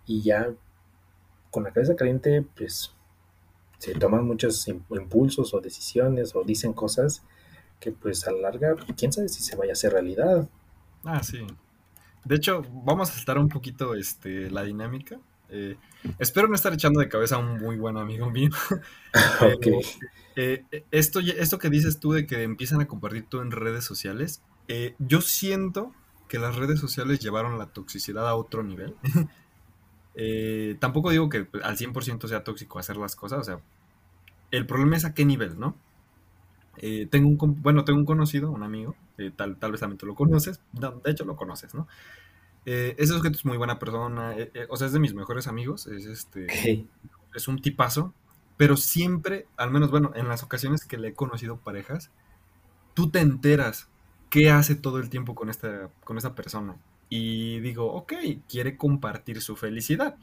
y 0.07 0.21
ya 0.23 0.53
con 1.51 1.63
la 1.63 1.71
cabeza 1.71 1.95
caliente, 1.95 2.45
pues 2.55 2.91
se 3.79 3.95
toman 3.95 4.25
muchos 4.25 4.67
im- 4.67 4.83
impulsos 4.91 5.53
o 5.53 5.61
decisiones 5.61 6.35
o 6.35 6.43
dicen 6.43 6.73
cosas 6.73 7.23
que 7.79 7.91
pues 7.91 8.27
a 8.27 8.31
la 8.31 8.41
larga, 8.41 8.75
quién 8.97 9.13
sabe 9.13 9.29
si 9.29 9.43
se 9.43 9.55
vaya 9.57 9.71
a 9.71 9.73
hacer 9.73 9.93
realidad. 9.93 10.49
Ah, 11.05 11.21
sí. 11.23 11.45
De 12.25 12.35
hecho, 12.35 12.63
vamos 12.85 13.09
a 13.09 13.13
saltar 13.13 13.37
un 13.37 13.49
poquito 13.49 13.95
este, 13.95 14.49
la 14.49 14.63
dinámica. 14.63 15.19
Eh, 15.49 15.77
espero 16.17 16.47
no 16.47 16.55
estar 16.55 16.73
echando 16.73 16.99
de 16.99 17.09
cabeza 17.09 17.35
a 17.35 17.37
un 17.37 17.59
muy 17.59 17.77
buen 17.77 17.97
amigo 17.97 18.31
mío, 18.31 18.49
eh, 20.35 20.63
esto, 20.89 21.19
esto 21.19 21.59
que 21.59 21.69
dices 21.69 21.99
tú 21.99 22.11
de 22.13 22.25
que 22.25 22.41
empiezan 22.41 22.81
a 22.81 22.87
compartir 22.87 23.27
todo 23.29 23.43
en 23.43 23.51
redes 23.51 23.83
sociales, 23.83 24.41
eh, 24.67 24.95
yo 24.97 25.21
siento 25.21 25.93
que 26.27 26.39
las 26.39 26.55
redes 26.55 26.79
sociales 26.79 27.19
llevaron 27.19 27.59
la 27.59 27.67
toxicidad 27.67 28.27
a 28.27 28.35
otro 28.35 28.63
nivel. 28.63 28.95
Tampoco 30.79 31.11
digo 31.11 31.29
que 31.29 31.47
al 31.61 31.77
100% 31.77 32.27
sea 32.27 32.43
tóxico 32.43 32.79
hacer 32.79 32.97
las 32.97 33.15
cosas, 33.15 33.39
o 33.39 33.43
sea, 33.43 33.59
el 34.49 34.65
problema 34.65 34.97
es 34.97 35.05
a 35.05 35.13
qué 35.13 35.23
nivel, 35.23 35.59
¿no? 35.59 35.75
Eh, 36.77 37.07
tengo 37.09 37.29
un, 37.29 37.61
bueno, 37.61 37.85
tengo 37.85 37.99
un 37.99 38.05
conocido, 38.05 38.51
un 38.51 38.63
amigo, 38.63 38.95
eh, 39.17 39.31
tal, 39.35 39.57
tal 39.57 39.71
vez 39.71 39.81
también 39.81 39.97
tú 39.97 40.05
lo 40.05 40.15
conoces, 40.15 40.59
de 40.73 41.11
hecho 41.11 41.25
lo 41.25 41.35
conoces, 41.35 41.73
¿no? 41.73 41.87
ese 42.65 43.07
sujeto 43.07 43.35
es 43.35 43.43
muy 43.43 43.57
buena 43.57 43.77
persona, 43.77 44.33
o 44.69 44.77
sea, 44.77 44.87
es 44.87 44.93
de 44.93 44.99
mis 44.99 45.13
mejores 45.13 45.47
amigos, 45.47 45.85
es 45.85 46.05
este, 46.05 46.87
es 47.35 47.47
un 47.49 47.61
tipazo, 47.61 48.13
pero 48.55 48.77
siempre, 48.77 49.47
al 49.57 49.69
menos, 49.69 49.91
bueno, 49.91 50.11
en 50.15 50.29
las 50.29 50.43
ocasiones 50.43 50.85
que 50.85 50.97
le 50.97 51.09
he 51.09 51.13
conocido 51.13 51.57
parejas, 51.57 52.09
tú 52.93 53.09
te 53.09 53.19
enteras 53.19 53.89
qué 54.29 54.49
hace 54.49 54.75
todo 54.75 54.99
el 54.99 55.09
tiempo 55.09 55.35
con 55.35 55.49
esta, 55.49 55.89
con 56.05 56.17
esta 56.17 56.35
persona 56.35 56.77
y 57.09 57.59
digo, 57.59 57.93
ok, 57.93 58.13
quiere 58.49 58.77
compartir 58.77 59.41
su 59.41 59.55
felicidad. 59.55 60.17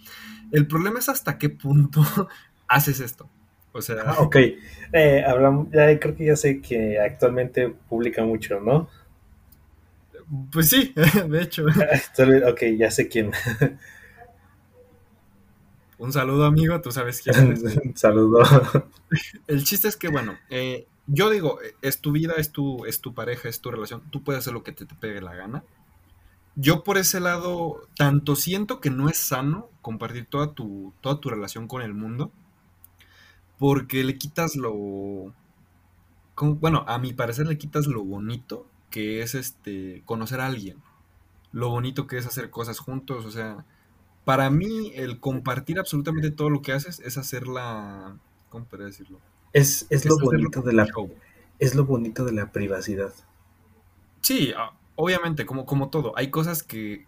El 0.50 0.66
problema 0.66 0.98
es 0.98 1.08
hasta 1.08 1.38
qué 1.38 1.48
punto 1.48 2.02
haces 2.68 2.98
esto. 2.98 3.30
O 3.72 3.80
sea. 3.80 4.02
Ah, 4.06 4.16
ok. 4.18 4.36
Eh, 4.92 5.24
hablamos, 5.26 5.68
ya 5.72 5.98
creo 5.98 6.16
que 6.16 6.24
ya 6.26 6.36
sé 6.36 6.60
que 6.60 6.98
actualmente 6.98 7.68
publica 7.88 8.24
mucho, 8.24 8.60
¿no? 8.60 8.88
Pues 10.52 10.68
sí, 10.68 10.94
de 11.28 11.42
hecho. 11.42 11.64
ok, 12.48 12.62
ya 12.76 12.90
sé 12.90 13.08
quién. 13.08 13.32
Un 15.98 16.12
saludo, 16.12 16.44
amigo, 16.46 16.80
tú 16.80 16.90
sabes 16.90 17.20
quién 17.20 17.52
es. 17.52 17.62
Un 17.62 17.96
saludo. 17.96 18.42
El 19.46 19.64
chiste 19.64 19.88
es 19.88 19.96
que, 19.96 20.08
bueno, 20.08 20.36
eh, 20.48 20.86
yo 21.06 21.30
digo, 21.30 21.58
es 21.82 22.00
tu 22.00 22.12
vida, 22.12 22.34
es 22.38 22.52
tu, 22.52 22.84
es 22.86 23.00
tu 23.00 23.14
pareja, 23.14 23.48
es 23.48 23.60
tu 23.60 23.70
relación, 23.70 24.02
tú 24.10 24.22
puedes 24.22 24.40
hacer 24.40 24.52
lo 24.52 24.62
que 24.62 24.72
te 24.72 24.86
pegue 24.86 25.20
la 25.20 25.34
gana 25.34 25.62
yo 26.56 26.84
por 26.84 26.98
ese 26.98 27.20
lado, 27.20 27.80
tanto 27.96 28.36
siento 28.36 28.80
que 28.80 28.90
no 28.90 29.08
es 29.08 29.16
sano 29.16 29.68
compartir 29.82 30.26
toda 30.26 30.52
tu, 30.52 30.92
toda 31.00 31.20
tu 31.20 31.30
relación 31.30 31.68
con 31.68 31.82
el 31.82 31.94
mundo, 31.94 32.32
porque 33.60 34.02
le 34.04 34.16
quitas 34.16 34.56
lo... 34.56 35.34
bueno, 36.34 36.84
a 36.88 36.98
mi 36.98 37.12
parecer 37.12 37.46
le 37.46 37.58
quitas 37.58 37.86
lo 37.86 38.02
bonito 38.02 38.66
que 38.88 39.20
es 39.20 39.34
este 39.34 40.02
conocer 40.06 40.40
a 40.40 40.46
alguien, 40.46 40.78
lo 41.52 41.68
bonito 41.68 42.06
que 42.06 42.16
es 42.16 42.26
hacer 42.26 42.48
cosas 42.48 42.78
juntos, 42.78 43.26
o 43.26 43.30
sea, 43.30 43.66
para 44.24 44.48
mí 44.48 44.92
el 44.94 45.20
compartir 45.20 45.78
absolutamente 45.78 46.30
todo 46.30 46.48
lo 46.48 46.62
que 46.62 46.72
haces 46.72 47.00
es 47.00 47.18
hacer 47.18 47.46
la... 47.46 48.16
¿Cómo 48.48 48.64
podría 48.64 48.86
decirlo? 48.86 49.20
Es, 49.52 49.86
lo 50.06 50.18
bonito 50.18 50.62
de 50.62 50.72
la... 50.72 50.88
Es 51.58 51.74
lo 51.74 51.84
bonito 51.84 52.24
de 52.24 52.32
la 52.32 52.52
privacidad. 52.52 53.12
Sí, 54.22 54.54
obviamente, 54.96 55.44
como, 55.44 55.66
como 55.66 55.90
todo, 55.90 56.14
hay 56.16 56.30
cosas 56.30 56.62
que, 56.62 57.06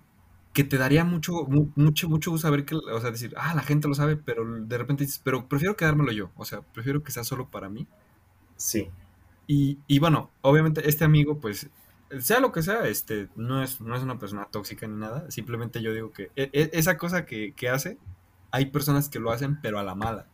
que 0.53 0.65
te 0.65 0.77
daría 0.77 1.05
mucho, 1.05 1.45
mucho, 1.45 2.09
mucho 2.09 2.31
gusto 2.31 2.47
saber 2.47 2.65
que, 2.65 2.75
o 2.75 3.01
sea, 3.01 3.11
decir, 3.11 3.35
ah, 3.37 3.55
la 3.55 3.63
gente 3.63 3.89
lo 3.89 3.95
sabe, 3.95 4.17
pero 4.17 4.45
de 4.45 4.79
repente 4.79 5.05
dices, 5.05 5.21
pero 5.25 5.49
prefiero 5.49 5.77
quedármelo 5.77 6.13
yo, 6.13 6.31
o 6.37 6.45
sea, 6.45 6.61
prefiero 6.61 7.03
que 7.03 7.13
sea 7.13 7.25
solo 7.25 7.49
para 7.49 7.69
mí. 7.69 7.87
Sí. 8.57 8.91
Y, 9.47 9.79
y 9.87 9.99
bueno, 9.99 10.31
obviamente 10.43 10.89
este 10.89 11.05
amigo, 11.05 11.41
pues, 11.41 11.71
sea 12.21 12.41
lo 12.41 12.53
que 12.53 12.63
sea, 12.63 12.87
este, 12.87 13.29
no 13.35 13.63
es, 13.63 13.81
no 13.81 13.97
es 13.97 14.03
una 14.03 14.19
persona 14.19 14.47
tóxica 14.51 14.87
ni 14.87 14.97
nada, 14.97 15.31
simplemente 15.31 15.81
yo 15.81 15.95
digo 15.95 16.13
que 16.13 16.31
e, 16.37 16.51
e, 16.53 16.71
esa 16.75 16.99
cosa 16.99 17.25
que, 17.25 17.55
que 17.55 17.71
hace, 17.71 17.99
hay 18.51 18.67
personas 18.67 19.09
que 19.09 19.19
lo 19.19 19.31
hacen, 19.31 19.59
pero 19.63 19.79
a 19.79 19.83
la 19.83 19.95
mala. 19.95 20.27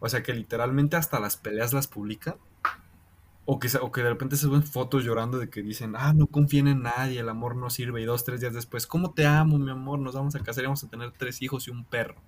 O 0.00 0.08
sea, 0.08 0.22
que 0.22 0.34
literalmente 0.34 0.96
hasta 0.96 1.20
las 1.20 1.36
peleas 1.36 1.72
las 1.72 1.86
publican 1.86 2.34
o 3.44 3.58
que, 3.58 3.68
o 3.80 3.90
que 3.90 4.02
de 4.02 4.10
repente 4.10 4.36
se 4.36 4.46
ven 4.46 4.62
fotos 4.62 5.04
llorando 5.04 5.38
de 5.38 5.50
que 5.50 5.62
dicen, 5.62 5.94
ah, 5.96 6.12
no 6.12 6.26
confíen 6.26 6.68
en 6.68 6.82
nadie, 6.82 7.20
el 7.20 7.28
amor 7.28 7.56
no 7.56 7.70
sirve. 7.70 8.00
Y 8.00 8.04
dos, 8.04 8.24
tres 8.24 8.40
días 8.40 8.54
después, 8.54 8.86
¿cómo 8.86 9.12
te 9.12 9.26
amo, 9.26 9.58
mi 9.58 9.70
amor? 9.70 9.98
Nos 9.98 10.14
vamos 10.14 10.34
a 10.34 10.40
casar 10.40 10.64
y 10.64 10.66
vamos 10.66 10.84
a 10.84 10.88
tener 10.88 11.12
tres 11.12 11.42
hijos 11.42 11.66
y 11.66 11.70
un 11.70 11.84
perro. 11.84 12.22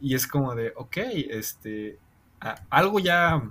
Y 0.00 0.14
es 0.14 0.26
como 0.26 0.54
de, 0.54 0.72
ok, 0.76 0.96
este, 1.30 1.98
algo 2.68 2.98
ya, 2.98 3.42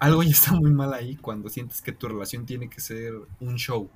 algo 0.00 0.22
ya 0.22 0.30
está 0.32 0.52
muy 0.52 0.72
mal 0.72 0.92
ahí 0.94 1.16
cuando 1.16 1.48
sientes 1.48 1.80
que 1.80 1.92
tu 1.92 2.08
relación 2.08 2.44
tiene 2.44 2.68
que 2.68 2.80
ser 2.80 3.14
un 3.40 3.56
show. 3.56 3.88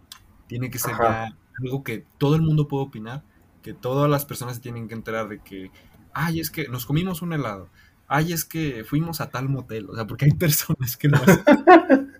Tiene 0.46 0.70
que 0.70 0.78
ser 0.78 0.94
algo 0.94 1.82
que 1.82 2.04
todo 2.18 2.36
el 2.36 2.42
mundo 2.42 2.68
puede 2.68 2.84
opinar, 2.84 3.24
que 3.62 3.74
todas 3.74 4.08
las 4.08 4.24
personas 4.24 4.56
se 4.56 4.62
tienen 4.62 4.86
que 4.86 4.94
enterar 4.94 5.28
de 5.28 5.40
que, 5.40 5.72
ay, 6.14 6.38
es 6.38 6.52
que 6.52 6.68
nos 6.68 6.86
comimos 6.86 7.22
un 7.22 7.32
helado 7.32 7.68
ay, 8.08 8.32
es 8.32 8.44
que 8.44 8.84
fuimos 8.84 9.20
a 9.20 9.30
tal 9.30 9.48
motel, 9.48 9.88
o 9.90 9.94
sea, 9.94 10.06
porque 10.06 10.26
hay 10.26 10.30
personas 10.38 10.96
que 10.96 11.08
hacen. 11.08 11.42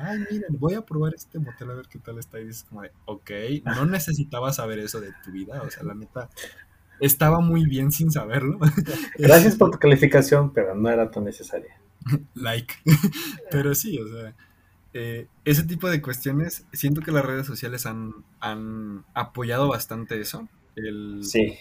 ay, 0.00 0.18
miren, 0.30 0.58
voy 0.58 0.74
a 0.74 0.82
probar 0.82 1.14
este 1.14 1.38
motel 1.38 1.70
a 1.70 1.74
ver 1.74 1.86
qué 1.88 1.98
tal 1.98 2.18
está. 2.18 2.40
Y 2.40 2.46
dices 2.46 2.64
como 2.64 2.82
de, 2.82 2.90
ok, 3.04 3.30
no 3.64 3.86
necesitaba 3.86 4.52
saber 4.52 4.78
eso 4.78 5.00
de 5.00 5.12
tu 5.24 5.32
vida, 5.32 5.62
o 5.62 5.70
sea, 5.70 5.82
la 5.84 5.94
neta, 5.94 6.28
estaba 7.00 7.40
muy 7.40 7.66
bien 7.66 7.92
sin 7.92 8.10
saberlo. 8.10 8.58
Gracias 9.18 9.56
por 9.56 9.70
tu 9.70 9.78
calificación, 9.78 10.52
pero 10.52 10.74
no 10.74 10.88
era 10.90 11.10
tan 11.10 11.24
necesaria. 11.24 11.78
like. 12.34 12.74
pero 13.50 13.74
sí, 13.74 13.98
o 13.98 14.08
sea, 14.08 14.34
eh, 14.94 15.28
ese 15.44 15.64
tipo 15.64 15.88
de 15.90 16.00
cuestiones, 16.00 16.66
siento 16.72 17.00
que 17.00 17.12
las 17.12 17.24
redes 17.24 17.46
sociales 17.46 17.86
han, 17.86 18.12
han 18.40 19.04
apoyado 19.14 19.68
bastante 19.68 20.20
eso. 20.20 20.48
El, 20.76 21.20
sí 21.22 21.58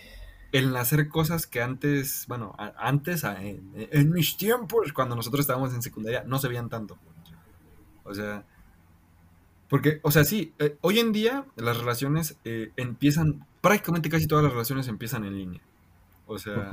el 0.58 0.76
hacer 0.78 1.10
cosas 1.10 1.48
que 1.48 1.62
antes, 1.62 2.26
bueno, 2.28 2.56
antes, 2.78 3.24
en, 3.24 4.12
mis 4.12 4.38
tiempos, 4.38 4.94
cuando 4.94 5.16
nosotros 5.16 5.42
estábamos 5.42 5.74
en 5.74 5.82
secundaria, 5.82 6.24
no 6.26 6.40
se 6.40 6.48
veían 6.48 6.70
tanto. 6.70 6.98
O 8.04 8.14
sea, 8.14 8.44
porque, 9.70 10.00
o 10.04 10.12
sea, 10.12 10.24
sí, 10.24 10.54
eh, 10.60 10.78
hoy 10.82 11.00
en 11.00 11.12
día 11.12 11.46
las 11.58 11.78
relaciones 11.78 12.38
eh, 12.46 12.72
empiezan, 12.78 13.46
prácticamente 13.60 14.10
casi 14.10 14.28
todas 14.28 14.44
las 14.44 14.54
relaciones 14.54 14.88
empiezan 14.88 15.26
en 15.26 15.38
línea. 15.38 15.62
O 16.26 16.38
sea, 16.38 16.72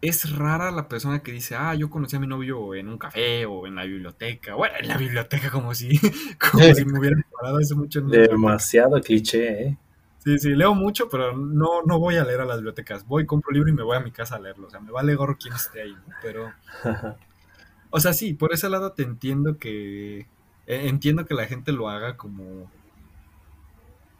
es 0.00 0.36
rara 0.36 0.70
la 0.70 0.88
persona 0.88 1.22
que 1.22 1.30
dice, 1.30 1.54
ah, 1.54 1.74
yo 1.74 1.90
conocí 1.90 2.16
a 2.16 2.20
mi 2.20 2.26
novio 2.26 2.74
en 2.74 2.88
un 2.88 2.98
café 2.98 3.44
o 3.44 3.66
en 3.66 3.74
la 3.74 3.84
biblioteca. 3.84 4.54
Bueno, 4.54 4.74
en 4.80 4.88
la 4.88 4.96
biblioteca 4.96 5.50
como 5.50 5.74
si, 5.74 5.98
como 6.50 6.64
si 6.74 6.84
me 6.86 6.98
hubieran 6.98 7.24
parado 7.30 7.58
hace 7.58 7.74
mucho. 7.74 8.00
Demasiado 8.00 9.00
cliché, 9.00 9.62
¿eh? 9.62 9.78
Sí, 10.24 10.38
sí, 10.38 10.50
leo 10.50 10.74
mucho, 10.74 11.08
pero 11.08 11.36
no, 11.36 11.82
no 11.82 11.98
voy 11.98 12.16
a 12.16 12.24
leer 12.24 12.42
a 12.42 12.44
las 12.44 12.58
bibliotecas. 12.58 13.06
Voy, 13.06 13.26
compro 13.26 13.50
libro 13.50 13.68
y 13.70 13.72
me 13.72 13.82
voy 13.82 13.96
a 13.96 14.00
mi 14.00 14.12
casa 14.12 14.36
a 14.36 14.38
leerlo. 14.38 14.68
O 14.68 14.70
sea, 14.70 14.78
me 14.78 14.92
vale 14.92 15.16
gorro 15.16 15.36
quien 15.36 15.54
esté 15.54 15.82
ahí, 15.82 15.96
Pero. 16.22 16.52
O 17.94 18.00
sea, 18.00 18.14
sí, 18.14 18.32
por 18.32 18.54
ese 18.54 18.70
lado 18.70 18.92
te 18.92 19.02
entiendo 19.02 19.58
que. 19.58 20.20
Eh, 20.66 20.88
entiendo 20.88 21.26
que 21.26 21.34
la 21.34 21.46
gente 21.46 21.72
lo 21.72 21.90
haga 21.90 22.16
como. 22.16 22.70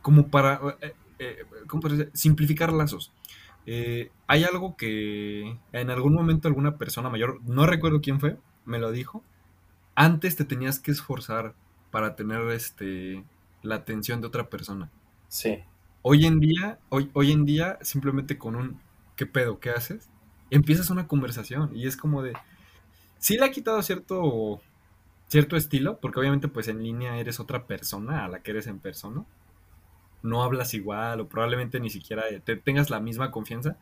Como 0.03 0.28
para. 0.28 0.61
Eh, 0.82 0.94
eh, 1.18 1.44
¿Cómo 1.68 1.80
puede 1.80 2.11
Simplificar 2.12 2.72
lazos. 2.72 3.12
hay 3.64 4.44
algo 4.44 4.76
que 4.76 5.57
en 5.72 5.90
algún 5.90 6.12
momento 6.12 6.48
alguna 6.48 6.76
persona 6.76 7.09
mayor, 7.09 7.40
no 7.44 7.64
recuerdo 7.64 8.03
quién 8.03 8.20
fue, 8.20 8.36
me 8.66 8.78
lo 8.78 8.90
dijo. 8.90 9.22
Antes 9.94 10.36
te 10.36 10.44
tenías 10.44 10.78
que 10.78 10.90
esforzar 10.90 11.55
para 11.90 12.14
tener 12.14 12.50
este 12.50 13.24
la 13.62 13.76
atención 13.76 14.20
de 14.20 14.26
otra 14.26 14.50
persona. 14.50 14.90
Sí. 15.28 15.62
Hoy 16.03 16.26
en 16.26 16.40
día, 16.40 16.78
hoy, 16.88 17.11
hoy 17.14 17.30
en 17.30 17.44
día, 17.44 17.78
simplemente 17.80 18.36
con 18.36 18.57
un 18.57 18.80
¿qué 19.16 19.24
pedo? 19.24 19.61
¿Qué 19.61 19.70
haces? 19.70 20.11
Empiezas 20.50 20.90
una 20.90 21.07
conversación 21.07 21.74
y 21.76 21.86
es 21.86 21.96
como 21.96 22.22
de. 22.22 22.32
Sí 23.18 23.36
le 23.36 23.44
ha 23.44 23.50
quitado 23.53 23.80
cierto, 23.82 24.61
cierto 25.28 25.57
estilo, 25.57 25.98
porque 26.00 26.18
obviamente 26.18 26.48
pues 26.48 26.66
en 26.66 26.82
línea 26.82 27.18
eres 27.18 27.38
otra 27.38 27.66
persona 27.66 28.24
a 28.24 28.28
la 28.28 28.40
que 28.42 28.50
eres 28.50 28.66
en 28.66 28.80
persona. 28.80 29.24
No 30.22 30.42
hablas 30.42 30.74
igual 30.74 31.20
o 31.20 31.28
probablemente 31.28 31.78
ni 31.80 31.90
siquiera 31.90 32.24
te 32.44 32.57
tengas 32.57 32.90
la 32.90 33.00
misma 33.00 33.30
confianza 33.30 33.76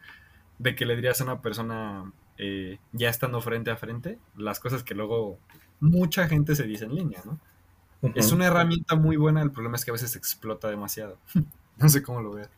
de 0.59 0.75
que 0.75 0.87
le 0.87 0.97
dirías 0.97 1.21
a 1.21 1.25
una 1.25 1.43
persona 1.43 2.13
eh, 2.39 2.79
ya 2.93 3.09
estando 3.09 3.41
frente 3.41 3.71
a 3.71 3.77
frente 3.77 4.19
las 4.37 4.61
cosas 4.61 4.83
que 4.85 4.95
luego 4.95 5.39
mucha 5.81 6.29
gente 6.29 6.55
se 6.55 6.65
dice 6.65 6.85
en 6.85 6.95
línea, 6.95 7.23
¿no? 7.25 7.39
Es 8.15 8.33
una 8.33 8.47
herramienta 8.47 8.97
muy 8.97 9.17
buena, 9.17 9.43
el 9.43 9.51
problema 9.51 9.77
es 9.77 9.85
que 9.85 9.91
a 9.91 9.93
veces 9.93 10.17
explota 10.17 10.69
demasiado. 10.69 11.19
No 11.83 11.89
sé 11.89 12.03
cómo 12.03 12.21
lo 12.21 12.33
veas. 12.33 12.51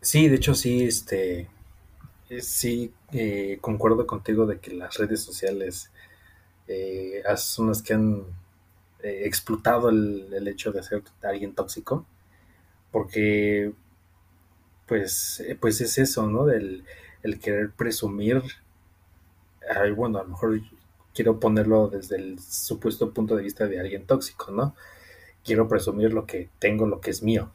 Sí, 0.00 0.28
de 0.28 0.36
hecho 0.36 0.54
sí, 0.56 0.82
este, 0.82 1.48
sí, 2.40 2.92
eh, 3.12 3.58
concuerdo 3.60 4.06
contigo 4.06 4.46
de 4.46 4.58
que 4.58 4.74
las 4.74 4.96
redes 4.96 5.22
sociales 5.22 5.92
eh, 6.66 7.22
son 7.36 7.68
las 7.68 7.82
que 7.82 7.94
han 7.94 8.24
eh, 9.04 9.22
explotado 9.24 9.90
el, 9.90 10.48
hecho 10.48 10.72
de 10.72 10.82
ser 10.82 11.04
alguien 11.22 11.54
tóxico, 11.54 12.04
porque 12.90 13.72
pues, 14.88 15.44
pues 15.60 15.80
es 15.80 15.98
eso, 15.98 16.26
¿no? 16.28 16.44
Del 16.46 16.84
el 17.22 17.38
querer 17.38 17.70
presumir, 17.70 18.42
bueno, 19.94 20.18
a 20.18 20.24
lo 20.24 20.30
mejor 20.30 20.60
quiero 21.14 21.38
ponerlo 21.38 21.86
desde 21.88 22.16
el 22.16 22.40
supuesto 22.40 23.14
punto 23.14 23.36
de 23.36 23.44
vista 23.44 23.68
de 23.68 23.78
alguien 23.78 24.06
tóxico, 24.06 24.50
¿no? 24.50 24.74
Quiero 25.44 25.68
presumir 25.68 26.12
lo 26.12 26.26
que 26.26 26.50
tengo, 26.58 26.86
lo 26.86 27.00
que 27.00 27.10
es 27.10 27.22
mío. 27.22 27.50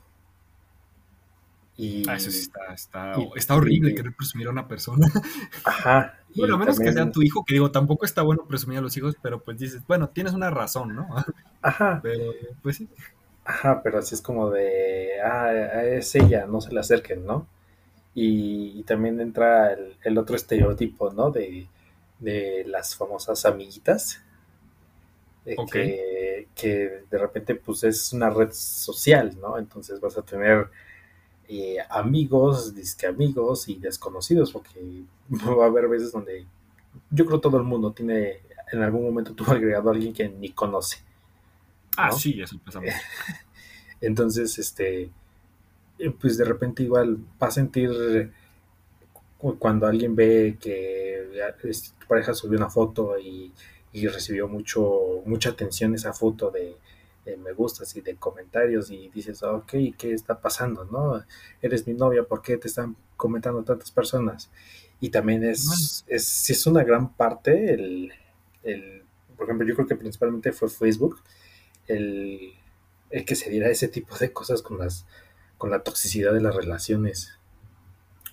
Y, 1.78 2.10
ah, 2.10 2.16
eso 2.16 2.32
sí 2.32 2.40
está, 2.40 2.74
está, 2.74 3.56
horrible 3.56 3.94
querer 3.94 4.12
presumir 4.16 4.48
a 4.48 4.52
una 4.52 4.68
persona. 4.68 5.08
Ajá. 5.64 6.18
bueno, 6.36 6.56
a 6.56 6.58
menos 6.58 6.80
que 6.80 6.92
sea 6.92 7.12
tu 7.12 7.22
hijo, 7.22 7.46
que 7.46 7.54
digo, 7.54 7.70
tampoco 7.70 8.04
está 8.04 8.24
bueno 8.24 8.46
presumir 8.48 8.80
a 8.80 8.82
los 8.82 8.98
hijos, 8.98 9.16
pero 9.22 9.44
pues 9.44 9.60
dices, 9.60 9.84
bueno, 9.88 10.10
tienes 10.10 10.34
una 10.34 10.50
razón, 10.50 10.96
¿no? 10.96 11.08
Ajá. 11.62 12.00
Pero, 12.02 12.34
pues 12.64 12.78
sí. 12.78 12.90
Ajá, 13.46 13.82
pero 13.84 14.00
así 14.00 14.16
es 14.16 14.22
como 14.22 14.50
de, 14.50 15.22
ah, 15.24 15.84
es 15.84 16.16
ella, 16.16 16.48
no 16.48 16.62
se 16.62 16.74
le 16.74 16.80
acerquen, 16.80 17.26
¿no? 17.26 17.48
Y, 18.16 18.80
y 18.80 18.84
también 18.84 19.22
entra 19.22 19.72
el, 19.74 19.96
el, 20.04 20.18
otro 20.18 20.36
estereotipo, 20.36 21.14
¿no? 21.14 21.30
De, 21.30 21.68
de 22.20 22.66
las 22.66 22.96
famosas 22.96 23.46
amiguitas, 23.46 24.22
okay. 25.58 25.88
que, 25.88 26.48
que, 26.56 27.04
de 27.10 27.18
repente 27.18 27.56
pues 27.56 27.84
es 27.84 28.12
una 28.14 28.30
red 28.30 28.50
social, 28.52 29.38
¿no? 29.40 29.58
Entonces 29.58 30.00
vas 30.00 30.18
a 30.18 30.22
tener 30.22 30.70
eh, 31.50 31.78
amigos, 31.90 32.76
disque 32.76 33.08
amigos 33.08 33.70
y 33.70 33.76
desconocidos, 33.76 34.52
porque 34.52 35.04
va 35.30 35.64
a 35.64 35.68
haber 35.68 35.88
veces 35.88 36.12
donde 36.12 36.46
yo 37.10 37.26
creo 37.26 37.40
todo 37.40 37.58
el 37.58 37.64
mundo 37.64 37.94
tiene, 37.94 38.42
en 38.72 38.82
algún 38.82 39.04
momento 39.04 39.34
tuvo 39.34 39.52
agregado 39.52 39.90
a 39.90 39.94
alguien 39.94 40.14
que 40.14 40.28
ni 40.28 40.52
conoce. 40.52 40.98
¿no? 41.98 42.04
Ah, 42.04 42.12
sí, 42.12 42.42
eso 42.42 42.60
pasa 42.64 42.82
Entonces, 44.02 44.60
este, 44.60 45.10
pues 46.20 46.38
de 46.38 46.44
repente 46.44 46.84
igual 46.84 47.18
va 47.42 47.48
a 47.48 47.52
sentir 47.52 48.32
cuando 49.38 49.88
alguien 49.88 50.16
ve 50.16 50.58
que 50.60 51.30
tu 52.00 52.08
pareja 52.08 52.34
subió 52.34 52.58
una 52.58 52.70
foto 52.70 53.18
y, 53.18 53.54
y 53.98 54.08
recibió 54.08 54.48
mucho, 54.48 55.24
mucha 55.26 55.50
atención 55.50 55.96
esa 55.96 56.14
foto 56.14 56.52
de, 56.52 56.78
de, 57.26 57.36
me 57.38 57.52
gustas 57.54 57.96
y 57.96 58.02
de 58.02 58.16
comentarios 58.16 58.92
y 58.92 59.10
dices, 59.10 59.42
ok, 59.42 59.72
¿qué 59.98 60.14
está 60.14 60.40
pasando? 60.40 60.86
¿No? 60.86 61.24
Eres 61.64 61.88
mi 61.88 61.96
novia, 61.96 62.24
¿por 62.24 62.44
qué 62.44 62.58
te 62.58 62.68
están 62.68 62.96
comentando 63.16 63.64
tantas 63.64 63.90
personas? 63.90 64.52
Y 65.00 65.10
también 65.10 65.44
es, 65.44 66.06
es, 66.08 66.48
es 66.48 66.68
una 66.68 66.84
gran 66.84 67.12
parte 67.14 67.74
el, 67.74 68.12
el, 68.62 69.04
por 69.36 69.46
ejemplo, 69.46 69.68
yo 69.68 69.74
creo 69.74 69.88
que 69.88 69.96
principalmente 69.96 70.52
fue 70.52 70.70
Facebook, 70.70 71.20
el, 71.88 72.54
el 73.10 73.26
que 73.26 73.36
se 73.36 73.50
diera 73.50 73.70
ese 73.70 73.88
tipo 73.88 74.16
de 74.18 74.32
cosas 74.32 74.62
con 74.62 74.78
las 74.78 75.08
con 75.58 75.72
la 75.72 75.80
toxicidad 75.80 76.34
de 76.34 76.42
las 76.42 76.56
relaciones. 76.56 77.34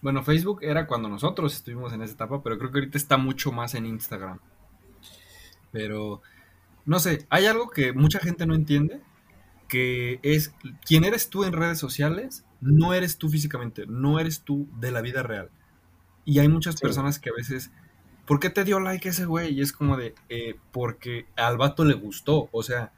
Bueno, 0.02 0.22
Facebook 0.22 0.58
era 0.60 0.86
cuando 0.86 1.08
nosotros 1.08 1.54
estuvimos 1.54 1.94
en 1.94 2.02
esa 2.02 2.12
etapa, 2.12 2.42
pero 2.42 2.58
creo 2.58 2.70
que 2.70 2.80
ahorita 2.80 2.98
está 2.98 3.16
mucho 3.16 3.50
más 3.50 3.74
en 3.74 3.86
Instagram. 3.86 4.40
Pero, 5.74 6.22
no 6.86 7.00
sé, 7.00 7.26
hay 7.30 7.46
algo 7.46 7.68
que 7.68 7.92
mucha 7.92 8.20
gente 8.20 8.46
no 8.46 8.54
entiende, 8.54 9.00
que 9.68 10.20
es 10.22 10.54
quién 10.86 11.02
eres 11.02 11.30
tú 11.30 11.42
en 11.42 11.52
redes 11.52 11.80
sociales, 11.80 12.44
no 12.60 12.94
eres 12.94 13.18
tú 13.18 13.28
físicamente, 13.28 13.86
no 13.88 14.20
eres 14.20 14.42
tú 14.42 14.68
de 14.78 14.92
la 14.92 15.02
vida 15.02 15.24
real. 15.24 15.50
Y 16.24 16.38
hay 16.38 16.46
muchas 16.46 16.76
sí. 16.76 16.80
personas 16.80 17.18
que 17.18 17.30
a 17.30 17.32
veces, 17.32 17.72
¿por 18.24 18.38
qué 18.38 18.50
te 18.50 18.62
dio 18.62 18.78
like 18.78 19.08
ese 19.08 19.24
güey? 19.24 19.52
Y 19.52 19.62
es 19.62 19.72
como 19.72 19.96
de, 19.96 20.14
eh, 20.28 20.54
porque 20.70 21.26
al 21.34 21.58
vato 21.58 21.84
le 21.84 21.94
gustó, 21.94 22.48
o 22.52 22.62
sea, 22.62 22.92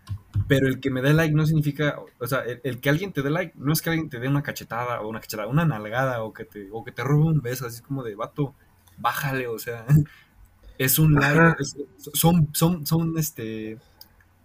pero 0.49 0.69
el 0.69 0.79
que 0.79 0.91
me 0.91 1.01
dé 1.01 1.15
like 1.15 1.35
no 1.35 1.47
significa, 1.47 1.99
o 2.19 2.27
sea, 2.27 2.41
el, 2.41 2.61
el, 2.63 2.79
que 2.79 2.91
alguien 2.91 3.15
te 3.15 3.23
dé 3.23 3.31
like 3.31 3.55
no 3.57 3.73
es 3.73 3.81
que 3.81 3.89
alguien 3.89 4.11
te 4.11 4.21
dé 4.21 4.29
una 4.29 4.43
cachetada 4.43 5.01
o 5.01 5.09
una 5.09 5.21
cachetada, 5.21 5.49
una 5.49 5.65
nalgada 5.65 6.23
o 6.23 6.35
que 6.35 6.45
te, 6.45 6.69
o 6.73 6.85
que 6.85 6.93
te 6.93 7.03
robe 7.03 7.25
un 7.25 7.41
beso, 7.41 7.67
así 7.67 7.81
como 7.81 8.03
de 8.03 8.17
vato, 8.17 8.55
bájale, 8.99 9.47
o 9.47 9.59
sea, 9.59 9.87
es 10.79 10.99
un 10.99 11.15
like, 11.15 11.63
es, 11.63 11.77
son, 12.13 12.49
son, 12.53 12.87
son, 12.87 13.19
este, 13.19 13.79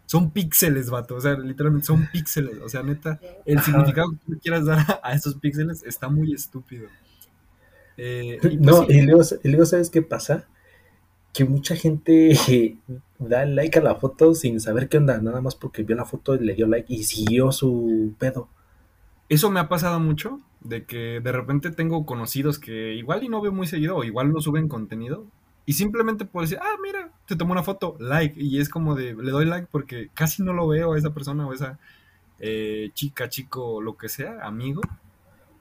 son 0.06 0.32
píxeles, 0.32 0.90
vato, 0.90 1.16
o 1.16 1.22
sea, 1.22 1.34
literalmente 1.34 1.88
son 1.88 2.08
píxeles, 2.12 2.60
o 2.62 2.70
sea, 2.70 2.84
neta, 2.84 3.20
el 3.46 3.58
Ajá. 3.58 3.66
significado 3.66 4.12
que 4.12 4.18
tú 4.34 4.40
quieras 4.42 4.66
dar 4.66 4.80
a, 4.80 5.00
a 5.04 5.14
esos 5.14 5.36
píxeles 5.36 5.84
está 5.84 6.10
muy 6.10 6.34
estúpido. 6.34 6.88
Eh, 7.98 8.38
y 8.44 8.58
pues, 8.58 8.60
no, 8.60 8.86
sí. 8.86 8.94
y, 8.94 9.02
luego, 9.02 9.22
y 9.44 9.48
luego, 9.50 9.66
¿sabes 9.66 9.90
qué 9.90 10.02
pasa? 10.02 10.48
Que 11.34 11.46
mucha 11.46 11.76
gente 11.76 12.36
da 13.20 13.46
like 13.46 13.80
a 13.80 13.82
la 13.82 13.96
foto 13.96 14.34
sin 14.34 14.60
saber 14.60 14.90
qué 14.90 14.98
onda, 14.98 15.20
nada 15.22 15.42
más 15.42 15.56
porque 15.56 15.84
vio 15.84 15.96
la 15.96 16.06
foto 16.06 16.36
y 16.36 16.40
le 16.40 16.56
dio 16.56 16.68
like 16.68 16.92
y 16.94 17.04
siguió 17.04 17.52
su 17.52 18.14
pedo. 18.18 18.50
Eso 19.30 19.50
me 19.50 19.60
ha 19.60 19.70
pasado 19.70 20.00
mucho, 20.00 20.40
de 20.62 20.86
que 20.86 21.22
de 21.22 21.32
repente 21.32 21.72
tengo 21.72 22.06
conocidos 22.06 22.60
que 22.60 22.96
igual 22.96 23.24
y 23.24 23.30
no 23.30 23.40
veo 23.40 23.52
muy 23.52 23.68
seguido, 23.68 23.96
o 23.96 24.04
igual 24.04 24.34
no 24.34 24.42
suben 24.42 24.68
contenido, 24.68 25.26
y 25.66 25.74
simplemente 25.74 26.26
puedo 26.26 26.44
decir, 26.44 26.60
ah, 26.62 26.78
mira, 26.82 27.12
te 27.26 27.36
tomó 27.36 27.52
una 27.52 27.64
foto, 27.64 27.96
like, 28.00 28.40
y 28.42 28.60
es 28.60 28.70
como 28.70 28.96
de, 28.96 29.14
le 29.14 29.32
doy 29.32 29.46
like 29.46 29.68
porque 29.72 30.10
casi 30.14 30.44
no 30.44 30.54
lo 30.54 30.68
veo 30.68 30.94
a 30.94 30.98
esa 30.98 31.14
persona 31.14 31.48
o 31.48 31.54
esa 31.54 31.80
eh, 32.40 32.90
chica, 32.94 33.30
chico, 33.30 33.82
lo 33.82 33.98
que 33.98 34.10
sea, 34.10 34.46
amigo, 34.46 34.82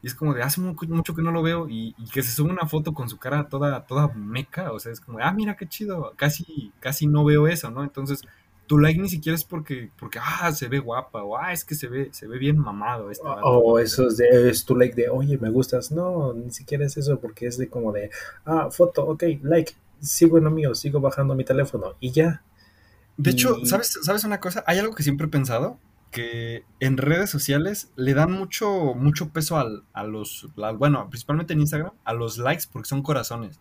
y 0.03 0.07
es 0.07 0.15
como 0.15 0.33
de 0.33 0.43
hace 0.43 0.61
mucho 0.61 1.15
que 1.15 1.23
no 1.23 1.31
lo 1.31 1.43
veo 1.43 1.69
y, 1.69 1.95
y, 1.99 2.05
que 2.11 2.23
se 2.23 2.33
sube 2.33 2.51
una 2.51 2.67
foto 2.67 2.95
con 2.95 3.09
su 3.09 3.19
cara 3.19 3.49
toda, 3.49 3.85
toda 3.87 4.09
meca, 4.09 4.73
o 4.73 4.79
sea, 4.79 4.93
es 4.93 5.01
como, 5.01 5.19
ah, 5.21 5.33
mira 5.33 5.57
qué 5.57 5.69
chido, 5.69 6.15
casi, 6.17 6.73
casi 6.81 7.07
no 7.07 7.25
veo 7.25 7.47
eso, 7.47 7.71
¿no? 7.71 7.83
Entonces, 7.83 8.25
tu 8.71 8.79
like 8.79 9.01
ni 9.01 9.09
siquiera 9.09 9.35
es 9.35 9.43
porque, 9.43 9.91
porque 9.99 10.21
ah, 10.23 10.53
se 10.53 10.69
ve 10.69 10.79
guapa, 10.79 11.25
o 11.25 11.37
ah, 11.37 11.53
es 11.53 11.65
que 11.65 11.75
se 11.75 11.89
ve, 11.89 12.09
se 12.13 12.29
ve 12.29 12.39
bien 12.39 12.57
mamado. 12.57 13.11
Este 13.11 13.27
o 13.27 13.33
oh, 13.43 13.79
eso 13.81 14.07
es, 14.07 14.17
de, 14.17 14.49
es 14.49 14.65
tu 14.65 14.77
like 14.77 14.95
de, 14.95 15.09
oye, 15.09 15.37
me 15.39 15.51
gustas. 15.51 15.91
No, 15.91 16.33
ni 16.35 16.53
siquiera 16.53 16.87
es 16.87 16.97
eso, 16.97 17.19
porque 17.19 17.49
es 17.49 17.59
de 17.59 17.69
como 17.69 17.91
de, 17.91 18.11
ah, 18.45 18.69
foto, 18.71 19.05
ok, 19.07 19.25
like, 19.43 19.75
sigo 20.01 20.39
en 20.39 20.45
lo 20.45 20.51
mío, 20.51 20.75
sigo 20.75 21.01
bajando 21.01 21.35
mi 21.35 21.45
teléfono 21.45 21.95
y 22.01 22.13
ya. 22.13 22.43
De 23.17 23.31
hecho, 23.31 23.57
y... 23.59 23.67
¿sabes, 23.67 23.99
¿sabes 24.03 24.25
una 24.25 24.41
cosa? 24.41 24.65
Hay 24.67 24.79
algo 24.79 24.95
que 24.95 25.03
siempre 25.03 25.27
he 25.27 25.31
pensado, 25.31 25.79
que 26.11 26.65
en 26.81 26.97
redes 26.97 27.31
sociales 27.31 27.93
le 27.97 28.15
dan 28.15 28.33
mucho, 28.33 28.95
mucho 28.95 29.31
peso 29.31 29.59
al, 29.59 29.85
a 29.93 30.05
los, 30.05 30.49
al, 30.63 30.77
bueno, 30.77 31.09
principalmente 31.09 31.53
en 31.53 31.61
Instagram, 31.61 31.93
a 32.05 32.13
los 32.13 32.39
likes 32.39 32.65
porque 32.71 32.89
son 32.89 33.03
corazones. 33.03 33.61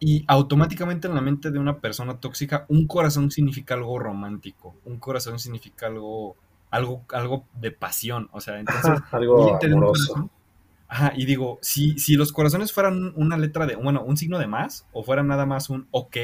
Y 0.00 0.24
automáticamente 0.26 1.06
en 1.06 1.14
la 1.14 1.20
mente 1.20 1.52
de 1.52 1.60
una 1.60 1.78
persona 1.78 2.18
tóxica, 2.18 2.66
un 2.68 2.88
corazón 2.88 3.30
significa 3.30 3.74
algo 3.74 3.98
romántico, 4.00 4.74
un 4.84 4.98
corazón 4.98 5.38
significa 5.38 5.86
algo, 5.86 6.36
algo, 6.70 7.04
algo 7.12 7.44
de 7.54 7.70
pasión. 7.70 8.28
O 8.32 8.40
sea, 8.40 8.58
entonces, 8.58 8.90
Ajá, 8.90 9.08
algo 9.16 9.58
amoroso. 9.62 10.28
Ajá, 10.92 11.14
y 11.16 11.24
digo, 11.24 11.58
si, 11.62 11.98
si 11.98 12.16
los 12.16 12.32
corazones 12.32 12.70
fueran 12.70 13.14
una 13.16 13.38
letra 13.38 13.64
de, 13.64 13.76
bueno, 13.76 14.02
un 14.02 14.18
signo 14.18 14.38
de 14.38 14.46
más, 14.46 14.86
o 14.92 15.02
fuera 15.02 15.22
nada 15.22 15.46
más 15.46 15.70
un 15.70 15.88
ok, 15.90 16.18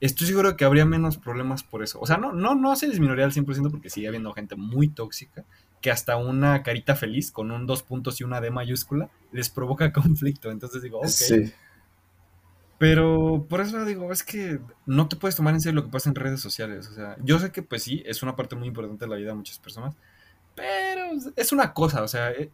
estoy 0.00 0.26
seguro 0.26 0.56
que 0.56 0.64
habría 0.64 0.84
menos 0.84 1.16
problemas 1.16 1.62
por 1.62 1.84
eso. 1.84 2.00
O 2.00 2.06
sea, 2.06 2.16
no, 2.16 2.32
no, 2.32 2.56
no 2.56 2.74
se 2.74 2.88
disminuiría 2.88 3.24
al 3.24 3.30
100% 3.30 3.70
porque 3.70 3.88
sigue 3.88 4.08
habiendo 4.08 4.32
gente 4.32 4.56
muy 4.56 4.88
tóxica 4.88 5.44
que 5.80 5.92
hasta 5.92 6.16
una 6.16 6.64
carita 6.64 6.96
feliz 6.96 7.30
con 7.30 7.52
un 7.52 7.68
dos 7.68 7.84
puntos 7.84 8.20
y 8.20 8.24
una 8.24 8.40
D 8.40 8.50
mayúscula 8.50 9.10
les 9.30 9.48
provoca 9.48 9.92
conflicto. 9.92 10.50
Entonces 10.50 10.82
digo, 10.82 10.98
ok. 10.98 11.06
Sí. 11.06 11.52
Pero 12.78 13.46
por 13.48 13.60
eso 13.60 13.84
digo, 13.84 14.10
es 14.10 14.24
que 14.24 14.58
no 14.86 15.06
te 15.06 15.14
puedes 15.14 15.36
tomar 15.36 15.54
en 15.54 15.60
serio 15.60 15.82
lo 15.82 15.86
que 15.86 15.92
pasa 15.92 16.08
en 16.08 16.16
redes 16.16 16.40
sociales. 16.40 16.88
O 16.88 16.94
sea, 16.94 17.16
yo 17.22 17.38
sé 17.38 17.52
que 17.52 17.62
pues 17.62 17.84
sí, 17.84 18.02
es 18.06 18.24
una 18.24 18.34
parte 18.34 18.56
muy 18.56 18.66
importante 18.66 19.04
de 19.04 19.08
la 19.08 19.16
vida 19.16 19.28
de 19.28 19.36
muchas 19.36 19.60
personas, 19.60 19.94
pero 20.58 21.32
es 21.36 21.52
una 21.52 21.72
cosa, 21.72 22.02
o 22.02 22.08
sea, 22.08 22.30
es, 22.30 22.50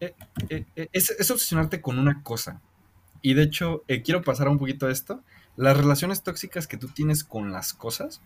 es, 0.93 1.11
es 1.11 1.31
obsesionarte 1.31 1.81
con 1.81 1.99
una 1.99 2.23
cosa. 2.23 2.61
Y 3.23 3.35
de 3.35 3.43
hecho, 3.43 3.83
eh, 3.89 4.03
quiero 4.03 4.23
pasar 4.23 4.49
un 4.49 4.59
poquito 4.59 4.87
a 4.87 4.91
esto 4.91 5.23
las 5.57 5.77
relaciones 5.77 6.23
tóxicas 6.23 6.67
que 6.67 6.77
tú 6.77 6.89
tienes 6.89 7.23
con 7.23 7.53
las 7.53 7.73
cosas 7.73 8.21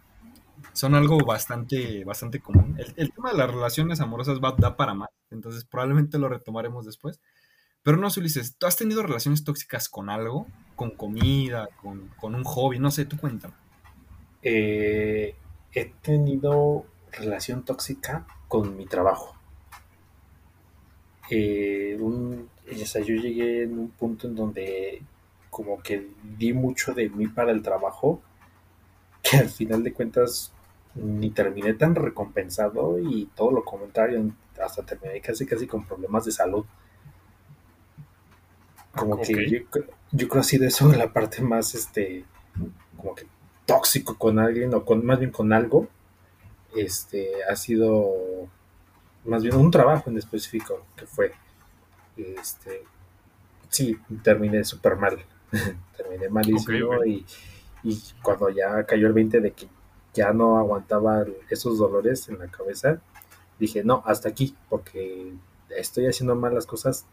son 0.72 0.94
algo 0.94 1.18
bastante, 1.18 2.04
bastante 2.04 2.40
común. 2.40 2.76
El, 2.78 2.94
el 2.96 3.12
tema 3.12 3.32
de 3.32 3.38
las 3.38 3.50
relaciones 3.50 4.00
amorosas 4.00 4.40
va, 4.40 4.54
da 4.56 4.76
para 4.76 4.94
más, 4.94 5.10
entonces 5.30 5.64
probablemente 5.64 6.18
lo 6.18 6.28
retomaremos 6.28 6.86
después. 6.86 7.20
Pero 7.82 7.96
no, 7.96 8.08
Ulises, 8.16 8.56
¿tú 8.56 8.66
has 8.66 8.76
tenido 8.76 9.02
relaciones 9.02 9.44
tóxicas 9.44 9.88
con 9.88 10.10
algo? 10.10 10.46
¿Con 10.74 10.90
comida? 10.90 11.68
¿Con, 11.80 12.08
con 12.20 12.34
un 12.34 12.44
hobby? 12.44 12.78
No 12.78 12.90
sé, 12.90 13.04
tú 13.04 13.16
cuéntame. 13.16 13.54
Eh, 14.42 15.34
he 15.72 15.84
tenido 16.02 16.86
relación 17.12 17.64
tóxica 17.64 18.26
con 18.48 18.76
mi 18.76 18.86
trabajo. 18.86 19.37
Eh, 21.30 21.96
un, 22.00 22.48
o 22.70 22.86
sea, 22.86 23.02
yo 23.02 23.14
llegué 23.14 23.64
en 23.64 23.78
un 23.78 23.90
punto 23.90 24.26
en 24.26 24.34
donde 24.34 25.02
como 25.50 25.82
que 25.82 26.08
di 26.36 26.52
mucho 26.52 26.94
de 26.94 27.08
mí 27.08 27.26
para 27.26 27.52
el 27.52 27.62
trabajo, 27.62 28.22
que 29.22 29.36
al 29.36 29.48
final 29.48 29.82
de 29.82 29.92
cuentas 29.92 30.52
ni 30.94 31.30
terminé 31.30 31.74
tan 31.74 31.94
recompensado 31.94 32.98
y 32.98 33.26
todo 33.34 33.52
lo 33.52 33.64
contrario, 33.64 34.30
hasta 34.60 34.82
terminé 34.82 35.20
casi 35.20 35.46
casi 35.46 35.66
con 35.66 35.84
problemas 35.84 36.24
de 36.24 36.32
salud. 36.32 36.64
Como 38.94 39.14
okay. 39.14 39.34
que 39.34 39.50
yo, 39.50 39.58
yo 40.12 40.28
creo 40.28 40.40
así 40.40 40.58
de 40.58 40.68
eso 40.68 40.92
la 40.92 41.12
parte 41.12 41.42
más 41.42 41.74
este 41.74 42.24
como 42.96 43.14
que 43.14 43.26
tóxico 43.66 44.16
con 44.16 44.38
alguien 44.38 44.74
o 44.74 44.84
con 44.84 45.04
más 45.04 45.18
bien 45.18 45.30
con 45.30 45.52
algo 45.52 45.88
este 46.74 47.44
ha 47.44 47.54
sido 47.54 48.48
más 49.24 49.42
bien 49.42 49.56
un 49.56 49.70
trabajo 49.70 50.10
en 50.10 50.18
específico 50.18 50.86
que 50.96 51.06
fue 51.06 51.32
este 52.16 52.84
sí 53.68 53.96
terminé 54.22 54.64
súper 54.64 54.96
mal 54.96 55.18
terminé 55.96 56.28
malísimo 56.28 56.88
okay, 56.88 57.00
okay. 57.00 57.26
Y, 57.82 57.90
y, 57.90 58.02
cuando 58.22 58.50
ya 58.50 58.84
cayó 58.84 59.06
el 59.06 59.12
20 59.12 59.40
de 59.40 59.52
que 59.52 59.68
ya 60.14 60.32
no 60.32 60.58
aguantaba 60.58 61.24
esos 61.48 61.78
dolores 61.78 62.28
en 62.28 62.38
la 62.38 62.48
cabeza, 62.48 63.00
dije, 63.58 63.84
no, 63.84 64.02
hasta 64.04 64.28
aquí, 64.28 64.56
porque 64.68 65.32
estoy 65.70 66.06
haciendo 66.06 66.34
mal 66.34 66.54
las 66.54 66.66
cosas 66.66 67.06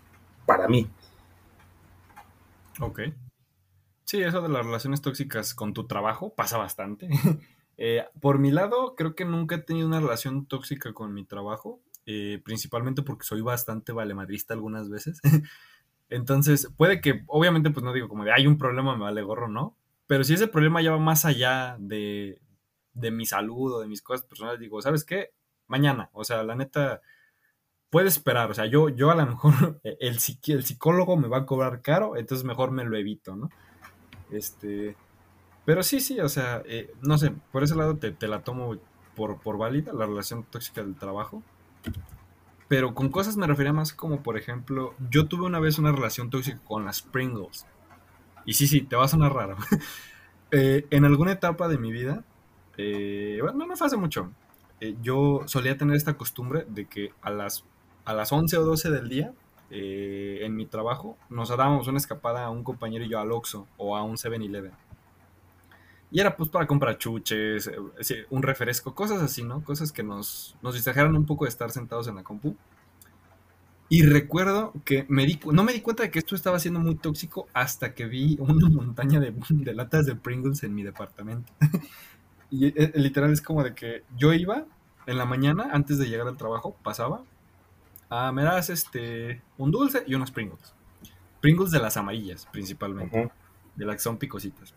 para 0.45 0.67
mí. 0.67 0.89
Ok. 2.79 3.01
Sí, 4.03 4.21
eso 4.21 4.41
de 4.41 4.49
las 4.49 4.65
relaciones 4.65 5.01
tóxicas 5.01 5.53
con 5.53 5.73
tu 5.73 5.87
trabajo 5.87 6.33
pasa 6.33 6.57
bastante. 6.57 7.09
eh, 7.77 8.05
por 8.21 8.39
mi 8.39 8.51
lado, 8.51 8.95
creo 8.95 9.15
que 9.15 9.25
nunca 9.25 9.55
he 9.55 9.59
tenido 9.59 9.87
una 9.87 9.99
relación 9.99 10.45
tóxica 10.45 10.93
con 10.93 11.13
mi 11.13 11.25
trabajo. 11.25 11.79
Eh, 12.05 12.41
principalmente 12.43 13.01
porque 13.01 13.25
soy 13.25 13.41
bastante 13.41 13.91
valemadrista 13.91 14.53
algunas 14.53 14.89
veces. 14.89 15.21
Entonces, 16.09 16.69
puede 16.77 17.01
que, 17.01 17.23
obviamente, 17.27 17.71
pues 17.71 17.83
no 17.83 17.93
digo 17.93 18.07
como 18.07 18.23
de 18.23 18.31
hay 18.31 18.47
un 18.47 18.57
problema, 18.57 18.95
me 18.95 19.03
vale 19.03 19.21
gorro, 19.23 19.47
¿no? 19.47 19.75
Pero 20.07 20.23
si 20.23 20.35
ese 20.35 20.47
problema 20.47 20.81
ya 20.81 20.91
va 20.91 20.99
más 20.99 21.25
allá 21.25 21.77
de, 21.79 22.39
de 22.93 23.11
mi 23.11 23.25
salud 23.25 23.73
o 23.73 23.79
de 23.79 23.87
mis 23.87 24.01
cosas 24.01 24.25
personales, 24.25 24.59
digo, 24.59 24.81
¿sabes 24.81 25.03
qué? 25.03 25.31
Mañana, 25.67 26.09
o 26.13 26.23
sea, 26.23 26.43
la 26.43 26.55
neta, 26.55 27.01
puede 27.89 28.07
esperar, 28.07 28.51
o 28.51 28.53
sea, 28.53 28.65
yo, 28.67 28.89
yo 28.89 29.09
a 29.09 29.15
lo 29.15 29.25
mejor 29.25 29.79
el, 29.83 29.97
el 29.99 30.63
psicólogo 30.63 31.17
me 31.17 31.27
va 31.27 31.39
a 31.39 31.45
cobrar 31.45 31.81
caro, 31.81 32.17
entonces 32.17 32.45
mejor 32.45 32.71
me 32.71 32.83
lo 32.83 32.97
evito, 32.97 33.35
¿no? 33.35 33.49
Este, 34.31 34.95
pero 35.65 35.81
sí, 35.81 35.99
sí, 35.99 36.19
o 36.19 36.29
sea, 36.29 36.61
eh, 36.65 36.93
no 37.01 37.17
sé, 37.17 37.33
por 37.51 37.63
ese 37.63 37.75
lado 37.75 37.97
te, 37.97 38.11
te 38.11 38.27
la 38.27 38.43
tomo 38.43 38.77
por, 39.15 39.39
por 39.41 39.57
válida, 39.57 39.93
la 39.93 40.05
relación 40.05 40.43
tóxica 40.43 40.83
del 40.83 40.95
trabajo. 40.95 41.43
Pero 42.67 42.95
con 42.95 43.09
cosas 43.09 43.37
me 43.37 43.47
refería 43.47 43.73
más 43.73 43.93
como, 43.93 44.23
por 44.23 44.37
ejemplo, 44.37 44.95
yo 45.09 45.27
tuve 45.27 45.45
una 45.45 45.59
vez 45.59 45.77
una 45.77 45.91
relación 45.91 46.29
tóxica 46.29 46.59
con 46.65 46.85
las 46.85 47.01
Pringles. 47.01 47.65
Y 48.45 48.53
sí, 48.53 48.67
sí, 48.67 48.81
te 48.81 48.95
va 48.95 49.05
a 49.05 49.09
sonar 49.09 49.33
raro. 49.33 49.57
Eh, 50.51 50.85
en 50.91 51.03
alguna 51.03 51.33
etapa 51.33 51.67
de 51.67 51.77
mi 51.77 51.91
vida, 51.91 52.23
eh, 52.77 53.39
bueno, 53.41 53.65
no 53.65 53.75
fue 53.75 53.87
hace 53.87 53.97
mucho, 53.97 54.31
eh, 54.79 54.95
yo 55.01 55.41
solía 55.47 55.75
tener 55.75 55.97
esta 55.97 56.13
costumbre 56.13 56.65
de 56.69 56.85
que 56.85 57.11
a 57.23 57.31
las, 57.31 57.65
a 58.05 58.13
las 58.13 58.31
11 58.31 58.55
o 58.59 58.63
12 58.63 58.91
del 58.91 59.09
día, 59.09 59.33
en 59.71 60.55
mi 60.55 60.65
trabajo, 60.67 61.17
nos 61.29 61.49
dábamos 61.49 61.87
una 61.87 61.97
escapada 61.97 62.45
a 62.45 62.51
un 62.51 62.63
compañero 62.63 63.03
y 63.03 63.09
yo 63.09 63.19
al 63.19 63.31
Oxxo 63.33 63.67
o 63.75 63.97
a 63.97 64.03
un 64.03 64.15
7-Eleven. 64.15 64.71
Y 66.11 66.19
era 66.19 66.35
pues 66.35 66.49
para 66.49 66.67
comprar 66.67 66.97
chuches, 66.97 67.67
eh, 67.67 68.25
un 68.29 68.43
refresco, 68.43 68.93
cosas 68.93 69.21
así, 69.21 69.43
¿no? 69.43 69.63
Cosas 69.63 69.91
que 69.91 70.03
nos, 70.03 70.55
nos 70.61 70.73
distrajeran 70.75 71.15
un 71.15 71.25
poco 71.25 71.45
de 71.45 71.49
estar 71.49 71.71
sentados 71.71 72.07
en 72.07 72.15
la 72.15 72.23
compu. 72.23 72.55
Y 73.87 74.03
recuerdo 74.03 74.73
que 74.83 75.05
me 75.09 75.25
di, 75.25 75.39
no 75.51 75.63
me 75.63 75.73
di 75.73 75.81
cuenta 75.81 76.03
de 76.03 76.11
que 76.11 76.19
esto 76.19 76.35
estaba 76.35 76.59
siendo 76.59 76.79
muy 76.79 76.95
tóxico 76.95 77.47
hasta 77.53 77.93
que 77.93 78.05
vi 78.05 78.35
una 78.39 78.67
montaña 78.67 79.19
de, 79.19 79.33
de 79.49 79.73
latas 79.73 80.05
de 80.05 80.15
Pringles 80.15 80.63
en 80.63 80.73
mi 80.73 80.83
departamento. 80.83 81.51
y 82.49 82.67
eh, 82.67 82.91
literal 82.95 83.31
es 83.31 83.41
como 83.41 83.63
de 83.63 83.75
que 83.75 84.03
yo 84.17 84.33
iba 84.33 84.65
en 85.05 85.17
la 85.17 85.25
mañana, 85.25 85.69
antes 85.71 85.99
de 85.99 86.07
llegar 86.07 86.27
al 86.27 86.37
trabajo, 86.37 86.75
pasaba, 86.81 87.23
ah, 88.09 88.31
me 88.31 88.43
das 88.43 88.69
este, 88.69 89.41
un 89.57 89.69
dulce 89.69 90.03
y 90.07 90.15
unos 90.15 90.31
Pringles. 90.31 90.73
Pringles 91.41 91.71
de 91.71 91.79
las 91.79 91.95
amarillas, 91.97 92.47
principalmente. 92.51 93.31
De 93.75 93.85
las 93.85 93.97
que 93.97 94.01
son 94.01 94.17
picositas. 94.17 94.73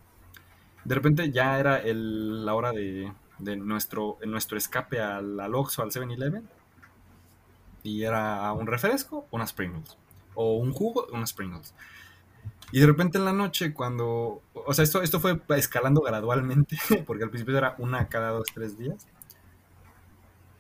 De 0.89 0.95
repente 0.95 1.31
ya 1.31 1.61
era 1.61 1.77
el, 1.77 2.47
la 2.47 2.55
hora 2.55 2.73
de, 2.73 3.13
de 3.39 3.57
nuestro, 3.57 4.17
nuestro 4.27 4.57
escape 4.57 5.03
al, 5.03 5.39
al 5.39 5.55
Oxxo, 5.55 5.83
al 5.83 5.91
7-Eleven. 5.91 6.49
Y 7.83 8.05
era 8.05 8.51
un 8.55 8.67
refresco, 8.67 9.27
unas 9.31 9.53
Pringles. 9.53 9.99
O 10.35 10.57
un 10.57 10.73
jugo, 10.73 11.07
unas 11.13 11.35
Pringles. 11.35 11.75
Y 12.73 12.81
de 12.81 12.87
repente 12.87 13.19
en 13.19 13.27
la 13.27 13.35
noche, 13.35 13.75
cuando. 13.75 14.41
O 14.55 14.73
sea, 14.73 14.83
esto, 14.83 15.03
esto 15.03 15.21
fue 15.21 15.39
escalando 15.59 16.01
gradualmente, 16.01 16.79
porque 17.07 17.25
al 17.25 17.31
principio 17.31 17.59
era 17.59 17.75
una 17.77 18.09
cada 18.09 18.31
dos, 18.31 18.47
tres 18.55 18.79
días. 18.79 19.07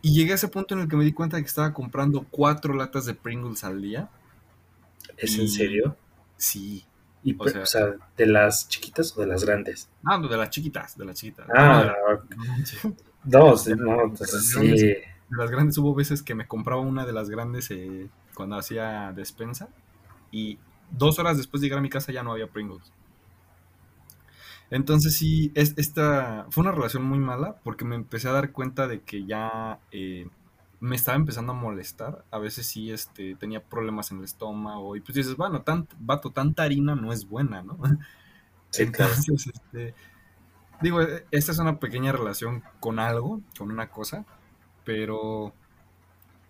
Y 0.02 0.12
llegué 0.12 0.32
a 0.32 0.34
ese 0.34 0.48
punto 0.48 0.74
en 0.74 0.80
el 0.80 0.88
que 0.88 0.96
me 0.96 1.04
di 1.04 1.14
cuenta 1.14 1.38
de 1.38 1.42
que 1.42 1.48
estaba 1.48 1.72
comprando 1.72 2.26
cuatro 2.30 2.74
latas 2.74 3.06
de 3.06 3.14
Pringles 3.14 3.64
al 3.64 3.80
día. 3.80 4.10
¿Es 5.16 5.38
en 5.38 5.48
serio? 5.48 5.96
Sí 6.36 6.84
o, 7.38 7.66
sea, 7.66 7.94
¿de 8.16 8.26
las 8.26 8.68
chiquitas 8.68 9.16
o 9.16 9.20
de 9.20 9.26
las 9.26 9.44
grandes? 9.44 9.88
Ah, 10.04 10.18
de 10.18 10.36
las 10.36 10.50
chiquitas, 10.50 10.96
de 10.96 11.04
las 11.04 11.16
chiquitas. 11.16 11.46
Ah, 11.54 11.94
dos, 13.24 13.68
no, 13.68 14.04
entonces 14.04 14.48
sí. 14.48 14.68
De 14.68 15.36
las 15.36 15.50
grandes 15.50 15.76
hubo 15.78 15.94
veces 15.94 16.22
que 16.22 16.34
me 16.34 16.46
compraba 16.46 16.80
una 16.80 17.04
de 17.04 17.12
las 17.12 17.28
grandes 17.28 17.70
eh, 17.70 18.08
cuando 18.34 18.56
hacía 18.56 19.12
despensa 19.14 19.68
y 20.30 20.58
dos 20.90 21.18
horas 21.18 21.36
después 21.36 21.60
de 21.60 21.66
llegar 21.66 21.80
a 21.80 21.82
mi 21.82 21.90
casa 21.90 22.12
ya 22.12 22.22
no 22.22 22.32
había 22.32 22.46
Pringles. 22.46 22.92
Entonces 24.70 25.16
sí, 25.16 25.50
esta 25.54 26.46
fue 26.50 26.62
una 26.62 26.72
relación 26.72 27.02
muy 27.02 27.18
mala 27.18 27.56
porque 27.64 27.84
me 27.84 27.94
empecé 27.96 28.28
a 28.28 28.32
dar 28.32 28.52
cuenta 28.52 28.86
de 28.86 29.00
que 29.00 29.24
ya 29.24 29.78
eh, 29.92 30.28
me 30.80 30.96
estaba 30.96 31.16
empezando 31.16 31.52
a 31.52 31.56
molestar. 31.56 32.24
A 32.30 32.38
veces 32.38 32.66
sí 32.66 32.90
este, 32.90 33.34
tenía 33.36 33.62
problemas 33.62 34.10
en 34.10 34.18
el 34.18 34.24
estómago. 34.24 34.96
Y 34.96 35.00
pues 35.00 35.14
dices, 35.14 35.36
bueno, 35.36 35.62
tan, 35.62 35.88
vato, 35.98 36.30
tanta 36.30 36.62
harina 36.62 36.94
no 36.94 37.12
es 37.12 37.28
buena, 37.28 37.62
¿no? 37.62 37.78
Entonces, 38.78 39.46
este, 39.46 39.94
digo, 40.80 41.02
e, 41.02 41.26
esta 41.30 41.52
es 41.52 41.58
una 41.58 41.78
pequeña 41.78 42.12
relación 42.12 42.62
con 42.80 42.98
algo, 42.98 43.40
con 43.56 43.70
una 43.70 43.90
cosa, 43.90 44.24
pero 44.84 45.52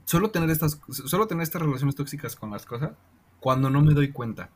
solo 0.04 0.30
tener 0.30 0.50
estas, 0.50 0.80
solo 0.90 1.26
tener 1.26 1.42
estas 1.42 1.62
relaciones 1.62 1.94
tóxicas 1.94 2.34
con 2.36 2.50
las 2.50 2.66
cosas 2.66 2.92
cuando 3.40 3.70
no 3.70 3.82
me 3.82 3.94
doy 3.94 4.10
cuenta. 4.10 4.50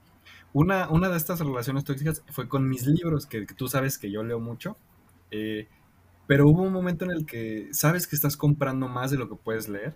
Una, 0.52 0.88
una 0.90 1.08
de 1.08 1.16
estas 1.16 1.40
relaciones 1.40 1.84
tóxicas 1.84 2.22
fue 2.28 2.48
con 2.48 2.68
mis 2.68 2.86
libros, 2.86 3.26
que, 3.26 3.46
que 3.46 3.54
tú 3.54 3.68
sabes 3.68 3.96
que 3.96 4.10
yo 4.10 4.22
leo 4.22 4.38
mucho. 4.38 4.76
Eh, 5.30 5.68
pero 6.26 6.48
hubo 6.48 6.62
un 6.62 6.72
momento 6.72 7.04
en 7.04 7.10
el 7.10 7.26
que 7.26 7.68
sabes 7.72 8.06
que 8.06 8.16
estás 8.16 8.36
comprando 8.36 8.88
más 8.88 9.10
de 9.10 9.18
lo 9.18 9.28
que 9.28 9.36
puedes 9.36 9.68
leer. 9.68 9.94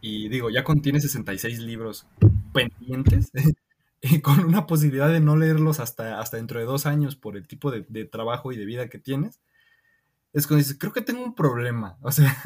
Y 0.00 0.28
digo, 0.28 0.50
ya 0.50 0.64
contiene 0.64 1.00
66 1.00 1.58
libros 1.58 2.06
pendientes 2.52 3.30
y 4.00 4.20
con 4.20 4.40
una 4.44 4.66
posibilidad 4.66 5.08
de 5.08 5.20
no 5.20 5.36
leerlos 5.36 5.80
hasta, 5.80 6.20
hasta 6.20 6.36
dentro 6.36 6.60
de 6.60 6.66
dos 6.66 6.86
años 6.86 7.16
por 7.16 7.36
el 7.36 7.48
tipo 7.48 7.70
de, 7.70 8.04
trabajo 8.04 8.52
y 8.52 8.56
de 8.56 8.64
vida 8.64 8.88
que 8.88 8.98
tienes. 8.98 9.40
Es 10.32 10.46
cuando 10.46 10.58
dices, 10.58 10.78
creo 10.78 10.92
que 10.92 11.02
tengo 11.02 11.22
un 11.24 11.34
problema. 11.34 11.98
O 12.02 12.12
sea, 12.12 12.36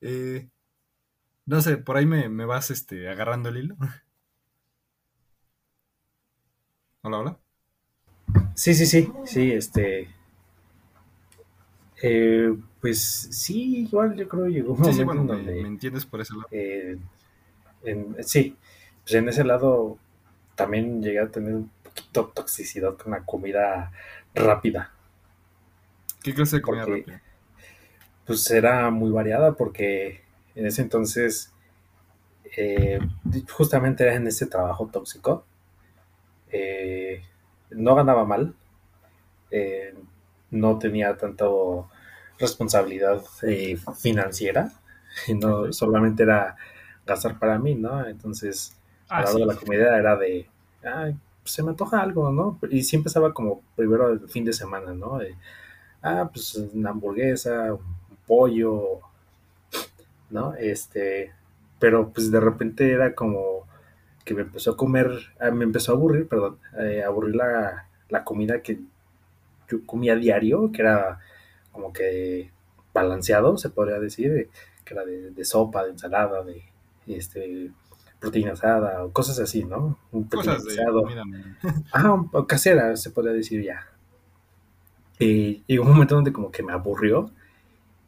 eh, 0.00 0.48
no 1.46 1.60
sé, 1.60 1.76
por 1.76 1.96
ahí 1.96 2.06
me, 2.06 2.28
me 2.28 2.44
vas 2.44 2.70
este, 2.70 3.08
agarrando 3.08 3.50
el 3.50 3.58
hilo. 3.58 3.76
Hola, 7.02 7.18
hola. 7.18 7.38
Sí, 8.54 8.74
sí, 8.74 8.86
sí, 8.86 9.10
sí, 9.24 9.52
este, 9.52 10.14
eh, 12.02 12.56
pues 12.80 13.00
sí, 13.00 13.78
igual 13.80 14.14
yo 14.14 14.28
creo 14.28 14.44
que 14.44 14.50
llegó 14.50 14.74
un 14.74 14.80
momento 14.80 15.14
donde... 15.14 15.62
Me, 15.62 15.68
entiendes 15.68 16.06
por 16.06 16.20
ese 16.20 16.34
lado? 16.34 16.46
Eh, 16.50 16.98
sí, 18.20 18.56
pues 19.02 19.14
en 19.14 19.28
ese 19.28 19.44
lado 19.44 19.98
también 20.54 21.02
llegué 21.02 21.20
a 21.20 21.28
tener 21.28 21.54
un 21.54 21.70
poquito 21.82 22.24
de 22.24 22.32
toxicidad 22.34 22.96
con 22.96 23.12
la 23.12 23.24
comida 23.24 23.90
rápida. 24.34 24.92
¿Qué 26.22 26.34
clase 26.34 26.56
de 26.56 26.62
comida 26.62 26.84
rápida? 26.84 27.22
Pues 28.26 28.48
era 28.50 28.90
muy 28.90 29.10
variada 29.10 29.52
porque 29.52 30.20
en 30.54 30.66
ese 30.66 30.82
entonces 30.82 31.52
eh, 32.56 33.00
justamente 33.50 34.04
era 34.04 34.14
en 34.14 34.26
ese 34.26 34.46
trabajo 34.46 34.88
tóxico. 34.92 35.44
no 37.70 37.94
ganaba 37.94 38.24
mal 38.24 38.54
no 40.50 40.78
tenía 40.78 41.16
tanto 41.16 41.88
responsabilidad 42.38 43.22
eh, 43.42 43.76
financiera, 43.96 44.72
no 45.40 45.72
solamente 45.72 46.22
era 46.22 46.56
gastar 47.06 47.38
para 47.38 47.58
mí, 47.58 47.74
¿no? 47.74 48.06
Entonces, 48.06 48.76
al 49.08 49.24
lado 49.24 49.38
de 49.38 49.46
la 49.46 49.54
comida 49.54 49.98
era 49.98 50.16
de, 50.16 50.46
ay, 50.84 51.16
pues, 51.42 51.52
se 51.54 51.62
me 51.62 51.70
antoja 51.70 52.00
algo, 52.00 52.30
¿no? 52.30 52.58
Y 52.70 52.82
siempre 52.82 53.08
estaba 53.08 53.32
como 53.32 53.62
primero 53.74 54.10
el 54.10 54.28
fin 54.28 54.44
de 54.44 54.52
semana, 54.52 54.92
¿no? 54.94 55.18
ah, 56.02 56.30
pues 56.32 56.54
una 56.74 56.90
hamburguesa, 56.90 57.74
un 57.74 58.16
pollo, 58.26 59.00
¿no? 60.30 60.54
Este, 60.54 61.32
pero 61.78 62.10
pues 62.10 62.30
de 62.30 62.40
repente 62.40 62.92
era 62.92 63.14
como 63.14 63.66
que 64.24 64.34
me 64.34 64.42
empezó 64.42 64.72
a 64.72 64.76
comer, 64.76 65.10
ah, 65.40 65.50
me 65.50 65.64
empezó 65.64 65.92
a 65.92 65.94
aburrir, 65.96 66.28
perdón, 66.28 66.58
eh, 66.78 67.02
aburrir 67.02 67.36
la, 67.36 67.88
la 68.08 68.24
comida 68.24 68.62
que 68.62 68.80
yo 69.68 69.84
comía 69.86 70.16
diario, 70.16 70.70
que 70.72 70.82
era 70.82 71.20
como 71.72 71.92
que 71.92 72.50
balanceado, 72.92 73.56
se 73.58 73.70
podría 73.70 73.98
decir, 73.98 74.50
que 74.84 74.94
era 74.94 75.04
de, 75.04 75.44
sopa, 75.44 75.84
de 75.84 75.90
ensalada, 75.90 76.42
de 76.42 76.62
este 77.06 77.70
proteína 78.18 78.52
asada 78.52 79.04
o 79.04 79.12
cosas 79.12 79.38
así, 79.38 79.64
¿no? 79.64 79.98
Un 80.10 80.24
cosas 80.24 80.64
asado. 80.66 81.04
Ah, 81.92 82.24
casera, 82.48 82.96
se 82.96 83.10
podría 83.10 83.32
decir 83.32 83.62
ya. 83.62 83.86
Y 85.18 85.62
llegó 85.66 85.84
un 85.84 85.92
momento 85.92 86.14
donde 86.14 86.32
como 86.32 86.50
que 86.50 86.62
me 86.62 86.72
aburrió 86.72 87.30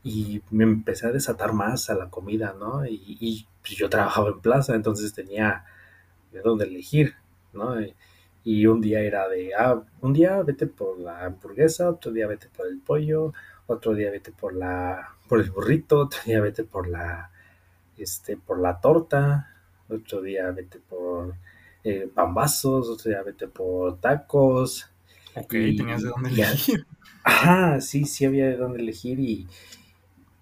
y 0.03 0.43
me 0.51 0.65
empecé 0.65 1.07
a 1.07 1.13
desatar 1.13 1.53
más 1.53 1.91
a 1.91 1.95
la 1.95 2.09
comida, 2.09 2.55
¿no? 2.59 2.87
Y, 2.87 3.47
pues 3.63 3.77
yo 3.77 3.91
trabajaba 3.91 4.31
en 4.31 4.41
plaza, 4.41 4.75
entonces 4.75 5.13
tenía 5.13 5.65
de 6.33 6.41
dónde 6.41 6.65
elegir, 6.65 7.15
¿no? 7.53 7.81
Y 7.81 7.95
un 8.45 8.81
día 8.81 9.01
era 9.01 9.29
de, 9.29 9.55
ah, 9.55 9.83
un 10.01 10.13
día 10.13 10.43
vete 10.43 10.67
por 10.67 10.99
la 10.99 11.25
hamburguesa, 11.27 11.91
otro 11.91 12.11
día 12.13 12.27
vete 12.27 12.49
por 12.57 12.67
el 12.67 12.79
pollo, 12.81 13.33
otro 13.67 13.95
día 13.95 14.11
vete 14.11 14.33
por 14.33 14.55
la, 14.55 15.15
por 15.29 15.41
el 15.41 15.51
burrito, 15.51 15.99
otro 16.01 16.21
día 16.27 16.41
vete 16.41 16.65
por 16.65 16.89
la, 16.89 17.31
este, 17.99 18.37
por 18.37 18.61
la 18.61 18.81
torta, 18.81 19.51
otro 19.89 20.23
día 20.23 20.51
vete 20.53 20.81
por 20.81 21.35
eh, 21.85 22.11
pambazos, 22.15 22.89
otro 22.89 23.11
día 23.11 23.23
vete 23.23 23.49
por 23.49 24.01
tacos. 24.01 24.91
Ok, 25.35 25.51
tenías 25.51 26.03
de 26.03 26.09
dónde 26.11 26.31
elegir. 26.31 26.87
Ajá, 27.25 27.81
sí, 27.81 28.05
sí 28.05 28.25
había 28.25 28.47
de 28.49 28.57
dónde 28.57 28.81
elegir 28.81 29.21
y, 29.21 29.49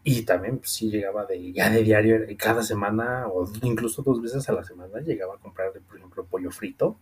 Y 0.04 0.22
también, 0.22 0.58
pues, 0.58 0.70
sí 0.70 0.90
llegaba 0.90 1.26
de, 1.26 1.52
ya 1.52 1.70
de 1.70 1.82
diario, 1.82 2.18
cada 2.38 2.62
semana 2.62 3.26
o 3.28 3.46
incluso 3.62 4.02
dos 4.02 4.22
veces 4.22 4.48
a 4.48 4.52
la 4.52 4.64
semana, 4.64 5.00
llegaba 5.00 5.34
a 5.34 5.38
comprar, 5.38 5.72
por 5.72 5.96
ejemplo, 5.98 6.24
pollo 6.24 6.50
frito. 6.50 6.96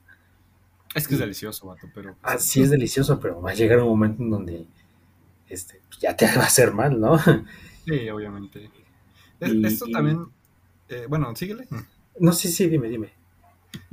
Es 0.97 1.07
que 1.07 1.15
es 1.15 1.21
delicioso, 1.21 1.67
vato, 1.67 1.89
pero... 1.95 2.17
Ah, 2.23 2.39
sí 2.39 2.63
es 2.63 2.71
delicioso, 2.71 3.21
pero 3.21 3.43
va 3.43 3.51
a 3.51 3.55
llegar 3.55 3.81
un 3.81 3.89
momento 3.89 4.23
en 4.23 4.31
donde 4.31 4.67
este, 5.47 5.81
pues, 5.89 6.01
ya 6.01 6.17
te 6.17 6.27
va 6.37 6.43
a 6.43 6.47
hacer 6.47 6.73
mal, 6.73 6.99
¿no? 6.99 7.19
Sí, 7.19 8.09
obviamente. 8.09 8.71
Esto 9.39 9.87
también... 9.93 10.27
Eh, 10.89 11.07
bueno, 11.07 11.37
síguele. 11.37 11.69
No, 12.19 12.33
sí, 12.33 12.49
sí, 12.49 12.69
dime, 12.69 12.89
dime. 12.89 13.13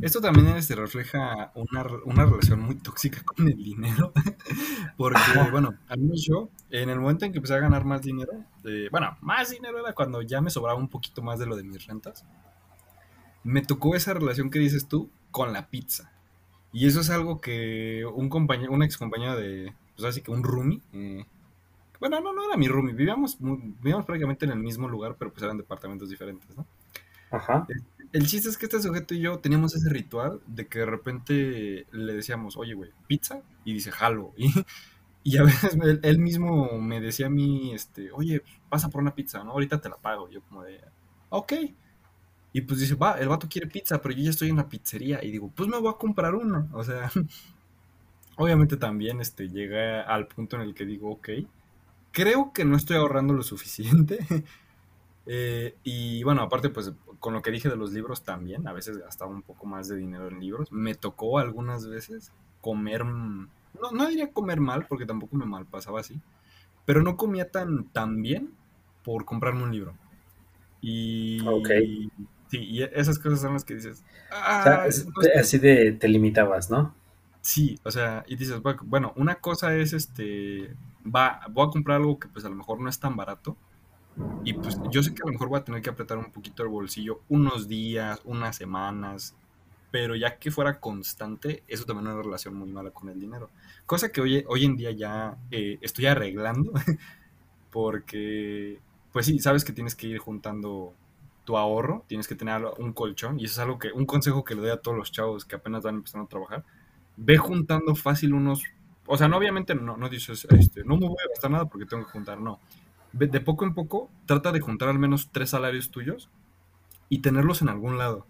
Esto 0.02 0.22
también 0.22 0.48
este, 0.56 0.76
refleja 0.76 1.52
una, 1.56 1.86
una, 2.06 2.26
relación 2.26 2.62
muy 2.62 2.76
tóxica 2.76 3.22
con 3.26 3.50
el 3.50 3.58
dinero. 3.58 4.14
Porque, 4.98 5.20
bueno, 5.52 5.76
al 5.90 6.00
menos 6.00 6.24
yo, 6.26 6.50
en 6.70 6.90
el 6.90 7.02
momento 7.02 7.26
en 7.26 7.34
que 7.34 7.40
empecé 7.40 7.56
a 7.56 7.60
ganar 7.60 7.84
más 7.84 8.02
dinero, 8.02 8.32
eh, 8.64 8.88
bueno, 8.92 9.18
más 9.20 9.50
dinero 9.50 9.78
era 9.80 9.94
cuando 9.94 10.22
ya 10.22 10.40
me 10.40 10.50
sobraba 10.50 10.80
un 10.80 10.88
poquito 10.88 11.22
más 11.22 11.38
de 11.38 11.48
lo 11.48 11.58
de 11.58 11.64
mis 11.64 11.86
rentas, 11.86 12.24
me 13.44 13.62
tocó 13.62 13.94
esa 13.96 14.14
relación 14.14 14.50
que 14.50 14.60
dices 14.60 14.88
tú 14.88 15.10
con 15.32 15.52
la 15.52 15.68
pizza. 15.68 16.13
Y 16.74 16.88
eso 16.88 17.02
es 17.02 17.10
algo 17.12 17.40
que 17.40 18.04
un 18.14 18.30
compañero, 18.30 18.74
un 18.74 18.82
ex 18.82 18.98
compañero 18.98 19.38
de, 19.38 19.74
pues 19.96 20.10
así 20.10 20.22
que 20.22 20.32
un 20.32 20.44
roomie, 20.44 20.82
eh, 20.92 21.24
bueno, 22.00 22.20
no, 22.20 22.34
no 22.34 22.44
era 22.44 22.58
mi 22.58 22.68
roomie, 22.68 22.94
vivíamos, 22.94 23.38
vivíamos 23.40 24.06
prácticamente 24.06 24.44
en 24.46 24.52
el 24.52 24.60
mismo 24.60 24.90
lugar, 24.90 25.16
pero 25.18 25.32
pues 25.32 25.44
eran 25.44 25.58
departamentos 25.58 26.10
diferentes, 26.10 26.58
¿no? 26.58 26.66
Ajá. 27.32 27.66
El, 28.12 28.28
chiste 28.28 28.50
es 28.50 28.58
que 28.58 28.66
este 28.66 28.82
sujeto 28.82 29.14
y 29.14 29.22
yo 29.22 29.40
teníamos 29.40 29.76
ese 29.76 29.90
ritual 29.90 30.42
de 30.46 30.68
que 30.68 30.80
de 30.80 30.86
repente 30.86 31.88
le 31.92 32.14
decíamos, 32.14 32.58
oye, 32.58 32.74
güey, 32.74 32.92
pizza, 33.08 33.42
y 33.64 33.74
dice, 33.74 33.92
jalo. 33.92 34.34
Y, 35.26 35.38
a 35.38 35.44
veces 35.44 35.78
él, 36.02 36.20
mismo 36.20 36.78
me 36.80 37.00
decía 37.00 37.28
a 37.28 37.30
mí, 37.30 37.74
este, 37.74 38.12
oye, 38.12 38.44
pasa 38.68 38.90
por 38.90 39.02
una 39.02 39.16
pizza, 39.16 39.42
¿no? 39.42 39.52
Ahorita 39.52 39.80
te 39.80 39.88
la 39.88 39.96
pago. 39.96 40.30
yo 40.30 40.42
como 40.42 40.64
de, 40.64 40.82
ok. 41.30 41.54
Y 42.54 42.62
pues 42.62 42.80
dice, 42.80 42.96
va, 42.96 43.14
el 43.20 43.28
vato 43.28 43.50
quiere 43.50 43.68
pizza, 43.68 44.00
pero 44.00 44.14
yo 44.14 44.24
ya 44.24 44.30
estoy 44.30 44.50
en 44.50 44.58
la 44.58 44.70
pizzería. 44.70 45.24
Y 45.24 45.32
digo, 45.32 45.52
pues 45.54 45.68
me 45.68 45.80
voy 45.80 45.92
a 45.92 45.98
comprar 45.98 46.36
una. 46.36 46.68
O 46.74 46.84
sea, 46.84 47.12
obviamente 48.38 48.78
también 48.78 49.20
este, 49.20 49.50
llega 49.50 50.04
al 50.04 50.28
punto 50.28 50.56
en 50.56 50.62
el 50.62 50.76
que 50.76 50.86
digo, 50.86 51.12
ok, 51.12 51.30
creo 52.12 52.54
que 52.54 52.64
no 52.64 52.78
estoy 52.78 52.98
ahorrando 52.98 53.34
lo 53.34 53.44
suficiente. 53.44 54.20
Eh, 55.26 55.78
y 55.86 56.22
bueno, 56.24 56.42
aparte, 56.42 56.68
pues 56.68 56.92
con 57.20 57.34
lo 57.34 57.42
que 57.42 57.50
dije 57.50 57.70
de 57.70 57.78
los 57.78 57.94
libros 57.94 58.24
también, 58.24 58.68
a 58.68 58.74
veces 58.74 58.98
gastaba 58.98 59.32
un 59.32 59.42
poco 59.42 59.66
más 59.66 59.88
de 59.88 59.96
dinero 59.96 60.28
en 60.28 60.42
libros. 60.42 60.70
Me 60.70 60.96
tocó 60.96 61.40
algunas 61.40 61.88
veces 61.88 62.34
comer, 62.60 63.06
no, 63.06 63.48
no 63.94 64.08
diría 64.10 64.34
comer 64.34 64.60
mal, 64.60 64.86
porque 64.86 65.06
tampoco 65.06 65.38
me 65.38 65.46
mal 65.46 65.66
pasaba 65.66 66.02
así, 66.02 66.20
pero 66.84 67.04
no 67.04 67.16
comía 67.16 67.50
tan, 67.50 67.86
tan 67.86 68.22
bien 68.22 68.52
por 69.06 69.24
comprarme 69.24 69.64
un 69.64 69.72
libro. 69.72 69.96
Y, 70.82 71.40
sí, 72.54 72.64
y 72.64 72.84
esas 72.84 73.18
cosas 73.18 73.42
son 73.42 73.54
las 73.54 73.66
que 73.66 73.76
dices. 73.76 74.04
Ah, 74.32 74.86
así 75.40 75.58
de 75.58 75.94
te 75.94 76.08
limitabas, 76.08 76.70
¿no? 76.70 76.94
Sí, 77.42 77.80
o 77.84 77.92
sea, 77.92 78.24
y 78.28 78.36
dices, 78.36 78.62
bueno, 78.84 79.12
una 79.16 79.36
cosa 79.36 79.76
es 79.76 79.94
este, 79.94 80.74
va, 81.04 81.42
voy 81.50 81.68
a 81.68 81.72
comprar 81.72 81.98
algo 81.98 82.20
que 82.20 82.28
pues 82.30 82.46
a 82.46 82.50
lo 82.50 82.56
mejor 82.56 82.80
no 82.80 82.90
es 82.90 83.00
tan 83.00 83.16
barato, 83.16 83.58
y 84.46 84.54
pues 84.54 84.80
yo 84.92 85.02
sé 85.02 85.14
que 85.14 85.24
a 85.24 85.26
lo 85.26 85.34
mejor 85.34 85.50
voy 85.50 85.60
a 85.60 85.64
tener 85.64 85.82
que 85.82 85.90
apretar 85.90 86.18
un 86.20 86.32
poquito 86.32 86.64
el 86.64 86.70
bolsillo 86.70 87.22
unos 87.30 87.68
días, 87.68 88.22
unas 88.24 88.56
semanas, 88.56 89.36
pero 89.92 90.16
ya 90.16 90.38
que 90.38 90.52
fuera 90.52 90.80
constante, 90.80 91.64
eso 91.68 91.86
también 91.86 92.08
es 92.08 92.14
una 92.14 92.24
relación 92.24 92.56
muy 92.56 92.72
mala 92.72 92.92
con 92.92 93.10
el 93.10 93.20
dinero. 93.20 93.50
Cosa 93.86 94.10
que 94.12 94.22
hoy, 94.22 94.46
hoy 94.48 94.66
en 94.66 94.78
día 94.78 94.92
ya 94.92 95.38
eh, 95.52 95.80
estoy 95.82 96.06
arreglando, 96.06 96.72
porque, 97.72 98.80
pues 99.12 99.26
sí, 99.26 99.40
sabes 99.40 99.66
que 99.66 99.74
tienes 99.74 99.96
que 99.96 100.08
ir 100.08 100.20
juntando 100.20 100.94
tu 101.44 101.58
ahorro, 101.58 102.06
tienes 102.08 102.28
que 102.28 102.36
tener 102.36 102.64
un 102.78 102.94
colchón, 102.94 103.40
y 103.40 103.46
eso 103.46 103.54
es 103.54 103.60
algo 103.60 103.80
que, 103.80 103.92
un 103.92 104.06
consejo 104.06 104.44
que 104.44 104.56
le 104.56 104.62
doy 104.62 104.70
a 104.72 104.78
todos 104.78 104.98
los 104.98 105.12
chavos 105.12 105.46
que 105.46 105.56
apenas 105.56 105.84
van 105.84 105.96
empezando 105.96 106.26
a 106.26 106.30
trabajar, 106.30 106.64
ve 107.18 107.38
juntando 107.38 107.96
fácil 107.96 108.34
unos, 108.34 108.64
o 109.06 109.18
sea, 109.18 109.28
no 109.28 109.38
obviamente 109.38 109.76
no, 109.76 109.98
no 109.98 110.10
dices, 110.10 110.48
este, 110.52 110.84
no 110.84 110.98
me 110.98 111.08
voy 111.08 111.18
a 111.24 111.30
gastar 111.30 111.52
nada 111.52 111.66
porque 111.66 111.86
tengo 111.86 112.06
que 112.06 112.12
juntar, 112.12 112.40
no 112.40 112.60
de 113.14 113.40
poco 113.42 113.64
en 113.64 113.76
poco, 113.76 114.10
trata 114.26 114.52
de 114.52 114.60
juntar 114.60 114.90
al 114.90 114.98
menos 114.98 115.30
tres 115.32 115.52
salarios 115.52 115.92
tuyos 115.92 116.30
y 117.10 117.20
tenerlos 117.20 117.62
en 117.62 117.70
algún 117.70 117.98
lado. 117.98 118.26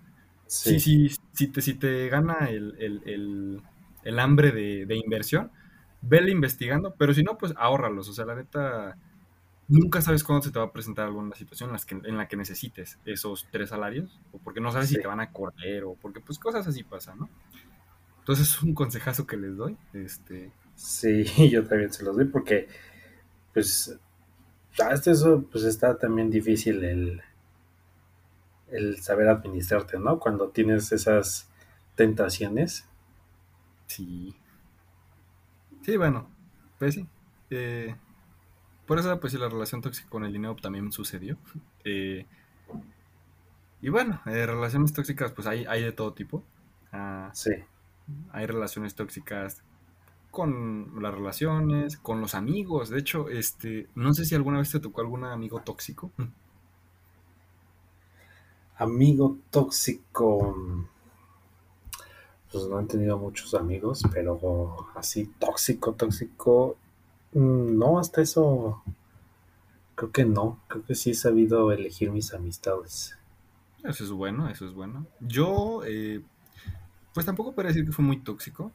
Sí. 0.46 0.80
Si, 0.80 1.10
si, 1.32 1.48
te, 1.48 1.62
si 1.62 1.74
te 1.74 2.10
gana 2.10 2.50
el, 2.50 3.62
hambre 4.20 4.52
de, 4.52 4.96
inversión, 4.96 5.52
vele 6.02 6.32
investigando, 6.32 6.94
pero 6.98 7.14
si 7.14 7.24
no, 7.24 7.38
pues 7.38 7.54
ahórralos. 7.56 8.10
O 8.10 8.14
sea, 8.14 8.26
la 8.26 8.36
neta, 8.36 8.98
nunca 9.68 10.02
sabes 10.02 10.24
cuándo 10.24 10.44
se 10.44 10.52
te 10.52 10.60
va 10.60 10.66
a 10.66 10.72
presentar 10.72 11.06
alguna 11.06 11.36
situación 11.36 11.70
en, 11.70 11.74
las 11.74 11.86
que, 11.86 11.96
en 11.96 12.18
la 12.18 12.28
que 12.28 12.38
necesites 12.38 13.00
esos 13.06 13.48
tres 13.52 13.70
salarios, 13.70 14.20
o 14.32 14.40
porque 14.40 14.60
no 14.62 14.72
sabes 14.72 14.90
si 14.90 14.96
te 14.96 15.08
van 15.08 15.20
a 15.20 15.32
correr, 15.32 15.84
o 15.84 15.96
porque 15.96 16.20
pues 16.20 16.40
cosas 16.40 16.68
así 16.68 16.84
pasan, 16.84 17.20
¿no? 17.20 17.30
Entonces 18.20 18.50
es 18.50 18.64
un 18.64 18.74
consejazo 18.74 19.28
que 19.28 19.38
les 19.38 19.56
doy. 19.58 19.78
Este... 19.94 20.52
Sí, 20.76 21.24
yo 21.52 21.66
también 21.66 21.92
se 21.92 22.04
los 22.04 22.16
doy 22.16 22.26
porque, 22.26 22.68
pues, 23.54 23.98
hasta 24.80 25.12
eso, 25.12 25.46
pues 25.52 25.66
está 25.66 25.98
también 25.98 26.30
difícil 26.30 26.84
el, 26.84 27.22
el 28.72 29.02
saber 29.02 29.28
administrarte, 29.28 30.00
¿no? 30.00 30.20
Cuando 30.20 30.50
tienes 30.50 30.92
esas 30.92 31.50
tentaciones. 31.96 32.86
Sí. 33.88 34.36
Sí, 35.84 35.98
bueno, 35.98 36.30
pues 36.80 36.96
sí. 36.96 37.08
Eh, 37.50 37.96
por 38.94 39.00
eso, 39.00 39.20
pues 39.20 39.34
sí, 39.34 39.40
la 39.40 39.50
relación 39.50 39.82
tóxica 39.82 40.08
con 40.08 40.24
el 40.24 40.32
dinero 40.32 40.56
también 40.56 40.92
sucedió. 40.92 41.36
Eh, 41.84 42.28
y 43.82 43.90
bueno, 43.90 44.22
eh, 44.28 44.46
relaciones 44.46 44.94
tóxicas, 44.94 45.32
pues 45.32 45.48
hay, 45.48 45.66
hay 45.66 45.82
de 45.82 45.94
todo 45.94 46.14
tipo. 46.14 46.44
Ah, 46.92 47.32
sí. 47.34 47.50
Hay 48.32 48.46
relaciones 48.46 48.94
tóxicas 48.94 49.64
con 50.30 51.02
las 51.02 51.12
relaciones, 51.12 51.98
con 51.98 52.22
los 52.22 52.36
amigos. 52.36 52.90
De 52.92 53.00
hecho, 53.00 53.30
este, 53.30 53.88
no 53.96 54.14
sé 54.14 54.26
si 54.26 54.36
alguna 54.36 54.60
vez 54.60 54.70
te 54.70 54.80
tocó 54.80 55.02
algún 55.02 55.24
amigo 55.24 55.60
tóxico. 55.62 56.12
Amigo 58.78 59.38
tóxico. 59.50 60.56
Pues 62.52 62.68
no 62.68 62.80
he 62.80 62.86
tenido 62.86 63.18
muchos 63.18 63.56
amigos, 63.56 64.04
pero 64.14 64.88
así 64.94 65.34
tóxico, 65.40 65.94
tóxico. 65.94 66.78
Mm, 67.34 67.78
no, 67.78 68.00
hasta 68.00 68.22
eso. 68.22 68.84
Creo 69.96 70.12
que 70.12 70.26
no. 70.26 70.60
Creo 70.68 70.84
que 70.86 70.96
sí 70.96 71.12
he 71.12 71.16
sabido 71.16 71.72
elegir 71.72 72.12
mis 72.12 72.34
amistades. 72.34 73.18
Eso 73.84 74.04
es 74.04 74.12
bueno, 74.12 74.50
eso 74.50 74.66
es 74.66 74.74
bueno. 74.74 75.06
Yo, 75.20 75.82
eh, 75.86 76.22
pues 77.14 77.26
tampoco 77.26 77.54
puedo 77.54 77.68
decir 77.68 77.86
que 77.86 77.92
fue 77.92 78.06
muy 78.06 78.18
tóxico 78.18 78.72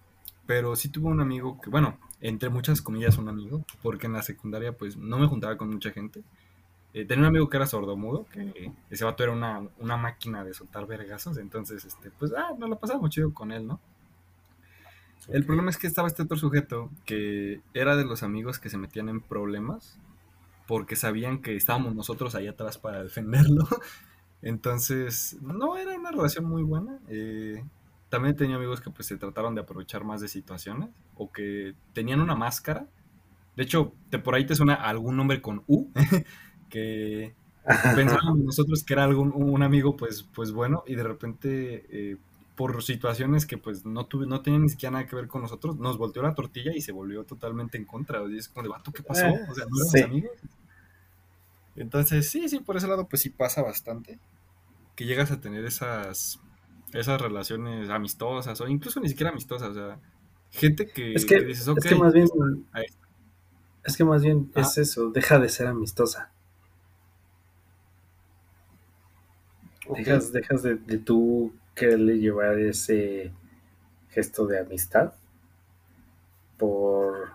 pero 0.49 0.77
sí 0.77 0.89
tuve 0.89 1.09
un 1.09 1.21
amigo 1.21 1.61
que, 1.61 1.69
bueno, 1.69 1.99
entre 2.23 2.49
muchas 2.49 2.81
comillas 2.81 3.19
un 3.19 3.29
amigo, 3.29 3.67
porque 3.83 4.07
en 4.07 4.15
la 4.15 4.23
secundaria 4.23 4.73
pues 4.73 4.97
no 4.97 5.19
me 5.19 5.27
juntaba 5.27 5.59
con 5.59 5.69
mucha 5.69 5.91
gente. 5.91 6.23
Eh, 6.95 7.05
tenía 7.05 7.25
un 7.25 7.27
amigo 7.29 7.51
que 7.51 7.59
era 7.59 7.67
sordomudo, 7.67 8.25
que 8.33 8.73
ese 8.89 9.05
vato 9.05 9.25
era 9.25 9.33
una, 9.33 9.61
una 9.79 9.99
máquina 9.99 10.45
de 10.45 10.55
soltar 10.55 10.87
vergazos, 10.87 11.37
entonces, 11.37 11.85
este, 11.85 12.11
pues, 12.13 12.33
ah, 12.35 12.55
no 12.59 12.67
lo 12.67 12.79
pasaba 12.79 12.99
muy 12.99 13.11
chido 13.11 13.35
con 13.35 13.53
él, 13.53 13.67
¿no? 13.67 13.79
El 15.27 15.45
problema 15.45 15.71
es 15.71 15.77
que 15.77 15.87
estaba 15.87 16.09
este 16.09 16.23
otro 16.23 16.37
sujeto 16.37 16.91
que 17.05 17.61
era 17.75 17.97
de 17.97 18.05
los 18.05 18.23
amigos 18.23 18.59
que 18.59 18.71
se 18.71 18.79
metían 18.79 19.09
en 19.09 19.21
problemas 19.21 19.99
porque 20.66 20.97
sabían 20.97 21.41
que 21.41 21.57
estábamos 21.57 21.95
nosotros 21.95 22.35
ahí 22.35 22.47
atrás 22.47 22.79
para 22.79 23.03
defenderlo. 23.03 23.66
Entonces, 24.43 25.37
no 25.41 25.77
era 25.77 25.97
una 25.99 26.11
relación 26.11 26.45
muy 26.45 26.62
buena. 26.62 26.99
Eh, 27.09 27.64
también 28.09 28.37
tenía 28.37 28.57
amigos 28.57 28.81
que 28.81 28.91
pues 28.91 29.09
se 29.09 29.16
trataron 29.16 29.55
de 29.55 29.62
aprovechar 29.62 30.05
más 30.05 30.21
de 30.21 30.29
situaciones 30.29 30.91
o 31.16 31.33
que 31.33 31.75
tenían 31.95 32.21
una 32.21 32.37
máscara. 32.37 32.87
De 33.57 33.64
hecho, 33.64 33.93
te, 34.11 34.19
por 34.19 34.35
ahí 34.35 34.47
te 34.47 34.55
suena 34.55 34.75
algún 34.75 35.16
nombre 35.16 35.41
con 35.43 35.64
U, 35.66 35.91
que 36.71 37.35
pensábamos 37.97 38.39
nosotros 38.39 38.85
que 38.85 38.95
era 38.95 39.05
algún 39.05 39.33
un 39.35 39.62
amigo 39.62 39.97
pues, 39.97 40.23
pues 40.23 40.53
bueno 40.53 40.85
y 40.87 40.95
de 40.95 41.03
repente 41.03 41.87
eh, 41.91 42.16
por 42.59 42.83
situaciones 42.83 43.47
que 43.47 43.57
pues 43.57 43.87
no 43.87 44.07
tuve, 44.07 44.27
no 44.27 44.43
tenían 44.43 44.65
ni 44.65 44.69
siquiera 44.69 44.91
nada 44.91 45.07
que 45.07 45.15
ver 45.15 45.29
con 45.29 45.43
nosotros, 45.43 45.79
nos 45.79 45.97
volteó 45.97 46.23
la 46.25 46.35
tortilla 46.35 46.73
y 46.75 46.81
se 46.81 46.91
volvió 46.91 47.23
totalmente 47.23 47.79
en 47.79 47.85
contra. 47.85 48.21
Y 48.29 48.37
es 48.37 48.49
como 48.49 48.65
de 48.65 48.69
vato, 48.69 48.91
¿qué 48.93 49.05
pasó? 49.05 49.27
Eh, 49.27 49.47
o 49.49 49.55
sea, 49.55 49.65
no 49.67 49.77
éramos 49.77 49.95
amigos. 50.03 50.33
Entonces, 51.77 52.29
sí, 52.29 52.49
sí, 52.49 52.59
por 52.59 52.77
ese 52.77 52.89
lado 52.89 53.07
pues 53.09 53.23
sí 53.23 53.31
pasa 53.31 53.63
bastante. 53.63 54.19
Que 54.97 55.05
llegas 55.05 55.31
a 55.31 55.41
tener 55.41 55.65
esas 55.65 56.41
esas 56.93 57.21
relaciones 57.21 57.91
amistosas 57.91 58.61
o 58.61 58.67
incluso 58.67 58.99
ni 58.99 59.09
siquiera 59.09 59.31
amistosas, 59.31 59.69
o 59.69 59.75
sea, 59.75 60.01
gente 60.51 60.89
que, 60.89 61.15
es 61.15 61.27
que, 61.27 61.39
dices, 61.45 61.69
es 61.69 61.85
que 61.85 61.95
más 61.95 62.13
bien, 62.13 62.27
es 63.85 63.97
que 63.97 64.05
más 64.05 64.21
bien 64.21 64.51
es 64.57 64.79
eso, 64.79 65.11
deja 65.11 65.39
de 65.39 65.49
ser 65.49 65.69
amistosa. 65.69 66.33
Dejas, 69.95 70.33
dejas 70.33 70.65
de, 70.65 70.75
de 70.75 70.99
tú 70.99 71.53
quererle 71.79 72.18
llevar 72.18 72.59
ese 72.59 73.33
gesto 74.11 74.47
de 74.47 74.59
amistad 74.59 75.12
por, 76.59 77.31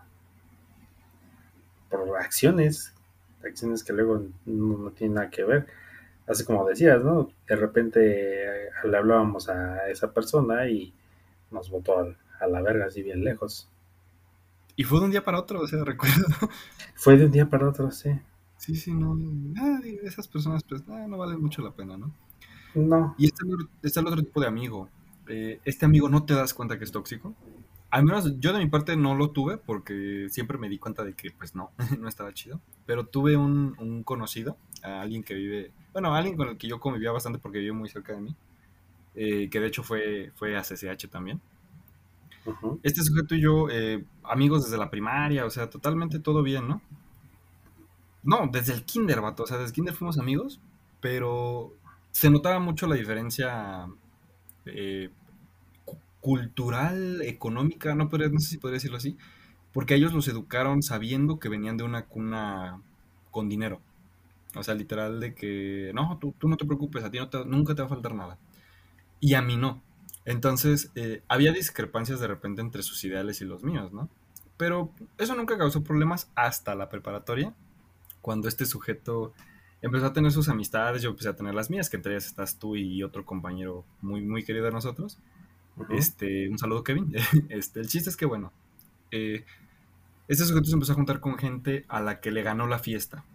por 1.90 2.18
acciones, 2.18 2.94
acciones 3.44 3.84
que 3.84 3.94
luego 3.94 4.26
no, 4.46 4.92
tienen 4.92 5.16
nada 5.16 5.30
que 5.30 5.44
ver. 5.44 5.68
Así 6.28 6.46
como 6.46 6.68
decías, 6.68 7.04
¿no? 7.04 7.32
De 7.48 7.56
repente 7.56 8.66
eh, 8.66 8.70
le 8.84 8.98
hablábamos 8.98 9.50
a 9.50 9.90
esa 9.90 10.14
persona 10.14 10.68
y 10.68 10.94
nos 11.52 11.70
botó 11.70 12.00
a, 12.00 12.48
la 12.48 12.62
verga 12.62 12.88
así 12.88 13.02
bien 13.02 13.24
lejos. 13.24 13.70
Y 14.76 14.84
fue 14.84 15.00
de 15.00 15.06
un 15.06 15.12
día 15.12 15.24
para 15.24 15.40
otro, 15.40 15.62
o 15.62 15.68
sea, 15.68 15.84
recuerdo. 15.86 16.26
Fue 16.96 17.18
de 17.18 17.26
un 17.26 17.32
día 17.32 17.50
para 17.50 17.70
otro, 17.70 17.92
sí. 17.92 18.10
Sí, 18.58 18.76
sí, 18.76 18.94
no. 18.94 19.18
esas 20.04 20.28
personas, 20.28 20.64
pues, 20.64 20.86
no 20.88 21.18
valen 21.18 21.42
mucho 21.42 21.62
la 21.62 21.72
pena, 21.72 21.98
¿no? 21.98 22.14
No. 22.76 23.16
Y 23.18 23.26
está, 23.26 23.46
está 23.82 24.00
el 24.00 24.08
otro 24.08 24.24
tipo 24.24 24.42
de 24.42 24.48
amigo. 24.48 24.90
Eh, 25.28 25.60
este 25.64 25.86
amigo 25.86 26.10
no 26.10 26.24
te 26.26 26.34
das 26.34 26.54
cuenta 26.54 26.78
que 26.78 26.84
es 26.84 26.92
tóxico. 26.92 27.34
Al 27.90 28.04
menos 28.04 28.40
yo 28.40 28.54
de 28.54 28.60
mi 28.60 28.68
parte 28.68 28.98
no 28.98 29.14
lo 29.16 29.30
tuve 29.30 29.58
porque 29.58 30.28
siempre 30.30 30.58
me 30.58 30.68
di 30.68 30.80
cuenta 30.80 31.04
de 31.04 31.14
que 31.14 31.32
pues 31.32 31.54
no, 31.56 31.72
no 32.00 32.08
estaba 32.08 32.34
chido. 32.34 32.60
Pero 32.86 33.06
tuve 33.06 33.38
un, 33.38 34.04
conocido, 34.04 34.58
alguien 34.82 35.24
que 35.24 35.36
vive, 35.36 35.72
bueno, 35.92 36.14
alguien 36.16 36.36
con 36.36 36.50
el 36.50 36.58
que 36.58 36.68
yo 36.68 36.80
convivía 36.80 37.12
bastante 37.12 37.40
porque 37.40 37.60
vive 37.60 37.74
muy 37.74 37.90
cerca 37.90 38.14
de 38.14 38.22
mí, 38.22 38.36
eh, 39.16 39.50
que 39.50 39.60
de 39.60 39.68
hecho 39.68 39.84
fue, 39.84 40.32
fue 40.36 40.58
a 40.58 40.62
CCH 40.62 41.08
también. 41.10 41.40
Este 42.82 43.02
sujeto 43.04 43.36
y 43.36 43.42
yo, 43.42 43.70
eh, 43.70 44.04
amigos 44.24 44.66
desde 44.66 44.78
la 44.78 44.90
primaria, 44.90 45.46
o 45.46 45.50
sea, 45.50 45.70
totalmente 45.70 46.20
todo 46.20 46.44
bien, 46.44 46.68
¿no? 46.68 46.82
No, 48.24 48.50
desde 48.52 48.74
el 48.74 48.84
kinder, 48.84 49.22
vato, 49.22 49.44
o 49.44 49.48
sea, 49.48 49.58
desde 49.58 49.70
el 49.70 49.74
kinder 49.74 49.94
fuimos 49.94 50.18
amigos, 50.18 50.60
pero 51.00 51.74
se 52.14 52.30
notaba 52.30 52.60
mucho 52.60 52.88
la 52.88 52.96
diferencia 52.96 53.88
eh, 54.66 55.10
cultural, 56.22 57.22
económica, 57.24 57.96
no, 57.96 58.06
no 58.06 58.40
sé 58.40 58.48
si 58.48 58.58
podría 58.58 58.76
decirlo 58.76 58.98
así, 58.98 59.18
porque 59.74 59.96
ellos 59.96 60.14
los 60.14 60.28
educaron 60.28 60.84
sabiendo 60.84 61.40
que 61.40 61.50
venían 61.50 61.76
de 61.76 61.84
una 61.84 62.06
cuna 62.06 62.82
con 63.32 63.50
dinero. 63.50 63.82
O 64.56 64.62
sea, 64.64 64.76
literal 64.76 65.20
de 65.20 65.34
que, 65.34 65.92
no, 65.96 66.20
tú, 66.20 66.48
no 66.48 66.56
te 66.56 66.66
preocupes, 66.66 67.04
a 67.04 67.10
ti 67.10 67.18
nunca 67.48 67.74
te 67.74 67.82
va 67.82 67.88
a 67.88 67.90
faltar 67.90 68.14
nada. 68.14 68.38
Y 69.20 69.34
a 69.34 69.42
mí 69.42 69.58
no. 69.58 69.82
Entonces, 70.24 70.92
eh, 70.94 71.24
había 71.28 71.52
discrepancias 71.52 72.20
de 72.20 72.28
repente 72.28 72.62
entre 72.62 72.84
sus 72.84 73.04
ideales 73.04 73.42
y 73.42 73.46
los 73.46 73.64
míos, 73.64 73.92
¿no? 73.92 74.08
Pero 74.56 74.92
eso 75.18 75.34
nunca 75.36 75.58
causó 75.58 75.84
problemas 75.84 76.32
hasta 76.36 76.76
la 76.76 76.90
preparatoria, 76.90 77.56
cuando 78.22 78.48
este 78.48 78.68
sujeto 78.68 79.34
empezó 79.84 80.06
a 80.08 80.14
tener 80.14 80.32
sus 80.32 80.50
amistades, 80.50 81.02
yo 81.02 81.10
empecé 81.10 81.30
a 81.30 81.36
tener 81.36 81.54
las 81.54 81.70
mías, 81.70 81.90
que 81.90 81.98
entre 81.98 82.14
ellas 82.14 82.26
estás 82.26 82.58
tú 82.58 82.76
y 82.76 83.04
otro 83.04 83.26
compañero 83.26 83.84
muy, 84.02 84.22
muy 84.22 84.44
querido 84.44 84.66
de 84.66 84.72
nosotros. 84.72 85.20
Este, 85.90 86.50
un 86.50 86.58
saludo, 86.58 86.84
Kevin. 86.84 87.14
Este, 87.50 87.82
el 87.82 87.88
chiste 87.88 88.10
es 88.10 88.16
que, 88.16 88.26
bueno, 88.26 88.54
eh, 89.12 89.44
este 90.30 90.46
sujeto 90.46 90.66
se 90.66 90.74
empezó 90.74 90.94
a 90.94 90.96
juntar 90.96 91.20
con 91.20 91.38
gente 91.38 91.86
a 91.90 92.00
la 92.00 92.22
que 92.22 92.32
le 92.32 92.44
ganó 92.44 92.66
la 92.66 92.80
fiesta, 92.80 93.26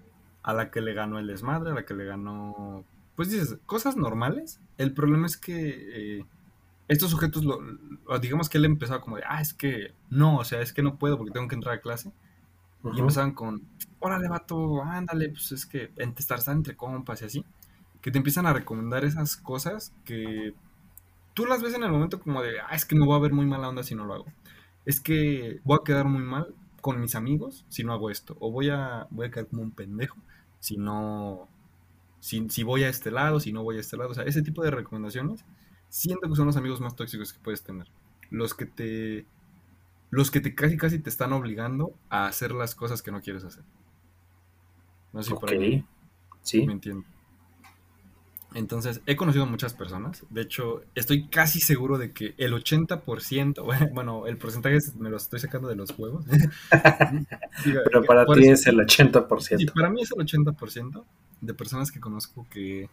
a 0.42 0.54
la 0.54 0.70
que 0.70 0.80
le 0.80 0.94
ganó 0.94 1.18
el 1.18 1.26
desmadre, 1.26 1.72
a 1.72 1.74
la 1.74 1.84
que 1.84 1.92
le 1.92 2.06
ganó, 2.06 2.82
pues 3.14 3.30
dices, 3.30 3.58
cosas 3.66 3.96
normales. 3.98 4.58
El 4.78 4.94
problema 4.94 5.26
es 5.26 5.36
que 5.36 6.18
eh, 6.18 6.24
estos 6.88 7.10
sujetos, 7.10 7.44
lo, 7.44 7.60
digamos 8.20 8.48
que 8.48 8.56
él 8.56 8.64
empezaba 8.64 9.02
como 9.02 9.16
de, 9.16 9.22
ah, 9.28 9.42
es 9.42 9.52
que 9.52 9.92
no, 10.08 10.38
o 10.38 10.44
sea, 10.44 10.62
es 10.62 10.72
que 10.72 10.82
no 10.82 10.96
puedo 10.96 11.18
porque 11.18 11.32
tengo 11.32 11.46
que 11.46 11.56
entrar 11.56 11.74
a 11.74 11.80
clase. 11.82 12.10
Y 12.94 13.00
empezaban 13.00 13.32
con, 13.32 13.64
órale, 14.00 14.28
vato, 14.28 14.82
ándale, 14.82 15.30
pues 15.30 15.52
es 15.52 15.66
que 15.66 15.90
estar 16.16 16.40
entre 16.48 16.76
compas 16.76 17.22
y 17.22 17.24
así. 17.26 17.44
Que 18.00 18.10
te 18.10 18.18
empiezan 18.18 18.46
a 18.46 18.52
recomendar 18.52 19.04
esas 19.04 19.36
cosas 19.36 19.92
que 20.04 20.54
tú 21.34 21.46
las 21.46 21.62
ves 21.62 21.74
en 21.74 21.82
el 21.84 21.90
momento 21.90 22.20
como 22.20 22.42
de, 22.42 22.60
ah, 22.60 22.74
es 22.74 22.84
que 22.84 22.96
me 22.96 23.04
voy 23.04 23.16
a 23.16 23.20
ver 23.20 23.32
muy 23.32 23.46
mala 23.46 23.68
onda 23.68 23.82
si 23.82 23.94
no 23.94 24.04
lo 24.04 24.14
hago. 24.14 24.26
Es 24.84 25.00
que 25.00 25.60
voy 25.64 25.78
a 25.80 25.84
quedar 25.84 26.06
muy 26.06 26.22
mal 26.22 26.54
con 26.80 27.00
mis 27.00 27.14
amigos 27.14 27.64
si 27.68 27.84
no 27.84 27.92
hago 27.92 28.10
esto. 28.10 28.36
O 28.40 28.50
voy 28.50 28.70
a, 28.70 29.06
voy 29.10 29.26
a 29.26 29.30
quedar 29.30 29.48
como 29.48 29.62
un 29.62 29.72
pendejo 29.72 30.16
si 30.60 30.76
no, 30.76 31.48
si, 32.20 32.48
si 32.50 32.62
voy 32.62 32.84
a 32.84 32.88
este 32.88 33.10
lado, 33.10 33.40
si 33.40 33.52
no 33.52 33.62
voy 33.62 33.76
a 33.76 33.80
este 33.80 33.96
lado. 33.96 34.10
O 34.10 34.14
sea, 34.14 34.24
ese 34.24 34.42
tipo 34.42 34.62
de 34.62 34.70
recomendaciones 34.70 35.44
siento 35.88 36.28
que 36.28 36.36
son 36.36 36.46
los 36.46 36.56
amigos 36.56 36.80
más 36.80 36.96
tóxicos 36.96 37.32
que 37.32 37.40
puedes 37.40 37.62
tener. 37.62 37.86
Los 38.30 38.54
que 38.54 38.66
te, 38.66 39.26
los 40.10 40.30
que 40.30 40.40
te 40.40 40.54
casi 40.54 40.76
casi 40.76 40.98
te 40.98 41.10
están 41.10 41.32
obligando 41.32 41.92
a 42.10 42.26
hacer 42.26 42.52
las 42.52 42.74
cosas 42.74 43.02
que 43.02 43.10
no 43.12 43.20
quieres 43.20 43.44
hacer. 43.44 43.64
No 45.12 45.22
sé 45.22 45.30
si 45.30 45.36
por 45.36 45.50
ahí 45.50 45.84
sí. 46.42 46.66
me 46.66 46.72
entiendo. 46.72 47.04
Entonces, 48.54 49.02
he 49.06 49.14
conocido 49.14 49.44
muchas 49.46 49.74
personas. 49.74 50.24
De 50.30 50.40
hecho, 50.40 50.82
estoy 50.94 51.28
casi 51.28 51.60
seguro 51.60 51.98
de 51.98 52.12
que 52.12 52.34
el 52.38 52.54
80%, 52.54 53.62
bueno, 53.92 54.26
el 54.26 54.38
porcentaje 54.38 54.78
me 54.98 55.10
lo 55.10 55.18
estoy 55.18 55.40
sacando 55.40 55.68
de 55.68 55.76
los 55.76 55.92
juegos. 55.92 56.24
Pero 57.64 58.04
para 58.04 58.24
ti 58.26 58.48
es 58.48 58.66
el 58.66 58.76
80%. 58.78 59.58
Sí, 59.58 59.66
para 59.66 59.90
mí 59.90 60.02
es 60.02 60.12
el 60.12 60.24
80% 60.24 61.04
de 61.40 61.54
personas 61.54 61.92
que 61.92 62.00
conozco 62.00 62.46
que, 62.50 62.88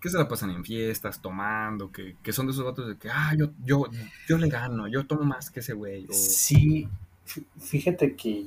que 0.00 0.10
se 0.10 0.18
la 0.18 0.28
pasan 0.28 0.50
en 0.50 0.64
fiestas, 0.64 1.20
tomando, 1.22 1.90
que, 1.90 2.16
que 2.22 2.32
son 2.32 2.46
de 2.46 2.52
esos 2.52 2.64
vatos 2.64 2.86
de 2.86 2.96
que, 2.96 3.08
ah, 3.10 3.34
yo, 3.36 3.50
yo, 3.64 3.86
yo 4.28 4.36
le 4.36 4.48
gano, 4.48 4.86
yo 4.86 5.06
tomo 5.06 5.24
más 5.24 5.50
que 5.50 5.60
ese 5.60 5.72
güey. 5.72 6.06
Sí, 6.12 6.88
fíjate 7.58 8.16
que 8.16 8.44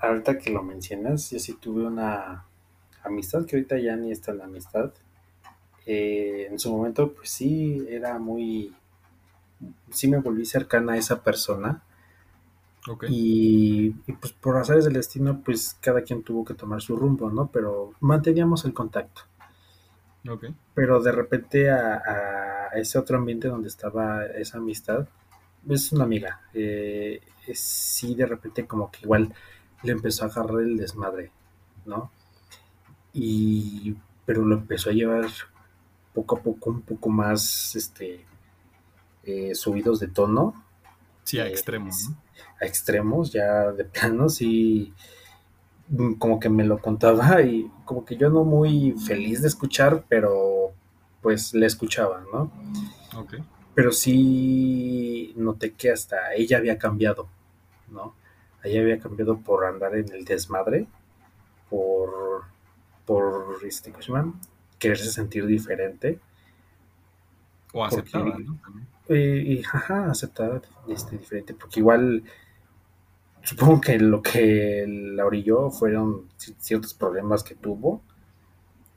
ahorita 0.00 0.38
que 0.38 0.50
lo 0.50 0.62
mencionas, 0.62 1.30
yo 1.30 1.38
sí 1.38 1.54
tuve 1.60 1.84
una 1.86 2.46
amistad 3.04 3.46
que 3.46 3.56
ahorita 3.56 3.78
ya 3.78 3.96
ni 3.96 4.10
está 4.10 4.32
en 4.32 4.38
la 4.38 4.44
amistad 4.44 4.92
eh, 5.86 6.46
en 6.50 6.58
su 6.58 6.70
momento, 6.70 7.12
pues 7.12 7.30
sí, 7.30 7.84
era 7.88 8.18
muy, 8.18 8.72
sí 9.90 10.08
me 10.08 10.18
volví 10.18 10.44
cercana 10.44 10.92
a 10.92 10.96
esa 10.96 11.22
persona. 11.22 11.82
Y, 13.08 13.90
pues 14.20 14.32
por 14.32 14.54
razones 14.54 14.84
del 14.84 14.94
destino, 14.94 15.42
pues 15.44 15.76
cada 15.80 16.02
quien 16.02 16.22
tuvo 16.22 16.44
que 16.44 16.54
tomar 16.54 16.80
su 16.80 16.96
rumbo, 16.96 17.30
¿no? 17.30 17.50
Pero 17.52 17.92
manteníamos 18.00 18.64
el 18.64 18.72
contacto. 18.72 19.22
Pero 20.74 21.02
de 21.02 21.12
repente 21.12 21.70
a, 21.70 22.68
ese 22.74 22.98
otro 22.98 23.18
ambiente 23.18 23.48
donde 23.48 23.68
estaba 23.68 24.24
esa 24.26 24.58
amistad, 24.58 25.08
es 25.68 25.92
una 25.92 26.04
amiga. 26.04 26.40
Eh, 26.54 27.20
sí, 27.52 28.14
de 28.14 28.26
repente 28.26 28.66
como 28.66 28.90
que 28.90 29.00
igual 29.02 29.34
le 29.82 29.92
empezó 29.92 30.24
a 30.24 30.28
agarrar 30.28 30.60
el 30.60 30.76
desmadre, 30.76 31.32
¿no? 31.84 32.12
Y, 33.12 33.96
pero 34.24 34.44
lo 34.44 34.54
empezó 34.56 34.90
a 34.90 34.92
llevar 34.92 35.26
poco 36.14 36.36
a 36.36 36.42
poco 36.42 36.70
un 36.70 36.82
poco 36.82 37.08
más 37.08 37.74
este, 37.76 38.24
eh, 39.24 39.54
subidos 39.54 40.00
de 40.00 40.08
tono. 40.08 40.54
Sí, 41.24 41.38
a 41.38 41.46
eh, 41.46 41.50
extremos. 41.50 42.10
A 42.60 42.66
extremos, 42.66 43.32
ya 43.32 43.72
de 43.72 43.84
plano, 43.84 44.28
sí, 44.28 44.92
mm, 45.88 46.14
como 46.14 46.40
que 46.40 46.48
me 46.48 46.64
lo 46.64 46.78
contaba 46.78 47.42
y 47.42 47.70
como 47.84 48.04
que 48.04 48.16
yo 48.16 48.30
no 48.30 48.44
muy 48.44 48.92
feliz 49.06 49.42
de 49.42 49.48
escuchar, 49.48 50.04
pero 50.08 50.72
pues 51.20 51.54
le 51.54 51.66
escuchaba, 51.66 52.24
¿no? 52.32 52.50
Ok. 53.16 53.34
Pero 53.74 53.92
sí 53.92 55.32
noté 55.36 55.72
que 55.72 55.90
hasta 55.90 56.34
ella 56.34 56.58
había 56.58 56.78
cambiado, 56.78 57.28
¿no? 57.90 58.14
Ella 58.62 58.80
había 58.80 58.98
cambiado 58.98 59.38
por 59.38 59.64
andar 59.64 59.96
en 59.96 60.10
el 60.12 60.24
desmadre, 60.24 60.86
por, 61.68 62.44
por, 63.10 63.58
este, 63.66 63.92
quererse 64.78 65.10
sentir 65.10 65.44
diferente. 65.44 66.20
O 67.72 67.84
aceptada, 67.84 68.38
¿no? 68.38 68.56
Eh, 69.08 69.42
y, 69.44 69.62
jaja, 69.64 70.08
aceptada 70.08 70.62
este, 70.86 71.18
diferente, 71.18 71.52
porque 71.54 71.80
igual 71.80 72.22
supongo 73.42 73.80
que 73.80 73.98
lo 73.98 74.22
que 74.22 74.84
la 74.86 75.26
orilló 75.26 75.72
fueron 75.72 76.28
ciertos 76.36 76.94
problemas 76.94 77.42
que 77.42 77.56
tuvo 77.56 78.00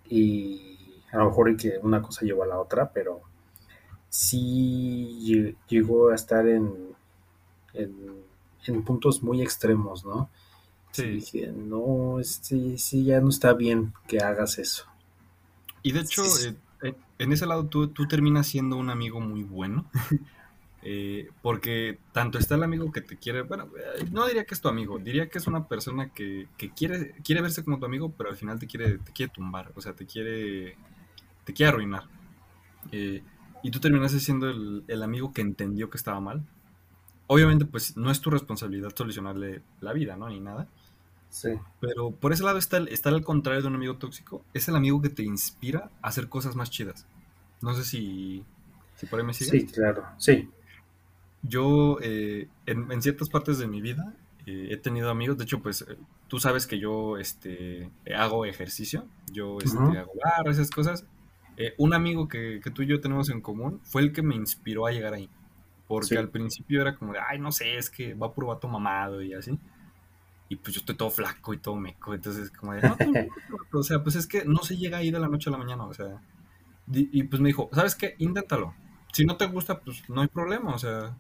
y 0.08 1.02
a 1.12 1.18
lo 1.18 1.26
mejor 1.26 1.58
que 1.58 1.80
una 1.82 2.04
cosa 2.04 2.24
llevó 2.24 2.44
a 2.44 2.48
la 2.48 2.60
otra, 2.60 2.92
pero 2.94 3.22
sí 4.10 5.56
llegó 5.68 6.10
a 6.10 6.16
estar 6.16 6.48
en, 6.48 6.72
en, 7.74 8.84
puntos 8.84 9.24
muy 9.24 9.42
extremos, 9.42 10.06
¿no? 10.06 10.30
Sí. 10.94 11.24
no, 11.56 12.18
sí, 12.22 12.78
sí, 12.78 13.04
ya 13.04 13.20
no 13.20 13.30
está 13.30 13.54
bien 13.54 13.94
que 14.08 14.20
hagas 14.20 14.60
eso. 14.60 14.86
Y 15.82 15.92
de 15.92 16.02
hecho, 16.02 16.24
eh, 16.24 16.56
eh, 16.84 16.94
en 17.18 17.34
ese 17.34 17.48
lado 17.48 17.66
tú, 17.66 17.88
tú, 17.88 18.08
terminas 18.08 18.46
siendo 18.46 18.78
un 18.78 18.90
amigo 18.90 19.20
muy 19.20 19.44
bueno. 19.44 19.86
Eh, 20.86 21.30
porque 21.42 21.98
tanto 22.12 22.38
está 22.38 22.56
el 22.56 22.64
amigo 22.64 22.92
que 22.92 23.00
te 23.00 23.16
quiere, 23.16 23.44
bueno, 23.44 23.70
no 24.12 24.28
diría 24.28 24.44
que 24.44 24.54
es 24.54 24.60
tu 24.60 24.68
amigo, 24.68 25.00
diría 25.00 25.30
que 25.30 25.38
es 25.38 25.48
una 25.48 25.66
persona 25.70 26.10
que, 26.10 26.50
quiere, 26.76 27.16
quiere 27.24 27.42
verse 27.42 27.64
como 27.64 27.80
tu 27.80 27.86
amigo, 27.86 28.12
pero 28.18 28.32
al 28.32 28.36
final 28.36 28.60
te 28.60 28.68
quiere, 28.68 28.98
te 28.98 29.14
quiere 29.14 29.32
tumbar, 29.32 29.72
o 29.76 29.82
sea, 29.82 29.94
te 29.94 30.06
quiere, 30.06 30.76
te 31.46 31.54
quiere 31.54 31.70
arruinar. 31.70 32.04
y 32.92 33.72
tú 33.72 33.80
terminas 33.80 34.12
siendo 34.12 34.50
el, 34.50 34.84
el, 34.90 35.04
amigo 35.04 35.32
que 35.32 35.40
entendió 35.40 35.90
que 35.90 35.96
estaba 35.96 36.20
mal. 36.20 36.44
Obviamente, 37.28 37.64
pues 37.64 37.96
no 37.96 38.12
es 38.12 38.20
tu 38.20 38.30
responsabilidad 38.30 38.94
solucionarle 38.94 39.62
la 39.80 39.94
vida, 39.94 40.18
¿no? 40.18 40.28
Ni 40.28 40.42
nada. 40.42 40.68
Pero 41.80 42.12
por 42.12 42.34
ese 42.34 42.44
lado 42.44 42.58
está 42.58 42.78
el, 42.78 42.88
está 42.90 43.10
al 43.10 43.24
contrario 43.24 43.62
de 43.62 43.68
un 43.68 43.76
amigo 43.76 43.98
tóxico. 43.98 44.44
Es 44.54 44.68
el 44.68 44.76
amigo 44.76 45.02
que 45.02 45.10
te 45.10 45.24
inspira 45.24 45.90
a 46.02 46.10
hacer 46.10 46.30
cosas 46.30 46.56
más 46.56 46.70
chidas. 46.70 47.08
No 47.62 47.74
sé 47.74 47.84
si, 47.84 48.44
si 48.96 49.06
por 49.06 49.20
ahí 49.20 49.26
me 49.26 49.34
sigues. 49.34 49.52
Sí, 49.52 49.68
claro, 49.68 50.06
sí. 50.18 50.50
Yo, 51.42 51.98
eh, 52.02 52.48
en, 52.66 53.02
ciertas 53.02 53.30
partes 53.30 53.58
de 53.58 53.68
mi 53.68 53.82
vida, 53.82 54.14
eh, 54.46 54.70
he 54.72 54.78
tenido 54.78 55.10
amigos. 55.10 55.38
De 55.38 55.44
hecho, 55.44 55.62
pues, 55.62 55.82
eh, 55.82 55.98
tú 56.28 56.40
sabes 56.40 56.68
que 56.68 56.80
yo 56.80 57.18
este, 57.18 57.90
hago 58.16 58.46
ejercicio, 58.46 59.06
yo 59.32 59.58
este, 59.60 59.78
hago 59.78 60.14
barras, 60.24 60.58
esas 60.58 60.70
cosas. 60.70 61.06
Eh, 61.58 61.74
un 61.78 61.94
amigo 61.94 62.28
que, 62.28 62.60
que, 62.64 62.72
tú 62.72 62.82
y 62.82 62.88
yo 62.88 63.00
tenemos 63.00 63.30
en 63.30 63.42
común 63.42 63.80
fue 63.84 64.02
el 64.02 64.12
que 64.12 64.24
me 64.24 64.36
inspiró 64.36 64.86
a 64.86 64.92
llegar 64.92 65.14
ahí. 65.14 65.30
Porque 65.88 66.18
al 66.18 66.30
principio 66.30 66.82
era 66.82 66.96
como 66.96 67.14
de, 67.14 67.20
ay, 67.20 67.40
no 67.40 67.52
sé, 67.52 67.78
es 67.78 67.90
que 67.90 68.14
va 68.14 68.34
por 68.34 68.48
vato 68.48 68.68
mamado 68.68 69.22
y 69.22 69.34
así. 69.34 69.60
Y 70.54 70.56
pues 70.58 70.76
yo 70.76 70.82
estoy 70.82 70.96
todo 70.96 71.10
flaco 71.10 71.52
y 71.54 71.58
todo 71.58 71.76
meco. 71.76 72.14
Entonces, 72.14 72.52
como 72.52 72.74
de, 72.74 72.82
no, 72.82 72.96
o 73.74 73.84
sea, 73.84 74.04
pues 74.04 74.16
es 74.16 74.28
que 74.28 74.46
no 74.46 74.62
se 74.62 74.78
llega 74.78 75.00
ahí 75.00 75.10
de 75.10 75.20
la 75.20 75.28
noche 75.28 75.50
a 75.50 75.52
la 75.52 75.58
mañana. 75.58 75.86
O 75.86 75.94
sea, 75.96 76.22
y, 76.92 77.24
pues 77.24 77.42
me 77.42 77.50
dijo, 77.50 77.70
¿sabes 77.74 77.96
qué? 77.96 78.16
Inténtalo. 78.20 78.76
Si 79.12 79.26
no 79.26 79.36
te 79.36 79.48
gusta, 79.48 79.80
pues 79.80 80.08
no 80.10 80.22
hay 80.22 80.28
problema. 80.28 80.76
O 80.76 80.78
sea, 80.78 81.18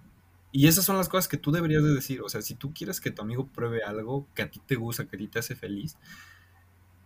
y 0.52 0.68
esas 0.68 0.86
son 0.86 0.98
las 0.98 1.10
cosas 1.10 1.28
que 1.28 1.38
tú 1.38 1.52
deberías 1.52 1.82
de 1.82 1.96
decir. 1.96 2.22
O 2.22 2.30
sea, 2.30 2.44
si 2.44 2.54
tú 2.54 2.74
quieres 2.74 3.02
que 3.02 3.10
tu 3.10 3.24
amigo 3.24 3.48
pruebe 3.48 3.82
algo 3.82 4.28
que 4.36 4.44
a 4.44 4.52
ti 4.52 4.62
te 4.64 4.76
gusta, 4.76 5.06
que 5.06 5.16
a 5.16 5.20
ti 5.20 5.28
te 5.28 5.40
hace 5.40 5.56
feliz, 5.56 5.98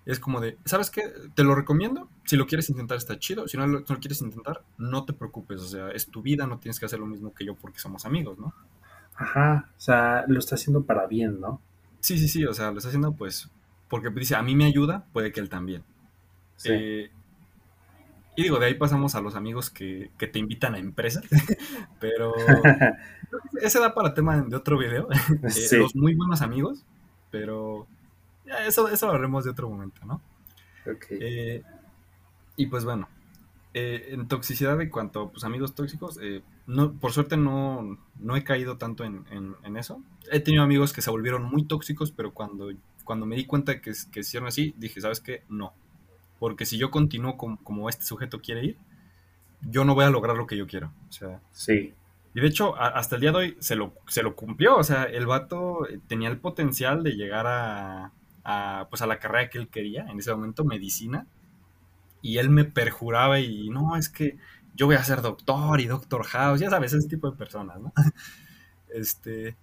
es 0.05 0.19
como 0.19 0.41
de, 0.41 0.57
¿sabes 0.65 0.89
qué? 0.89 1.03
Te 1.33 1.45
lo 1.45 1.55
recomiendo. 1.55 2.09
Si 2.25 2.35
lo 2.35 2.45
quieres 2.45 2.69
intentar 2.69 2.97
está 2.97 3.17
chido. 3.19 3.47
Si 3.47 3.55
no 3.55 3.67
lo, 3.67 3.85
quieres 3.85 4.21
intentar, 4.21 4.63
no 4.77 5.05
te 5.05 5.13
preocupes. 5.13 5.61
O 5.61 5.67
sea, 5.67 5.91
es 5.91 6.07
tu 6.07 6.21
vida, 6.21 6.45
no 6.45 6.59
tienes 6.59 6.77
que 6.77 6.87
hacer 6.87 6.99
lo 6.99 7.05
mismo 7.05 7.33
que 7.33 7.45
yo 7.45 7.55
porque 7.55 7.79
somos 7.79 8.05
amigos, 8.05 8.37
¿no? 8.37 8.53
Ajá, 9.15 9.69
o 9.75 9.79
sea, 9.79 10.25
lo 10.27 10.37
está 10.37 10.55
haciendo 10.55 10.83
para 10.83 11.07
bien, 11.07 11.39
¿no? 11.39 11.59
Sí, 12.07 12.17
sí, 12.17 12.29
sí, 12.29 12.45
o 12.45 12.53
sea, 12.53 12.71
lo 12.71 12.77
está 12.77 12.87
haciendo 12.87 13.11
pues 13.11 13.49
porque 13.89 14.09
dice, 14.11 14.35
a 14.35 14.41
mí 14.41 14.55
me 14.55 14.63
ayuda, 14.63 15.03
puede 15.11 15.33
que 15.33 15.41
él 15.41 15.49
también. 15.49 15.83
Sí. 16.55 16.69
Eh, 16.71 17.11
y 18.37 18.43
digo, 18.43 18.59
de 18.59 18.67
ahí 18.67 18.75
pasamos 18.75 19.13
a 19.15 19.19
los 19.19 19.35
amigos 19.35 19.69
que, 19.69 20.09
que 20.17 20.25
te 20.25 20.39
invitan 20.39 20.73
a 20.73 20.77
empresas, 20.77 21.25
pero 21.99 22.33
ese 23.61 23.81
da 23.81 23.93
para 23.93 24.13
tema 24.13 24.39
de 24.39 24.55
otro 24.55 24.77
video. 24.77 25.09
Eh, 25.43 25.77
los 25.77 25.95
muy 25.95 26.15
buenos 26.15 26.41
amigos, 26.41 26.85
pero 27.29 27.85
eso, 28.65 28.87
eso 28.87 29.07
lo 29.07 29.11
haremos 29.11 29.43
de 29.43 29.51
otro 29.51 29.69
momento, 29.69 30.05
¿no? 30.05 30.21
Eh, 31.09 31.61
y 32.55 32.67
pues 32.67 32.85
bueno, 32.85 33.09
eh, 33.73 34.11
en 34.11 34.29
toxicidad 34.29 34.77
de 34.77 34.89
cuanto 34.89 35.29
pues, 35.29 35.43
amigos 35.43 35.75
tóxicos, 35.75 36.21
no, 36.67 36.93
por 36.93 37.13
suerte 37.13 37.37
no, 37.37 37.97
no 38.19 38.35
he 38.35 38.43
caído 38.43 38.77
tanto 38.77 39.05
en, 39.05 39.25
eso. 39.77 40.03
He 40.31 40.41
tenido 40.41 40.63
amigos 40.63 40.91
que 40.91 41.01
se 41.01 41.09
volvieron 41.09 41.43
muy 41.45 41.63
tóxicos, 41.63 42.11
pero 42.11 42.33
cuando, 42.33 42.69
cuando 43.05 43.25
me 43.25 43.37
di 43.37 43.45
cuenta 43.45 43.81
que, 43.81 43.93
que 44.11 44.19
hicieron 44.19 44.47
así, 44.47 44.75
dije, 44.77 44.99
¿sabes 44.99 45.21
qué? 45.21 45.43
No. 45.47 45.73
Porque 46.39 46.65
si 46.65 46.77
yo 46.77 46.91
continúo 46.91 47.37
como, 47.37 47.89
este 47.89 48.03
sujeto 48.03 48.41
quiere 48.41 48.65
ir, 48.65 48.77
yo 49.61 49.85
no 49.85 49.95
voy 49.95 50.03
a 50.03 50.09
lograr 50.09 50.35
lo 50.35 50.45
que 50.45 50.57
yo 50.57 50.67
quiero. 50.67 50.91
O 51.09 51.11
sea, 51.11 51.41
sí. 51.51 51.93
Y 52.35 52.41
de 52.41 52.47
hecho, 52.47 52.75
hasta 52.75 53.15
el 53.15 53.21
día 53.21 53.31
de 53.31 53.37
hoy 53.37 53.57
se 53.59 53.75
lo, 53.77 53.93
se 54.07 54.21
lo 54.21 54.35
cumplió. 54.35 54.75
O 54.75 54.83
sea, 54.83 55.05
el 55.05 55.25
vato 55.25 55.87
tenía 56.07 56.27
el 56.27 56.37
potencial 56.37 57.01
de 57.01 57.11
llegar 57.11 57.47
a, 57.47 58.11
a, 58.43 58.87
pues 58.89 59.01
a 59.01 59.07
la 59.07 59.19
carrera 59.19 59.49
que 59.49 59.57
él 59.57 59.69
quería, 59.69 60.05
en 60.07 60.19
ese 60.19 60.31
momento, 60.31 60.65
medicina, 60.65 61.25
y 62.21 62.39
él 62.39 62.49
me 62.49 62.65
perjuraba 62.65 63.39
y 63.39 63.69
no, 63.69 63.95
es 63.95 64.09
que 64.09 64.37
yo 64.77 64.85
voy 64.85 64.95
a 64.95 65.03
ser 65.03 65.21
doctor 65.21 65.81
y 65.81 65.87
doctor 65.87 66.23
house, 66.23 66.59
ya 66.59 66.69
sabes, 66.69 66.93
ese 66.93 67.09
tipo 67.09 67.29
de 67.29 67.35
personas, 67.35 67.81
¿no? 67.81 67.91
este, 68.89 69.57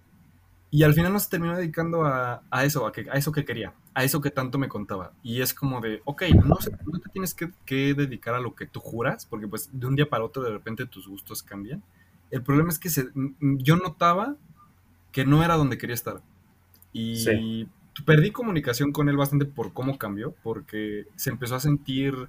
y 0.69 0.83
al 0.83 0.93
final 0.93 1.13
nos 1.13 1.29
terminó 1.29 1.55
dedicando 1.55 2.03
a, 2.03 2.41
eso, 2.63 2.85
a, 2.85 2.91
que, 2.91 3.09
a 3.09 3.13
eso 3.13 3.31
que 3.31 3.45
quería, 3.45 3.73
a 3.93 4.03
eso 4.03 4.19
que 4.19 4.29
tanto 4.29 4.57
me 4.57 4.67
contaba. 4.67 5.13
Y 5.23 5.41
es 5.41 5.53
como 5.53 5.79
de, 5.79 6.01
ok, 6.03 6.23
no, 6.35 6.57
no 6.85 6.99
te 6.99 7.09
tienes 7.13 7.33
que, 7.33 7.49
que, 7.65 7.93
dedicar 7.93 8.35
a 8.35 8.41
lo 8.41 8.55
que 8.55 8.67
tú 8.67 8.81
juras, 8.81 9.25
porque 9.25 9.47
pues 9.47 9.69
de 9.71 9.87
un 9.87 9.95
día 9.95 10.09
para 10.09 10.25
otro 10.25 10.43
de 10.43 10.51
repente 10.51 10.85
tus 10.85 11.07
gustos 11.07 11.41
cambian. 11.41 11.81
El 12.29 12.43
problema 12.43 12.69
es 12.69 12.77
que 12.77 12.89
se, 12.89 13.07
yo 13.39 13.77
notaba 13.77 14.35
que 15.13 15.25
no 15.25 15.43
era 15.43 15.55
donde 15.55 15.77
quería 15.77 15.93
estar. 15.93 16.21
Y 16.91 17.67
perdí 18.05 18.31
comunicación 18.31 18.91
con 18.91 19.07
él 19.07 19.15
bastante 19.15 19.45
por 19.45 19.71
cómo 19.71 19.97
cambió, 19.97 20.35
porque 20.43 21.07
se 21.15 21.29
empezó 21.29 21.55
a 21.55 21.61
sentir 21.61 22.27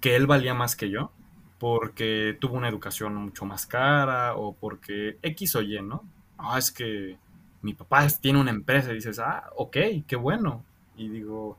que 0.00 0.14
él 0.14 0.28
valía 0.28 0.54
más 0.54 0.76
que 0.76 0.90
yo, 0.90 1.10
porque 1.58 2.36
tuvo 2.40 2.56
una 2.56 2.68
educación 2.68 3.14
mucho 3.14 3.44
más 3.44 3.66
cara 3.66 4.34
o 4.36 4.54
porque 4.54 5.18
X 5.22 5.56
o 5.56 5.62
Y, 5.62 5.80
¿no? 5.82 6.04
Ah, 6.38 6.58
es 6.58 6.70
que 6.70 7.18
mi 7.62 7.74
papá 7.74 8.06
tiene 8.20 8.40
una 8.40 8.50
empresa 8.50 8.92
y 8.92 8.96
dices, 8.96 9.18
ah, 9.18 9.50
ok, 9.56 9.76
qué 10.06 10.16
bueno. 10.16 10.64
Y 10.96 11.08
digo, 11.08 11.58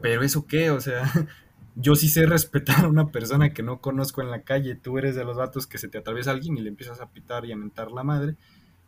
pero 0.00 0.22
eso 0.22 0.46
qué, 0.46 0.70
o 0.70 0.80
sea, 0.80 1.04
yo 1.76 1.94
sí 1.94 2.08
sé 2.08 2.26
respetar 2.26 2.84
a 2.84 2.88
una 2.88 3.08
persona 3.08 3.52
que 3.52 3.62
no 3.62 3.80
conozco 3.80 4.22
en 4.22 4.30
la 4.30 4.42
calle, 4.42 4.74
tú 4.74 4.98
eres 4.98 5.14
de 5.16 5.24
los 5.24 5.36
vatos 5.36 5.66
que 5.66 5.78
se 5.78 5.88
te 5.88 5.98
atraviesa 5.98 6.30
alguien 6.30 6.56
y 6.56 6.60
le 6.60 6.68
empiezas 6.68 7.00
a 7.00 7.10
pitar 7.10 7.44
y 7.44 7.52
a 7.52 7.56
mentar 7.56 7.90
la 7.90 8.04
madre 8.04 8.36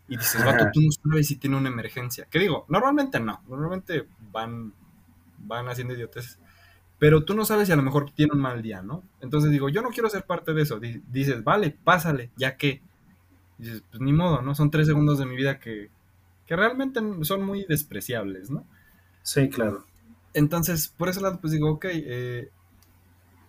y 0.08 0.16
dices, 0.16 0.44
vato, 0.44 0.66
tú 0.72 0.80
no 0.80 1.12
sabes 1.12 1.28
si 1.28 1.36
tiene 1.36 1.56
una 1.56 1.68
emergencia. 1.68 2.26
¿Qué 2.28 2.40
digo? 2.40 2.66
Normalmente 2.68 3.20
no, 3.20 3.42
normalmente 3.48 4.06
van, 4.32 4.74
van 5.38 5.68
haciendo 5.68 5.94
idiotes. 5.94 6.40
Pero 7.00 7.24
tú 7.24 7.34
no 7.34 7.44
sabes 7.44 7.66
si 7.66 7.72
a 7.72 7.76
lo 7.76 7.82
mejor 7.82 8.12
tiene 8.12 8.34
un 8.34 8.40
mal 8.40 8.62
día, 8.62 8.82
¿no? 8.82 9.02
Entonces 9.20 9.50
digo, 9.50 9.68
yo 9.68 9.82
no 9.82 9.88
quiero 9.88 10.08
ser 10.08 10.24
parte 10.24 10.52
de 10.54 10.62
eso. 10.62 10.78
Dices, 10.78 11.42
vale, 11.42 11.70
pásale, 11.70 12.30
ya 12.36 12.56
que. 12.56 12.82
Dices, 13.58 13.82
pues 13.90 14.00
ni 14.00 14.12
modo, 14.12 14.42
¿no? 14.42 14.54
Son 14.54 14.70
tres 14.70 14.86
segundos 14.86 15.18
de 15.18 15.26
mi 15.26 15.34
vida 15.34 15.58
que, 15.58 15.90
que 16.46 16.56
realmente 16.56 17.00
son 17.22 17.42
muy 17.42 17.64
despreciables, 17.64 18.50
¿no? 18.50 18.64
Sí, 19.22 19.48
claro. 19.48 19.84
Entonces, 20.34 20.88
por 20.88 21.08
ese 21.08 21.20
lado, 21.20 21.40
pues 21.40 21.52
digo, 21.52 21.70
ok, 21.70 21.86
eh, 21.90 22.50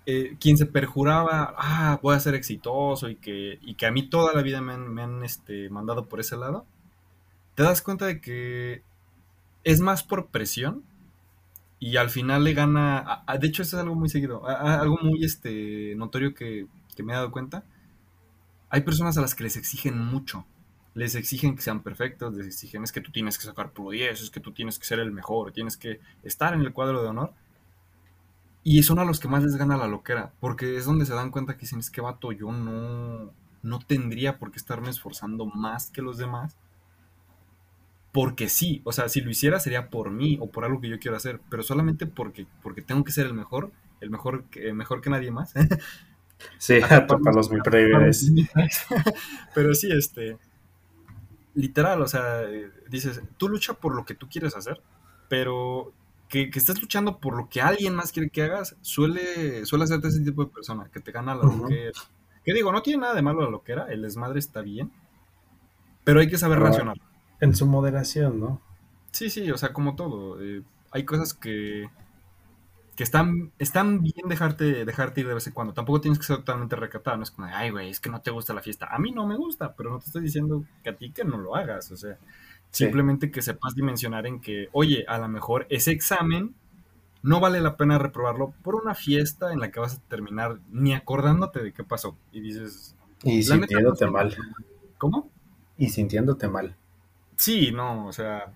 eh, 0.05 0.35
quien 0.39 0.57
se 0.57 0.65
perjuraba, 0.65 1.53
ah, 1.57 1.99
voy 2.01 2.15
a 2.15 2.19
ser 2.19 2.35
exitoso 2.35 3.09
y 3.09 3.17
que, 3.17 3.59
y 3.61 3.75
que 3.75 3.85
a 3.85 3.91
mí 3.91 4.09
toda 4.09 4.33
la 4.33 4.41
vida 4.41 4.61
me 4.61 4.73
han, 5.03 5.23
este, 5.23 5.69
mandado 5.69 6.07
por 6.07 6.19
ese 6.19 6.37
lado, 6.37 6.65
te 7.55 7.63
das 7.63 7.81
cuenta 7.81 8.05
de 8.07 8.19
que 8.21 8.83
es 9.63 9.79
más 9.79 10.03
por 10.03 10.27
presión 10.27 10.83
y 11.81 11.97
al 11.97 12.11
final 12.11 12.43
le 12.43 12.53
gana, 12.53 13.23
de 13.39 13.47
hecho 13.47 13.63
eso 13.63 13.75
es 13.75 13.83
algo 13.83 13.95
muy 13.95 14.07
seguido, 14.07 14.47
algo 14.47 14.99
muy 15.01 15.25
este, 15.25 15.95
notorio 15.95 16.35
que, 16.35 16.67
que 16.95 17.01
me 17.01 17.11
he 17.11 17.15
dado 17.15 17.31
cuenta, 17.31 17.65
hay 18.69 18.81
personas 18.81 19.17
a 19.17 19.21
las 19.21 19.33
que 19.33 19.43
les 19.43 19.57
exigen 19.57 19.97
mucho, 19.97 20.45
les 20.93 21.15
exigen 21.15 21.55
que 21.55 21.63
sean 21.63 21.81
perfectos, 21.81 22.35
les 22.35 22.45
exigen 22.45 22.83
es 22.83 22.91
que 22.91 23.01
tú 23.01 23.11
tienes 23.11 23.39
que 23.39 23.45
sacar 23.45 23.71
por 23.71 23.91
10, 23.91 24.21
es 24.21 24.29
que 24.29 24.39
tú 24.39 24.51
tienes 24.51 24.77
que 24.77 24.85
ser 24.85 24.99
el 24.99 25.11
mejor, 25.11 25.53
tienes 25.53 25.75
que 25.75 25.99
estar 26.21 26.53
en 26.53 26.61
el 26.61 26.71
cuadro 26.71 27.01
de 27.01 27.09
honor 27.09 27.33
y 28.63 28.83
son 28.83 28.99
a 28.99 29.03
los 29.03 29.19
que 29.19 29.27
más 29.27 29.43
les 29.43 29.55
gana 29.55 29.75
la 29.75 29.87
loquera, 29.87 30.33
porque 30.39 30.77
es 30.77 30.85
donde 30.85 31.07
se 31.07 31.15
dan 31.15 31.31
cuenta 31.31 31.55
que 31.55 31.61
dicen, 31.61 31.79
es 31.79 31.89
que 31.89 32.01
vato, 32.01 32.31
yo 32.31 32.51
no, 32.51 33.33
no 33.63 33.79
tendría 33.79 34.37
por 34.37 34.51
qué 34.51 34.57
estarme 34.57 34.91
esforzando 34.91 35.47
más 35.47 35.89
que 35.89 36.03
los 36.03 36.19
demás. 36.19 36.55
Porque 38.11 38.49
sí, 38.49 38.81
o 38.83 38.91
sea, 38.91 39.07
si 39.07 39.21
lo 39.21 39.29
hiciera 39.29 39.59
sería 39.59 39.89
por 39.89 40.11
mí 40.11 40.37
o 40.41 40.49
por 40.49 40.65
algo 40.65 40.81
que 40.81 40.89
yo 40.89 40.99
quiero 40.99 41.15
hacer, 41.15 41.39
pero 41.49 41.63
solamente 41.63 42.05
porque, 42.05 42.45
porque 42.61 42.81
tengo 42.81 43.03
que 43.03 43.13
ser 43.13 43.25
el 43.25 43.33
mejor, 43.33 43.71
el 44.01 44.09
mejor 44.09 44.43
que, 44.45 44.73
mejor 44.73 45.01
que 45.01 45.09
nadie 45.09 45.31
más. 45.31 45.53
Sí, 46.57 46.79
para 47.07 47.31
los 47.33 47.51
mi 47.51 47.59
Pero 49.53 49.75
sí, 49.75 49.89
este, 49.91 50.37
literal, 51.53 52.01
o 52.01 52.07
sea, 52.07 52.41
dices, 52.89 53.21
tú 53.37 53.49
lucha 53.49 53.73
por 53.73 53.95
lo 53.95 54.05
que 54.05 54.15
tú 54.15 54.27
quieres 54.27 54.55
hacer, 54.55 54.81
pero 55.29 55.93
que, 56.29 56.49
que, 56.49 56.59
estés 56.59 56.81
luchando 56.81 57.19
por 57.19 57.35
lo 57.35 57.49
que 57.49 57.61
alguien 57.61 57.93
más 57.93 58.11
quiere 58.11 58.29
que 58.29 58.43
hagas, 58.43 58.75
suele, 58.81 59.65
suele 59.65 59.83
hacerte 59.83 60.07
ese 60.07 60.21
tipo 60.21 60.45
de 60.45 60.51
persona, 60.51 60.89
que 60.91 60.99
te 60.99 61.11
gana 61.11 61.35
la 61.35 61.43
loquera. 61.43 61.91
Que 62.43 62.53
digo, 62.53 62.71
no 62.71 62.81
tiene 62.81 63.01
nada 63.01 63.13
de 63.13 63.21
malo 63.21 63.41
la 63.41 63.49
loquera, 63.49 63.85
el 63.91 64.01
desmadre 64.01 64.39
está 64.39 64.61
bien, 64.61 64.91
pero 66.03 66.21
hay 66.21 66.27
que 66.27 66.37
saber 66.37 66.59
racionar. 66.59 66.97
En 67.41 67.55
su 67.55 67.65
moderación, 67.65 68.39
¿no? 68.39 68.61
Sí, 69.11 69.29
sí, 69.29 69.51
o 69.51 69.57
sea, 69.57 69.73
como 69.73 69.95
todo. 69.95 70.41
Eh, 70.41 70.63
hay 70.91 71.03
cosas 71.03 71.33
que, 71.33 71.89
que 72.95 73.03
están, 73.03 73.51
están 73.59 74.01
bien 74.01 74.29
dejarte, 74.29 74.85
dejarte 74.85 75.21
ir 75.21 75.27
de 75.27 75.33
vez 75.33 75.47
en 75.47 75.53
cuando. 75.53 75.73
Tampoco 75.73 75.99
tienes 75.99 76.19
que 76.19 76.25
ser 76.25 76.37
totalmente 76.37 76.77
recatado. 76.77 77.17
No 77.17 77.23
es 77.23 77.31
como, 77.31 77.47
ay, 77.51 77.71
güey, 77.71 77.89
es 77.89 77.99
que 77.99 78.09
no 78.09 78.21
te 78.21 78.31
gusta 78.31 78.53
la 78.53 78.61
fiesta. 78.61 78.87
A 78.89 78.99
mí 78.99 79.11
no 79.11 79.27
me 79.27 79.35
gusta, 79.35 79.75
pero 79.75 79.89
no 79.89 79.99
te 79.99 80.05
estoy 80.05 80.21
diciendo 80.21 80.63
que 80.83 80.91
a 80.91 80.95
ti 80.95 81.11
que 81.11 81.25
no 81.25 81.37
lo 81.37 81.55
hagas. 81.55 81.91
O 81.91 81.97
sea, 81.97 82.17
Simplemente 82.71 83.31
que 83.31 83.41
sepas 83.41 83.75
dimensionar 83.75 84.25
en 84.25 84.39
que, 84.39 84.69
oye, 84.71 85.03
a 85.07 85.17
lo 85.17 85.27
mejor 85.27 85.67
ese 85.69 85.91
examen 85.91 86.55
no 87.21 87.41
vale 87.41 87.59
la 87.59 87.75
pena 87.75 87.99
reprobarlo 87.99 88.53
por 88.63 88.75
una 88.75 88.95
fiesta 88.95 89.51
en 89.51 89.59
la 89.59 89.71
que 89.71 89.81
vas 89.81 89.95
a 89.95 89.99
terminar 90.07 90.59
ni 90.71 90.93
acordándote 90.93 91.61
de 91.61 91.73
qué 91.73 91.83
pasó. 91.83 92.15
Y 92.31 92.39
dices... 92.39 92.95
Y 93.23 93.43
sintiéndote 93.43 94.07
mal. 94.07 94.35
¿Cómo? 94.97 95.29
Y 95.77 95.89
sintiéndote 95.89 96.47
mal. 96.47 96.77
Sí, 97.41 97.71
no, 97.71 98.05
o 98.05 98.13
sea... 98.13 98.53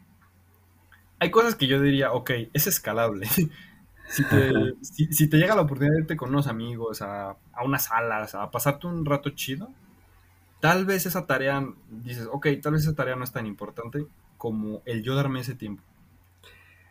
Hay 1.17 1.31
cosas 1.31 1.55
que 1.55 1.65
yo 1.65 1.81
diría, 1.81 2.11
ok, 2.11 2.29
es 2.53 2.67
escalable. 2.67 3.25
si, 4.07 4.23
te, 4.25 4.75
si, 4.83 5.27
te, 5.27 5.37
llega 5.37 5.55
la 5.55 5.63
oportunidad 5.63 5.95
de 5.95 6.01
irte 6.01 6.15
con 6.15 6.29
unos 6.29 6.45
amigos 6.45 7.01
a, 7.01 7.31
a 7.31 7.63
unas 7.63 7.85
salas, 7.85 8.35
a 8.35 8.51
pasarte 8.51 8.85
un 8.85 9.03
rato 9.03 9.31
chido, 9.31 9.69
tal 10.59 10.85
vez 10.85 11.07
esa 11.07 11.25
tarea, 11.25 11.67
dices, 11.89 12.29
ok, 12.31 12.47
tal 12.61 12.73
vez 12.73 12.83
esa 12.83 12.93
tarea 12.93 13.15
no 13.15 13.23
es 13.23 13.31
tan 13.31 13.47
importante 13.47 14.05
como 14.37 14.83
el 14.85 15.01
yo 15.01 15.15
darme 15.15 15.39
ese 15.39 15.55
tiempo. 15.55 15.81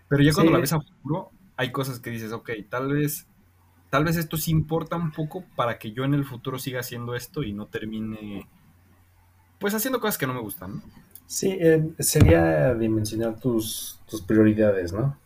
Pero 0.09 0.25
ya 0.25 0.33
cuando 0.33 0.51
la 0.51 0.59
ves 0.59 0.73
a 0.73 0.81
futuro, 0.81 1.31
hay 1.57 1.71
cosas 1.71 2.01
que 2.01 2.11
dices, 2.11 2.33
ok, 2.33 2.51
tal 2.69 2.93
vez, 2.93 3.29
tal 3.91 4.03
vez 4.03 4.17
esto 4.17 4.37
sí 4.37 4.51
importa 4.51 4.97
un 4.97 5.13
poco 5.13 5.45
para 5.55 5.79
que 5.79 5.93
yo 5.93 6.03
en 6.03 6.15
el 6.15 6.25
futuro 6.25 6.59
siga 6.59 6.81
haciendo 6.81 7.15
esto 7.15 7.45
y 7.45 7.53
no 7.53 7.67
termine, 7.67 8.49
pues 9.61 9.75
haciendo 9.75 10.01
cosas 10.01 10.19
que 10.19 10.27
no 10.27 10.35
me 10.35 10.41
gustan. 10.41 10.83
Sí, 11.27 11.57
eh, 11.61 11.93
sería 11.99 12.75
dimensionar 12.75 13.39
tus, 13.39 14.01
tus 14.09 14.23
prioridades, 14.23 14.93
¿no? 14.93 15.17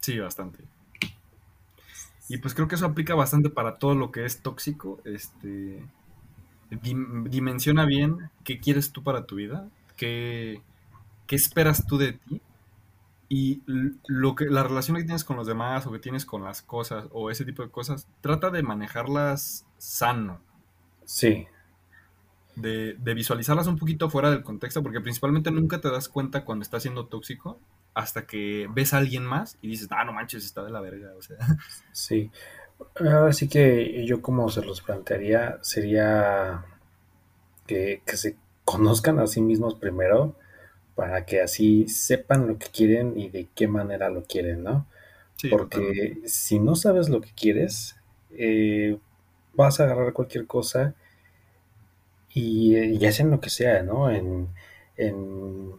Sí, 0.00 0.18
bastante. 0.18 0.64
Y 2.28 2.38
pues 2.38 2.54
creo 2.54 2.68
que 2.68 2.76
eso 2.76 2.86
aplica 2.86 3.14
bastante 3.14 3.50
para 3.50 3.78
todo 3.78 3.94
lo 3.94 4.10
que 4.12 4.24
es 4.24 4.40
tóxico. 4.42 5.00
Este, 5.04 5.84
dim- 6.70 7.24
dimensiona 7.30 7.86
bien 7.86 8.30
qué 8.44 8.60
quieres 8.60 8.92
tú 8.92 9.02
para 9.02 9.26
tu 9.26 9.36
vida, 9.36 9.68
qué, 9.96 10.62
qué 11.26 11.36
esperas 11.36 11.86
tú 11.86 11.98
de 11.98 12.14
ti 12.14 12.42
y 13.28 13.62
lo 14.06 14.36
que 14.36 14.46
la 14.46 14.62
relación 14.64 14.96
que 14.98 15.04
tienes 15.04 15.24
con 15.24 15.36
los 15.36 15.46
demás 15.46 15.86
o 15.86 15.92
que 15.92 16.00
tienes 16.00 16.26
con 16.26 16.44
las 16.44 16.62
cosas 16.62 17.06
o 17.12 17.30
ese 17.30 17.44
tipo 17.46 17.62
de 17.62 17.70
cosas, 17.70 18.06
trata 18.22 18.50
de 18.50 18.62
manejarlas 18.62 19.66
sano, 19.78 20.40
Sí, 21.04 21.46
de, 22.56 22.94
de 22.94 23.14
visualizarlas 23.14 23.66
un 23.66 23.78
poquito 23.78 24.10
fuera 24.10 24.30
del 24.30 24.42
contexto, 24.42 24.82
porque 24.82 25.00
principalmente 25.00 25.50
nunca 25.50 25.80
te 25.80 25.90
das 25.90 26.08
cuenta 26.08 26.44
cuando 26.44 26.62
está 26.62 26.80
siendo 26.80 27.06
tóxico 27.06 27.58
hasta 27.94 28.26
que 28.26 28.68
ves 28.72 28.94
a 28.94 28.98
alguien 28.98 29.24
más 29.24 29.58
y 29.62 29.68
dices, 29.68 29.88
ah, 29.90 30.04
no 30.04 30.12
manches, 30.12 30.44
está 30.44 30.62
de 30.62 30.70
la 30.70 30.80
verga, 30.80 31.12
o 31.16 31.22
sea, 31.22 31.36
sí. 31.92 32.30
Ahora 32.96 33.32
sí 33.32 33.48
que 33.48 34.04
yo 34.06 34.22
como 34.22 34.48
se 34.48 34.64
los 34.64 34.82
plantearía 34.82 35.58
sería 35.62 36.64
que, 37.66 38.02
que 38.04 38.16
se 38.16 38.36
conozcan 38.64 39.18
a 39.18 39.26
sí 39.26 39.40
mismos 39.40 39.74
primero 39.76 40.36
para 40.94 41.24
que 41.24 41.40
así 41.40 41.88
sepan 41.88 42.48
lo 42.48 42.58
que 42.58 42.68
quieren 42.68 43.18
y 43.18 43.28
de 43.28 43.48
qué 43.54 43.68
manera 43.68 44.10
lo 44.10 44.24
quieren, 44.24 44.62
¿no? 44.62 44.86
sí. 45.36 45.48
Porque 45.48 46.20
si 46.26 46.58
no 46.58 46.76
sabes 46.76 47.08
lo 47.08 47.20
que 47.20 47.30
quieres, 47.34 47.96
eh, 48.30 48.98
vas 49.54 49.80
a 49.80 49.84
agarrar 49.84 50.12
cualquier 50.12 50.46
cosa 50.46 50.94
y, 52.34 52.76
eh, 52.76 52.86
y 53.00 53.06
hacen 53.06 53.30
lo 53.30 53.40
que 53.40 53.50
sea, 53.50 53.82
¿no? 53.82 54.10
En, 54.10 54.48
en, 54.96 55.72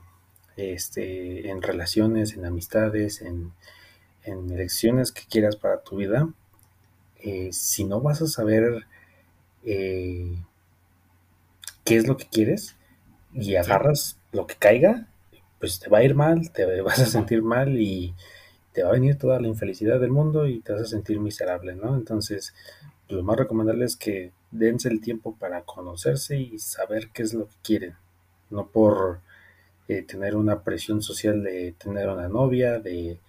este, 0.58 1.50
en 1.50 1.62
relaciones, 1.62 2.34
en 2.34 2.46
amistades, 2.46 3.22
en, 3.22 3.54
en 4.24 4.52
elecciones 4.52 5.12
que 5.12 5.24
quieras 5.30 5.56
para 5.56 5.82
tu 5.82 5.98
vida, 5.98 6.30
eh, 7.20 7.50
si 7.54 7.86
no 7.86 8.02
vas 8.02 8.22
a 8.22 8.28
saber 8.28 8.86
eh, 9.66 10.38
qué 11.84 11.98
es 11.98 12.08
lo 12.08 12.18
que 12.18 12.26
quieres 12.26 12.76
y 13.34 13.56
agarras 13.56 14.18
lo 14.32 14.48
que 14.48 14.56
caiga, 14.56 15.08
pues 15.60 15.80
te 15.80 15.90
va 15.90 16.00
a 16.00 16.04
ir 16.04 16.16
mal, 16.16 16.52
te 16.52 16.82
vas 16.84 17.00
a 17.00 17.06
sentir 17.06 17.42
mal 17.42 17.80
y 17.80 18.14
te 18.74 18.84
va 18.84 18.90
a 18.90 18.94
venir 18.94 19.18
toda 19.18 19.40
la 19.40 19.48
infelicidad 19.48 20.00
del 20.00 20.12
mundo 20.12 20.48
y 20.48 20.62
te 20.62 20.74
vas 20.74 20.84
a 20.84 20.86
sentir 20.88 21.20
miserable, 21.20 21.76
¿no? 21.76 21.96
Entonces, 21.96 22.54
lo 23.10 23.24
más 23.24 23.38
recomendable 23.38 23.86
es 23.86 23.96
que 23.96 24.32
dense 24.54 24.90
el 24.90 25.02
tiempo 25.02 25.36
para 25.36 25.64
conocerse 25.64 26.38
y 26.38 26.60
saber 26.60 27.10
qué 27.14 27.24
es 27.24 27.34
lo 27.34 27.48
que 27.48 27.56
quieren, 27.64 27.96
no 28.50 28.68
por 28.68 29.20
eh, 29.88 30.02
tener 30.04 30.36
una 30.36 30.64
presión 30.64 31.02
social 31.02 31.44
de 31.44 31.74
tener 31.78 32.10
una 32.10 32.28
novia, 32.30 32.80
de, 32.80 33.20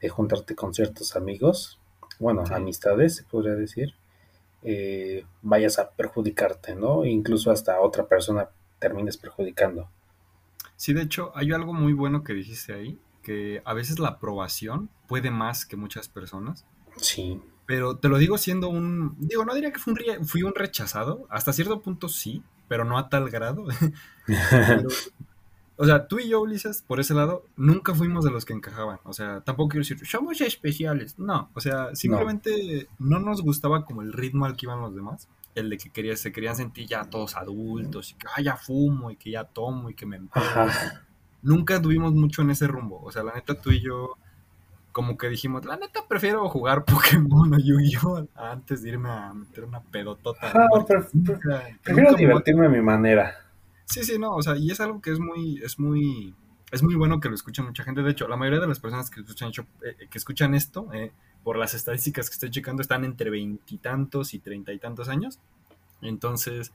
de 0.00 0.08
juntarte 0.08 0.54
con 0.54 0.74
ciertos 0.74 1.14
amigos, 1.16 1.78
bueno, 2.18 2.46
sí. 2.46 2.54
amistades 2.54 3.16
se 3.16 3.24
podría 3.24 3.54
decir, 3.54 3.94
eh, 4.62 5.24
vayas 5.42 5.78
a 5.78 5.90
perjudicarte, 5.90 6.74
¿no? 6.74 7.04
Incluso 7.04 7.50
hasta 7.50 7.80
otra 7.80 8.06
persona 8.06 8.48
termines 8.78 9.16
perjudicando. 9.16 9.88
Sí, 10.76 10.92
de 10.92 11.02
hecho, 11.02 11.32
hay 11.34 11.52
algo 11.52 11.72
muy 11.72 11.92
bueno 11.92 12.24
que 12.24 12.32
dijiste 12.32 12.72
ahí, 12.72 12.98
que 13.22 13.62
a 13.64 13.74
veces 13.74 13.98
la 13.98 14.08
aprobación 14.08 14.88
puede 15.06 15.30
más 15.30 15.64
que 15.64 15.76
muchas 15.76 16.08
personas, 16.08 16.64
Sí, 16.96 17.40
pero 17.66 17.96
te 17.96 18.08
lo 18.08 18.18
digo 18.18 18.38
siendo 18.38 18.68
un, 18.68 19.16
digo, 19.18 19.44
no 19.44 19.54
diría 19.54 19.72
que 19.72 19.78
fui 19.78 19.92
un, 19.92 20.26
fui 20.26 20.42
un 20.42 20.54
rechazado, 20.54 21.26
hasta 21.30 21.52
cierto 21.52 21.80
punto 21.80 22.08
sí, 22.08 22.42
pero 22.68 22.84
no 22.84 22.98
a 22.98 23.08
tal 23.08 23.28
grado. 23.28 23.66
Pero, 24.50 24.88
o 25.76 25.84
sea, 25.84 26.06
tú 26.06 26.20
y 26.20 26.28
yo, 26.28 26.40
Ulises, 26.40 26.82
por 26.82 27.00
ese 27.00 27.12
lado, 27.12 27.44
nunca 27.56 27.94
fuimos 27.94 28.24
de 28.24 28.30
los 28.30 28.44
que 28.44 28.52
encajaban. 28.52 29.00
O 29.04 29.12
sea, 29.12 29.40
tampoco 29.40 29.70
quiero 29.70 29.82
decir, 29.82 30.06
somos 30.06 30.40
especiales. 30.40 31.18
No, 31.18 31.50
o 31.54 31.60
sea, 31.60 31.94
simplemente 31.96 32.88
no 32.98 33.18
nos 33.18 33.42
gustaba 33.42 33.84
como 33.84 34.02
el 34.02 34.12
ritmo 34.12 34.44
al 34.46 34.56
que 34.56 34.66
iban 34.66 34.80
los 34.80 34.94
demás. 34.94 35.28
El 35.54 35.70
de 35.70 35.78
que 35.78 35.90
quería, 35.90 36.16
se 36.16 36.30
querían 36.30 36.56
sentir 36.56 36.86
ya 36.86 37.04
todos 37.04 37.36
adultos 37.36 38.12
y 38.12 38.14
que 38.14 38.26
ah, 38.34 38.40
ya 38.40 38.56
fumo 38.56 39.10
y 39.10 39.16
que 39.16 39.32
ya 39.32 39.44
tomo 39.44 39.90
y 39.90 39.94
que 39.94 40.06
me 40.06 40.20
ajá, 40.30 40.64
empedo. 40.64 41.00
nunca 41.42 41.82
tuvimos 41.82 42.12
mucho 42.14 42.42
en 42.42 42.50
ese 42.50 42.68
rumbo. 42.68 43.02
O 43.02 43.10
sea, 43.10 43.22
la 43.22 43.34
neta, 43.34 43.60
tú 43.60 43.70
y 43.70 43.80
yo, 43.80 44.16
como 44.92 45.16
que 45.16 45.28
dijimos, 45.28 45.64
la 45.64 45.76
neta, 45.76 46.04
prefiero 46.08 46.48
jugar 46.48 46.84
Pokémon 46.86 47.52
o 47.52 47.58
Yu-Gi-Oh! 47.58 48.28
antes 48.36 48.82
de 48.82 48.90
irme 48.90 49.08
a 49.08 49.32
meter 49.32 49.64
una 49.64 49.80
pedotota 49.80 50.52
Nunca, 50.74 51.08
prefiero 51.82 52.14
divertirme 52.14 52.66
a 52.66 52.68
mi 52.68 52.80
manera. 52.80 53.34
Sí, 53.86 54.04
sí, 54.04 54.18
no, 54.18 54.34
o 54.34 54.42
sea, 54.42 54.56
y 54.56 54.70
es 54.70 54.80
algo 54.80 55.02
que 55.02 55.10
es 55.10 55.18
muy, 55.18 55.60
es 55.62 55.78
muy, 55.78 56.34
es 56.70 56.82
muy 56.82 56.94
bueno 56.94 57.20
que 57.20 57.28
lo 57.28 57.34
escuchen 57.34 57.66
mucha 57.66 57.84
gente. 57.84 58.02
De 58.02 58.10
hecho, 58.10 58.28
la 58.28 58.36
mayoría 58.36 58.60
de 58.60 58.66
las 58.66 58.80
personas 58.80 59.10
que 59.10 59.20
escuchan, 59.20 59.50
eh, 59.82 60.08
que 60.08 60.18
escuchan 60.18 60.54
esto, 60.54 60.88
eh, 60.94 61.12
por 61.42 61.58
las 61.58 61.74
estadísticas 61.74 62.30
que 62.30 62.34
estoy 62.34 62.50
checando, 62.50 62.80
están 62.80 63.04
entre 63.04 63.28
veintitantos 63.30 64.32
y 64.32 64.38
treinta 64.38 64.72
y 64.72 64.78
tantos 64.78 65.08
años. 65.08 65.40
Entonces, 66.00 66.72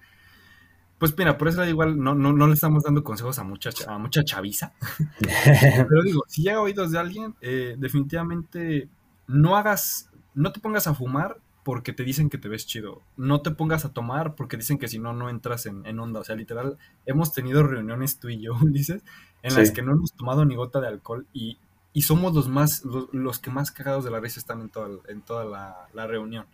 pues 0.97 1.15
mira, 1.17 1.37
por 1.37 1.47
eso 1.47 1.63
igual 1.65 1.97
no, 1.99 2.15
no, 2.15 2.33
no 2.33 2.47
le 2.47 2.53
estamos 2.53 2.83
dando 2.83 3.03
consejos 3.03 3.37
a 3.39 3.43
mucha, 3.43 3.71
cha- 3.71 3.93
a 3.93 3.97
mucha 3.97 4.23
chaviza, 4.23 4.73
Pero 5.89 6.03
digo, 6.03 6.23
si 6.27 6.43
llega 6.43 6.57
a 6.57 6.61
oídos 6.61 6.91
de 6.91 6.99
alguien, 6.99 7.35
eh, 7.41 7.75
definitivamente 7.77 8.89
no 9.27 9.55
hagas, 9.57 10.09
no 10.33 10.51
te 10.51 10.59
pongas 10.59 10.87
a 10.87 10.93
fumar 10.95 11.37
porque 11.63 11.91
te 11.91 12.03
dicen 12.03 12.29
que 12.29 12.37
te 12.37 12.47
ves 12.47 12.65
chido. 12.65 13.01
No 13.17 13.41
te 13.41 13.51
pongas 13.51 13.83
a 13.85 13.91
tomar 13.93 14.35
porque 14.35 14.55
dicen 14.57 14.77
que 14.77 14.87
si 14.87 14.99
no, 14.99 15.13
no 15.13 15.29
entras 15.29 15.65
en, 15.65 15.85
en 15.85 15.99
onda. 15.99 16.21
O 16.21 16.23
sea, 16.23 16.35
literal, 16.35 16.77
hemos 17.05 17.33
tenido 17.33 17.61
reuniones 17.63 18.19
tú 18.19 18.29
y 18.29 18.41
yo, 18.41 18.53
Ulises, 18.61 19.03
en 19.43 19.53
las 19.53 19.71
que 19.71 19.81
no 19.81 19.91
hemos 19.91 20.13
tomado 20.13 20.45
ni 20.45 20.55
gota 20.55 20.79
de 20.79 20.87
alcohol 20.87 21.27
y, 21.33 21.57
y 21.93 22.03
somos 22.03 22.33
los 22.33 22.47
más, 22.47 22.85
los, 22.85 23.07
los 23.13 23.39
que 23.39 23.51
más 23.51 23.71
cagados 23.71 24.05
de 24.05 24.11
la 24.11 24.19
risa 24.21 24.39
están 24.39 24.61
en 24.61 24.69
toda, 24.69 24.89
en 25.09 25.21
toda 25.21 25.43
la, 25.45 25.75
la 25.93 26.07
reunión. 26.07 26.45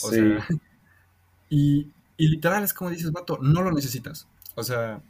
O 0.00 0.12
sea, 0.12 0.24
sí, 0.48 0.60
y, 1.50 1.92
y 2.18 2.28
literal 2.28 2.62
es 2.62 2.74
como 2.74 2.90
dices, 2.90 3.12
vato, 3.12 3.38
no 3.40 3.62
lo 3.62 3.72
necesitas. 3.72 4.28
O 4.54 4.62
sea, 4.62 5.00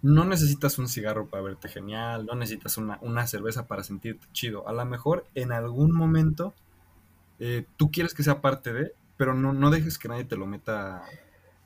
no 0.00 0.24
necesitas 0.24 0.78
un 0.78 0.88
cigarro 0.88 1.26
para 1.26 1.42
verte 1.42 1.68
genial, 1.68 2.24
no 2.24 2.34
necesitas 2.34 2.78
una, 2.78 2.98
una 3.02 3.26
cerveza 3.26 3.66
para 3.66 3.82
sentirte 3.82 4.26
chido. 4.32 4.66
A 4.66 4.72
lo 4.72 4.86
mejor 4.86 5.26
en 5.34 5.52
algún 5.52 5.92
momento 5.92 6.54
eh, 7.38 7.66
tú 7.76 7.90
quieres 7.90 8.14
que 8.14 8.22
sea 8.22 8.40
parte 8.40 8.72
de, 8.72 8.94
pero 9.18 9.34
no, 9.34 9.52
no 9.52 9.70
dejes 9.70 9.98
que 9.98 10.08
nadie 10.08 10.24
te 10.24 10.36
lo 10.36 10.46
meta 10.46 11.02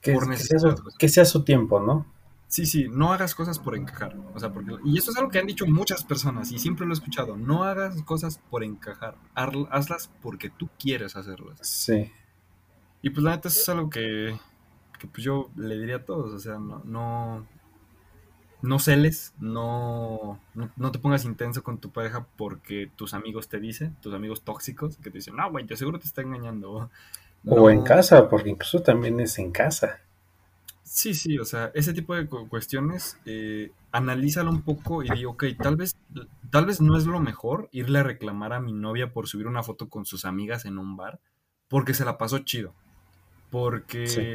que, 0.00 0.14
por 0.14 0.24
que 0.24 0.30
necesidad. 0.30 0.60
Sea, 0.60 0.84
que 0.98 1.08
sea 1.08 1.24
su 1.24 1.44
tiempo, 1.44 1.78
¿no? 1.78 2.06
sí, 2.52 2.66
sí, 2.66 2.86
no 2.90 3.14
hagas 3.14 3.34
cosas 3.34 3.58
por 3.58 3.74
encajar. 3.76 4.14
O 4.34 4.38
sea, 4.38 4.52
porque, 4.52 4.74
y 4.84 4.98
eso 4.98 5.10
es 5.10 5.16
algo 5.16 5.30
que 5.30 5.38
han 5.38 5.46
dicho 5.46 5.66
muchas 5.66 6.04
personas 6.04 6.52
y 6.52 6.58
siempre 6.58 6.84
lo 6.86 6.92
he 6.92 6.94
escuchado. 6.94 7.36
No 7.36 7.64
hagas 7.64 8.02
cosas 8.02 8.38
por 8.50 8.62
encajar, 8.62 9.16
hazlas 9.34 10.10
porque 10.20 10.50
tú 10.50 10.68
quieres 10.78 11.16
hacerlas. 11.16 11.58
Sí, 11.62 12.12
Y 13.00 13.08
pues 13.08 13.24
la 13.24 13.36
neta 13.36 13.48
eso 13.48 13.60
es 13.60 13.68
algo 13.70 13.88
que, 13.88 14.38
que 15.02 15.08
pues 15.08 15.24
yo 15.24 15.50
le 15.56 15.76
diría 15.78 15.96
a 15.96 16.04
todos. 16.06 16.32
O 16.32 16.38
sea, 16.38 16.54
no, 16.60 16.82
no, 16.84 17.46
no 18.62 18.78
celes, 18.78 19.34
no, 19.40 20.38
no, 20.54 20.70
no 20.76 20.92
te 20.92 21.00
pongas 21.00 21.24
intenso 21.24 21.64
con 21.64 21.78
tu 21.78 21.90
pareja 21.90 22.28
porque 22.36 22.90
tus 22.94 23.12
amigos 23.12 23.48
te 23.48 23.58
dicen, 23.58 23.96
tus 24.00 24.14
amigos 24.14 24.42
tóxicos, 24.42 24.96
que 24.98 25.10
te 25.10 25.18
dicen, 25.18 25.34
no, 25.36 25.50
güey, 25.50 25.66
te 25.66 25.76
seguro 25.76 25.98
te 25.98 26.06
está 26.06 26.22
engañando. 26.22 26.88
o 27.46 27.70
en 27.70 27.82
casa, 27.84 28.28
porque 28.28 28.50
incluso 28.50 28.82
también 28.82 29.20
es 29.20 29.38
en 29.38 29.52
casa. 29.52 30.00
sí, 30.82 31.14
sí, 31.14 31.38
o 31.38 31.44
sea, 31.44 31.70
ese 31.74 31.92
tipo 31.94 32.14
de 32.14 32.26
cu- 32.28 32.48
cuestiones, 32.48 33.18
eh, 33.24 33.72
analízalo 33.92 34.50
un 34.50 34.62
poco 34.62 35.02
y 35.02 35.10
di, 35.10 35.24
ok, 35.24 35.44
tal 35.60 35.76
vez, 35.76 35.96
tal 36.50 36.66
vez 36.66 36.80
no 36.80 36.96
es 36.96 37.06
lo 37.06 37.20
mejor 37.20 37.68
irle 37.72 38.00
a 38.00 38.02
reclamar 38.02 38.52
a 38.52 38.60
mi 38.60 38.72
novia 38.72 39.12
por 39.12 39.28
subir 39.28 39.46
una 39.46 39.62
foto 39.62 39.88
con 39.88 40.04
sus 40.04 40.24
amigas 40.24 40.64
en 40.64 40.78
un 40.78 40.96
bar, 40.96 41.20
porque 41.68 41.94
se 41.94 42.04
la 42.04 42.18
pasó 42.18 42.38
chido, 42.40 42.74
Sí, 44.04 44.28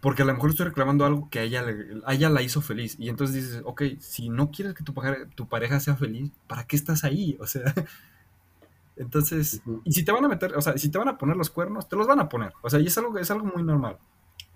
porque 0.00 0.22
a 0.22 0.24
lo 0.24 0.34
mejor 0.34 0.50
estoy 0.50 0.66
reclamando 0.66 1.04
algo 1.04 1.28
que 1.30 1.40
a 1.40 1.42
ella, 1.42 1.62
le- 1.62 2.00
a 2.06 2.14
ella 2.14 2.30
la 2.30 2.42
hizo 2.42 2.62
feliz. 2.62 2.96
Y 2.98 3.08
entonces 3.10 3.36
dices, 3.36 3.62
ok, 3.64 3.82
si 4.00 4.28
no 4.30 4.50
quieres 4.50 4.74
que 4.74 4.84
tu 4.84 4.94
pareja, 4.94 5.26
tu 5.34 5.48
pareja 5.48 5.80
sea 5.80 5.96
feliz, 5.96 6.30
¿para 6.46 6.66
qué 6.66 6.76
estás 6.76 7.04
ahí? 7.04 7.36
O 7.40 7.46
sea, 7.46 7.62
entonces, 8.96 9.62
ujú, 9.64 9.82
y 9.84 9.92
si 9.92 10.04
te 10.04 10.12
van 10.12 10.24
a 10.24 10.28
meter, 10.28 10.54
o 10.56 10.60
sea, 10.60 10.76
si 10.76 10.90
te 10.90 10.98
van 10.98 11.08
a 11.08 11.16
poner 11.18 11.36
los 11.36 11.50
cuernos, 11.50 11.88
te 11.88 11.96
los 11.96 12.06
van 12.06 12.20
a 12.20 12.28
poner. 12.28 12.52
O 12.62 12.68
sea, 12.70 12.80
y 12.80 12.86
es 12.86 12.98
algo, 12.98 13.18
es 13.18 13.30
algo 13.30 13.46
muy 13.46 13.62
normal. 13.62 13.98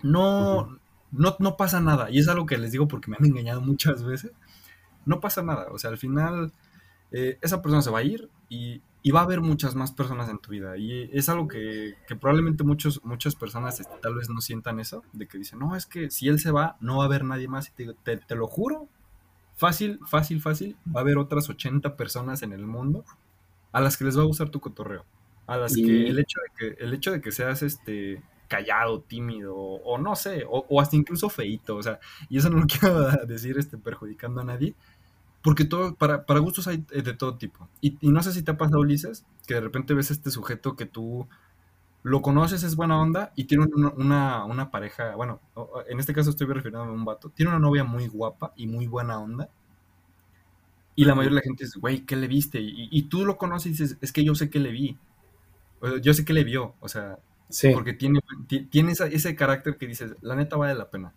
No, 0.02 0.78
no, 1.12 1.36
no 1.38 1.56
pasa 1.56 1.80
nada. 1.80 2.10
Y 2.10 2.18
es 2.20 2.28
algo 2.28 2.46
que 2.46 2.58
les 2.58 2.72
digo 2.72 2.88
porque 2.88 3.10
me 3.10 3.16
han 3.18 3.26
engañado 3.26 3.60
muchas 3.62 4.04
veces. 4.04 4.32
No 5.06 5.20
pasa 5.20 5.42
nada. 5.42 5.68
O 5.72 5.78
sea, 5.78 5.90
al 5.90 5.98
final 5.98 6.52
eh, 7.12 7.38
esa 7.42 7.62
persona 7.62 7.82
se 7.82 7.90
va 7.90 8.00
a 8.00 8.04
ir 8.04 8.30
y, 8.48 8.82
y 9.06 9.10
va 9.10 9.20
a 9.20 9.24
haber 9.24 9.42
muchas 9.42 9.74
más 9.74 9.92
personas 9.92 10.30
en 10.30 10.38
tu 10.38 10.50
vida. 10.50 10.78
Y 10.78 11.10
es 11.12 11.28
algo 11.28 11.46
que, 11.46 11.94
que 12.08 12.16
probablemente 12.16 12.64
muchos, 12.64 13.04
muchas 13.04 13.34
personas 13.34 13.78
este, 13.78 13.94
tal 14.00 14.14
vez 14.14 14.30
no 14.30 14.40
sientan 14.40 14.80
eso, 14.80 15.02
de 15.12 15.28
que 15.28 15.36
dicen, 15.36 15.58
no, 15.58 15.76
es 15.76 15.84
que 15.84 16.10
si 16.10 16.26
él 16.26 16.40
se 16.40 16.50
va, 16.50 16.78
no 16.80 16.96
va 16.96 17.02
a 17.02 17.06
haber 17.06 17.22
nadie 17.22 17.46
más. 17.46 17.68
Y 17.68 17.72
te 17.72 17.82
digo, 17.82 17.94
te, 18.02 18.16
te 18.16 18.34
lo 18.34 18.46
juro, 18.46 18.88
fácil, 19.56 20.00
fácil, 20.06 20.40
fácil, 20.40 20.78
va 20.88 21.00
a 21.00 21.02
haber 21.02 21.18
otras 21.18 21.50
80 21.50 21.98
personas 21.98 22.42
en 22.42 22.54
el 22.54 22.66
mundo 22.66 23.04
a 23.72 23.82
las 23.82 23.98
que 23.98 24.04
les 24.04 24.16
va 24.16 24.22
a 24.22 24.26
gustar 24.26 24.48
tu 24.48 24.60
cotorreo. 24.60 25.04
A 25.46 25.58
las 25.58 25.74
que 25.74 26.08
el 26.08 26.18
hecho 26.18 26.40
de 26.40 26.48
que, 26.56 26.82
el 26.82 26.94
hecho 26.94 27.12
de 27.12 27.20
que 27.20 27.30
seas 27.30 27.62
este 27.62 28.22
callado, 28.48 29.02
tímido, 29.02 29.54
o, 29.54 29.98
no 29.98 30.16
sé, 30.16 30.44
o, 30.48 30.80
hasta 30.80 30.96
incluso 30.96 31.28
feito, 31.28 31.76
o 31.76 31.82
sea, 31.82 31.98
y 32.30 32.38
eso 32.38 32.48
no 32.48 32.60
lo 32.60 32.66
quiero 32.68 33.10
decir 33.26 33.58
este, 33.58 33.76
perjudicando 33.76 34.40
a 34.40 34.44
nadie, 34.44 34.74
porque 35.44 35.66
todo, 35.66 35.94
para, 35.94 36.24
para 36.24 36.40
gustos 36.40 36.66
hay 36.68 36.86
de 36.88 37.12
todo 37.12 37.36
tipo. 37.36 37.68
Y, 37.82 37.98
no 38.00 38.22
sé 38.22 38.32
si 38.32 38.42
te 38.42 38.52
ha 38.52 38.56
pasado, 38.56 38.80
Ulises, 38.80 39.26
que 39.46 39.52
de 39.52 39.60
repente 39.60 39.92
ves 39.92 40.10
este 40.10 40.30
sujeto 40.30 40.74
que 40.74 40.86
tú 40.86 41.28
lo 42.02 42.22
conoces, 42.22 42.62
es 42.62 42.76
buena 42.76 42.98
onda, 42.98 43.30
y 43.36 43.44
tiene 43.44 43.66
una, 43.66 44.46
una, 44.46 44.70
pareja, 44.70 45.14
bueno, 45.16 45.40
en 45.86 46.00
este 46.00 46.14
caso 46.14 46.30
estoy 46.30 46.46
refiriéndome 46.46 46.92
a 46.92 46.94
un 46.94 47.04
vato, 47.04 47.28
tiene 47.28 47.50
una 47.50 47.58
novia 47.58 47.84
muy 47.84 48.08
guapa 48.08 48.54
y 48.56 48.66
muy 48.66 48.86
buena 48.86 49.18
onda, 49.18 49.50
y 50.96 51.04
la 51.04 51.14
mayoría 51.14 51.36
de 51.36 51.42
la 51.42 51.44
gente 51.44 51.64
dice, 51.64 51.78
güey, 51.78 52.06
¿qué 52.06 52.16
le 52.16 52.26
viste? 52.26 52.58
Y, 52.62 53.02
tú 53.02 53.26
lo 53.26 53.36
conoces 53.36 53.66
y 53.66 53.70
dices, 53.70 53.98
es 54.00 54.12
que 54.12 54.24
yo 54.24 54.34
sé 54.34 54.48
que 54.48 54.60
le 54.60 54.70
vi. 54.70 54.96
yo 56.00 56.14
sé 56.14 56.24
que 56.24 56.32
le 56.32 56.44
vio, 56.44 56.74
o 56.80 56.88
sea, 56.88 57.18
porque 57.74 57.92
tiene, 57.92 58.20
tiene 58.70 58.92
ese 58.92 59.36
carácter 59.36 59.76
que 59.76 59.86
dices, 59.86 60.14
la 60.22 60.36
neta 60.36 60.56
vale 60.56 60.74
la 60.74 60.88
pena. 60.88 61.12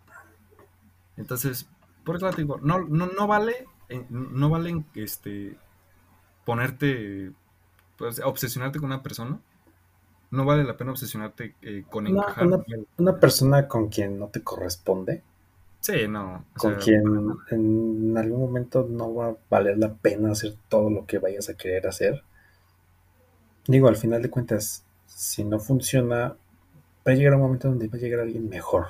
Entonces, 1.16 1.66
por 2.04 2.16
eso 2.16 2.28
te 2.30 2.42
digo, 2.42 2.58
no, 2.62 2.80
no, 2.80 3.06
no 3.06 3.26
vale, 3.26 3.52
eh, 3.52 3.66
no 4.10 4.50
vale 4.50 4.84
este, 4.94 5.56
ponerte, 6.44 7.32
pues, 7.96 8.20
obsesionarte 8.20 8.78
con 8.78 8.86
una 8.86 9.02
persona. 9.02 9.38
No 10.30 10.44
vale 10.44 10.64
la 10.64 10.76
pena 10.76 10.90
obsesionarte 10.90 11.54
eh, 11.62 11.84
con 11.88 12.06
encajar. 12.06 12.46
Una, 12.98 13.18
persona 13.18 13.66
con 13.66 13.88
quien 13.88 14.18
no 14.18 14.28
te 14.28 14.42
corresponde. 14.42 15.22
Sí, 15.80 16.08
no. 16.08 16.44
con 16.56 16.74
quien 16.74 17.02
en 17.50 18.18
algún 18.18 18.40
momento 18.40 18.86
no 18.90 19.14
va 19.14 19.28
a 19.28 19.36
valer 19.48 19.78
la 19.78 19.94
pena 19.94 20.32
hacer 20.32 20.54
todo 20.68 20.90
lo 20.90 21.06
que 21.06 21.18
vayas 21.18 21.48
a 21.48 21.54
querer 21.54 21.86
hacer. 21.86 22.22
Digo, 23.66 23.88
al 23.88 23.96
final 23.96 24.20
de 24.22 24.30
cuentas, 24.30 24.84
si 25.06 25.44
no 25.44 25.58
funciona, 25.60 26.36
va 27.06 27.12
a 27.12 27.14
llegar 27.14 27.34
un 27.34 27.42
momento 27.42 27.68
donde 27.68 27.88
va 27.88 27.96
a 27.96 28.00
llegar 28.00 28.20
alguien 28.20 28.48
mejor. 28.48 28.88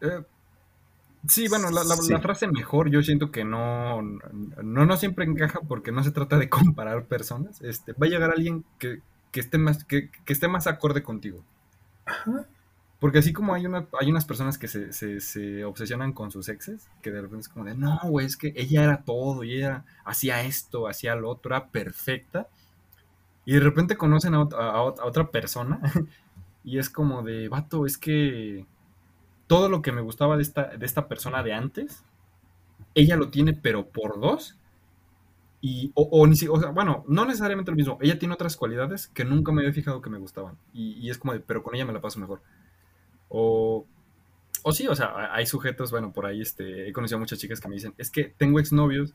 Eh, 0.00 0.22
sí, 1.26 1.48
bueno, 1.48 1.70
la, 1.70 2.20
frase 2.20 2.46
mejor 2.48 2.90
yo 2.90 3.02
siento 3.02 3.30
que 3.30 3.44
no, 3.44 4.02
no, 4.02 4.86
no 4.86 4.96
siempre 4.96 5.24
encaja 5.24 5.60
porque 5.60 5.92
no 5.92 6.02
se 6.02 6.10
trata 6.10 6.38
de 6.38 6.48
comparar 6.48 7.06
personas. 7.06 7.60
Este, 7.62 7.92
va 7.92 8.06
a 8.06 8.10
llegar 8.10 8.30
alguien 8.30 8.64
que, 8.78 9.00
esté 9.32 9.58
más, 9.58 9.84
que, 9.84 10.10
esté 10.26 10.48
más 10.48 10.66
acorde 10.66 11.02
contigo. 11.02 11.44
Porque 13.02 13.18
así 13.18 13.32
como 13.32 13.54
hay, 13.54 13.66
una, 13.66 13.88
hay 14.00 14.10
unas 14.10 14.24
personas 14.24 14.58
que 14.58 14.68
se, 14.68 14.92
se, 14.92 15.64
obsesionan 15.64 16.12
con 16.12 16.30
sus 16.30 16.48
exes, 16.48 16.88
que 17.02 17.10
de 17.10 17.20
repente 17.20 17.42
es 17.42 17.48
como 17.48 17.64
de, 17.64 17.74
no, 17.74 17.98
güey, 18.04 18.26
es 18.26 18.36
que 18.36 18.52
ella 18.54 18.84
era 18.84 19.02
todo, 19.02 19.42
y 19.42 19.56
ella 19.56 19.84
hacía 20.04 20.42
esto, 20.42 20.86
hacía 20.86 21.16
lo 21.16 21.28
otro, 21.30 21.54
era 21.54 21.66
perfecta. 21.68 22.46
Y 23.44 23.54
de 23.54 23.60
repente 23.60 23.96
conocen 23.96 24.34
a, 24.34 24.82
otra 24.82 25.30
persona 25.30 25.80
y 26.64 26.78
es 26.78 26.90
como 26.90 27.22
de, 27.22 27.48
vato, 27.48 27.86
es 27.86 27.98
que 27.98 28.66
todo 29.52 29.68
lo 29.68 29.82
que 29.82 29.92
me 29.92 30.00
gustaba 30.00 30.36
de 30.38 30.42
esta, 30.42 30.68
de 30.78 30.86
esta 30.86 31.08
persona 31.08 31.42
de 31.42 31.52
antes, 31.52 32.02
ella 32.94 33.16
lo 33.16 33.28
tiene 33.28 33.52
pero 33.52 33.86
por 33.86 34.18
dos. 34.18 34.56
Y, 35.60 35.92
o, 35.94 36.26
ni 36.26 36.34
o 36.48 36.58
sea, 36.58 36.70
bueno, 36.70 37.04
no 37.06 37.26
necesariamente 37.26 37.70
lo 37.70 37.76
mismo. 37.76 37.98
Ella 38.00 38.18
tiene 38.18 38.32
otras 38.32 38.56
cualidades 38.56 39.08
que 39.08 39.26
nunca 39.26 39.52
me 39.52 39.60
había 39.60 39.74
fijado 39.74 40.00
que 40.00 40.08
me 40.08 40.16
gustaban. 40.16 40.56
Y, 40.72 41.10
es 41.10 41.18
como 41.18 41.38
pero 41.40 41.62
con 41.62 41.74
ella 41.74 41.84
me 41.84 41.92
la 41.92 42.00
paso 42.00 42.18
mejor. 42.18 42.40
O, 43.28 43.84
o 44.62 44.72
sí, 44.72 44.88
o 44.88 44.96
sea, 44.96 45.34
hay 45.34 45.44
sujetos, 45.44 45.90
bueno, 45.90 46.14
por 46.14 46.24
ahí 46.24 46.40
este, 46.40 46.88
he 46.88 46.92
conocido 46.94 47.18
a 47.18 47.20
muchas 47.20 47.38
chicas 47.38 47.60
que 47.60 47.68
me 47.68 47.74
dicen, 47.74 47.92
es 47.98 48.10
que 48.10 48.24
tengo 48.24 48.58
exnovios 48.58 49.12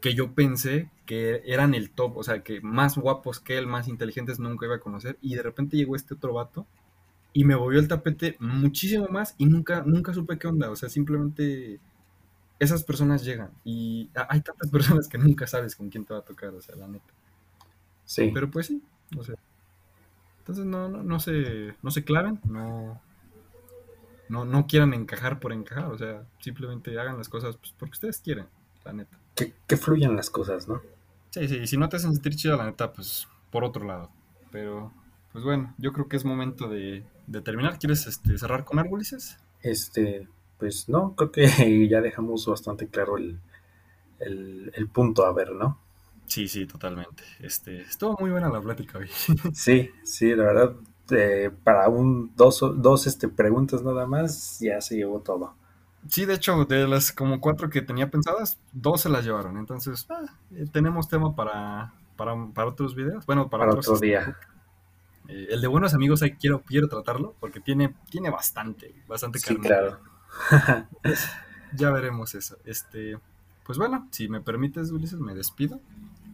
que 0.00 0.14
yo 0.14 0.34
pensé 0.34 0.88
que 1.04 1.42
eran 1.46 1.74
el 1.74 1.90
top, 1.90 2.16
o 2.16 2.22
sea, 2.22 2.44
que 2.44 2.60
más 2.60 2.96
guapos 2.96 3.40
que 3.40 3.58
él, 3.58 3.66
más 3.66 3.88
inteligentes 3.88 4.38
nunca 4.38 4.66
iba 4.66 4.76
a 4.76 4.80
conocer, 4.80 5.18
y 5.20 5.34
de 5.34 5.42
repente 5.42 5.76
llegó 5.76 5.96
este 5.96 6.14
otro 6.14 6.32
vato 6.32 6.64
y 7.34 7.44
me 7.44 7.54
volvió 7.54 7.78
el 7.78 7.88
tapete 7.88 8.36
muchísimo 8.40 9.08
más 9.08 9.34
y 9.36 9.44
nunca, 9.44 9.82
nunca 9.84 10.14
supe 10.14 10.38
qué 10.38 10.46
onda, 10.46 10.70
o 10.70 10.76
sea, 10.76 10.88
simplemente 10.88 11.78
esas 12.58 12.82
personas 12.82 13.22
llegan 13.24 13.50
y 13.64 14.08
hay 14.30 14.40
tantas 14.40 14.70
personas 14.72 15.08
que 15.08 15.18
nunca 15.18 15.46
sabes 15.46 15.76
con 15.76 15.90
quién 15.90 16.06
te 16.06 16.14
va 16.14 16.20
a 16.20 16.24
tocar, 16.24 16.54
o 16.54 16.62
sea, 16.62 16.76
la 16.76 16.88
neta. 16.88 17.12
Sí. 18.06 18.30
Pero 18.32 18.50
pues 18.50 18.68
sí, 18.68 18.82
o 19.18 19.22
sea. 19.22 19.34
Entonces 20.38 20.64
no, 20.64 20.88
no, 20.88 21.02
no 21.02 21.20
se, 21.20 21.74
no 21.82 21.90
se 21.90 22.04
claven, 22.04 22.40
no, 22.44 23.00
no, 24.30 24.44
no 24.46 24.66
quieran 24.66 24.94
encajar 24.94 25.40
por 25.40 25.52
encajar, 25.52 25.86
o 25.86 25.98
sea, 25.98 26.26
simplemente 26.38 26.98
hagan 26.98 27.18
las 27.18 27.28
cosas 27.28 27.56
pues, 27.56 27.74
porque 27.78 27.92
ustedes 27.92 28.18
quieren, 28.18 28.46
la 28.84 28.94
neta 28.94 29.18
que, 29.34 29.76
fluyan 29.76 30.16
las 30.16 30.30
cosas, 30.30 30.68
¿no? 30.68 30.80
Sí, 31.30 31.48
sí, 31.48 31.56
y 31.56 31.66
si 31.66 31.76
no 31.76 31.88
te 31.88 31.96
hacen 31.96 32.12
sentir 32.12 32.36
chido, 32.36 32.56
la 32.56 32.66
neta, 32.66 32.92
pues 32.92 33.26
por 33.50 33.64
otro 33.64 33.84
lado. 33.84 34.10
Pero, 34.50 34.92
pues 35.34 35.44
bueno, 35.44 35.74
yo 35.78 35.92
creo 35.92 36.06
que 36.06 36.16
es 36.16 36.24
momento 36.24 36.68
de, 36.68 37.02
terminar. 37.42 37.76
¿Quieres 37.80 38.06
este, 38.06 38.38
cerrar 38.38 38.64
con 38.64 38.78
algo, 38.78 38.96
Este, 39.62 40.28
pues 40.60 40.88
no, 40.88 41.16
creo 41.16 41.32
que 41.32 41.88
ya 41.90 42.00
dejamos 42.00 42.46
bastante 42.46 42.86
claro 42.86 43.16
el, 43.16 43.40
punto 44.92 45.26
a 45.26 45.32
ver, 45.32 45.50
¿no? 45.50 45.80
Sí, 46.26 46.46
sí, 46.46 46.66
totalmente. 46.66 47.24
Este, 47.40 47.80
estuvo 47.80 48.16
muy 48.20 48.30
buena 48.30 48.48
la 48.48 48.60
plática 48.60 49.00
hoy. 49.00 49.08
sí, 49.52 49.90
sí, 50.04 50.36
la 50.36 50.44
verdad, 50.44 50.76
eh, 51.10 51.50
para 51.64 51.88
un 51.88 52.30
dos, 52.36 52.60
dos 52.76 53.08
este, 53.08 53.26
preguntas 53.26 53.82
nada 53.82 54.06
más, 54.06 54.60
ya 54.60 54.80
se 54.80 54.94
llevó 54.94 55.18
todo. 55.18 55.56
Sí, 56.08 56.26
de 56.26 56.34
hecho, 56.34 56.64
de 56.64 56.86
las 56.86 57.10
como 57.10 57.40
cuatro 57.40 57.70
que 57.70 57.82
tenía 57.82 58.08
pensadas, 58.08 58.60
dos 58.72 59.00
se 59.00 59.08
las 59.08 59.24
llevaron. 59.24 59.58
Entonces, 59.58 60.06
ah, 60.10 60.26
eh, 60.52 60.66
tenemos 60.72 61.08
tema 61.08 61.34
para, 61.34 61.92
para, 62.14 62.66
otros 62.68 62.94
videos. 62.94 63.26
Bueno, 63.26 63.50
para, 63.50 63.68
otro 63.68 63.98
día. 63.98 64.38
Eh, 65.28 65.48
el 65.50 65.60
de 65.60 65.66
buenos 65.66 65.94
amigos 65.94 66.22
ahí 66.22 66.32
quiero, 66.32 66.62
quiero 66.62 66.88
tratarlo 66.88 67.34
porque 67.40 67.60
tiene, 67.60 67.94
tiene 68.10 68.30
bastante, 68.30 68.94
bastante 69.06 69.38
Sí, 69.38 69.56
claro. 69.56 69.98
ya 71.74 71.90
veremos 71.90 72.34
eso. 72.34 72.56
Este, 72.64 73.18
pues 73.64 73.78
bueno, 73.78 74.08
si 74.10 74.28
me 74.28 74.40
permites, 74.40 74.90
Ulises, 74.90 75.20
me 75.20 75.34
despido. 75.34 75.80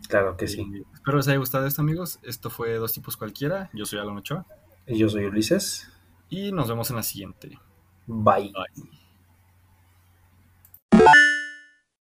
Claro 0.08 0.36
que 0.36 0.48
sí. 0.48 0.66
espero 0.92 1.18
les 1.18 1.28
haya 1.28 1.38
gustado 1.38 1.66
esto, 1.66 1.82
amigos. 1.82 2.18
Esto 2.22 2.50
fue 2.50 2.74
Dos 2.74 2.92
Tipos 2.92 3.16
Cualquiera. 3.16 3.70
Yo 3.72 3.86
soy 3.86 4.00
Alan 4.00 4.16
Ochoa. 4.16 4.44
Y 4.86 4.98
yo 4.98 5.08
soy 5.08 5.24
Ulises. 5.26 5.88
Y 6.28 6.52
nos 6.52 6.68
vemos 6.68 6.90
en 6.90 6.96
la 6.96 7.02
siguiente. 7.02 7.58
Bye. 8.06 8.52
Bye. 8.52 8.99